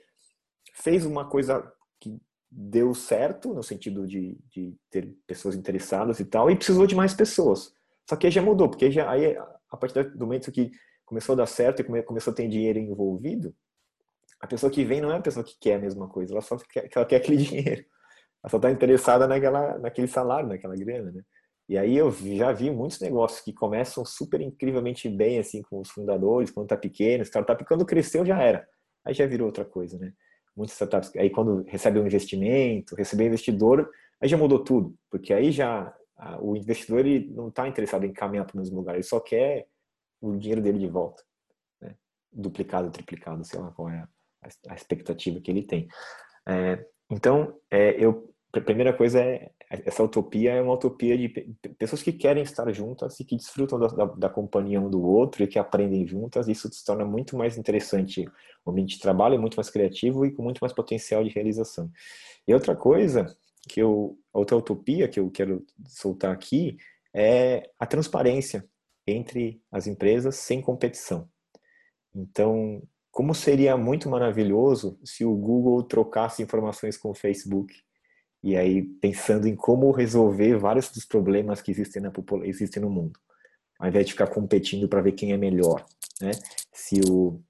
fez 0.74 1.06
uma 1.06 1.28
coisa 1.28 1.72
que 2.00 2.20
deu 2.50 2.94
certo, 2.94 3.54
no 3.54 3.64
sentido 3.64 4.08
de, 4.08 4.38
de 4.50 4.76
ter 4.90 5.16
pessoas 5.26 5.56
interessadas 5.56 6.20
e 6.20 6.26
tal, 6.26 6.50
e 6.50 6.56
precisou 6.56 6.86
de 6.86 6.96
mais 6.96 7.14
pessoas. 7.14 7.74
Só 8.08 8.16
que 8.16 8.28
aí 8.28 8.32
já 8.32 8.42
mudou, 8.42 8.70
porque 8.70 8.90
já, 8.92 9.10
aí, 9.10 9.36
a 9.36 9.78
partir 9.78 10.04
do 10.12 10.26
momento 10.26 10.52
que 10.52 10.72
começou 11.06 11.34
a 11.34 11.38
dar 11.38 11.46
certo 11.48 11.82
e 11.82 12.04
começou 12.04 12.32
a 12.32 12.36
ter 12.36 12.48
dinheiro 12.48 12.80
envolvido, 12.80 13.54
a 14.40 14.48
pessoa 14.48 14.72
que 14.72 14.84
vem 14.84 15.02
não 15.02 15.12
é 15.12 15.18
a 15.18 15.22
pessoa 15.22 15.44
que 15.44 15.58
quer 15.60 15.76
a 15.76 15.80
mesma 15.80 16.08
coisa, 16.08 16.34
ela 16.34 16.42
só 16.42 16.58
quer, 16.58 16.90
ela 16.94 17.06
quer 17.06 17.18
aquele 17.18 17.38
dinheiro. 17.44 17.86
Ela 18.44 18.50
só 18.50 18.58
está 18.58 18.72
interessada 18.72 19.28
naquela, 19.28 19.78
naquele 19.80 20.08
salário, 20.08 20.50
naquela 20.50 20.76
grana, 20.76 21.12
né? 21.12 21.24
E 21.70 21.78
aí 21.78 21.98
eu 21.98 22.10
já 22.12 22.54
vi 22.54 22.72
muitos 22.72 23.00
negócios 23.02 23.42
que 23.42 23.52
começam 23.52 24.06
super 24.06 24.40
incrivelmente 24.40 25.10
bem, 25.10 25.38
assim, 25.38 25.62
com 25.64 25.82
os 25.82 25.90
fundadores, 25.90 26.50
quando 26.50 26.68
tá 26.68 26.78
pequeno, 26.78 27.26
startup, 27.26 27.66
quando 27.66 27.86
cresceu 27.86 28.26
já 28.26 28.42
era. 28.42 28.66
Aí 29.04 29.14
já 29.14 29.26
virou 29.26 29.48
outra 29.48 29.66
coisa, 29.66 29.98
né? 29.98 30.14
Muitas 30.56 30.74
startups, 30.76 31.14
aí 31.18 31.30
quando 31.30 31.64
recebe 31.68 32.00
um 32.00 32.06
investimento, 32.06 32.96
receber 32.96 33.26
investidor, 33.28 33.90
aí 34.22 34.30
já 34.30 34.38
mudou 34.38 34.64
tudo, 34.64 34.96
porque 35.10 35.34
aí 35.34 35.52
já 35.52 35.94
o 36.40 36.56
investidor 36.56 37.06
ele 37.06 37.30
não 37.32 37.50
está 37.50 37.68
interessado 37.68 38.06
em 38.06 38.14
caminhar 38.14 38.46
para 38.46 38.56
o 38.56 38.58
mesmo 38.58 38.78
lugar, 38.78 38.96
ele 38.96 39.04
só 39.04 39.20
quer 39.20 39.68
o 40.20 40.36
dinheiro 40.36 40.62
dele 40.62 40.80
de 40.80 40.88
volta, 40.88 41.22
né? 41.80 41.96
duplicado, 42.32 42.90
triplicado, 42.90 43.44
sei 43.44 43.60
lá 43.60 43.72
qual 43.72 43.90
é 43.90 44.08
a, 44.70 44.76
expectativa 44.76 45.40
que 45.40 45.52
ele 45.52 45.64
tem. 45.64 45.88
É, 46.48 46.86
então, 47.10 47.56
é, 47.70 47.96
eu 48.04 48.34
a 48.54 48.62
primeira 48.62 48.94
coisa 48.94 49.20
é 49.22 49.52
essa 49.70 50.02
utopia 50.02 50.54
é 50.54 50.62
uma 50.62 50.74
utopia 50.74 51.18
de 51.18 51.28
pessoas 51.78 52.02
que 52.02 52.14
querem 52.14 52.42
estar 52.42 52.72
juntas 52.72 53.20
e 53.20 53.26
que 53.26 53.36
desfrutam 53.36 53.78
da, 53.78 53.88
da, 53.88 54.06
da, 54.06 54.30
companhia 54.30 54.80
um 54.80 54.90
do 54.90 55.02
outro 55.02 55.44
e 55.44 55.48
que 55.48 55.60
aprendem 55.60 56.08
juntas. 56.08 56.48
Isso 56.48 56.72
se 56.72 56.86
torna 56.86 57.04
muito 57.04 57.36
mais 57.36 57.58
interessante 57.58 58.26
o 58.66 58.72
ambiente 58.72 58.96
de 58.96 59.02
trabalho, 59.02 59.40
muito 59.40 59.56
mais 59.56 59.70
criativo 59.70 60.26
e 60.26 60.32
com 60.32 60.42
muito 60.42 60.60
mais 60.60 60.72
potencial 60.72 61.22
de 61.22 61.30
realização. 61.30 61.92
E 62.48 62.54
outra 62.54 62.78
coisa 62.78 63.26
que 63.68 63.82
eu, 63.82 64.18
outra 64.32 64.56
utopia 64.56 65.10
que 65.10 65.20
eu 65.20 65.30
quero 65.30 65.66
soltar 65.86 66.32
aqui 66.32 66.78
é 67.14 67.70
a 67.78 67.86
transparência 67.86 68.66
entre 69.06 69.62
as 69.70 69.86
empresas 69.86 70.38
sem 70.38 70.62
competição. 70.62 71.30
Então, 72.16 72.82
como 73.18 73.34
seria 73.34 73.76
muito 73.76 74.08
maravilhoso 74.08 75.00
se 75.04 75.26
o 75.26 75.36
Google 75.36 75.82
trocasse 75.82 76.44
informações 76.44 76.96
com 76.96 77.10
o 77.10 77.16
Facebook 77.16 77.74
e 78.44 78.56
aí 78.56 78.84
pensando 78.84 79.48
em 79.48 79.56
como 79.56 79.90
resolver 79.90 80.56
vários 80.56 80.92
dos 80.92 81.04
problemas 81.04 81.60
que 81.60 81.72
existem, 81.72 82.00
na, 82.00 82.12
existem 82.44 82.80
no 82.80 82.92
mundo, 82.92 83.20
ao 83.80 83.88
invés 83.88 84.06
de 84.06 84.12
ficar 84.12 84.28
competindo 84.28 84.88
para 84.88 85.02
ver 85.02 85.14
quem 85.14 85.32
é 85.32 85.38
melhor, 85.38 85.84
né? 86.22 86.30
Se 86.72 87.02
o 87.10 87.42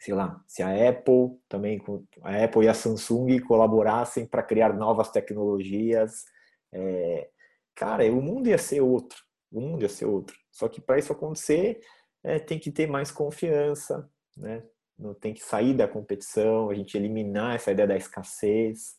sei 0.00 0.12
lá, 0.12 0.42
se 0.44 0.60
a 0.60 0.88
Apple 0.88 1.38
também, 1.48 1.80
a 2.22 2.42
Apple 2.42 2.64
e 2.64 2.68
a 2.68 2.74
Samsung 2.74 3.38
colaborassem 3.38 4.26
para 4.26 4.42
criar 4.42 4.72
novas 4.72 5.08
tecnologias, 5.12 6.24
é, 6.72 7.28
cara, 7.76 8.04
o 8.12 8.20
mundo 8.20 8.48
ia 8.48 8.58
ser 8.58 8.80
outro, 8.80 9.18
o 9.52 9.60
mundo 9.60 9.82
ia 9.82 9.88
ser 9.88 10.06
outro. 10.06 10.36
Só 10.50 10.68
que 10.68 10.80
para 10.80 10.98
isso 10.98 11.12
acontecer, 11.12 11.78
é, 12.24 12.40
tem 12.40 12.58
que 12.58 12.72
ter 12.72 12.88
mais 12.88 13.12
confiança, 13.12 14.10
né? 14.36 14.64
Não 14.98 15.14
tem 15.14 15.34
que 15.34 15.42
sair 15.42 15.74
da 15.74 15.86
competição, 15.86 16.70
a 16.70 16.74
gente 16.74 16.96
eliminar 16.96 17.54
essa 17.54 17.70
ideia 17.70 17.88
da 17.88 17.96
escassez, 17.96 18.96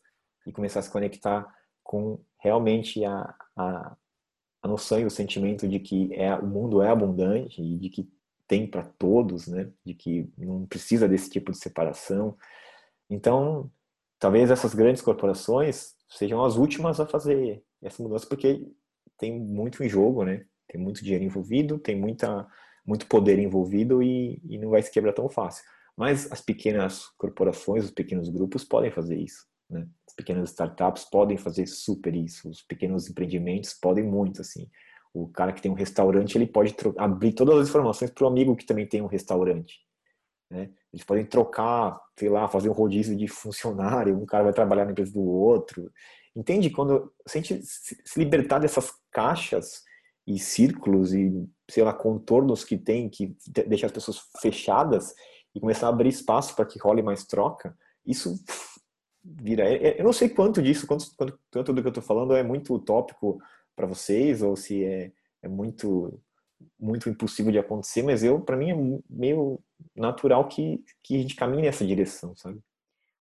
e 0.47 0.51
começar 0.51 0.79
a 0.79 0.83
se 0.83 0.89
conectar 0.89 1.45
com 1.83 2.19
realmente 2.39 3.03
a, 3.03 3.35
a, 3.55 3.97
a 4.61 4.67
noção 4.67 4.99
e 4.99 5.05
o 5.05 5.09
sentimento 5.09 5.67
de 5.67 5.79
que 5.79 6.13
é, 6.13 6.33
o 6.35 6.47
mundo 6.47 6.81
é 6.81 6.89
abundante 6.89 7.61
e 7.61 7.77
de 7.77 7.89
que 7.89 8.09
tem 8.47 8.65
para 8.65 8.83
todos, 8.83 9.47
né? 9.47 9.69
De 9.85 9.93
que 9.93 10.29
não 10.37 10.65
precisa 10.65 11.07
desse 11.07 11.29
tipo 11.29 11.51
de 11.51 11.57
separação. 11.57 12.37
Então, 13.09 13.69
talvez 14.17 14.49
essas 14.49 14.73
grandes 14.73 15.01
corporações 15.01 15.95
sejam 16.09 16.43
as 16.43 16.55
últimas 16.55 16.99
a 16.99 17.05
fazer 17.05 17.61
essa 17.81 18.01
mudança, 18.01 18.25
porque 18.25 18.65
tem 19.17 19.37
muito 19.37 19.83
em 19.83 19.89
jogo, 19.89 20.23
né? 20.23 20.45
Tem 20.67 20.79
muito 20.79 21.03
dinheiro 21.03 21.25
envolvido, 21.25 21.77
tem 21.77 21.95
muita, 21.95 22.47
muito 22.85 23.05
poder 23.07 23.37
envolvido 23.37 24.01
e, 24.01 24.41
e 24.45 24.57
não 24.57 24.69
vai 24.69 24.81
se 24.81 24.91
quebrar 24.91 25.13
tão 25.13 25.27
fácil. 25.29 25.65
Mas 25.97 26.31
as 26.31 26.41
pequenas 26.41 27.07
corporações, 27.17 27.85
os 27.85 27.91
pequenos 27.91 28.29
grupos 28.29 28.63
podem 28.63 28.91
fazer 28.91 29.17
isso. 29.17 29.47
Né? 29.69 29.87
As 30.07 30.13
pequenas 30.13 30.51
startups 30.51 31.03
podem 31.05 31.37
fazer 31.37 31.65
super 31.65 32.15
isso, 32.15 32.49
os 32.49 32.61
pequenos 32.61 33.09
empreendimentos 33.09 33.73
podem 33.73 34.03
muito, 34.03 34.41
assim. 34.41 34.69
O 35.13 35.27
cara 35.27 35.51
que 35.51 35.61
tem 35.61 35.71
um 35.71 35.75
restaurante, 35.75 36.37
ele 36.37 36.45
pode 36.45 36.75
abrir 36.97 37.33
todas 37.33 37.57
as 37.57 37.69
informações 37.69 38.11
para 38.11 38.23
o 38.23 38.27
amigo 38.27 38.55
que 38.55 38.65
também 38.65 38.85
tem 38.85 39.01
um 39.01 39.07
restaurante. 39.07 39.79
Né? 40.49 40.69
Eles 40.93 41.03
podem 41.03 41.25
trocar, 41.25 41.99
sei 42.17 42.29
lá, 42.29 42.47
fazer 42.47 42.69
um 42.69 42.73
rodízio 42.73 43.15
de 43.15 43.27
funcionário, 43.27 44.17
um 44.17 44.25
cara 44.25 44.43
vai 44.43 44.53
trabalhar 44.53 44.85
na 44.85 44.91
empresa 44.91 45.11
do 45.11 45.23
outro. 45.23 45.91
Entende? 46.35 46.69
Quando 46.69 47.11
se 47.27 47.37
a 47.37 47.41
gente 47.41 47.65
se 47.65 47.97
libertar 48.19 48.59
dessas 48.59 48.93
caixas 49.11 49.81
e 50.25 50.37
círculos 50.37 51.13
e, 51.13 51.49
sei 51.69 51.83
lá, 51.83 51.91
contornos 51.91 52.63
que 52.63 52.77
tem, 52.77 53.09
que 53.09 53.35
deixa 53.67 53.87
as 53.87 53.91
pessoas 53.91 54.21
fechadas 54.39 55.15
e 55.53 55.59
começar 55.59 55.87
a 55.87 55.89
abrir 55.89 56.09
espaço 56.09 56.55
para 56.55 56.65
que 56.65 56.79
role 56.79 57.01
mais 57.01 57.25
troca, 57.25 57.75
isso 58.05 58.35
vira. 59.23 59.63
É, 59.63 59.87
é, 59.87 59.99
eu 59.99 60.03
não 60.03 60.13
sei 60.13 60.29
quanto 60.29 60.61
disso, 60.61 60.87
quanto, 60.87 61.05
quanto, 61.15 61.39
quanto 61.51 61.73
do 61.73 61.81
que 61.81 61.87
eu 61.87 61.91
estou 61.91 62.03
falando 62.03 62.35
é 62.35 62.43
muito 62.43 62.73
utópico 62.73 63.41
para 63.75 63.87
vocês 63.87 64.41
ou 64.41 64.55
se 64.55 64.83
é, 64.83 65.11
é 65.41 65.47
muito 65.47 66.19
muito 66.79 67.07
impossível 67.07 67.51
de 67.51 67.59
acontecer, 67.59 68.01
mas 68.01 68.23
eu 68.23 68.41
para 68.41 68.57
mim 68.57 68.71
é 68.71 69.01
meio 69.07 69.59
natural 69.95 70.47
que, 70.47 70.83
que 71.03 71.15
a 71.15 71.19
gente 71.19 71.35
caminhe 71.35 71.61
nessa 71.61 71.85
direção, 71.85 72.35
sabe? 72.35 72.59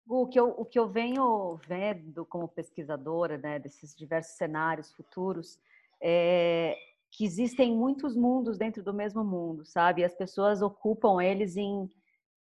O 0.07 0.27
que, 0.27 0.39
eu, 0.39 0.55
o 0.57 0.65
que 0.65 0.79
eu 0.79 0.89
venho 0.89 1.59
vendo 1.67 2.27
como 2.27 2.47
pesquisadora, 2.47 3.39
né, 3.39 3.59
desses 3.59 3.97
diversos 3.97 4.37
cenários 4.37 4.93
futuros, 4.93 5.59
é 6.01 6.77
que 7.11 7.25
existem 7.25 7.73
muitos 7.73 8.15
mundos 8.15 8.59
dentro 8.59 8.83
do 8.83 8.93
mesmo 8.93 9.25
mundo, 9.25 9.65
sabe? 9.65 10.05
As 10.05 10.15
pessoas 10.15 10.61
ocupam 10.63 11.23
eles 11.23 11.57
em 11.57 11.89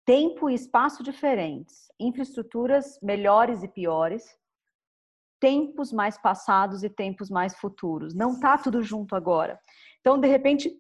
tempo 0.05 0.49
e 0.49 0.53
espaço 0.53 1.03
diferentes, 1.03 1.91
infraestruturas 1.99 2.99
melhores 3.01 3.63
e 3.63 3.67
piores, 3.67 4.23
tempos 5.39 5.91
mais 5.91 6.17
passados 6.17 6.84
e 6.84 6.89
tempos 6.89 7.30
mais 7.30 7.55
futuros. 7.55 8.13
Não 8.13 8.34
está 8.34 8.57
tudo 8.57 8.81
junto 8.81 9.15
agora. 9.15 9.59
Então, 9.99 10.19
de 10.19 10.27
repente, 10.27 10.71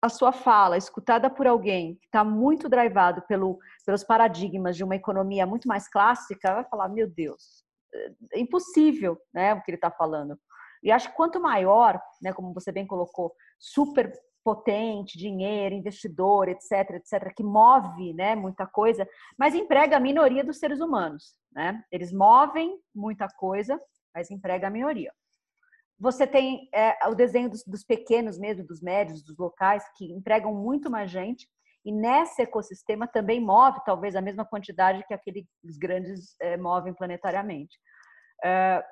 a 0.00 0.08
sua 0.08 0.32
fala 0.32 0.76
escutada 0.76 1.28
por 1.28 1.46
alguém 1.46 1.96
que 1.96 2.06
está 2.06 2.22
muito 2.22 2.68
drivado 2.68 3.22
pelo, 3.22 3.58
pelos 3.84 4.04
paradigmas 4.04 4.76
de 4.76 4.84
uma 4.84 4.96
economia 4.96 5.46
muito 5.46 5.66
mais 5.66 5.88
clássica, 5.88 6.54
vai 6.54 6.64
falar: 6.64 6.88
meu 6.88 7.08
Deus, 7.08 7.64
é 8.32 8.40
impossível, 8.40 9.18
né, 9.32 9.54
o 9.54 9.62
que 9.62 9.70
ele 9.70 9.76
está 9.76 9.90
falando. 9.90 10.38
E 10.82 10.92
acho 10.92 11.10
que 11.10 11.16
quanto 11.16 11.40
maior, 11.40 12.00
né, 12.22 12.32
como 12.32 12.54
você 12.54 12.70
bem 12.70 12.86
colocou, 12.86 13.34
super 13.58 14.12
potente, 14.44 15.18
dinheiro, 15.18 15.74
investidor, 15.74 16.48
etc, 16.48 16.90
etc, 16.94 17.34
que 17.34 17.42
move, 17.42 18.14
né, 18.14 18.34
muita 18.34 18.66
coisa, 18.66 19.08
mas 19.38 19.54
emprega 19.54 19.96
a 19.96 20.00
minoria 20.00 20.44
dos 20.44 20.58
seres 20.58 20.80
humanos, 20.80 21.34
né? 21.52 21.82
Eles 21.92 22.12
movem 22.12 22.78
muita 22.94 23.28
coisa, 23.28 23.80
mas 24.14 24.30
emprega 24.30 24.66
a 24.68 24.70
minoria. 24.70 25.12
Você 25.98 26.26
tem 26.26 26.68
é, 26.72 26.96
o 27.08 27.14
desenho 27.14 27.50
dos, 27.50 27.64
dos 27.64 27.84
pequenos 27.84 28.38
mesmo, 28.38 28.64
dos 28.64 28.80
médios, 28.80 29.22
dos 29.22 29.36
locais, 29.36 29.84
que 29.96 30.12
empregam 30.12 30.54
muito 30.54 30.90
mais 30.90 31.10
gente, 31.10 31.48
e 31.84 31.92
nesse 31.92 32.42
ecossistema 32.42 33.06
também 33.06 33.40
move 33.40 33.80
talvez 33.84 34.14
a 34.14 34.20
mesma 34.20 34.44
quantidade 34.44 35.04
que 35.06 35.14
aqueles 35.14 35.46
grandes 35.78 36.36
é, 36.40 36.56
movem 36.56 36.94
planetariamente. 36.94 37.78
É, 38.44 38.84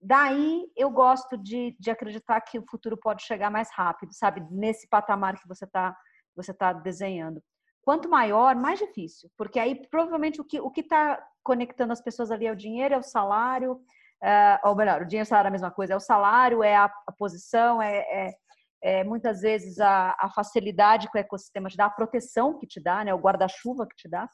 daí 0.00 0.66
eu 0.76 0.90
gosto 0.90 1.36
de, 1.36 1.76
de 1.78 1.90
acreditar 1.90 2.40
que 2.40 2.58
o 2.58 2.64
futuro 2.68 2.96
pode 2.96 3.22
chegar 3.22 3.50
mais 3.50 3.70
rápido, 3.72 4.12
sabe? 4.12 4.46
Nesse 4.50 4.88
patamar 4.88 5.38
que 5.38 5.48
você 5.48 5.64
está 5.64 5.96
você 6.36 6.54
tá 6.54 6.72
desenhando. 6.72 7.42
Quanto 7.82 8.08
maior, 8.08 8.54
mais 8.54 8.78
difícil, 8.78 9.28
porque 9.36 9.58
aí 9.58 9.74
provavelmente 9.88 10.40
o 10.40 10.44
que 10.44 10.60
o 10.60 10.72
está 10.76 11.20
conectando 11.42 11.92
as 11.92 12.00
pessoas 12.00 12.30
ali 12.30 12.46
é 12.46 12.52
o 12.52 12.56
dinheiro, 12.56 12.94
é 12.94 12.98
o 12.98 13.02
salário, 13.02 13.80
é, 14.22 14.60
ou 14.64 14.76
melhor, 14.76 15.02
o 15.02 15.06
dinheiro 15.06 15.24
e 15.24 15.26
o 15.26 15.28
salário 15.28 15.46
é 15.46 15.50
a 15.50 15.52
mesma 15.52 15.70
coisa, 15.70 15.94
é 15.94 15.96
o 15.96 16.00
salário, 16.00 16.62
é 16.62 16.76
a, 16.76 16.84
a 16.84 17.12
posição, 17.12 17.80
é, 17.80 17.98
é, 17.98 18.34
é, 18.82 19.04
muitas 19.04 19.40
vezes 19.40 19.80
a, 19.80 20.14
a, 20.18 20.30
facilidade 20.30 21.10
que 21.10 21.16
o 21.16 21.20
ecossistema 21.20 21.68
te 21.68 21.76
dá, 21.76 21.86
a 21.86 21.90
proteção 21.90 22.58
que 22.58 22.66
te 22.66 22.80
dá, 22.80 23.04
né, 23.04 23.14
o 23.14 23.18
guarda-chuva 23.18 23.86
que 23.86 23.96
te 23.96 24.08
dá, 24.08 24.28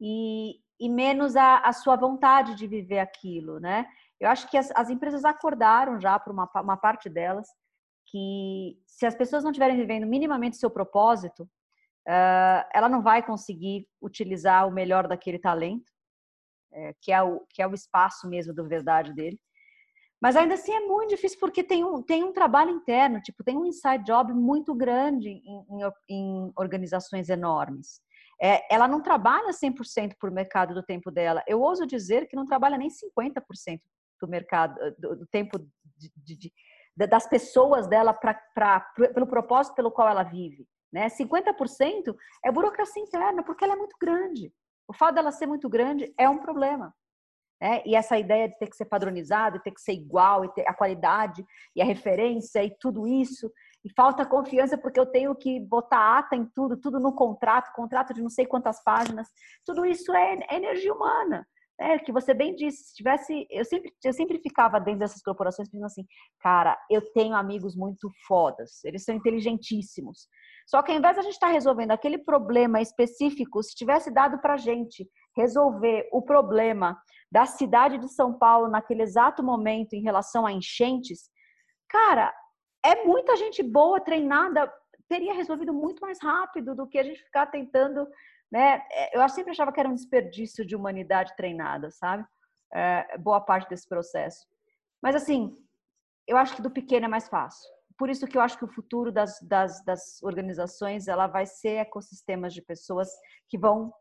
e, 0.00 0.56
e 0.78 0.88
menos 0.88 1.36
a, 1.36 1.58
a, 1.58 1.72
sua 1.72 1.96
vontade 1.96 2.54
de 2.54 2.66
viver 2.66 2.98
aquilo, 2.98 3.60
né? 3.60 3.86
Eu 4.22 4.28
acho 4.28 4.48
que 4.48 4.56
as, 4.56 4.70
as 4.76 4.88
empresas 4.88 5.24
acordaram 5.24 6.00
já 6.00 6.16
para 6.16 6.32
uma, 6.32 6.48
uma 6.62 6.76
parte 6.76 7.08
delas 7.08 7.48
que 8.06 8.78
se 8.86 9.04
as 9.04 9.16
pessoas 9.16 9.42
não 9.42 9.50
estiverem 9.50 9.76
vivendo 9.76 10.06
minimamente 10.06 10.56
seu 10.56 10.70
propósito, 10.70 11.42
uh, 11.42 12.62
ela 12.72 12.88
não 12.88 13.02
vai 13.02 13.20
conseguir 13.20 13.84
utilizar 14.00 14.68
o 14.68 14.70
melhor 14.70 15.08
daquele 15.08 15.40
talento 15.40 15.90
é, 16.72 16.94
que, 17.02 17.10
é 17.10 17.20
o, 17.20 17.44
que 17.50 17.60
é 17.60 17.66
o 17.66 17.74
espaço 17.74 18.28
mesmo 18.28 18.54
do 18.54 18.68
verdade 18.68 19.12
dele. 19.12 19.40
Mas 20.20 20.36
ainda 20.36 20.54
assim 20.54 20.72
é 20.72 20.86
muito 20.86 21.10
difícil 21.10 21.40
porque 21.40 21.64
tem 21.64 21.84
um, 21.84 22.00
tem 22.00 22.22
um 22.22 22.32
trabalho 22.32 22.70
interno, 22.70 23.20
tipo, 23.20 23.42
tem 23.42 23.58
um 23.58 23.66
inside 23.66 24.04
job 24.04 24.32
muito 24.32 24.72
grande 24.72 25.30
em, 25.30 25.66
em, 25.68 25.90
em 26.08 26.52
organizações 26.56 27.28
enormes. 27.28 28.00
É, 28.40 28.72
ela 28.72 28.86
não 28.86 29.02
trabalha 29.02 29.50
100% 29.50 30.14
por 30.20 30.30
mercado 30.30 30.74
do 30.74 30.82
tempo 30.82 31.10
dela. 31.10 31.42
Eu 31.44 31.60
ouso 31.60 31.84
dizer 31.84 32.28
que 32.28 32.36
não 32.36 32.46
trabalha 32.46 32.78
nem 32.78 32.88
50% 32.88 33.80
do 34.22 34.28
mercado, 34.28 34.78
do, 34.98 35.16
do 35.16 35.26
tempo 35.26 35.58
de, 35.96 36.36
de, 36.36 36.52
das 36.96 37.26
pessoas 37.26 37.88
dela 37.88 38.14
pra, 38.14 38.34
pra, 38.54 38.80
pelo 39.14 39.26
propósito 39.26 39.74
pelo 39.74 39.90
qual 39.90 40.08
ela 40.08 40.22
vive. 40.22 40.66
Né? 40.92 41.08
50% 41.08 42.14
é 42.44 42.52
burocracia 42.52 43.02
interna, 43.02 43.42
porque 43.42 43.64
ela 43.64 43.74
é 43.74 43.76
muito 43.76 43.96
grande. 44.00 44.52
O 44.86 44.92
fato 44.92 45.14
dela 45.14 45.32
ser 45.32 45.46
muito 45.46 45.68
grande 45.68 46.12
é 46.18 46.28
um 46.28 46.38
problema. 46.38 46.94
Né? 47.60 47.82
E 47.86 47.96
essa 47.96 48.18
ideia 48.18 48.48
de 48.48 48.58
ter 48.58 48.68
que 48.68 48.76
ser 48.76 48.84
padronizado, 48.84 49.60
ter 49.60 49.70
que 49.70 49.80
ser 49.80 49.92
igual, 49.92 50.44
e 50.44 50.52
ter 50.52 50.68
a 50.68 50.74
qualidade 50.74 51.44
e 51.74 51.80
a 51.80 51.84
referência 51.84 52.62
e 52.62 52.70
tudo 52.78 53.06
isso, 53.06 53.50
e 53.84 53.92
falta 53.94 54.26
confiança 54.26 54.78
porque 54.78 55.00
eu 55.00 55.06
tenho 55.06 55.34
que 55.34 55.58
botar 55.58 56.18
ata 56.18 56.36
em 56.36 56.44
tudo, 56.44 56.76
tudo 56.76 57.00
no 57.00 57.14
contrato, 57.14 57.72
contrato 57.72 58.14
de 58.14 58.22
não 58.22 58.30
sei 58.30 58.46
quantas 58.46 58.82
páginas. 58.84 59.28
Tudo 59.64 59.84
isso 59.84 60.12
é, 60.12 60.38
é 60.50 60.56
energia 60.56 60.92
humana. 60.92 61.46
É, 61.82 61.98
que 61.98 62.12
você 62.12 62.32
bem 62.32 62.54
disse, 62.54 62.84
se 62.84 62.94
tivesse, 62.94 63.46
eu 63.50 63.64
sempre, 63.64 63.92
eu 64.04 64.12
sempre 64.12 64.38
ficava 64.38 64.78
dentro 64.78 65.00
dessas 65.00 65.22
corporações 65.22 65.68
pensando 65.68 65.86
assim, 65.86 66.06
cara, 66.40 66.78
eu 66.90 67.02
tenho 67.12 67.34
amigos 67.34 67.74
muito 67.74 68.10
fodas, 68.26 68.84
eles 68.84 69.04
são 69.04 69.14
inteligentíssimos, 69.14 70.28
só 70.66 70.80
que 70.82 70.92
ao 70.92 70.98
invés 70.98 71.14
de 71.14 71.20
a 71.20 71.22
gente 71.22 71.34
estar 71.34 71.48
tá 71.48 71.52
resolvendo 71.52 71.90
aquele 71.90 72.18
problema 72.18 72.80
específico, 72.80 73.62
se 73.62 73.74
tivesse 73.74 74.12
dado 74.12 74.38
para 74.40 74.54
a 74.54 74.58
gente 74.58 75.08
resolver 75.36 76.08
o 76.12 76.22
problema 76.22 76.96
da 77.30 77.46
cidade 77.46 77.98
de 77.98 78.08
São 78.08 78.38
Paulo 78.38 78.68
naquele 78.68 79.02
exato 79.02 79.42
momento 79.42 79.94
em 79.94 80.02
relação 80.02 80.46
a 80.46 80.52
enchentes, 80.52 81.30
cara, 81.88 82.32
é 82.84 83.04
muita 83.04 83.36
gente 83.36 83.62
boa, 83.62 84.00
treinada, 84.00 84.72
teria 85.08 85.34
resolvido 85.34 85.72
muito 85.72 86.00
mais 86.00 86.18
rápido 86.22 86.74
do 86.74 86.86
que 86.86 86.98
a 86.98 87.02
gente 87.02 87.22
ficar 87.22 87.46
tentando, 87.46 88.06
né? 88.52 88.82
É, 88.92 89.18
eu 89.18 89.28
sempre 89.28 89.50
achava 89.50 89.72
que 89.72 89.80
era 89.80 89.88
um 89.88 89.94
desperdício 89.94 90.64
de 90.64 90.76
humanidade 90.76 91.34
treinada, 91.34 91.90
sabe? 91.90 92.24
É, 92.72 93.18
boa 93.18 93.40
parte 93.40 93.68
desse 93.68 93.88
processo. 93.88 94.46
Mas 95.02 95.16
assim, 95.16 95.56
eu 96.28 96.36
acho 96.36 96.54
que 96.54 96.62
do 96.62 96.70
pequeno 96.70 97.06
é 97.06 97.08
mais 97.08 97.28
fácil 97.28 97.68
por 98.02 98.10
isso 98.10 98.26
que 98.26 98.36
eu 98.36 98.42
acho 98.42 98.58
que 98.58 98.64
o 98.64 98.74
futuro 98.74 99.12
das, 99.12 99.38
das, 99.42 99.80
das 99.84 100.20
organizações 100.24 101.06
ela 101.06 101.28
vai 101.28 101.46
ser 101.46 101.76
ecossistemas 101.76 102.52
de 102.52 102.60
pessoas 102.60 103.08
que 103.48 103.56
vão 103.56 103.92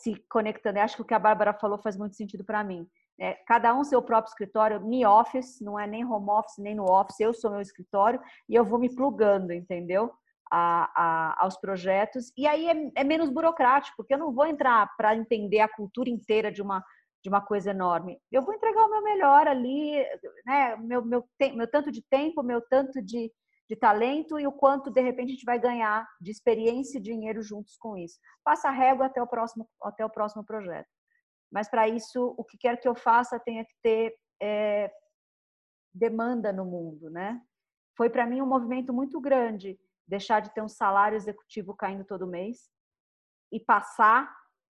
se 0.00 0.14
conectando. 0.30 0.78
Eu 0.78 0.84
acho 0.84 0.96
que 0.96 1.02
o 1.02 1.04
que 1.04 1.12
a 1.12 1.18
Bárbara 1.18 1.52
falou 1.52 1.78
faz 1.78 1.94
muito 1.94 2.16
sentido 2.16 2.42
para 2.42 2.64
mim. 2.64 2.88
É, 3.20 3.34
cada 3.46 3.74
um 3.74 3.84
seu 3.84 4.00
próprio 4.00 4.30
escritório, 4.30 4.80
me 4.80 5.04
office, 5.04 5.60
não 5.60 5.78
é 5.78 5.86
nem 5.86 6.06
home 6.06 6.30
office, 6.30 6.56
nem 6.56 6.74
no 6.74 6.90
office, 6.90 7.20
eu 7.20 7.34
sou 7.34 7.50
meu 7.50 7.60
escritório 7.60 8.18
e 8.48 8.54
eu 8.54 8.64
vou 8.64 8.78
me 8.78 8.88
plugando, 8.94 9.52
entendeu? 9.52 10.10
A, 10.52 10.90
a, 10.96 11.44
aos 11.44 11.56
projetos. 11.58 12.32
E 12.36 12.44
aí 12.44 12.68
é, 12.68 12.90
é 12.96 13.04
menos 13.04 13.30
burocrático, 13.30 13.96
porque 13.96 14.14
eu 14.14 14.18
não 14.18 14.32
vou 14.32 14.46
entrar 14.46 14.90
para 14.96 15.14
entender 15.14 15.60
a 15.60 15.68
cultura 15.68 16.10
inteira 16.10 16.50
de 16.50 16.60
uma, 16.60 16.84
de 17.22 17.28
uma 17.28 17.40
coisa 17.40 17.70
enorme. 17.70 18.18
Eu 18.32 18.42
vou 18.42 18.54
entregar 18.54 18.84
o 18.84 18.90
meu 18.90 19.02
melhor 19.02 19.46
ali, 19.46 20.04
né? 20.44 20.76
Meu, 20.76 21.04
meu, 21.04 21.24
meu 21.54 21.70
tanto 21.70 21.90
de 21.92 22.02
tempo, 22.08 22.42
meu 22.42 22.60
tanto 22.60 23.02
de, 23.02 23.30
de 23.68 23.76
talento 23.76 24.40
e 24.40 24.46
o 24.46 24.52
quanto 24.52 24.90
de 24.90 25.00
repente 25.00 25.28
a 25.28 25.34
gente 25.34 25.44
vai 25.44 25.58
ganhar 25.58 26.04
de 26.20 26.30
experiência 26.30 26.98
e 26.98 27.02
dinheiro 27.02 27.42
juntos 27.42 27.76
com 27.76 27.96
isso. 27.96 28.18
Passa 28.42 28.68
a 28.68 28.72
régua 28.72 29.06
até 29.06 29.22
o 29.22 29.26
próximo 29.26 29.68
até 29.82 30.04
o 30.04 30.10
próximo 30.10 30.44
projeto. 30.44 30.88
Mas 31.52 31.68
para 31.68 31.88
isso, 31.88 32.34
o 32.38 32.44
que 32.44 32.56
quer 32.56 32.80
que 32.80 32.88
eu 32.88 32.94
faça 32.94 33.38
tenha 33.38 33.64
que 33.64 33.74
ter 33.82 34.14
é, 34.40 34.90
demanda 35.92 36.52
no 36.52 36.64
mundo, 36.64 37.10
né? 37.10 37.40
Foi 37.96 38.08
para 38.08 38.26
mim 38.26 38.40
um 38.40 38.46
movimento 38.46 38.92
muito 38.92 39.20
grande 39.20 39.78
deixar 40.10 40.40
de 40.40 40.52
ter 40.52 40.60
um 40.60 40.68
salário 40.68 41.16
executivo 41.16 41.74
caindo 41.74 42.04
todo 42.04 42.26
mês 42.26 42.68
e 43.52 43.60
passar 43.60 44.30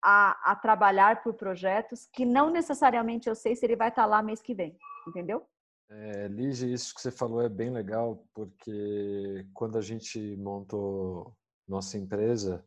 a, 0.02 0.52
a 0.52 0.57
trabalhar 0.57 1.23
por 1.23 1.35
projetos 1.35 2.09
que 2.12 2.24
não 2.24 2.51
necessariamente 2.51 3.28
eu 3.28 3.35
sei 3.35 3.55
se 3.55 3.65
ele 3.65 3.77
vai 3.77 3.89
estar 3.89 4.07
lá 4.07 4.23
mês 4.23 4.43
que 4.43 4.55
vem, 4.55 4.77
entendeu? 5.07 5.47
É, 5.89 6.28
Lige, 6.28 6.73
isso 6.73 6.94
que 6.94 7.01
você 7.01 7.11
falou 7.11 7.43
é 7.43 7.48
bem 7.48 7.70
legal, 7.70 8.24
porque 8.35 9.47
quando 9.55 9.78
a 9.78 9.81
gente 9.81 10.36
montou 10.36 11.36
nossa 11.66 11.97
empresa, 11.98 12.65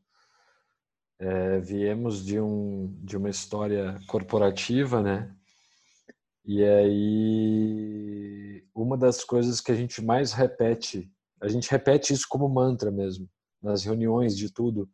é, 1.20 1.60
viemos 1.60 2.26
de, 2.26 2.40
um, 2.40 2.94
de 3.02 3.18
uma 3.18 3.30
história 3.30 3.98
corporativa, 4.08 5.02
né? 5.02 5.34
E 6.46 6.64
aí, 6.64 8.34
uma 8.76 8.98
das 8.98 9.24
coisas 9.24 9.62
que 9.62 9.72
a 9.72 9.76
gente 9.76 10.04
mais 10.04 10.34
repete, 10.34 11.10
a 11.44 11.50
gente 11.50 11.70
repete 11.70 12.14
isso 12.14 12.26
como 12.30 12.48
mantra 12.48 12.90
mesmo, 12.90 13.30
nas 13.62 13.84
reuniões 13.84 14.36
de 14.38 14.52
tudo, 14.52 14.90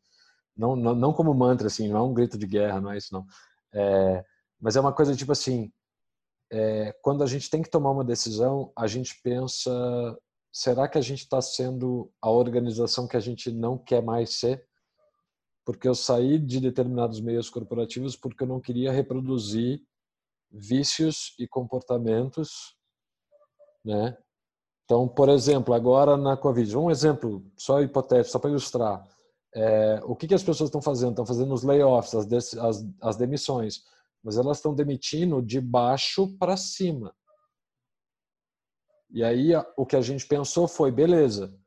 não, 0.57 0.75
não, 0.75 0.95
não 0.95 1.13
como 1.13 1.33
mantra, 1.33 1.67
assim, 1.67 1.87
não 1.87 1.97
é 1.97 2.01
um 2.01 2.13
grito 2.13 2.37
de 2.37 2.47
guerra, 2.47 2.81
não 2.81 2.91
é 2.91 2.97
isso, 2.97 3.13
não. 3.13 3.25
É, 3.73 4.25
mas 4.59 4.75
é 4.75 4.79
uma 4.81 4.91
coisa 4.91 5.15
tipo 5.15 5.31
assim, 5.31 5.71
é, 6.51 6.91
quando 7.01 7.23
a 7.23 7.27
gente 7.27 7.49
tem 7.49 7.61
que 7.61 7.69
tomar 7.69 7.91
uma 7.91 8.03
decisão, 8.03 8.71
a 8.75 8.87
gente 8.87 9.21
pensa: 9.21 9.71
será 10.51 10.87
que 10.87 10.97
a 10.97 11.01
gente 11.01 11.19
está 11.19 11.41
sendo 11.41 12.11
a 12.21 12.29
organização 12.29 13.07
que 13.07 13.15
a 13.15 13.21
gente 13.21 13.51
não 13.51 13.77
quer 13.77 14.01
mais 14.01 14.35
ser? 14.35 14.67
Porque 15.63 15.87
eu 15.87 15.93
saí 15.93 16.39
de 16.39 16.59
determinados 16.59 17.21
meios 17.21 17.49
corporativos 17.49 18.15
porque 18.15 18.43
eu 18.43 18.47
não 18.47 18.59
queria 18.59 18.91
reproduzir 18.91 19.81
vícios 20.51 21.35
e 21.37 21.47
comportamentos, 21.47 22.75
né? 23.85 24.17
Então, 24.89 25.07
por 25.07 25.29
exemplo, 25.29 25.75
agora 25.75 26.17
na 26.17 26.35
Covid, 26.35 26.75
um 26.75 26.89
exemplo 26.89 27.45
só 27.55 27.79
hipotético, 27.79 28.31
só 28.31 28.39
para 28.39 28.49
ilustrar, 28.49 29.07
é, 29.53 30.01
o 30.03 30.15
que, 30.15 30.27
que 30.27 30.33
as 30.33 30.41
pessoas 30.41 30.69
estão 30.69 30.81
fazendo? 30.81 31.11
Estão 31.11 31.25
fazendo 31.25 31.53
os 31.53 31.61
layoffs, 31.61 32.15
as, 32.15 32.57
as, 32.57 32.85
as 32.99 33.15
demissões 33.15 33.83
mas 34.23 34.37
elas 34.37 34.57
estão 34.57 34.73
demitindo 34.73 35.41
de 35.41 35.61
baixo 35.61 36.27
para 36.37 36.57
cima. 36.57 37.15
E 39.09 39.23
aí 39.23 39.51
o 39.75 39.85
que 39.85 39.95
a 39.95 40.01
gente 40.01 40.27
pensou 40.27 40.67
foi, 40.67 40.91
beleza, 40.91 41.57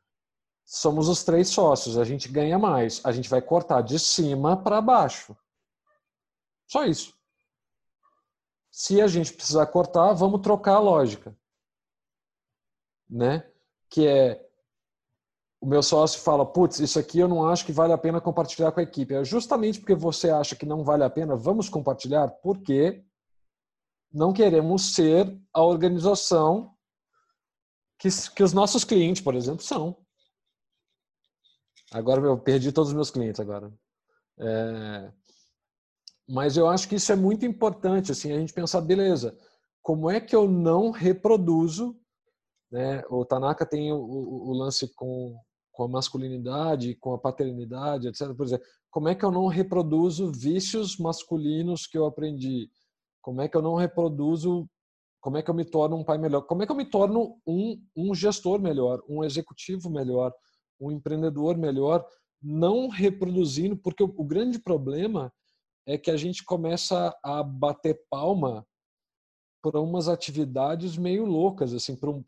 somos 0.64 1.08
os 1.08 1.24
três 1.24 1.48
sócios, 1.48 1.98
a 1.98 2.04
gente 2.04 2.28
ganha 2.28 2.58
mais, 2.58 3.00
a 3.04 3.10
gente 3.10 3.28
vai 3.28 3.42
cortar 3.42 3.82
de 3.82 3.98
cima 3.98 4.56
para 4.56 4.80
baixo. 4.80 5.36
Só 6.68 6.84
isso. 6.84 7.14
Se 8.70 9.00
a 9.00 9.06
gente 9.06 9.32
precisar 9.32 9.66
cortar, 9.66 10.12
vamos 10.12 10.40
trocar 10.40 10.76
a 10.76 10.80
lógica. 10.80 11.36
Né? 13.12 13.44
Que 13.90 14.06
é 14.06 14.48
o 15.62 15.66
meu 15.66 15.80
sócio 15.80 16.20
fala, 16.20 16.44
putz, 16.44 16.80
isso 16.80 16.98
aqui 16.98 17.20
eu 17.20 17.28
não 17.28 17.48
acho 17.48 17.64
que 17.64 17.70
vale 17.70 17.92
a 17.92 17.98
pena 17.98 18.20
compartilhar 18.20 18.72
com 18.72 18.80
a 18.80 18.82
equipe. 18.82 19.14
É 19.14 19.24
justamente 19.24 19.78
porque 19.78 19.94
você 19.94 20.28
acha 20.28 20.56
que 20.56 20.66
não 20.66 20.82
vale 20.82 21.04
a 21.04 21.10
pena, 21.10 21.36
vamos 21.36 21.68
compartilhar, 21.68 22.26
porque 22.42 23.04
não 24.12 24.32
queremos 24.32 24.92
ser 24.96 25.40
a 25.54 25.62
organização 25.62 26.74
que, 27.96 28.08
que 28.34 28.42
os 28.42 28.52
nossos 28.52 28.82
clientes, 28.82 29.22
por 29.22 29.36
exemplo, 29.36 29.62
são. 29.62 29.96
Agora 31.92 32.20
eu 32.20 32.36
perdi 32.36 32.72
todos 32.72 32.88
os 32.88 32.94
meus 32.94 33.12
clientes 33.12 33.38
agora. 33.38 33.72
É... 34.40 35.12
Mas 36.28 36.56
eu 36.56 36.66
acho 36.66 36.88
que 36.88 36.96
isso 36.96 37.12
é 37.12 37.16
muito 37.16 37.46
importante, 37.46 38.10
assim, 38.10 38.32
a 38.32 38.38
gente 38.38 38.52
pensar, 38.52 38.80
beleza, 38.80 39.38
como 39.80 40.10
é 40.10 40.20
que 40.20 40.34
eu 40.34 40.48
não 40.48 40.90
reproduzo 40.90 41.96
né? 42.72 43.02
O 43.10 43.24
Tanaka 43.24 43.66
tem 43.66 43.92
o, 43.92 43.98
o, 43.98 44.50
o 44.50 44.52
lance 44.54 44.92
com, 44.94 45.38
com 45.70 45.84
a 45.84 45.88
masculinidade, 45.88 46.94
com 46.94 47.12
a 47.12 47.18
paternidade, 47.18 48.08
etc. 48.08 48.34
Por 48.34 48.46
exemplo, 48.46 48.66
como 48.90 49.08
é 49.08 49.14
que 49.14 49.24
eu 49.24 49.30
não 49.30 49.46
reproduzo 49.46 50.32
vícios 50.32 50.96
masculinos 50.96 51.86
que 51.86 51.98
eu 51.98 52.06
aprendi? 52.06 52.70
Como 53.20 53.42
é 53.42 53.48
que 53.48 53.56
eu 53.56 53.62
não 53.62 53.74
reproduzo? 53.74 54.66
Como 55.20 55.36
é 55.36 55.42
que 55.42 55.50
eu 55.50 55.54
me 55.54 55.64
torno 55.64 55.96
um 55.96 56.04
pai 56.04 56.16
melhor? 56.16 56.42
Como 56.42 56.62
é 56.62 56.66
que 56.66 56.72
eu 56.72 56.76
me 56.76 56.86
torno 56.86 57.38
um, 57.46 57.80
um 57.94 58.14
gestor 58.14 58.60
melhor, 58.60 59.02
um 59.08 59.22
executivo 59.22 59.90
melhor, 59.90 60.32
um 60.80 60.90
empreendedor 60.90 61.56
melhor? 61.56 62.04
Não 62.42 62.88
reproduzindo, 62.88 63.76
porque 63.76 64.02
o, 64.02 64.12
o 64.16 64.24
grande 64.24 64.58
problema 64.58 65.32
é 65.86 65.98
que 65.98 66.10
a 66.10 66.16
gente 66.16 66.42
começa 66.44 67.16
a 67.22 67.42
bater 67.42 68.00
palma 68.10 68.66
para 69.62 69.80
umas 69.80 70.08
atividades 70.08 70.96
meio 70.96 71.24
loucas, 71.24 71.72
assim, 71.72 71.94
para 71.94 72.10
um, 72.10 72.22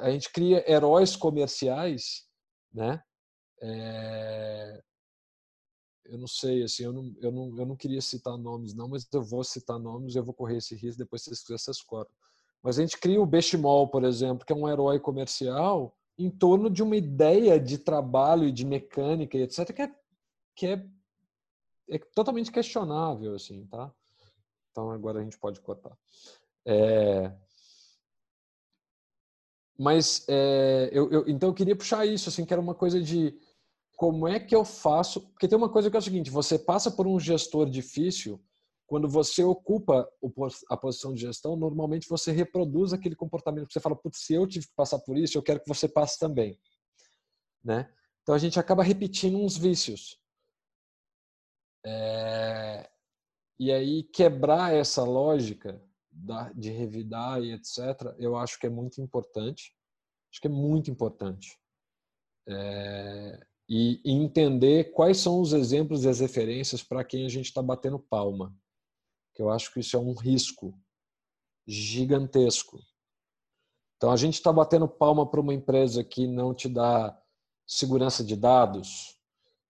a 0.00 0.10
gente 0.10 0.32
cria 0.32 0.68
heróis 0.70 1.14
comerciais, 1.14 2.26
né? 2.72 3.02
É, 3.60 4.82
eu 6.06 6.18
não 6.18 6.26
sei, 6.26 6.62
assim, 6.62 6.84
eu 6.84 6.92
não, 6.92 7.14
eu, 7.20 7.30
não, 7.30 7.58
eu 7.58 7.66
não 7.66 7.76
queria 7.76 8.00
citar 8.00 8.36
nomes 8.36 8.74
não, 8.74 8.88
mas 8.88 9.06
eu 9.12 9.22
vou 9.22 9.44
citar 9.44 9.78
nomes, 9.78 10.16
eu 10.16 10.24
vou 10.24 10.34
correr 10.34 10.56
esse 10.56 10.74
risco, 10.74 10.98
depois 10.98 11.22
vocês 11.22 11.40
quiserem, 11.40 11.58
vocês 11.58 11.82
cortam. 11.82 12.14
Mas 12.62 12.78
a 12.78 12.82
gente 12.82 12.98
cria 12.98 13.20
o 13.20 13.26
Bechimol, 13.26 13.88
por 13.88 14.04
exemplo, 14.04 14.44
que 14.46 14.52
é 14.52 14.56
um 14.56 14.68
herói 14.68 14.98
comercial, 14.98 15.96
em 16.18 16.30
torno 16.30 16.70
de 16.70 16.82
uma 16.82 16.96
ideia 16.96 17.58
de 17.58 17.78
trabalho 17.78 18.46
e 18.46 18.52
de 18.52 18.64
mecânica 18.64 19.36
etc, 19.36 19.72
que 19.72 19.82
é, 19.82 19.94
que 20.54 20.66
é, 20.66 20.86
é 21.88 21.98
totalmente 21.98 22.52
questionável, 22.52 23.34
assim, 23.34 23.66
tá? 23.66 23.92
Então 24.72 24.90
agora 24.90 25.20
a 25.20 25.22
gente 25.22 25.38
pode 25.38 25.60
cortar. 25.60 25.96
É... 26.66 27.32
Mas 29.78 30.24
é, 30.28 30.90
eu, 30.92 31.10
eu, 31.10 31.28
então 31.28 31.48
eu 31.48 31.54
queria 31.54 31.76
puxar 31.76 32.06
isso, 32.06 32.28
assim, 32.28 32.44
que 32.44 32.52
era 32.52 32.60
uma 32.60 32.74
coisa 32.74 33.00
de 33.00 33.38
como 33.96 34.26
é 34.26 34.40
que 34.40 34.54
eu 34.54 34.64
faço. 34.64 35.20
Porque 35.20 35.46
tem 35.46 35.56
uma 35.56 35.70
coisa 35.70 35.90
que 35.90 35.96
é 35.96 35.98
o 35.98 36.02
seguinte: 36.02 36.30
você 36.30 36.58
passa 36.58 36.90
por 36.90 37.06
um 37.06 37.18
gestor 37.18 37.68
difícil, 37.68 38.42
quando 38.86 39.08
você 39.08 39.42
ocupa 39.42 40.06
a 40.68 40.76
posição 40.76 41.14
de 41.14 41.22
gestão, 41.22 41.56
normalmente 41.56 42.08
você 42.08 42.30
reproduz 42.30 42.92
aquele 42.92 43.16
comportamento 43.16 43.66
que 43.66 43.72
você 43.72 43.80
fala, 43.80 43.96
putz, 43.96 44.18
se 44.18 44.34
eu 44.34 44.46
tive 44.46 44.66
que 44.66 44.74
passar 44.74 44.98
por 44.98 45.16
isso, 45.16 45.38
eu 45.38 45.42
quero 45.42 45.60
que 45.60 45.68
você 45.68 45.88
passe 45.88 46.18
também. 46.18 46.60
Né? 47.64 47.90
Então 48.22 48.34
a 48.34 48.38
gente 48.38 48.60
acaba 48.60 48.82
repetindo 48.82 49.38
uns 49.38 49.56
vícios. 49.56 50.20
É... 51.86 52.91
E 53.58 53.70
aí 53.72 54.02
quebrar 54.02 54.74
essa 54.74 55.04
lógica 55.04 55.80
de 56.54 56.70
revidar 56.70 57.42
e 57.42 57.52
etc., 57.52 58.14
eu 58.18 58.36
acho 58.36 58.58
que 58.58 58.66
é 58.66 58.70
muito 58.70 59.00
importante. 59.00 59.74
Acho 60.30 60.40
que 60.40 60.48
é 60.48 60.50
muito 60.50 60.90
importante. 60.90 61.58
É, 62.48 63.46
e, 63.68 64.00
e, 64.04 64.12
entender 64.12 64.92
quais 64.92 65.18
são 65.18 65.40
os 65.40 65.52
exemplos 65.52 66.04
e 66.04 66.08
as 66.08 66.20
referências 66.20 66.82
para 66.82 67.04
quem 67.04 67.24
a 67.24 67.28
gente 67.28 67.46
está 67.46 67.62
batendo 67.62 67.98
palma. 67.98 68.54
Que 69.34 69.42
eu 69.42 69.50
acho 69.50 69.72
que 69.72 69.80
isso 69.80 69.96
é 69.96 70.00
um 70.00 70.14
risco 70.14 70.78
gigantesco. 71.66 72.78
Então, 73.96 74.10
a 74.10 74.16
gente 74.16 74.34
está 74.34 74.52
batendo 74.52 74.88
palma 74.88 75.28
para 75.30 75.40
uma 75.40 75.54
empresa 75.54 76.02
que 76.02 76.26
não 76.26 76.52
te 76.52 76.68
dá 76.68 77.16
segurança 77.66 78.24
de 78.24 78.34
dados, 78.34 79.16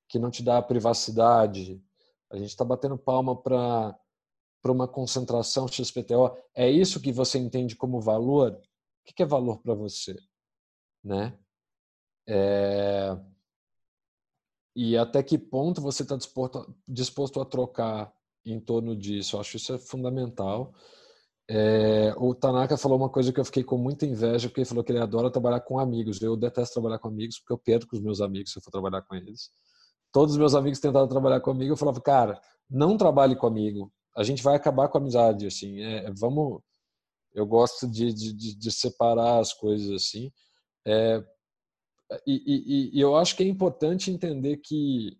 que 0.09 0.19
não 0.19 0.31
te 0.31 0.43
dá 0.43 0.61
privacidade, 0.63 1.83
a 2.33 2.37
gente 2.37 2.49
está 2.49 2.65
batendo 2.65 2.99
palma 2.99 3.37
para 3.37 3.97
para 4.63 4.71
uma 4.71 4.87
concentração 4.87 5.67
XPTO. 5.67 6.37
É 6.55 6.71
isso 6.71 7.01
que 7.01 7.13
você 7.13 7.37
entende 7.37 7.75
como 7.75 8.01
valor? 8.01 8.53
O 8.53 9.13
que 9.13 9.23
é 9.23 9.27
valor 9.27 9.59
para 9.59 9.75
você? 9.75 10.17
Né? 11.03 11.37
É... 12.29 13.19
E 14.77 14.97
até 14.97 15.21
que 15.23 15.37
ponto 15.37 15.81
você 15.83 16.05
está 16.05 16.17
disposto, 16.17 16.73
disposto 16.87 17.41
a 17.41 17.45
trocar 17.45 18.15
em 18.47 18.61
torno 18.61 18.97
disso? 18.97 19.35
Eu 19.35 19.41
acho 19.41 19.57
isso 19.57 19.75
é 19.75 19.79
fundamental. 19.79 20.73
É... 21.51 22.15
o 22.17 22.33
Tanaka 22.33 22.77
falou 22.77 22.97
uma 22.97 23.11
coisa 23.11 23.33
que 23.33 23.41
eu 23.41 23.45
fiquei 23.45 23.65
com 23.65 23.77
muita 23.77 24.07
inveja, 24.07 24.49
porque 24.49 24.61
ele 24.61 24.69
falou 24.69 24.85
que 24.85 24.93
ele 24.93 25.01
adora 25.01 25.29
trabalhar 25.29 25.61
com 25.61 25.81
amigos. 25.81 26.23
Eu 26.23 26.37
detesto 26.37 26.75
trabalhar 26.75 27.01
com 27.01 27.09
amigos, 27.09 27.41
porque 27.41 27.53
eu 27.53 27.59
perco 27.59 27.97
os 27.97 28.01
meus 28.01 28.21
amigos 28.21 28.53
se 28.53 28.61
eu 28.61 28.63
for 28.63 28.71
trabalhar 28.71 29.03
com 29.03 29.17
eles 29.17 29.51
todos 30.13 30.35
os 30.35 30.39
meus 30.39 30.55
amigos 30.55 30.79
tentaram 30.79 31.09
trabalhar 31.09 31.41
comigo, 31.41 31.73
eu 31.73 31.77
falava, 31.77 32.01
cara, 32.01 32.41
não 32.69 32.97
trabalhe 32.97 33.35
comigo, 33.35 33.91
a 34.15 34.23
gente 34.23 34.43
vai 34.43 34.55
acabar 34.55 34.89
com 34.89 34.99
a 34.99 35.01
amizade, 35.01 35.47
assim, 35.47 35.81
é, 35.81 36.11
vamos, 36.13 36.61
eu 37.35 37.47
gosto 37.47 37.89
de, 37.89 38.13
de, 38.13 38.55
de, 38.55 38.71
separar 38.71 39.41
as 39.41 39.55
coisas 39.55 39.91
assim, 39.91 40.31
é, 40.87 41.25
e, 42.27 42.43
e, 42.47 42.99
e, 42.99 43.01
eu 43.01 43.17
acho 43.17 43.35
que 43.35 43.43
é 43.43 43.47
importante 43.47 44.11
entender 44.11 44.59
que, 44.59 45.19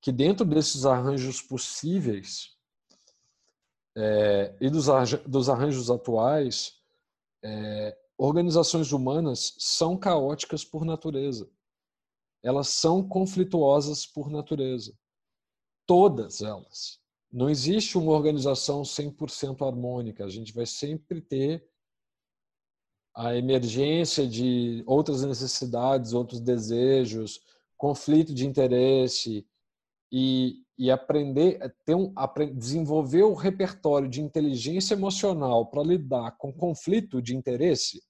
que 0.00 0.10
dentro 0.10 0.46
desses 0.46 0.86
arranjos 0.86 1.42
possíveis 1.42 2.56
é, 3.94 4.56
e 4.62 4.70
dos, 4.70 4.86
dos 5.26 5.50
arranjos 5.50 5.90
atuais, 5.90 6.72
é, 7.44 7.94
organizações 8.16 8.92
humanas 8.92 9.54
são 9.58 9.94
caóticas 9.94 10.64
por 10.64 10.86
natureza 10.86 11.50
elas 12.42 12.68
são 12.68 13.06
conflituosas 13.06 14.06
por 14.06 14.30
natureza. 14.30 14.94
Todas 15.86 16.40
elas. 16.40 16.98
Não 17.32 17.48
existe 17.48 17.96
uma 17.96 18.12
organização 18.12 18.82
100% 18.82 19.66
harmônica. 19.66 20.24
A 20.24 20.28
gente 20.28 20.52
vai 20.52 20.66
sempre 20.66 21.20
ter 21.20 21.64
a 23.14 23.36
emergência 23.36 24.26
de 24.26 24.82
outras 24.86 25.22
necessidades, 25.22 26.12
outros 26.12 26.40
desejos, 26.40 27.40
conflito 27.76 28.34
de 28.34 28.46
interesse 28.46 29.46
e, 30.12 30.62
e 30.78 30.90
aprender, 30.90 31.58
ter 31.84 31.94
um, 31.94 32.12
desenvolver 32.54 33.22
o 33.22 33.34
repertório 33.34 34.08
de 34.08 34.20
inteligência 34.20 34.94
emocional 34.94 35.66
para 35.66 35.82
lidar 35.82 36.32
com 36.36 36.52
conflito 36.52 37.22
de 37.22 37.36
interesse, 37.36 38.02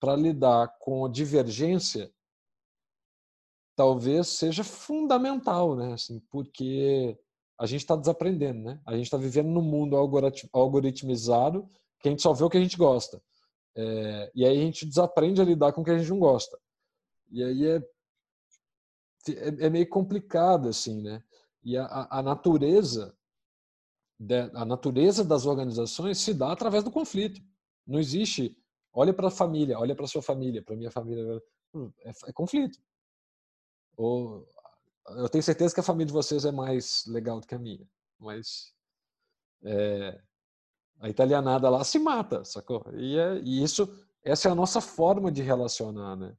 para 0.00 0.16
lidar 0.16 0.76
com 0.78 1.08
divergência, 1.08 2.12
talvez 3.82 4.28
seja 4.28 4.62
fundamental, 4.62 5.74
né? 5.74 5.94
Assim, 5.94 6.20
porque 6.30 7.18
a 7.58 7.66
gente 7.66 7.80
está 7.80 7.96
desaprendendo, 7.96 8.60
né? 8.60 8.80
A 8.86 8.94
gente 8.94 9.06
está 9.06 9.16
vivendo 9.16 9.48
num 9.48 9.60
mundo 9.60 9.96
algoritmizado 10.52 11.68
que 11.98 12.06
a 12.06 12.12
gente 12.12 12.22
só 12.22 12.32
vê 12.32 12.44
o 12.44 12.48
que 12.48 12.58
a 12.58 12.60
gente 12.60 12.76
gosta. 12.76 13.20
É, 13.74 14.30
e 14.36 14.46
aí 14.46 14.56
a 14.56 14.60
gente 14.60 14.86
desaprende 14.86 15.40
a 15.40 15.44
lidar 15.44 15.72
com 15.72 15.80
o 15.80 15.84
que 15.84 15.90
a 15.90 15.98
gente 15.98 16.10
não 16.10 16.20
gosta. 16.20 16.56
E 17.28 17.42
aí 17.42 17.66
é, 17.66 17.76
é, 19.30 19.66
é 19.66 19.70
meio 19.70 19.88
complicado, 19.88 20.68
assim, 20.68 21.02
né? 21.02 21.20
E 21.64 21.76
a, 21.76 22.06
a 22.08 22.22
natureza 22.22 23.12
a 24.54 24.64
natureza 24.64 25.24
das 25.24 25.44
organizações 25.44 26.18
se 26.18 26.32
dá 26.32 26.52
através 26.52 26.84
do 26.84 26.92
conflito. 26.92 27.40
Não 27.84 27.98
existe, 27.98 28.56
olha 28.92 29.12
para 29.12 29.26
a 29.26 29.32
família, 29.32 29.76
olha 29.76 29.96
para 29.96 30.06
sua 30.06 30.22
família, 30.22 30.62
para 30.62 30.76
minha 30.76 30.92
família, 30.92 31.42
é, 32.04 32.12
é 32.28 32.32
conflito. 32.32 32.78
Ou, 33.96 34.46
eu 35.16 35.28
tenho 35.28 35.42
certeza 35.42 35.74
que 35.74 35.80
a 35.80 35.84
família 35.84 36.06
de 36.06 36.12
vocês 36.12 36.44
é 36.44 36.52
mais 36.52 37.04
legal 37.06 37.40
do 37.40 37.46
que 37.46 37.54
a 37.54 37.58
minha, 37.58 37.86
mas 38.18 38.72
é, 39.64 40.20
a 41.00 41.08
italianada 41.08 41.68
lá 41.68 41.84
se 41.84 41.98
mata, 41.98 42.44
sacou? 42.44 42.84
E, 42.94 43.18
é, 43.18 43.40
e 43.42 43.62
isso, 43.62 43.88
essa 44.24 44.48
é 44.48 44.52
a 44.52 44.54
nossa 44.54 44.80
forma 44.80 45.30
de 45.30 45.42
relacionar, 45.42 46.16
né? 46.16 46.36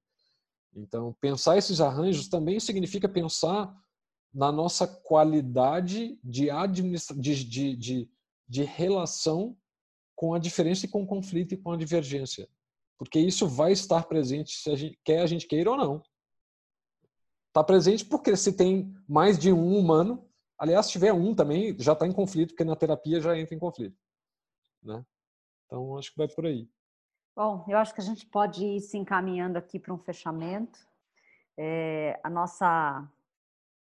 Então, 0.76 1.16
pensar 1.22 1.58
esses 1.58 1.80
arranjos 1.80 2.28
também 2.28 2.60
significa 2.60 3.08
pensar 3.08 3.74
na 4.34 4.52
nossa 4.52 4.88
qualidade 4.88 6.18
de, 6.24 6.50
administra 6.50 7.16
de, 7.16 7.44
de, 7.46 7.76
de, 7.76 8.10
de 8.48 8.64
relação 8.64 9.56
com 10.16 10.34
a 10.34 10.40
diferença 10.40 10.86
e 10.86 10.90
com 10.90 11.04
o 11.04 11.08
conflito 11.08 11.54
e 11.54 11.58
com 11.58 11.72
a 11.72 11.78
divergência. 11.78 12.50
Porque 12.98 13.20
isso 13.20 13.48
vai 13.48 13.72
estar 13.72 14.08
presente 14.08 14.56
se 14.56 14.72
a 14.72 14.76
gente 14.76 15.00
quer 15.04 15.22
a 15.22 15.28
gente 15.28 15.48
queira 15.48 15.70
ou 15.70 15.78
não. 15.78 16.02
Está 17.54 17.64
presente 17.64 18.04
porque 18.04 18.36
se 18.36 18.52
tem 18.52 18.92
mais 19.08 19.38
de 19.38 19.54
um 19.54 19.78
humano, 19.78 20.28
aliás, 20.58 20.88
se 20.88 20.94
tiver 20.94 21.14
um 21.14 21.36
também, 21.36 21.80
já 21.80 21.94
está 21.94 22.08
em 22.08 22.12
conflito, 22.12 22.50
porque 22.50 22.64
na 22.64 22.76
terapia 22.76 23.22
já 23.22 23.38
entra 23.38 23.54
em 23.54 23.60
conflito. 23.60 23.96
Né? 24.82 25.06
Então, 25.68 25.96
acho 25.96 26.10
que 26.10 26.18
vai 26.18 26.28
por 26.28 26.48
aí. 26.48 26.68
Bom, 27.36 27.64
eu 27.68 27.78
acho 27.78 27.94
que 27.94 28.02
a 28.02 28.04
gente 28.04 28.26
pode 28.26 28.66
ir 28.66 28.82
se 28.82 28.98
encaminhando 28.98 29.58
aqui 29.58 29.78
para 29.78 29.94
um 29.94 30.00
fechamento. 30.00 30.80
É, 31.56 32.20
a 32.24 32.30
nossa 32.30 33.08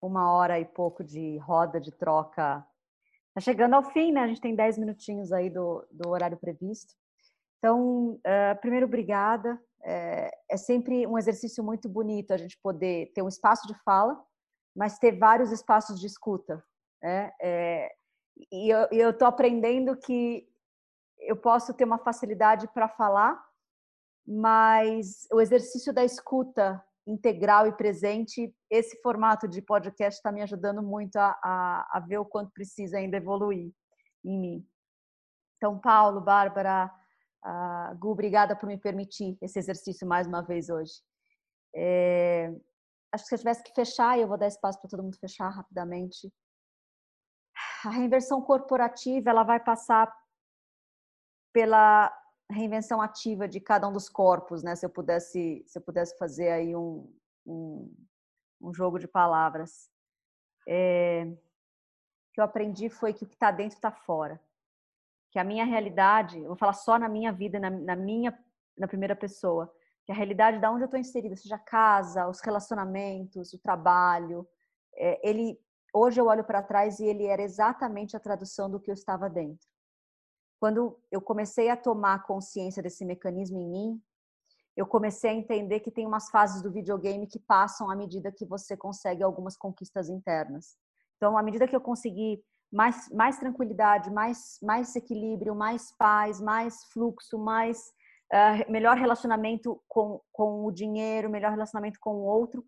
uma 0.03 0.33
hora 0.33 0.59
e 0.59 0.65
pouco 0.65 1.05
de 1.05 1.39
roda 1.39 1.81
de 1.81 1.93
troca 1.93 2.67
está 3.29 3.41
chegando 3.41 3.75
ao 3.75 3.85
fim, 3.85 4.11
né? 4.11 4.23
A 4.23 4.27
gente 4.27 4.41
tem 4.41 4.57
10 4.57 4.79
minutinhos 4.79 5.31
aí 5.31 5.49
do, 5.49 5.87
do 5.93 6.09
horário 6.09 6.37
previsto. 6.37 6.93
Então, 7.59 8.15
uh, 8.15 8.61
primeiro, 8.61 8.87
obrigada. 8.87 9.63
É, 9.83 10.31
é, 10.51 10.57
sempre 10.57 11.07
um 11.07 11.17
exercício 11.17 11.65
muito 11.65 11.89
bonito 11.89 12.33
a 12.33 12.37
gente 12.37 12.59
poder 12.63 13.13
ter 13.15 13.23
um 13.23 13.29
espaço 13.29 13.67
de 13.67 13.75
fala, 13.83 14.21
mas 14.77 14.99
ter 14.99 15.19
vários 15.19 15.51
espaços 15.51 15.99
de 15.99 16.07
escuta. 16.07 16.63
Né? 17.03 17.33
É, 17.41 17.91
e 18.53 18.71
eu 18.71 19.11
estou 19.11 19.27
aprendendo 19.27 19.97
que 19.97 20.47
eu 21.19 21.37
posso 21.37 21.75
ter 21.75 21.85
uma 21.85 21.99
facilidade 21.99 22.69
para 22.73 22.89
falar, 22.89 23.43
mas 24.27 25.27
o 25.33 25.41
exercício 25.41 25.93
da 25.93 26.05
escuta 26.05 26.83
integral 27.07 27.67
e 27.67 27.73
presente, 27.73 28.55
esse 28.71 29.01
formato 29.03 29.49
de 29.49 29.61
podcast 29.61 30.19
está 30.19 30.31
me 30.31 30.43
ajudando 30.43 30.83
muito 30.83 31.17
a, 31.17 31.39
a, 31.43 31.99
a, 31.99 32.01
ver 32.01 32.19
o 32.19 32.25
quanto 32.25 32.53
precisa 32.53 32.99
ainda 32.99 33.17
evoluir 33.17 33.73
em 34.25 34.39
mim. 34.39 34.67
Então, 35.57 35.79
Paulo, 35.79 36.21
Bárbara, 36.21 36.91
uh, 37.45 37.97
Gu, 37.99 38.11
obrigada 38.11 38.57
por 38.57 38.67
me 38.67 38.79
permitir 38.79 39.37
esse 39.41 39.59
exercício 39.59 40.07
mais 40.07 40.27
uma 40.27 40.43
vez 40.43 40.69
hoje. 40.69 40.93
É, 41.75 42.53
acho 43.13 43.25
que 43.25 43.29
se 43.29 43.35
eu 43.35 43.39
tivesse 43.39 43.63
que 43.63 43.75
fechar, 43.75 44.19
eu 44.19 44.29
vou 44.29 44.39
dar 44.39 44.49
espaço 44.49 44.81
para 44.81 44.91
todo 44.91 45.03
mundo 45.03 45.19
fechar 45.19 45.49
rapidamente. 45.49 46.33
A 47.85 47.91
reinversão 47.91 48.43
corporativa 48.43 49.31
ela 49.31 49.43
vai 49.43 49.59
passar 49.61 50.13
pela 51.53 52.13
reinvenção 52.51 53.01
ativa 53.01 53.49
de 53.49 53.61
cada 53.61 53.89
um 53.89 53.93
dos 53.93 54.09
corpos, 54.09 54.63
né? 54.63 54.75
Se 54.75 54.85
eu 54.85 54.91
pudesse, 54.91 55.65
se 55.67 55.79
eu 55.79 55.83
pudesse 55.83 56.17
fazer 56.19 56.51
aí 56.51 56.75
um, 56.75 57.13
um, 57.47 57.95
um 58.61 58.75
jogo 58.75 58.99
de 58.99 59.09
palavras. 59.09 59.91
É, 60.69 61.25
o 61.25 62.33
que 62.33 62.41
eu 62.41 62.45
aprendi 62.45 62.89
foi 62.89 63.13
que 63.13 63.25
o 63.25 63.27
que 63.27 63.35
está 63.35 63.51
dentro 63.51 63.77
está 63.77 63.91
fora. 63.91 64.41
Que 65.31 65.39
a 65.39 65.45
minha 65.45 65.65
realidade, 65.65 66.41
vou 66.43 66.57
falar 66.57 66.73
só 66.73 66.99
na 66.99 67.09
minha 67.09 67.33
vida, 67.33 67.59
na, 67.59 67.71
na 67.71 67.97
minha, 67.97 68.37
na 68.77 68.89
primeira 68.89 69.15
pessoa, 69.15 69.73
que 70.05 70.13
a 70.13 70.15
realidade 70.15 70.59
da 70.59 70.71
onde 70.71 70.83
eu 70.83 70.87
estou 70.87 70.99
inserida, 70.99 71.37
seja 71.37 71.57
a 71.57 71.59
casa, 71.59 72.29
os 72.29 72.41
relacionamentos, 72.41 73.53
o 73.53 73.59
trabalho, 73.59 74.47
é, 74.97 75.29
ele 75.29 75.59
hoje 75.93 76.21
eu 76.21 76.27
olho 76.27 76.45
para 76.45 76.63
trás 76.63 77.01
e 77.01 77.05
ele 77.05 77.27
era 77.27 77.43
exatamente 77.43 78.17
a 78.17 78.21
tradução 78.21 78.71
do 78.71 78.79
que 78.79 78.91
eu 78.91 78.95
estava 78.95 79.29
dentro 79.29 79.67
quando 80.61 81.01
eu 81.11 81.23
comecei 81.23 81.71
a 81.71 81.77
tomar 81.77 82.23
consciência 82.25 82.83
desse 82.83 83.03
mecanismo 83.03 83.59
em 83.59 83.69
mim, 83.69 84.03
eu 84.77 84.87
comecei 84.87 85.31
a 85.31 85.35
entender 85.35 85.81
que 85.81 85.91
tem 85.91 86.07
umas 86.07 86.31
fases 86.31 86.63
do 86.63 86.71
videogame 86.71 87.27
que 87.27 87.39
passam 87.39 87.91
à 87.91 87.97
medida 87.97 88.31
que 88.31 88.45
você 88.45 88.77
consegue 88.77 89.23
algumas 89.23 89.57
conquistas 89.57 90.11
internas. 90.11 90.77
Então, 91.17 91.37
à 91.37 91.43
medida 91.43 91.67
que 91.67 91.75
eu 91.75 91.81
consegui 91.81 92.45
mais, 92.73 93.09
mais 93.11 93.39
tranquilidade, 93.39 94.11
mais, 94.11 94.59
mais 94.63 94.95
equilíbrio, 94.95 95.55
mais 95.55 95.93
paz, 95.97 96.41
mais 96.41 96.85
fluxo, 96.93 97.39
mais 97.39 97.93
uh, 98.33 98.71
melhor 98.71 98.97
relacionamento 98.97 99.83
com, 99.89 100.21
com 100.33 100.65
o 100.65 100.71
dinheiro, 100.71 101.31
melhor 101.31 101.51
relacionamento 101.51 101.99
com 102.01 102.15
o 102.15 102.25
outro, 102.25 102.65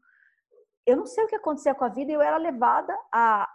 eu 0.87 0.97
não 0.97 1.07
sei 1.07 1.25
o 1.25 1.29
que 1.29 1.37
acontecia 1.37 1.75
com 1.75 1.85
a 1.85 1.89
vida, 1.89 2.13
eu 2.13 2.21
era 2.21 2.37
levada 2.37 2.97
a 3.13 3.49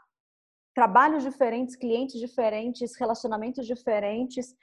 trabalhos 0.73 1.23
diferentes, 1.23 1.75
clientes 1.75 2.19
diferentes, 2.19 2.95
relacionamentos 2.97 3.65
diferentes 3.65 4.55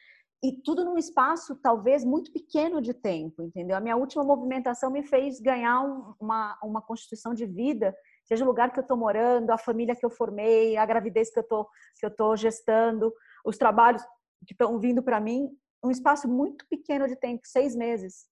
e 0.42 0.52
tudo 0.62 0.84
num 0.84 0.96
espaço 0.96 1.56
talvez 1.56 2.04
muito 2.04 2.32
pequeno 2.32 2.80
de 2.80 2.94
tempo, 2.94 3.42
entendeu? 3.42 3.76
A 3.76 3.80
minha 3.80 3.96
última 3.96 4.22
movimentação 4.22 4.90
me 4.90 5.02
fez 5.02 5.40
ganhar 5.40 5.82
uma, 6.20 6.58
uma 6.62 6.80
constituição 6.80 7.34
de 7.34 7.46
vida, 7.46 7.94
seja 8.24 8.44
o 8.44 8.46
lugar 8.46 8.72
que 8.72 8.78
eu 8.78 8.82
estou 8.82 8.96
morando, 8.96 9.50
a 9.50 9.58
família 9.58 9.96
que 9.96 10.04
eu 10.04 10.10
formei, 10.10 10.76
a 10.76 10.86
gravidez 10.86 11.30
que 11.30 11.38
eu 11.38 11.44
tô, 11.44 11.64
que 11.98 12.04
eu 12.04 12.08
estou 12.08 12.36
gestando, 12.36 13.12
os 13.44 13.56
trabalhos 13.56 14.02
que 14.46 14.52
estão 14.52 14.78
vindo 14.78 15.02
para 15.02 15.20
mim, 15.20 15.48
um 15.82 15.90
espaço 15.90 16.28
muito 16.28 16.66
pequeno 16.68 17.06
de 17.06 17.16
tempo, 17.16 17.42
seis 17.44 17.74
meses. 17.76 18.26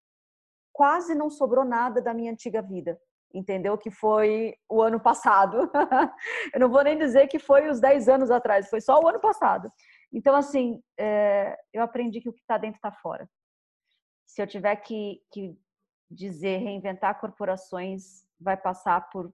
Quase 0.72 1.14
não 1.14 1.30
sobrou 1.30 1.64
nada 1.64 2.00
da 2.00 2.14
minha 2.14 2.32
antiga 2.32 2.62
vida 2.62 2.98
entendeu? 3.34 3.76
Que 3.78 3.90
foi 3.90 4.54
o 4.68 4.82
ano 4.82 5.00
passado. 5.00 5.70
eu 6.52 6.60
não 6.60 6.68
vou 6.68 6.82
nem 6.82 6.98
dizer 6.98 7.26
que 7.28 7.38
foi 7.38 7.68
os 7.68 7.80
10 7.80 8.08
anos 8.08 8.30
atrás, 8.30 8.68
foi 8.68 8.80
só 8.80 9.00
o 9.00 9.08
ano 9.08 9.20
passado. 9.20 9.68
Então, 10.12 10.34
assim, 10.36 10.82
é, 10.98 11.56
eu 11.72 11.82
aprendi 11.82 12.20
que 12.20 12.28
o 12.28 12.32
que 12.32 12.40
está 12.40 12.58
dentro 12.58 12.76
está 12.76 12.92
fora. 12.92 13.28
Se 14.26 14.42
eu 14.42 14.46
tiver 14.46 14.76
que, 14.76 15.20
que 15.32 15.56
dizer 16.10 16.58
reinventar 16.58 17.18
corporações, 17.18 18.26
vai 18.38 18.56
passar 18.56 19.08
por 19.10 19.32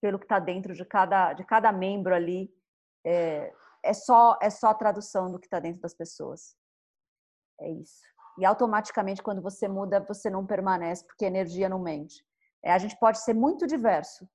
pelo 0.00 0.18
que 0.18 0.24
está 0.24 0.38
dentro 0.38 0.74
de 0.74 0.84
cada, 0.84 1.32
de 1.32 1.44
cada 1.44 1.72
membro 1.72 2.14
ali. 2.14 2.50
É, 3.04 3.52
é, 3.82 3.92
só, 3.92 4.38
é 4.40 4.50
só 4.50 4.68
a 4.68 4.74
tradução 4.74 5.30
do 5.30 5.38
que 5.38 5.46
está 5.46 5.60
dentro 5.60 5.80
das 5.80 5.94
pessoas. 5.94 6.56
É 7.60 7.70
isso. 7.70 8.02
E 8.38 8.44
automaticamente, 8.44 9.22
quando 9.22 9.42
você 9.42 9.66
muda, 9.66 10.00
você 10.00 10.30
não 10.30 10.46
permanece, 10.46 11.04
porque 11.04 11.24
a 11.24 11.28
energia 11.28 11.68
não 11.68 11.80
mente. 11.80 12.24
É, 12.62 12.72
a 12.72 12.78
gente 12.78 12.96
pode 12.98 13.18
ser 13.18 13.34
muito 13.34 13.66
diverso. 13.66 14.28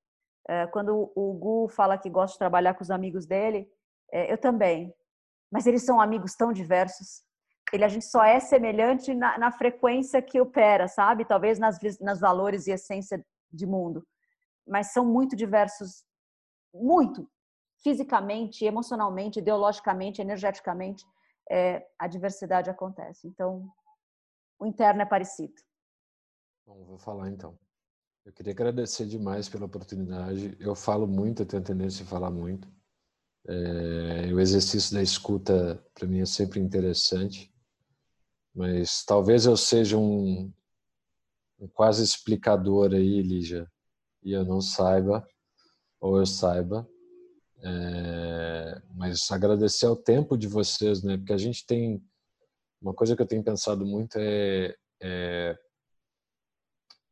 É, 0.48 0.68
quando 0.68 1.11
o 1.15 1.34
Gu 1.34 1.69
fala 1.69 1.98
que 1.98 2.10
gosta 2.10 2.34
de 2.34 2.40
trabalhar 2.40 2.73
com 2.73 2.84
os 2.84 2.91
amigos 2.91 3.26
dele, 3.26 3.69
é, 4.11 4.31
eu 4.31 4.38
também. 4.38 4.94
Mas 5.52 5.65
eles 5.65 5.85
são 5.85 6.02
amigos 6.02 6.35
tão 6.35 6.52
diversos. 6.52 7.23
Ele, 7.72 7.85
a 7.85 7.88
gente 7.88 8.06
só 8.06 8.23
é 8.23 8.40
semelhante 8.40 9.14
na, 9.14 9.38
na 9.38 9.52
frequência 9.52 10.22
que 10.22 10.40
opera, 10.40 10.88
sabe? 10.88 11.26
Talvez 11.26 11.57
nas, 11.57 11.80
nas 12.02 12.19
valores 12.19 12.68
e 12.68 12.72
essência 12.72 13.26
de 13.52 13.65
mundo. 13.65 14.06
Mas 14.68 14.94
são 14.94 15.06
muito 15.06 15.35
diversos, 15.35 16.03
muito. 16.73 17.30
Fisicamente, 17.81 18.64
emocionalmente, 18.64 19.40
ideologicamente, 19.40 20.22
energeticamente, 20.22 21.06
é, 21.49 21.85
a 21.99 22.07
diversidade 22.07 22.69
acontece. 22.69 23.27
Então, 23.27 23.69
o 24.57 24.65
interno 24.65 25.02
é 25.02 25.06
parecido. 25.06 25.53
Bom, 26.65 26.85
vou 26.85 26.98
falar 26.98 27.30
então. 27.30 27.57
Eu 28.26 28.31
queria 28.31 28.53
agradecer 28.53 29.06
demais 29.06 29.49
pela 29.49 29.65
oportunidade. 29.65 30.56
Eu 30.60 30.76
falo 30.76 31.06
muito, 31.06 31.41
eu 31.41 31.45
tenho 31.45 31.61
tendência 31.64 32.06
a 32.06 32.07
falar 32.07 32.31
muito. 32.31 32.72
É, 33.45 34.34
o 34.34 34.40
exercício 34.40 34.95
da 34.95 35.02
escuta, 35.02 35.85
para 35.94 36.07
mim, 36.07 36.22
é 36.22 36.26
sempre 36.26 36.61
interessante. 36.61 37.53
Mas 38.56 39.03
talvez 39.03 39.45
eu 39.45 39.57
seja 39.57 39.98
um, 39.98 40.53
um 41.60 41.68
quase 41.68 42.03
explicador 42.03 42.94
aí, 42.94 43.22
Lígia, 43.22 43.69
e 44.23 44.31
eu 44.31 44.45
não 44.45 44.61
saiba, 44.61 45.27
ou 45.99 46.17
eu 46.17 46.25
saiba. 46.25 46.87
É, 47.65 48.81
mas 48.93 49.31
agradecer 49.31 49.85
ao 49.85 49.95
tempo 49.95 50.37
de 50.37 50.47
vocês, 50.47 51.01
né? 51.01 51.17
Porque 51.17 51.33
a 51.33 51.37
gente 51.37 51.65
tem. 51.65 52.03
Uma 52.81 52.93
coisa 52.93 53.15
que 53.15 53.21
eu 53.21 53.27
tenho 53.27 53.43
pensado 53.43 53.85
muito 53.85 54.17
é, 54.19 54.75
é 55.01 55.57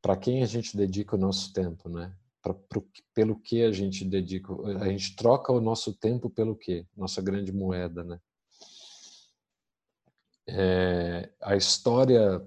para 0.01 0.17
quem 0.17 0.43
a 0.43 0.45
gente 0.45 0.75
dedica 0.75 1.15
o 1.15 1.19
nosso 1.19 1.53
tempo, 1.53 1.87
né? 1.87 2.13
Pra, 2.41 2.53
pro, 2.53 2.85
pelo 3.13 3.39
que 3.39 3.63
a 3.63 3.71
gente 3.71 4.03
dedica, 4.03 4.51
a 4.81 4.89
gente 4.89 5.15
troca 5.15 5.53
o 5.53 5.61
nosso 5.61 5.93
tempo 5.93 6.29
pelo 6.29 6.55
quê? 6.55 6.85
Nossa 6.97 7.21
grande 7.21 7.53
moeda, 7.53 8.03
né? 8.03 8.19
É, 10.49 11.29
a 11.39 11.55
história, 11.55 12.39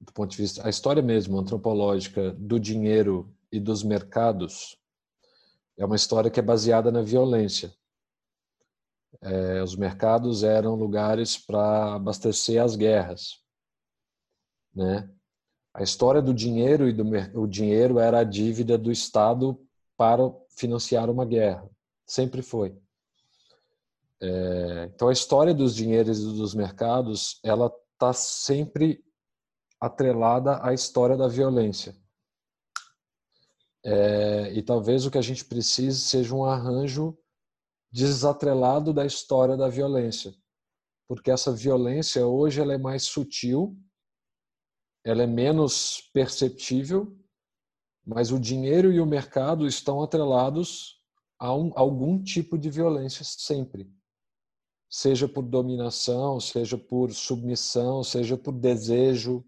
do 0.00 0.12
ponto 0.12 0.30
de 0.30 0.36
vista, 0.36 0.64
a 0.64 0.70
história 0.70 1.02
mesmo 1.02 1.38
antropológica 1.38 2.32
do 2.32 2.60
dinheiro 2.60 3.34
e 3.52 3.60
dos 3.60 3.82
mercados 3.82 4.76
é 5.76 5.84
uma 5.84 5.96
história 5.96 6.30
que 6.30 6.40
é 6.40 6.42
baseada 6.42 6.90
na 6.90 7.02
violência. 7.02 7.72
É, 9.20 9.62
os 9.62 9.76
mercados 9.76 10.42
eram 10.42 10.74
lugares 10.74 11.36
para 11.36 11.94
abastecer 11.94 12.62
as 12.62 12.74
guerras, 12.74 13.42
né? 14.74 15.08
A 15.74 15.82
história 15.82 16.20
do 16.20 16.34
dinheiro 16.34 16.88
e 16.88 16.92
do 16.92 17.04
o 17.34 17.46
dinheiro 17.46 17.98
era 17.98 18.20
a 18.20 18.24
dívida 18.24 18.76
do 18.76 18.92
Estado 18.92 19.58
para 19.96 20.22
financiar 20.56 21.08
uma 21.08 21.24
guerra. 21.24 21.68
Sempre 22.06 22.42
foi. 22.42 22.76
É, 24.20 24.90
então 24.94 25.08
a 25.08 25.12
história 25.12 25.54
dos 25.54 25.74
dinheiros 25.74 26.20
e 26.20 26.24
dos 26.36 26.54
mercados 26.54 27.40
ela 27.42 27.72
está 27.92 28.12
sempre 28.12 29.02
atrelada 29.80 30.64
à 30.64 30.72
história 30.74 31.16
da 31.16 31.26
violência. 31.26 31.96
É, 33.84 34.52
e 34.52 34.62
talvez 34.62 35.04
o 35.04 35.10
que 35.10 35.18
a 35.18 35.22
gente 35.22 35.44
precise 35.44 36.00
seja 36.00 36.34
um 36.34 36.44
arranjo 36.44 37.18
desatrelado 37.90 38.92
da 38.92 39.04
história 39.04 39.56
da 39.56 39.68
violência, 39.68 40.34
porque 41.08 41.30
essa 41.30 41.52
violência 41.52 42.26
hoje 42.26 42.60
ela 42.60 42.72
é 42.72 42.78
mais 42.78 43.02
sutil 43.04 43.76
ela 45.04 45.22
é 45.24 45.26
menos 45.26 46.08
perceptível, 46.12 47.16
mas 48.04 48.30
o 48.30 48.38
dinheiro 48.38 48.92
e 48.92 49.00
o 49.00 49.06
mercado 49.06 49.66
estão 49.66 50.02
atrelados 50.02 51.00
a 51.38 51.54
um, 51.54 51.72
algum 51.74 52.22
tipo 52.22 52.56
de 52.56 52.70
violência 52.70 53.24
sempre. 53.24 53.90
Seja 54.88 55.26
por 55.26 55.42
dominação, 55.42 56.38
seja 56.38 56.78
por 56.78 57.12
submissão, 57.12 58.04
seja 58.04 58.36
por 58.36 58.52
desejo, 58.52 59.44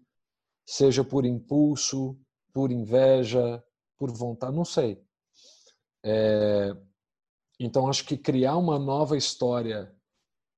seja 0.65 1.03
por 1.03 1.25
impulso, 1.25 2.19
por 2.51 2.71
inveja, 2.71 3.63
por 3.97 4.11
vontade, 4.11 4.55
não 4.55 4.65
sei. 4.65 5.01
É, 6.03 6.75
então, 7.59 7.87
acho 7.87 8.05
que 8.05 8.17
criar 8.17 8.57
uma 8.57 8.77
nova 8.77 9.17
história 9.17 9.93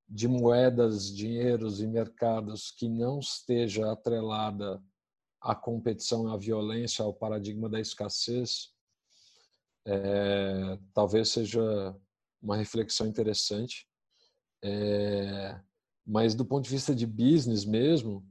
de 0.08 0.26
moedas, 0.26 1.14
dinheiros 1.14 1.80
e 1.80 1.86
mercados 1.86 2.70
que 2.70 2.88
não 2.88 3.18
esteja 3.18 3.92
atrelada 3.92 4.82
à 5.40 5.54
competição, 5.54 6.32
à 6.32 6.36
violência, 6.36 7.04
ao 7.04 7.12
paradigma 7.12 7.68
da 7.68 7.78
escassez, 7.78 8.72
é, 9.86 10.78
talvez 10.92 11.28
seja 11.30 11.94
uma 12.42 12.56
reflexão 12.56 13.06
interessante. 13.06 13.86
É, 14.62 15.60
mas 16.04 16.34
do 16.34 16.44
ponto 16.44 16.64
de 16.64 16.70
vista 16.70 16.94
de 16.94 17.06
business 17.06 17.64
mesmo, 17.64 18.26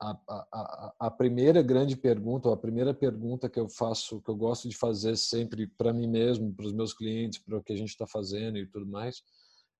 a, 0.00 0.18
a, 0.28 0.94
a, 1.00 1.10
primeira 1.10 1.62
grande 1.62 1.96
pergunta, 1.96 2.52
a 2.52 2.56
primeira 2.56 2.92
pergunta 2.92 3.48
que 3.48 3.58
eu 3.58 3.68
faço, 3.68 4.20
que 4.20 4.30
eu 4.30 4.36
gosto 4.36 4.68
de 4.68 4.76
fazer 4.76 5.16
sempre 5.16 5.66
para 5.66 5.92
mim 5.92 6.06
mesmo, 6.06 6.52
para 6.52 6.66
os 6.66 6.72
meus 6.72 6.92
clientes, 6.92 7.38
para 7.38 7.58
o 7.58 7.62
que 7.62 7.72
a 7.72 7.76
gente 7.76 7.90
está 7.90 8.06
fazendo 8.06 8.58
e 8.58 8.66
tudo 8.66 8.86
mais, 8.86 9.22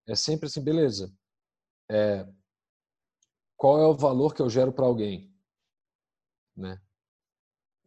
é 0.06 0.14
sempre 0.14 0.46
assim, 0.46 0.62
beleza. 0.62 1.12
É, 1.90 2.26
qual 3.56 3.80
é 3.80 3.86
o 3.86 3.94
valor 3.94 4.34
que 4.34 4.42
eu 4.42 4.48
gero 4.48 4.72
para 4.72 4.86
alguém, 4.86 5.32
né? 6.56 6.80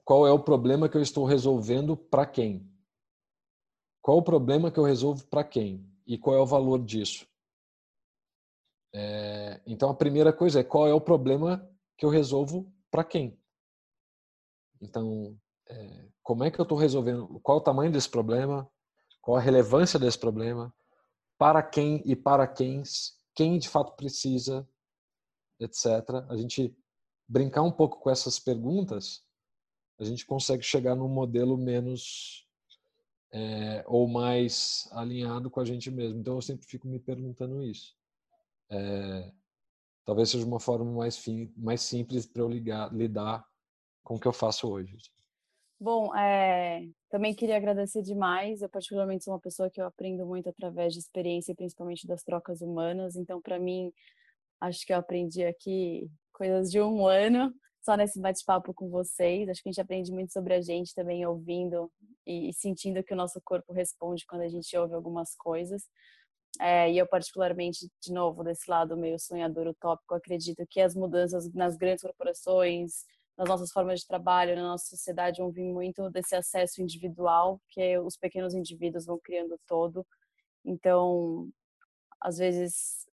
Qual 0.03 0.25
é 0.25 0.31
o 0.31 0.43
problema 0.43 0.87
que 0.87 0.95
eu 0.95 1.01
estou 1.01 1.25
resolvendo 1.25 1.97
para 1.97 2.25
quem? 2.25 2.71
Qual 4.01 4.17
o 4.17 4.23
problema 4.23 4.71
que 4.71 4.79
eu 4.79 4.85
resolvo 4.85 5.25
para 5.27 5.43
quem? 5.43 5.85
E 6.05 6.17
qual 6.17 6.35
é 6.35 6.39
o 6.39 6.45
valor 6.45 6.83
disso? 6.83 7.27
É, 8.93 9.61
então 9.65 9.89
a 9.89 9.93
primeira 9.93 10.31
coisa 10.31 10.61
é 10.61 10.63
qual 10.63 10.87
é 10.87 10.93
o 10.93 11.01
problema 11.01 11.69
que 11.97 12.05
eu 12.05 12.09
resolvo 12.09 12.71
para 12.91 13.03
quem? 13.03 13.39
Então, 14.81 15.37
é, 15.67 16.07
como 16.23 16.43
é 16.43 16.51
que 16.51 16.59
eu 16.59 16.63
estou 16.63 16.77
resolvendo? 16.77 17.39
Qual 17.41 17.57
o 17.57 17.63
tamanho 17.63 17.91
desse 17.91 18.09
problema? 18.09 18.69
Qual 19.21 19.37
a 19.37 19.41
relevância 19.41 19.99
desse 19.99 20.19
problema? 20.19 20.73
Para 21.37 21.61
quem 21.61 22.01
e 22.05 22.15
para 22.15 22.47
quem? 22.47 22.83
Quem 23.35 23.57
de 23.57 23.67
fato 23.67 23.95
precisa? 23.95 24.67
Etc. 25.59 25.85
A 26.29 26.37
gente 26.37 26.75
brincar 27.27 27.63
um 27.63 27.71
pouco 27.71 27.99
com 27.99 28.09
essas 28.09 28.39
perguntas, 28.39 29.23
a 29.99 30.03
gente 30.03 30.25
consegue 30.25 30.63
chegar 30.63 30.95
num 30.95 31.09
modelo 31.09 31.57
menos 31.57 32.47
é, 33.31 33.83
ou 33.87 34.07
mais 34.07 34.87
alinhado 34.91 35.49
com 35.49 35.59
a 35.59 35.65
gente 35.65 35.91
mesmo. 35.91 36.19
Então 36.19 36.35
eu 36.35 36.41
sempre 36.41 36.65
fico 36.67 36.87
me 36.87 36.99
perguntando 36.99 37.63
isso. 37.63 37.95
É, 38.69 39.31
talvez 40.07 40.29
seja 40.29 40.45
uma 40.45 40.59
forma 40.59 40.89
mais, 40.89 41.17
fim, 41.17 41.53
mais 41.57 41.81
simples 41.81 42.25
para 42.25 42.41
eu 42.41 42.47
ligar, 42.47 42.91
lidar 42.93 43.45
com 44.01 44.15
o 44.15 44.19
que 44.19 44.25
eu 44.25 44.31
faço 44.31 44.71
hoje. 44.71 44.97
Bom, 45.77 46.15
é, 46.15 46.87
também 47.09 47.35
queria 47.35 47.57
agradecer 47.57 48.01
demais. 48.01 48.61
Eu, 48.61 48.69
particularmente, 48.69 49.25
sou 49.25 49.33
uma 49.33 49.39
pessoa 49.39 49.69
que 49.69 49.81
eu 49.81 49.85
aprendo 49.85 50.25
muito 50.25 50.47
através 50.47 50.93
de 50.93 50.99
experiência, 50.99 51.53
principalmente 51.53 52.07
das 52.07 52.23
trocas 52.23 52.61
humanas. 52.61 53.17
Então, 53.17 53.41
para 53.41 53.59
mim, 53.59 53.91
acho 54.61 54.85
que 54.85 54.93
eu 54.93 54.97
aprendi 54.97 55.43
aqui 55.43 56.09
coisas 56.31 56.71
de 56.71 56.79
um 56.81 57.05
ano 57.05 57.53
só 57.81 57.97
nesse 57.97 58.19
bate-papo 58.19 58.73
com 58.73 58.89
vocês. 58.89 59.49
Acho 59.49 59.61
que 59.61 59.67
a 59.67 59.71
gente 59.73 59.81
aprende 59.81 60.11
muito 60.11 60.31
sobre 60.31 60.53
a 60.53 60.61
gente 60.61 60.95
também, 60.95 61.25
ouvindo 61.25 61.91
e 62.25 62.53
sentindo 62.53 63.03
que 63.03 63.13
o 63.13 63.17
nosso 63.17 63.41
corpo 63.43 63.73
responde 63.73 64.25
quando 64.25 64.43
a 64.43 64.49
gente 64.49 64.75
ouve 64.77 64.93
algumas 64.93 65.35
coisas. 65.35 65.83
É, 66.59 66.91
e 66.91 66.97
eu, 66.97 67.07
particularmente, 67.07 67.87
de 68.01 68.11
novo, 68.11 68.43
desse 68.43 68.69
lado 68.69 68.97
meio 68.97 69.19
sonhador 69.19 69.67
utópico, 69.67 70.15
acredito 70.15 70.65
que 70.69 70.81
as 70.81 70.95
mudanças 70.95 71.51
nas 71.53 71.77
grandes 71.77 72.01
corporações, 72.01 73.05
nas 73.37 73.47
nossas 73.47 73.71
formas 73.71 73.99
de 73.99 74.07
trabalho, 74.07 74.55
na 74.55 74.63
nossa 74.63 74.87
sociedade, 74.87 75.39
vão 75.39 75.51
vir 75.51 75.65
muito 75.71 76.09
desse 76.09 76.35
acesso 76.35 76.81
individual, 76.81 77.61
que 77.69 77.97
os 77.99 78.17
pequenos 78.17 78.53
indivíduos 78.55 79.05
vão 79.05 79.19
criando 79.23 79.59
todo. 79.67 80.05
Então, 80.65 81.49
às 82.19 82.37
vezes, 82.37 83.05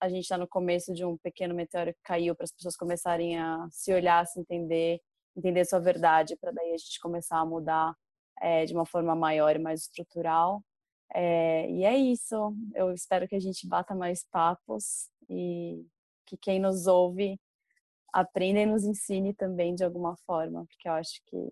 a 0.00 0.08
gente 0.08 0.22
está 0.24 0.36
no 0.36 0.46
começo 0.46 0.92
de 0.92 1.04
um 1.04 1.16
pequeno 1.16 1.54
meteoro 1.54 1.94
que 1.94 2.00
caiu 2.02 2.34
para 2.34 2.44
as 2.44 2.52
pessoas 2.52 2.76
começarem 2.76 3.38
a 3.38 3.66
se 3.70 3.92
olhar, 3.92 4.26
se 4.26 4.38
entender, 4.38 5.00
entender 5.36 5.64
sua 5.64 5.80
verdade, 5.80 6.36
para 6.36 6.52
daí 6.52 6.72
a 6.72 6.76
gente 6.76 7.00
começar 7.00 7.38
a 7.38 7.46
mudar 7.46 7.94
é, 8.40 8.66
de 8.66 8.74
uma 8.74 8.84
forma 8.84 9.14
maior 9.14 9.56
e 9.56 9.58
mais 9.58 9.82
estrutural. 9.82 10.62
É, 11.14 11.70
e 11.70 11.84
é 11.84 11.96
isso. 11.96 12.34
Eu 12.74 12.92
espero 12.92 13.28
que 13.28 13.36
a 13.36 13.40
gente 13.40 13.68
bata 13.68 13.94
mais 13.94 14.24
papos 14.24 15.08
e 15.28 15.86
que 16.26 16.36
quem 16.36 16.58
nos 16.58 16.86
ouve 16.86 17.40
aprenda 18.12 18.60
e 18.60 18.66
nos 18.66 18.84
ensine 18.84 19.32
também 19.32 19.74
de 19.74 19.84
alguma 19.84 20.16
forma, 20.18 20.66
porque 20.66 20.88
eu 20.88 20.92
acho 20.92 21.20
que 21.26 21.50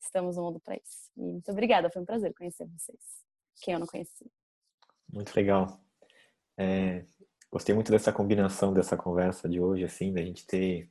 estamos 0.00 0.36
no 0.36 0.44
mundo 0.44 0.60
para 0.60 0.76
isso. 0.76 1.10
E 1.16 1.20
muito 1.20 1.50
obrigada, 1.50 1.90
foi 1.90 2.02
um 2.02 2.04
prazer 2.04 2.34
conhecer 2.34 2.66
vocês, 2.66 3.00
quem 3.60 3.74
eu 3.74 3.80
não 3.80 3.86
conheci. 3.86 4.30
Muito 5.08 5.34
legal. 5.34 5.80
É, 6.56 7.04
gostei 7.50 7.74
muito 7.74 7.90
dessa 7.90 8.12
combinação 8.12 8.72
dessa 8.72 8.96
conversa 8.96 9.48
de 9.48 9.60
hoje, 9.60 9.84
assim, 9.84 10.12
da 10.12 10.22
gente 10.22 10.46
ter 10.46 10.90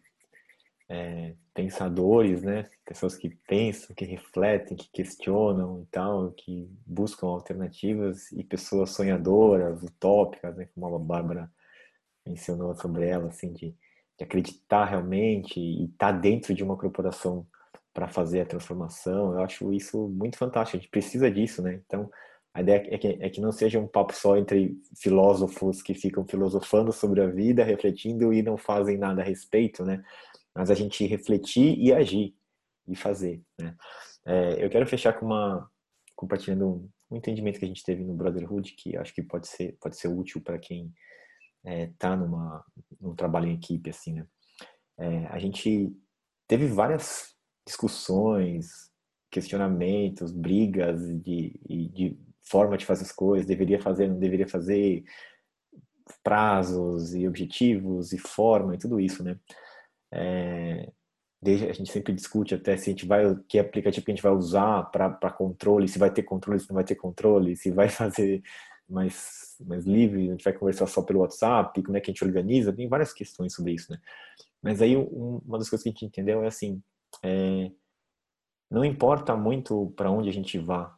é, 0.91 1.34
pensadores, 1.53 2.43
né? 2.43 2.69
Pessoas 2.85 3.15
que 3.15 3.30
pensam, 3.47 3.95
que 3.95 4.03
refletem, 4.03 4.76
que 4.76 4.89
questionam 4.91 5.81
e 5.81 5.85
tal, 5.85 6.31
que 6.31 6.69
buscam 6.85 7.27
alternativas 7.27 8.30
e 8.34 8.43
pessoas 8.43 8.89
sonhadoras, 8.91 9.81
utópicas, 9.81 10.53
né? 10.57 10.68
Como 10.76 10.93
a 10.93 10.99
Bárbara 10.99 11.49
mencionou 12.27 12.76
sobre 12.76 13.07
ela, 13.07 13.30
assim, 13.30 13.53
de, 13.53 13.73
de 14.18 14.23
acreditar 14.23 14.84
realmente 14.84 15.59
e 15.61 15.85
estar 15.85 16.11
tá 16.13 16.19
dentro 16.19 16.53
de 16.53 16.61
uma 16.61 16.77
corporação 16.77 17.47
para 17.93 18.09
fazer 18.09 18.41
a 18.41 18.45
transformação. 18.45 19.34
Eu 19.34 19.43
acho 19.43 19.72
isso 19.72 20.09
muito 20.09 20.38
fantástico. 20.38 20.76
A 20.76 20.80
gente 20.81 20.91
precisa 20.91 21.31
disso, 21.31 21.61
né? 21.61 21.81
Então, 21.85 22.11
a 22.53 22.59
ideia 22.59 22.85
é 22.89 22.97
que, 22.97 23.07
é 23.07 23.30
que 23.30 23.39
não 23.39 23.53
seja 23.53 23.80
um 23.80 23.88
papo 23.88 24.13
só 24.13 24.35
entre 24.35 24.77
filósofos 24.97 25.81
que 25.81 25.93
ficam 25.93 26.26
filosofando 26.27 26.91
sobre 26.91 27.22
a 27.22 27.27
vida, 27.27 27.63
refletindo 27.63 28.34
e 28.34 28.41
não 28.41 28.57
fazem 28.57 28.97
nada 28.97 29.22
a 29.22 29.26
respeito, 29.26 29.85
né? 29.85 30.03
Mas 30.56 30.69
a 30.69 30.76
gente 30.76 31.06
refletir 31.06 31.78
e 31.78 31.94
agir 31.94 32.36
e 32.88 32.95
fazer. 32.95 33.41
Né? 33.60 33.76
É, 34.26 34.64
eu 34.64 34.69
quero 34.69 34.86
fechar 34.86 35.14
com 35.14 35.26
uma 35.26 35.69
compartilhando 36.15 36.68
um, 36.68 36.90
um, 37.10 37.18
entendimento 37.18 37.57
que 37.57 37.65
a 37.65 37.68
gente 37.68 37.84
teve 37.84 38.03
no 38.03 38.14
Brotherhood 38.14 38.73
que 38.73 38.95
acho 38.95 39.14
que 39.14 39.23
pode 39.23 39.48
ser 39.48 39.76
pode 39.82 39.98
ser 39.98 40.07
útil 40.07 40.41
para 40.41 40.60
quem 40.60 40.94
está 41.65 42.14
é, 42.14 42.15
numa 42.15 42.64
num 42.99 43.15
trabalho 43.15 43.48
em 43.48 43.56
equipe 43.56 43.90
assim, 43.90 44.14
né? 44.14 44.28
É, 44.98 45.26
a 45.28 45.40
gente 45.40 45.91
teve 46.48 46.68
várias 46.68 47.36
discussões, 47.65 48.91
questionamentos, 49.32 50.32
brigas 50.32 51.02
de, 51.22 51.60
de 51.91 52.19
forma 52.44 52.78
de 52.78 52.86
fazer 52.86 53.03
as 53.03 53.11
coisas, 53.11 53.48
deveria 53.48 53.80
fazer, 53.80 54.07
não 54.07 54.19
deveria 54.19 54.48
fazer, 54.48 55.03
prazos 56.23 57.15
e 57.15 57.28
objetivos 57.28 58.11
e 58.11 58.18
forma 58.18 58.76
e 58.76 58.78
tudo 58.78 58.99
isso, 58.99 59.23
né? 59.23 59.40
É, 60.13 60.91
desde, 61.41 61.69
a 61.69 61.73
gente 61.73 61.91
sempre 61.91 62.13
discute 62.13 62.53
até 62.53 62.77
se 62.77 62.89
a 62.89 62.93
gente 62.93 63.05
vai 63.05 63.23
que 63.47 63.57
aplicativo 63.57 64.05
que 64.05 64.11
a 64.11 64.15
gente 64.15 64.23
vai 64.23 64.33
usar 64.33 64.83
para 64.91 65.31
controle, 65.31 65.88
se 65.88 65.97
vai 65.97 66.11
ter 66.11 66.23
controle, 66.23 66.59
se 66.59 66.69
não 66.69 66.75
vai 66.75 66.83
ter 66.83 66.95
controle, 66.95 67.55
se 67.55 67.71
vai 67.71 67.89
fazer 67.89 68.41
mais 68.88 69.55
mais 69.65 69.85
livre, 69.85 70.27
a 70.27 70.31
gente 70.31 70.43
vai 70.43 70.53
conversar 70.53 70.88
só 70.88 71.03
pelo 71.03 71.19
WhatsApp, 71.19 71.81
como 71.83 71.95
é 71.95 72.01
que 72.01 72.09
a 72.09 72.13
gente 72.13 72.23
organiza, 72.23 72.73
tem 72.73 72.88
várias 72.88 73.13
questões 73.13 73.53
sobre 73.53 73.73
isso, 73.73 73.91
né? 73.91 73.99
Mas 74.61 74.81
aí 74.81 74.97
um, 74.97 75.41
uma 75.45 75.57
das 75.57 75.69
coisas 75.69 75.83
que 75.83 75.89
a 75.89 75.91
gente 75.91 76.05
entendeu 76.05 76.43
é 76.43 76.47
assim, 76.47 76.81
é, 77.23 77.71
não 78.69 78.83
importa 78.83 79.35
muito 79.35 79.93
para 79.95 80.09
onde 80.09 80.29
a 80.29 80.33
gente 80.33 80.57
vá, 80.57 80.95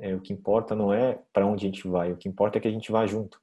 é, 0.00 0.14
o 0.14 0.20
que 0.20 0.32
importa 0.32 0.74
não 0.74 0.92
é 0.92 1.20
para 1.32 1.46
onde 1.46 1.66
a 1.66 1.68
gente 1.68 1.86
vai, 1.86 2.12
o 2.12 2.16
que 2.16 2.28
importa 2.28 2.58
é 2.58 2.60
que 2.60 2.68
a 2.68 2.70
gente 2.70 2.90
vá 2.90 3.06
junto. 3.06 3.40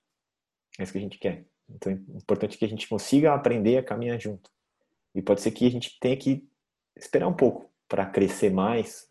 É 0.79 0.83
isso 0.83 0.91
que 0.91 0.97
a 0.97 1.01
gente 1.01 1.17
quer. 1.17 1.45
Então, 1.69 1.91
é 1.91 1.95
importante 1.95 2.57
que 2.57 2.65
a 2.65 2.67
gente 2.67 2.87
consiga 2.87 3.33
aprender 3.33 3.77
a 3.77 3.83
caminhar 3.83 4.19
junto. 4.19 4.49
E 5.13 5.21
pode 5.21 5.41
ser 5.41 5.51
que 5.51 5.65
a 5.65 5.71
gente 5.71 5.97
tenha 5.99 6.17
que 6.17 6.47
esperar 6.95 7.27
um 7.27 7.33
pouco 7.33 7.69
para 7.87 8.05
crescer 8.05 8.51
mais, 8.51 9.09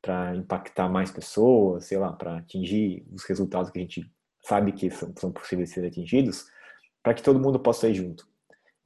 para 0.00 0.36
impactar 0.36 0.88
mais 0.88 1.10
pessoas, 1.10 1.86
sei 1.86 1.98
lá, 1.98 2.12
para 2.12 2.38
atingir 2.38 3.06
os 3.12 3.24
resultados 3.24 3.70
que 3.70 3.78
a 3.78 3.82
gente 3.82 4.10
sabe 4.42 4.72
que 4.72 4.90
são, 4.90 5.12
são 5.16 5.32
possíveis 5.32 5.70
de 5.70 5.74
ser 5.74 5.86
atingidos, 5.86 6.46
para 7.02 7.14
que 7.14 7.22
todo 7.22 7.40
mundo 7.40 7.58
possa 7.58 7.88
ir 7.88 7.94
junto. 7.94 8.28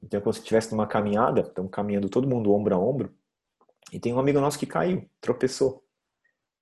Então, 0.01 0.21
como 0.21 0.33
se 0.33 0.39
estivesse 0.39 0.71
numa 0.71 0.87
caminhada, 0.87 1.41
estamos 1.41 1.71
caminhando 1.71 2.09
todo 2.09 2.27
mundo 2.27 2.53
ombro 2.53 2.73
a 2.73 2.79
ombro, 2.79 3.13
e 3.91 3.99
tem 3.99 4.13
um 4.13 4.19
amigo 4.19 4.39
nosso 4.39 4.57
que 4.57 4.65
caiu, 4.65 5.09
tropeçou. 5.19 5.83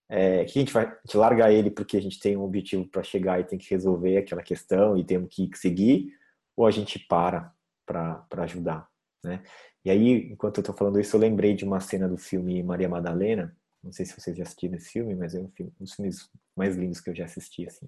É, 0.09 0.45
que 0.45 0.57
a 0.57 0.61
gente 0.61 0.71
vai 0.71 0.85
a 0.85 0.99
gente 1.05 1.17
larga 1.17 1.51
ele 1.51 1.69
porque 1.69 1.97
a 1.97 2.01
gente 2.01 2.17
tem 2.17 2.37
um 2.37 2.43
objetivo 2.43 2.87
para 2.87 3.03
chegar 3.03 3.41
e 3.41 3.43
tem 3.43 3.59
que 3.59 3.69
resolver 3.69 4.15
aquela 4.15 4.41
questão 4.41 4.97
e 4.97 5.03
temos 5.03 5.27
que 5.29 5.49
seguir, 5.55 6.13
ou 6.55 6.65
a 6.65 6.71
gente 6.71 6.97
para 6.97 7.53
para 7.85 8.25
ajudar, 8.43 8.89
né? 9.23 9.43
E 9.87 9.89
aí, 9.89 10.33
enquanto 10.33 10.57
eu 10.57 10.61
estou 10.61 10.75
falando 10.75 10.99
isso, 10.99 11.15
eu 11.15 11.19
lembrei 11.21 11.55
de 11.55 11.63
uma 11.63 11.79
cena 11.79 12.09
do 12.09 12.17
filme 12.17 12.61
Maria 12.61 12.89
Madalena. 12.89 13.55
Não 13.81 13.89
sei 13.89 14.05
se 14.05 14.19
vocês 14.19 14.35
já 14.35 14.43
assistiram 14.43 14.75
esse 14.75 14.89
filme, 14.89 15.15
mas 15.15 15.33
é 15.33 15.39
um, 15.39 15.47
filme, 15.47 15.71
um 15.79 15.85
dos 15.85 15.93
filmes 15.93 16.29
mais 16.53 16.75
lindos 16.75 16.99
que 16.99 17.09
eu 17.09 17.15
já 17.15 17.23
assisti, 17.23 17.65
assim. 17.65 17.87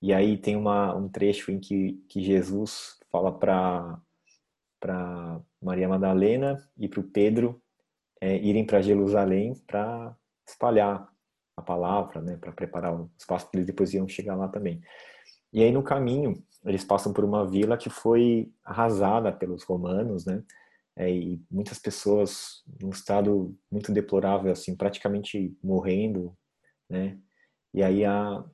E 0.00 0.14
aí 0.14 0.38
tem 0.38 0.54
uma, 0.54 0.94
um 0.94 1.08
trecho 1.08 1.50
em 1.50 1.58
que, 1.58 1.94
que 2.08 2.22
Jesus 2.22 2.96
fala 3.10 3.36
para 3.36 4.00
para 4.78 5.40
Maria 5.60 5.88
Madalena 5.88 6.62
e 6.78 6.86
para 6.86 7.00
o 7.00 7.10
Pedro 7.10 7.60
é, 8.20 8.36
irem 8.36 8.64
para 8.64 8.80
Jerusalém 8.80 9.54
para 9.66 10.14
espalhar 10.46 11.12
a 11.56 11.62
palavra, 11.62 12.20
né, 12.20 12.36
para 12.36 12.52
preparar 12.52 12.94
o 12.94 13.10
espaço 13.18 13.50
que 13.50 13.56
eles 13.56 13.66
depois 13.66 13.92
iam 13.94 14.06
chegar 14.06 14.36
lá 14.36 14.46
também. 14.46 14.80
E 15.52 15.60
aí 15.60 15.72
no 15.72 15.82
caminho 15.82 16.40
eles 16.64 16.84
passam 16.84 17.12
por 17.12 17.24
uma 17.24 17.44
vila 17.44 17.76
que 17.76 17.90
foi 17.90 18.52
arrasada 18.62 19.32
pelos 19.32 19.64
romanos, 19.64 20.24
né? 20.24 20.44
É, 20.96 21.10
e 21.10 21.42
muitas 21.50 21.78
pessoas 21.78 22.62
num 22.80 22.90
estado 22.90 23.54
muito 23.70 23.92
deplorável, 23.92 24.50
assim, 24.50 24.74
praticamente 24.74 25.56
morrendo, 25.62 26.36
né? 26.88 27.18
E 27.74 27.82
aí 27.82 28.04
a, 28.04 28.44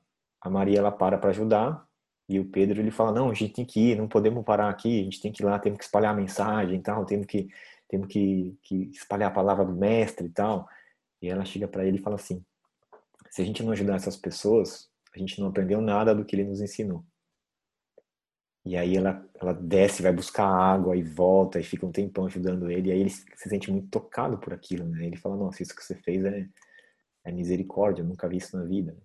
a 0.41 0.49
Maria 0.49 0.79
ela 0.79 0.91
para 0.91 1.17
para 1.17 1.29
ajudar 1.29 1.87
e 2.27 2.39
o 2.39 2.45
Pedro 2.45 2.81
ele 2.81 2.91
fala 2.91 3.13
não, 3.13 3.29
a 3.29 3.33
gente 3.33 3.53
tem 3.53 3.65
que 3.65 3.91
ir, 3.91 3.97
não 3.97 4.07
podemos 4.07 4.43
parar 4.43 4.69
aqui, 4.69 4.99
a 4.99 5.03
gente 5.03 5.21
tem 5.21 5.31
que 5.31 5.41
ir 5.41 5.45
lá, 5.45 5.57
temos 5.57 5.77
que 5.77 5.85
espalhar 5.85 6.13
a 6.13 6.17
mensagem, 6.17 6.81
tal, 6.81 7.05
temos 7.05 7.27
que 7.27 7.47
temos 7.93 8.07
que, 8.07 8.57
que 8.63 8.89
espalhar 8.91 9.29
a 9.29 9.33
palavra 9.33 9.63
do 9.63 9.73
mestre 9.73 10.25
e 10.25 10.29
tal. 10.29 10.67
E 11.21 11.29
ela 11.29 11.45
chega 11.45 11.67
para 11.67 11.85
ele 11.85 11.99
e 11.99 12.01
fala 12.01 12.15
assim: 12.15 12.43
se 13.29 13.41
a 13.41 13.45
gente 13.45 13.61
não 13.61 13.71
ajudar 13.71 13.95
essas 13.95 14.17
pessoas, 14.17 14.89
a 15.15 15.19
gente 15.19 15.39
não 15.39 15.49
aprendeu 15.49 15.79
nada 15.79 16.15
do 16.15 16.25
que 16.25 16.35
ele 16.35 16.43
nos 16.43 16.59
ensinou. 16.59 17.05
E 18.65 18.77
aí 18.77 18.95
ela, 18.95 19.25
ela 19.41 19.53
desce, 19.53 20.01
vai 20.01 20.13
buscar 20.13 20.47
água 20.47 20.95
e 20.95 21.03
volta 21.03 21.59
e 21.59 21.63
fica 21.63 21.85
um 21.85 21.91
tempão 21.91 22.25
ajudando 22.25 22.71
ele. 22.71 22.89
E 22.89 22.91
aí 22.93 22.99
ele 23.01 23.09
se 23.09 23.49
sente 23.49 23.69
muito 23.69 23.89
tocado 23.89 24.37
por 24.37 24.53
aquilo, 24.53 24.85
né? 24.85 25.05
Ele 25.05 25.17
fala, 25.17 25.35
nossa, 25.35 25.61
isso 25.61 25.75
que 25.75 25.83
você 25.83 25.95
fez 25.95 26.23
é, 26.23 26.47
é 27.25 27.31
misericórdia, 27.31 28.01
eu 28.01 28.07
nunca 28.07 28.27
vi 28.27 28.37
isso 28.37 28.57
na 28.57 28.63
vida. 28.63 28.97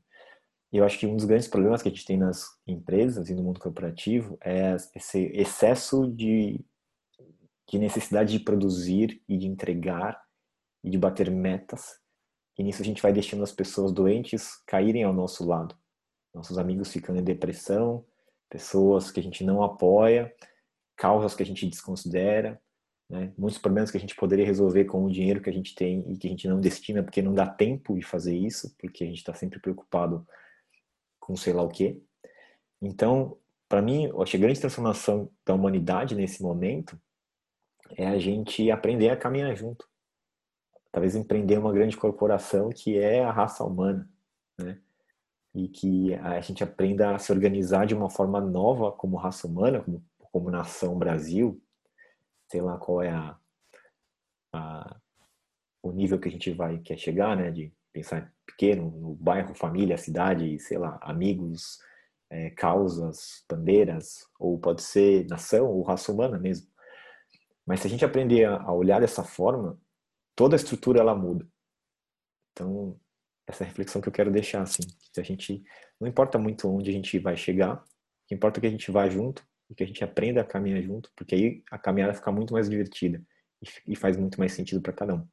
E 0.73 0.77
eu 0.77 0.85
acho 0.85 0.99
que 0.99 1.07
um 1.07 1.17
dos 1.17 1.25
grandes 1.25 1.49
problemas 1.49 1.83
que 1.83 1.89
a 1.89 1.91
gente 1.91 2.05
tem 2.05 2.17
nas 2.17 2.47
empresas 2.67 3.29
e 3.29 3.35
no 3.35 3.43
mundo 3.43 3.59
corporativo 3.59 4.39
é 4.43 4.77
esse 4.95 5.25
excesso 5.35 6.07
de, 6.07 6.65
de 7.69 7.79
necessidade 7.79 8.31
de 8.39 8.45
produzir 8.45 9.23
e 9.27 9.37
de 9.39 9.47
entregar 9.47 10.23
e 10.85 10.91
de 10.91 10.99
bater 10.99 11.31
metas. 11.31 11.99
E 12.57 12.63
nisso 12.63 12.83
a 12.83 12.85
gente 12.85 13.03
vai 13.03 13.13
deixando 13.13 13.43
as 13.43 13.53
pessoas 13.53 13.93
doentes 13.93 14.63
caírem 14.67 15.05
ao 15.05 15.13
nosso 15.13 15.45
lado. 15.45 15.75
Nossos 16.35 16.59
amigos 16.59 16.93
ficando 16.93 17.19
em 17.19 17.25
depressão, 17.25 18.05
pessoas 18.49 19.11
que 19.11 19.21
a 19.21 19.23
gente 19.23 19.45
não 19.45 19.63
apoia, 19.63 20.35
causas 20.97 21.35
que 21.35 21.43
a 21.43 21.47
gente 21.47 21.67
desconsidera, 21.67 22.61
né? 23.09 23.33
muitos 23.39 23.59
problemas 23.59 23.91
que 23.91 23.97
a 23.97 24.01
gente 24.01 24.15
poderia 24.15 24.45
resolver 24.45 24.85
com 24.85 25.05
o 25.05 25.11
dinheiro 25.11 25.41
que 25.41 25.49
a 25.49 25.53
gente 25.53 25.75
tem 25.75 26.05
e 26.11 26.19
que 26.19 26.27
a 26.27 26.31
gente 26.31 26.49
não 26.49 26.61
destina 26.61 27.03
porque 27.03 27.23
não 27.23 27.33
dá 27.33 27.47
tempo 27.47 27.95
de 27.95 28.03
fazer 28.03 28.37
isso, 28.37 28.75
porque 28.79 29.05
a 29.05 29.07
gente 29.07 29.19
está 29.19 29.33
sempre 29.33 29.59
preocupado 29.61 30.27
com 31.19 31.37
sei 31.37 31.53
lá 31.53 31.63
o 31.63 31.69
quê. 31.69 32.01
Então, 32.81 33.39
para 33.69 33.83
mim, 33.83 34.07
a 34.07 34.39
grande 34.39 34.61
transformação 34.61 35.31
da 35.45 35.55
humanidade 35.55 36.15
nesse 36.15 36.43
momento 36.43 37.01
é 37.97 38.07
a 38.07 38.19
gente 38.19 38.71
aprender 38.71 39.11
a 39.11 39.17
caminhar 39.17 39.55
junto. 39.57 39.89
Talvez 40.91 41.15
empreender 41.15 41.59
uma 41.59 41.73
grande 41.73 41.97
corporação 41.97 42.71
que 42.71 42.99
é 42.99 43.23
a 43.23 43.31
raça 43.31 43.63
humana, 43.65 44.09
né? 44.59 44.81
E 45.55 45.69
que 45.69 46.15
a 46.15 46.41
gente 46.41 46.63
aprenda 46.63 47.15
a 47.15 47.19
se 47.19 47.33
organizar 47.33 47.87
de 47.87 47.95
uma 47.95 48.11
forma 48.11 48.41
nova 48.41 48.93
como 48.93 49.17
raça 49.17 49.47
humana, 49.47 49.83
como, 49.83 50.05
como 50.19 50.51
nação 50.51 50.99
Brasil, 50.99 51.61
sei 52.51 52.61
lá 52.61 52.79
qual 52.79 53.03
é 53.03 53.11
a, 53.11 53.37
a, 54.53 54.97
o 55.83 55.91
nível 55.93 56.19
que 56.19 56.29
a 56.29 56.31
gente 56.31 56.53
vai 56.53 56.79
quer 56.79 56.99
chegar, 56.99 57.37
né, 57.37 57.51
de 57.51 57.73
pensar 57.93 58.33
pequeno, 58.47 58.91
no 58.91 59.15
bairro, 59.15 59.55
família, 59.55 59.97
cidade, 59.97 60.59
sei 60.59 60.79
lá, 60.79 60.99
amigos, 61.03 61.79
é, 62.31 62.51
causas, 62.51 63.45
bandeiras, 63.49 64.27
ou 64.39 64.59
pode 64.59 64.83
ser 64.83 65.27
nação 65.29 65.67
ou 65.67 65.83
raça 65.83 66.13
humana 66.13 66.39
mesmo. 66.39 66.69
Mas 67.67 67.81
se 67.81 67.87
a 67.87 67.91
gente 67.91 68.05
aprender 68.05 68.47
a 68.47 68.73
olhar 68.73 69.01
dessa 69.01 69.23
forma, 69.23 69.79
toda 70.35 70.55
a 70.55 70.57
estrutura 70.57 71.01
ela 71.01 71.15
muda. 71.15 71.47
Então, 72.53 72.99
essa 73.49 73.65
reflexão 73.65 74.01
que 74.01 74.09
eu 74.09 74.13
quero 74.13 74.31
deixar, 74.31 74.63
assim. 74.63 74.83
A 75.17 75.23
gente, 75.23 75.65
não 75.99 76.07
importa 76.07 76.39
muito 76.39 76.69
onde 76.69 76.91
a 76.91 76.93
gente 76.93 77.19
vai 77.19 77.37
chegar, 77.37 77.77
o 77.77 77.83
que 78.29 78.35
importa 78.35 78.59
é 78.59 78.61
que 78.61 78.67
a 78.67 78.71
gente 78.71 78.91
vá 78.91 79.09
junto 79.09 79.43
e 79.71 79.75
que 79.75 79.83
a 79.83 79.87
gente 79.87 80.05
aprenda 80.05 80.43
a 80.43 80.45
caminhar 80.45 80.83
junto, 80.83 81.11
porque 81.17 81.35
aí 81.35 81.63
a 81.71 81.79
caminhada 81.79 82.15
fica 82.15 82.31
muito 82.31 82.53
mais 82.53 82.69
divertida 82.69 83.23
e 83.87 83.97
faz 83.97 84.17
muito 84.17 84.39
mais 84.39 84.53
sentido 84.53 84.81
para 84.81 84.93
cada 84.93 85.15
um. 85.15 85.27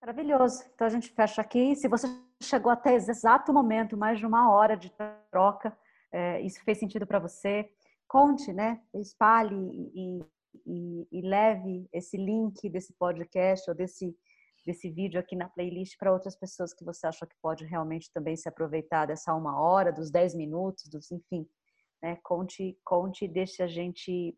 Maravilhoso. 0.00 0.64
Então 0.74 0.86
a 0.86 0.90
gente 0.90 1.10
fecha 1.10 1.40
aqui. 1.40 1.76
Se 1.76 1.86
você 1.86 2.08
chegou 2.42 2.72
até 2.72 2.96
esse 2.96 3.10
exato 3.10 3.52
momento, 3.52 3.96
mais 3.96 4.18
de 4.18 4.26
uma 4.26 4.52
hora 4.52 4.76
de 4.76 4.92
troca, 5.30 5.76
é, 6.10 6.40
isso 6.42 6.62
fez 6.64 6.78
sentido 6.78 7.06
para 7.06 7.20
você, 7.20 7.70
conte, 8.08 8.52
né? 8.52 8.80
Espalhe 8.94 9.54
e, 9.94 10.24
e, 10.66 11.08
e 11.10 11.20
leve 11.22 11.88
esse 11.92 12.16
link 12.16 12.68
desse 12.68 12.92
podcast 12.94 13.70
ou 13.70 13.76
desse 13.76 14.14
desse 14.64 14.90
vídeo 14.90 15.18
aqui 15.18 15.34
na 15.34 15.48
playlist 15.48 15.96
para 15.98 16.12
outras 16.12 16.36
pessoas 16.36 16.72
que 16.72 16.84
você 16.84 17.06
acha 17.06 17.26
que 17.26 17.34
pode 17.42 17.64
realmente 17.64 18.10
também 18.12 18.36
se 18.36 18.48
aproveitar 18.48 19.06
dessa 19.06 19.34
uma 19.34 19.60
hora, 19.60 19.92
dos 19.92 20.10
dez 20.10 20.34
minutos, 20.34 20.88
dos 20.88 21.10
enfim. 21.10 21.48
Né? 22.02 22.16
Conte, 22.22 22.78
conte 22.84 23.24
e 23.24 23.28
deixe 23.28 23.62
a 23.62 23.66
gente 23.66 24.36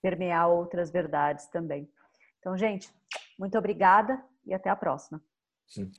permear 0.00 0.48
outras 0.48 0.90
verdades 0.90 1.46
também. 1.48 1.90
Então, 2.38 2.56
gente, 2.56 2.92
muito 3.38 3.56
obrigada 3.56 4.22
e 4.44 4.52
até 4.52 4.68
a 4.68 4.76
próxima. 4.76 5.22
Sim. 5.68 5.90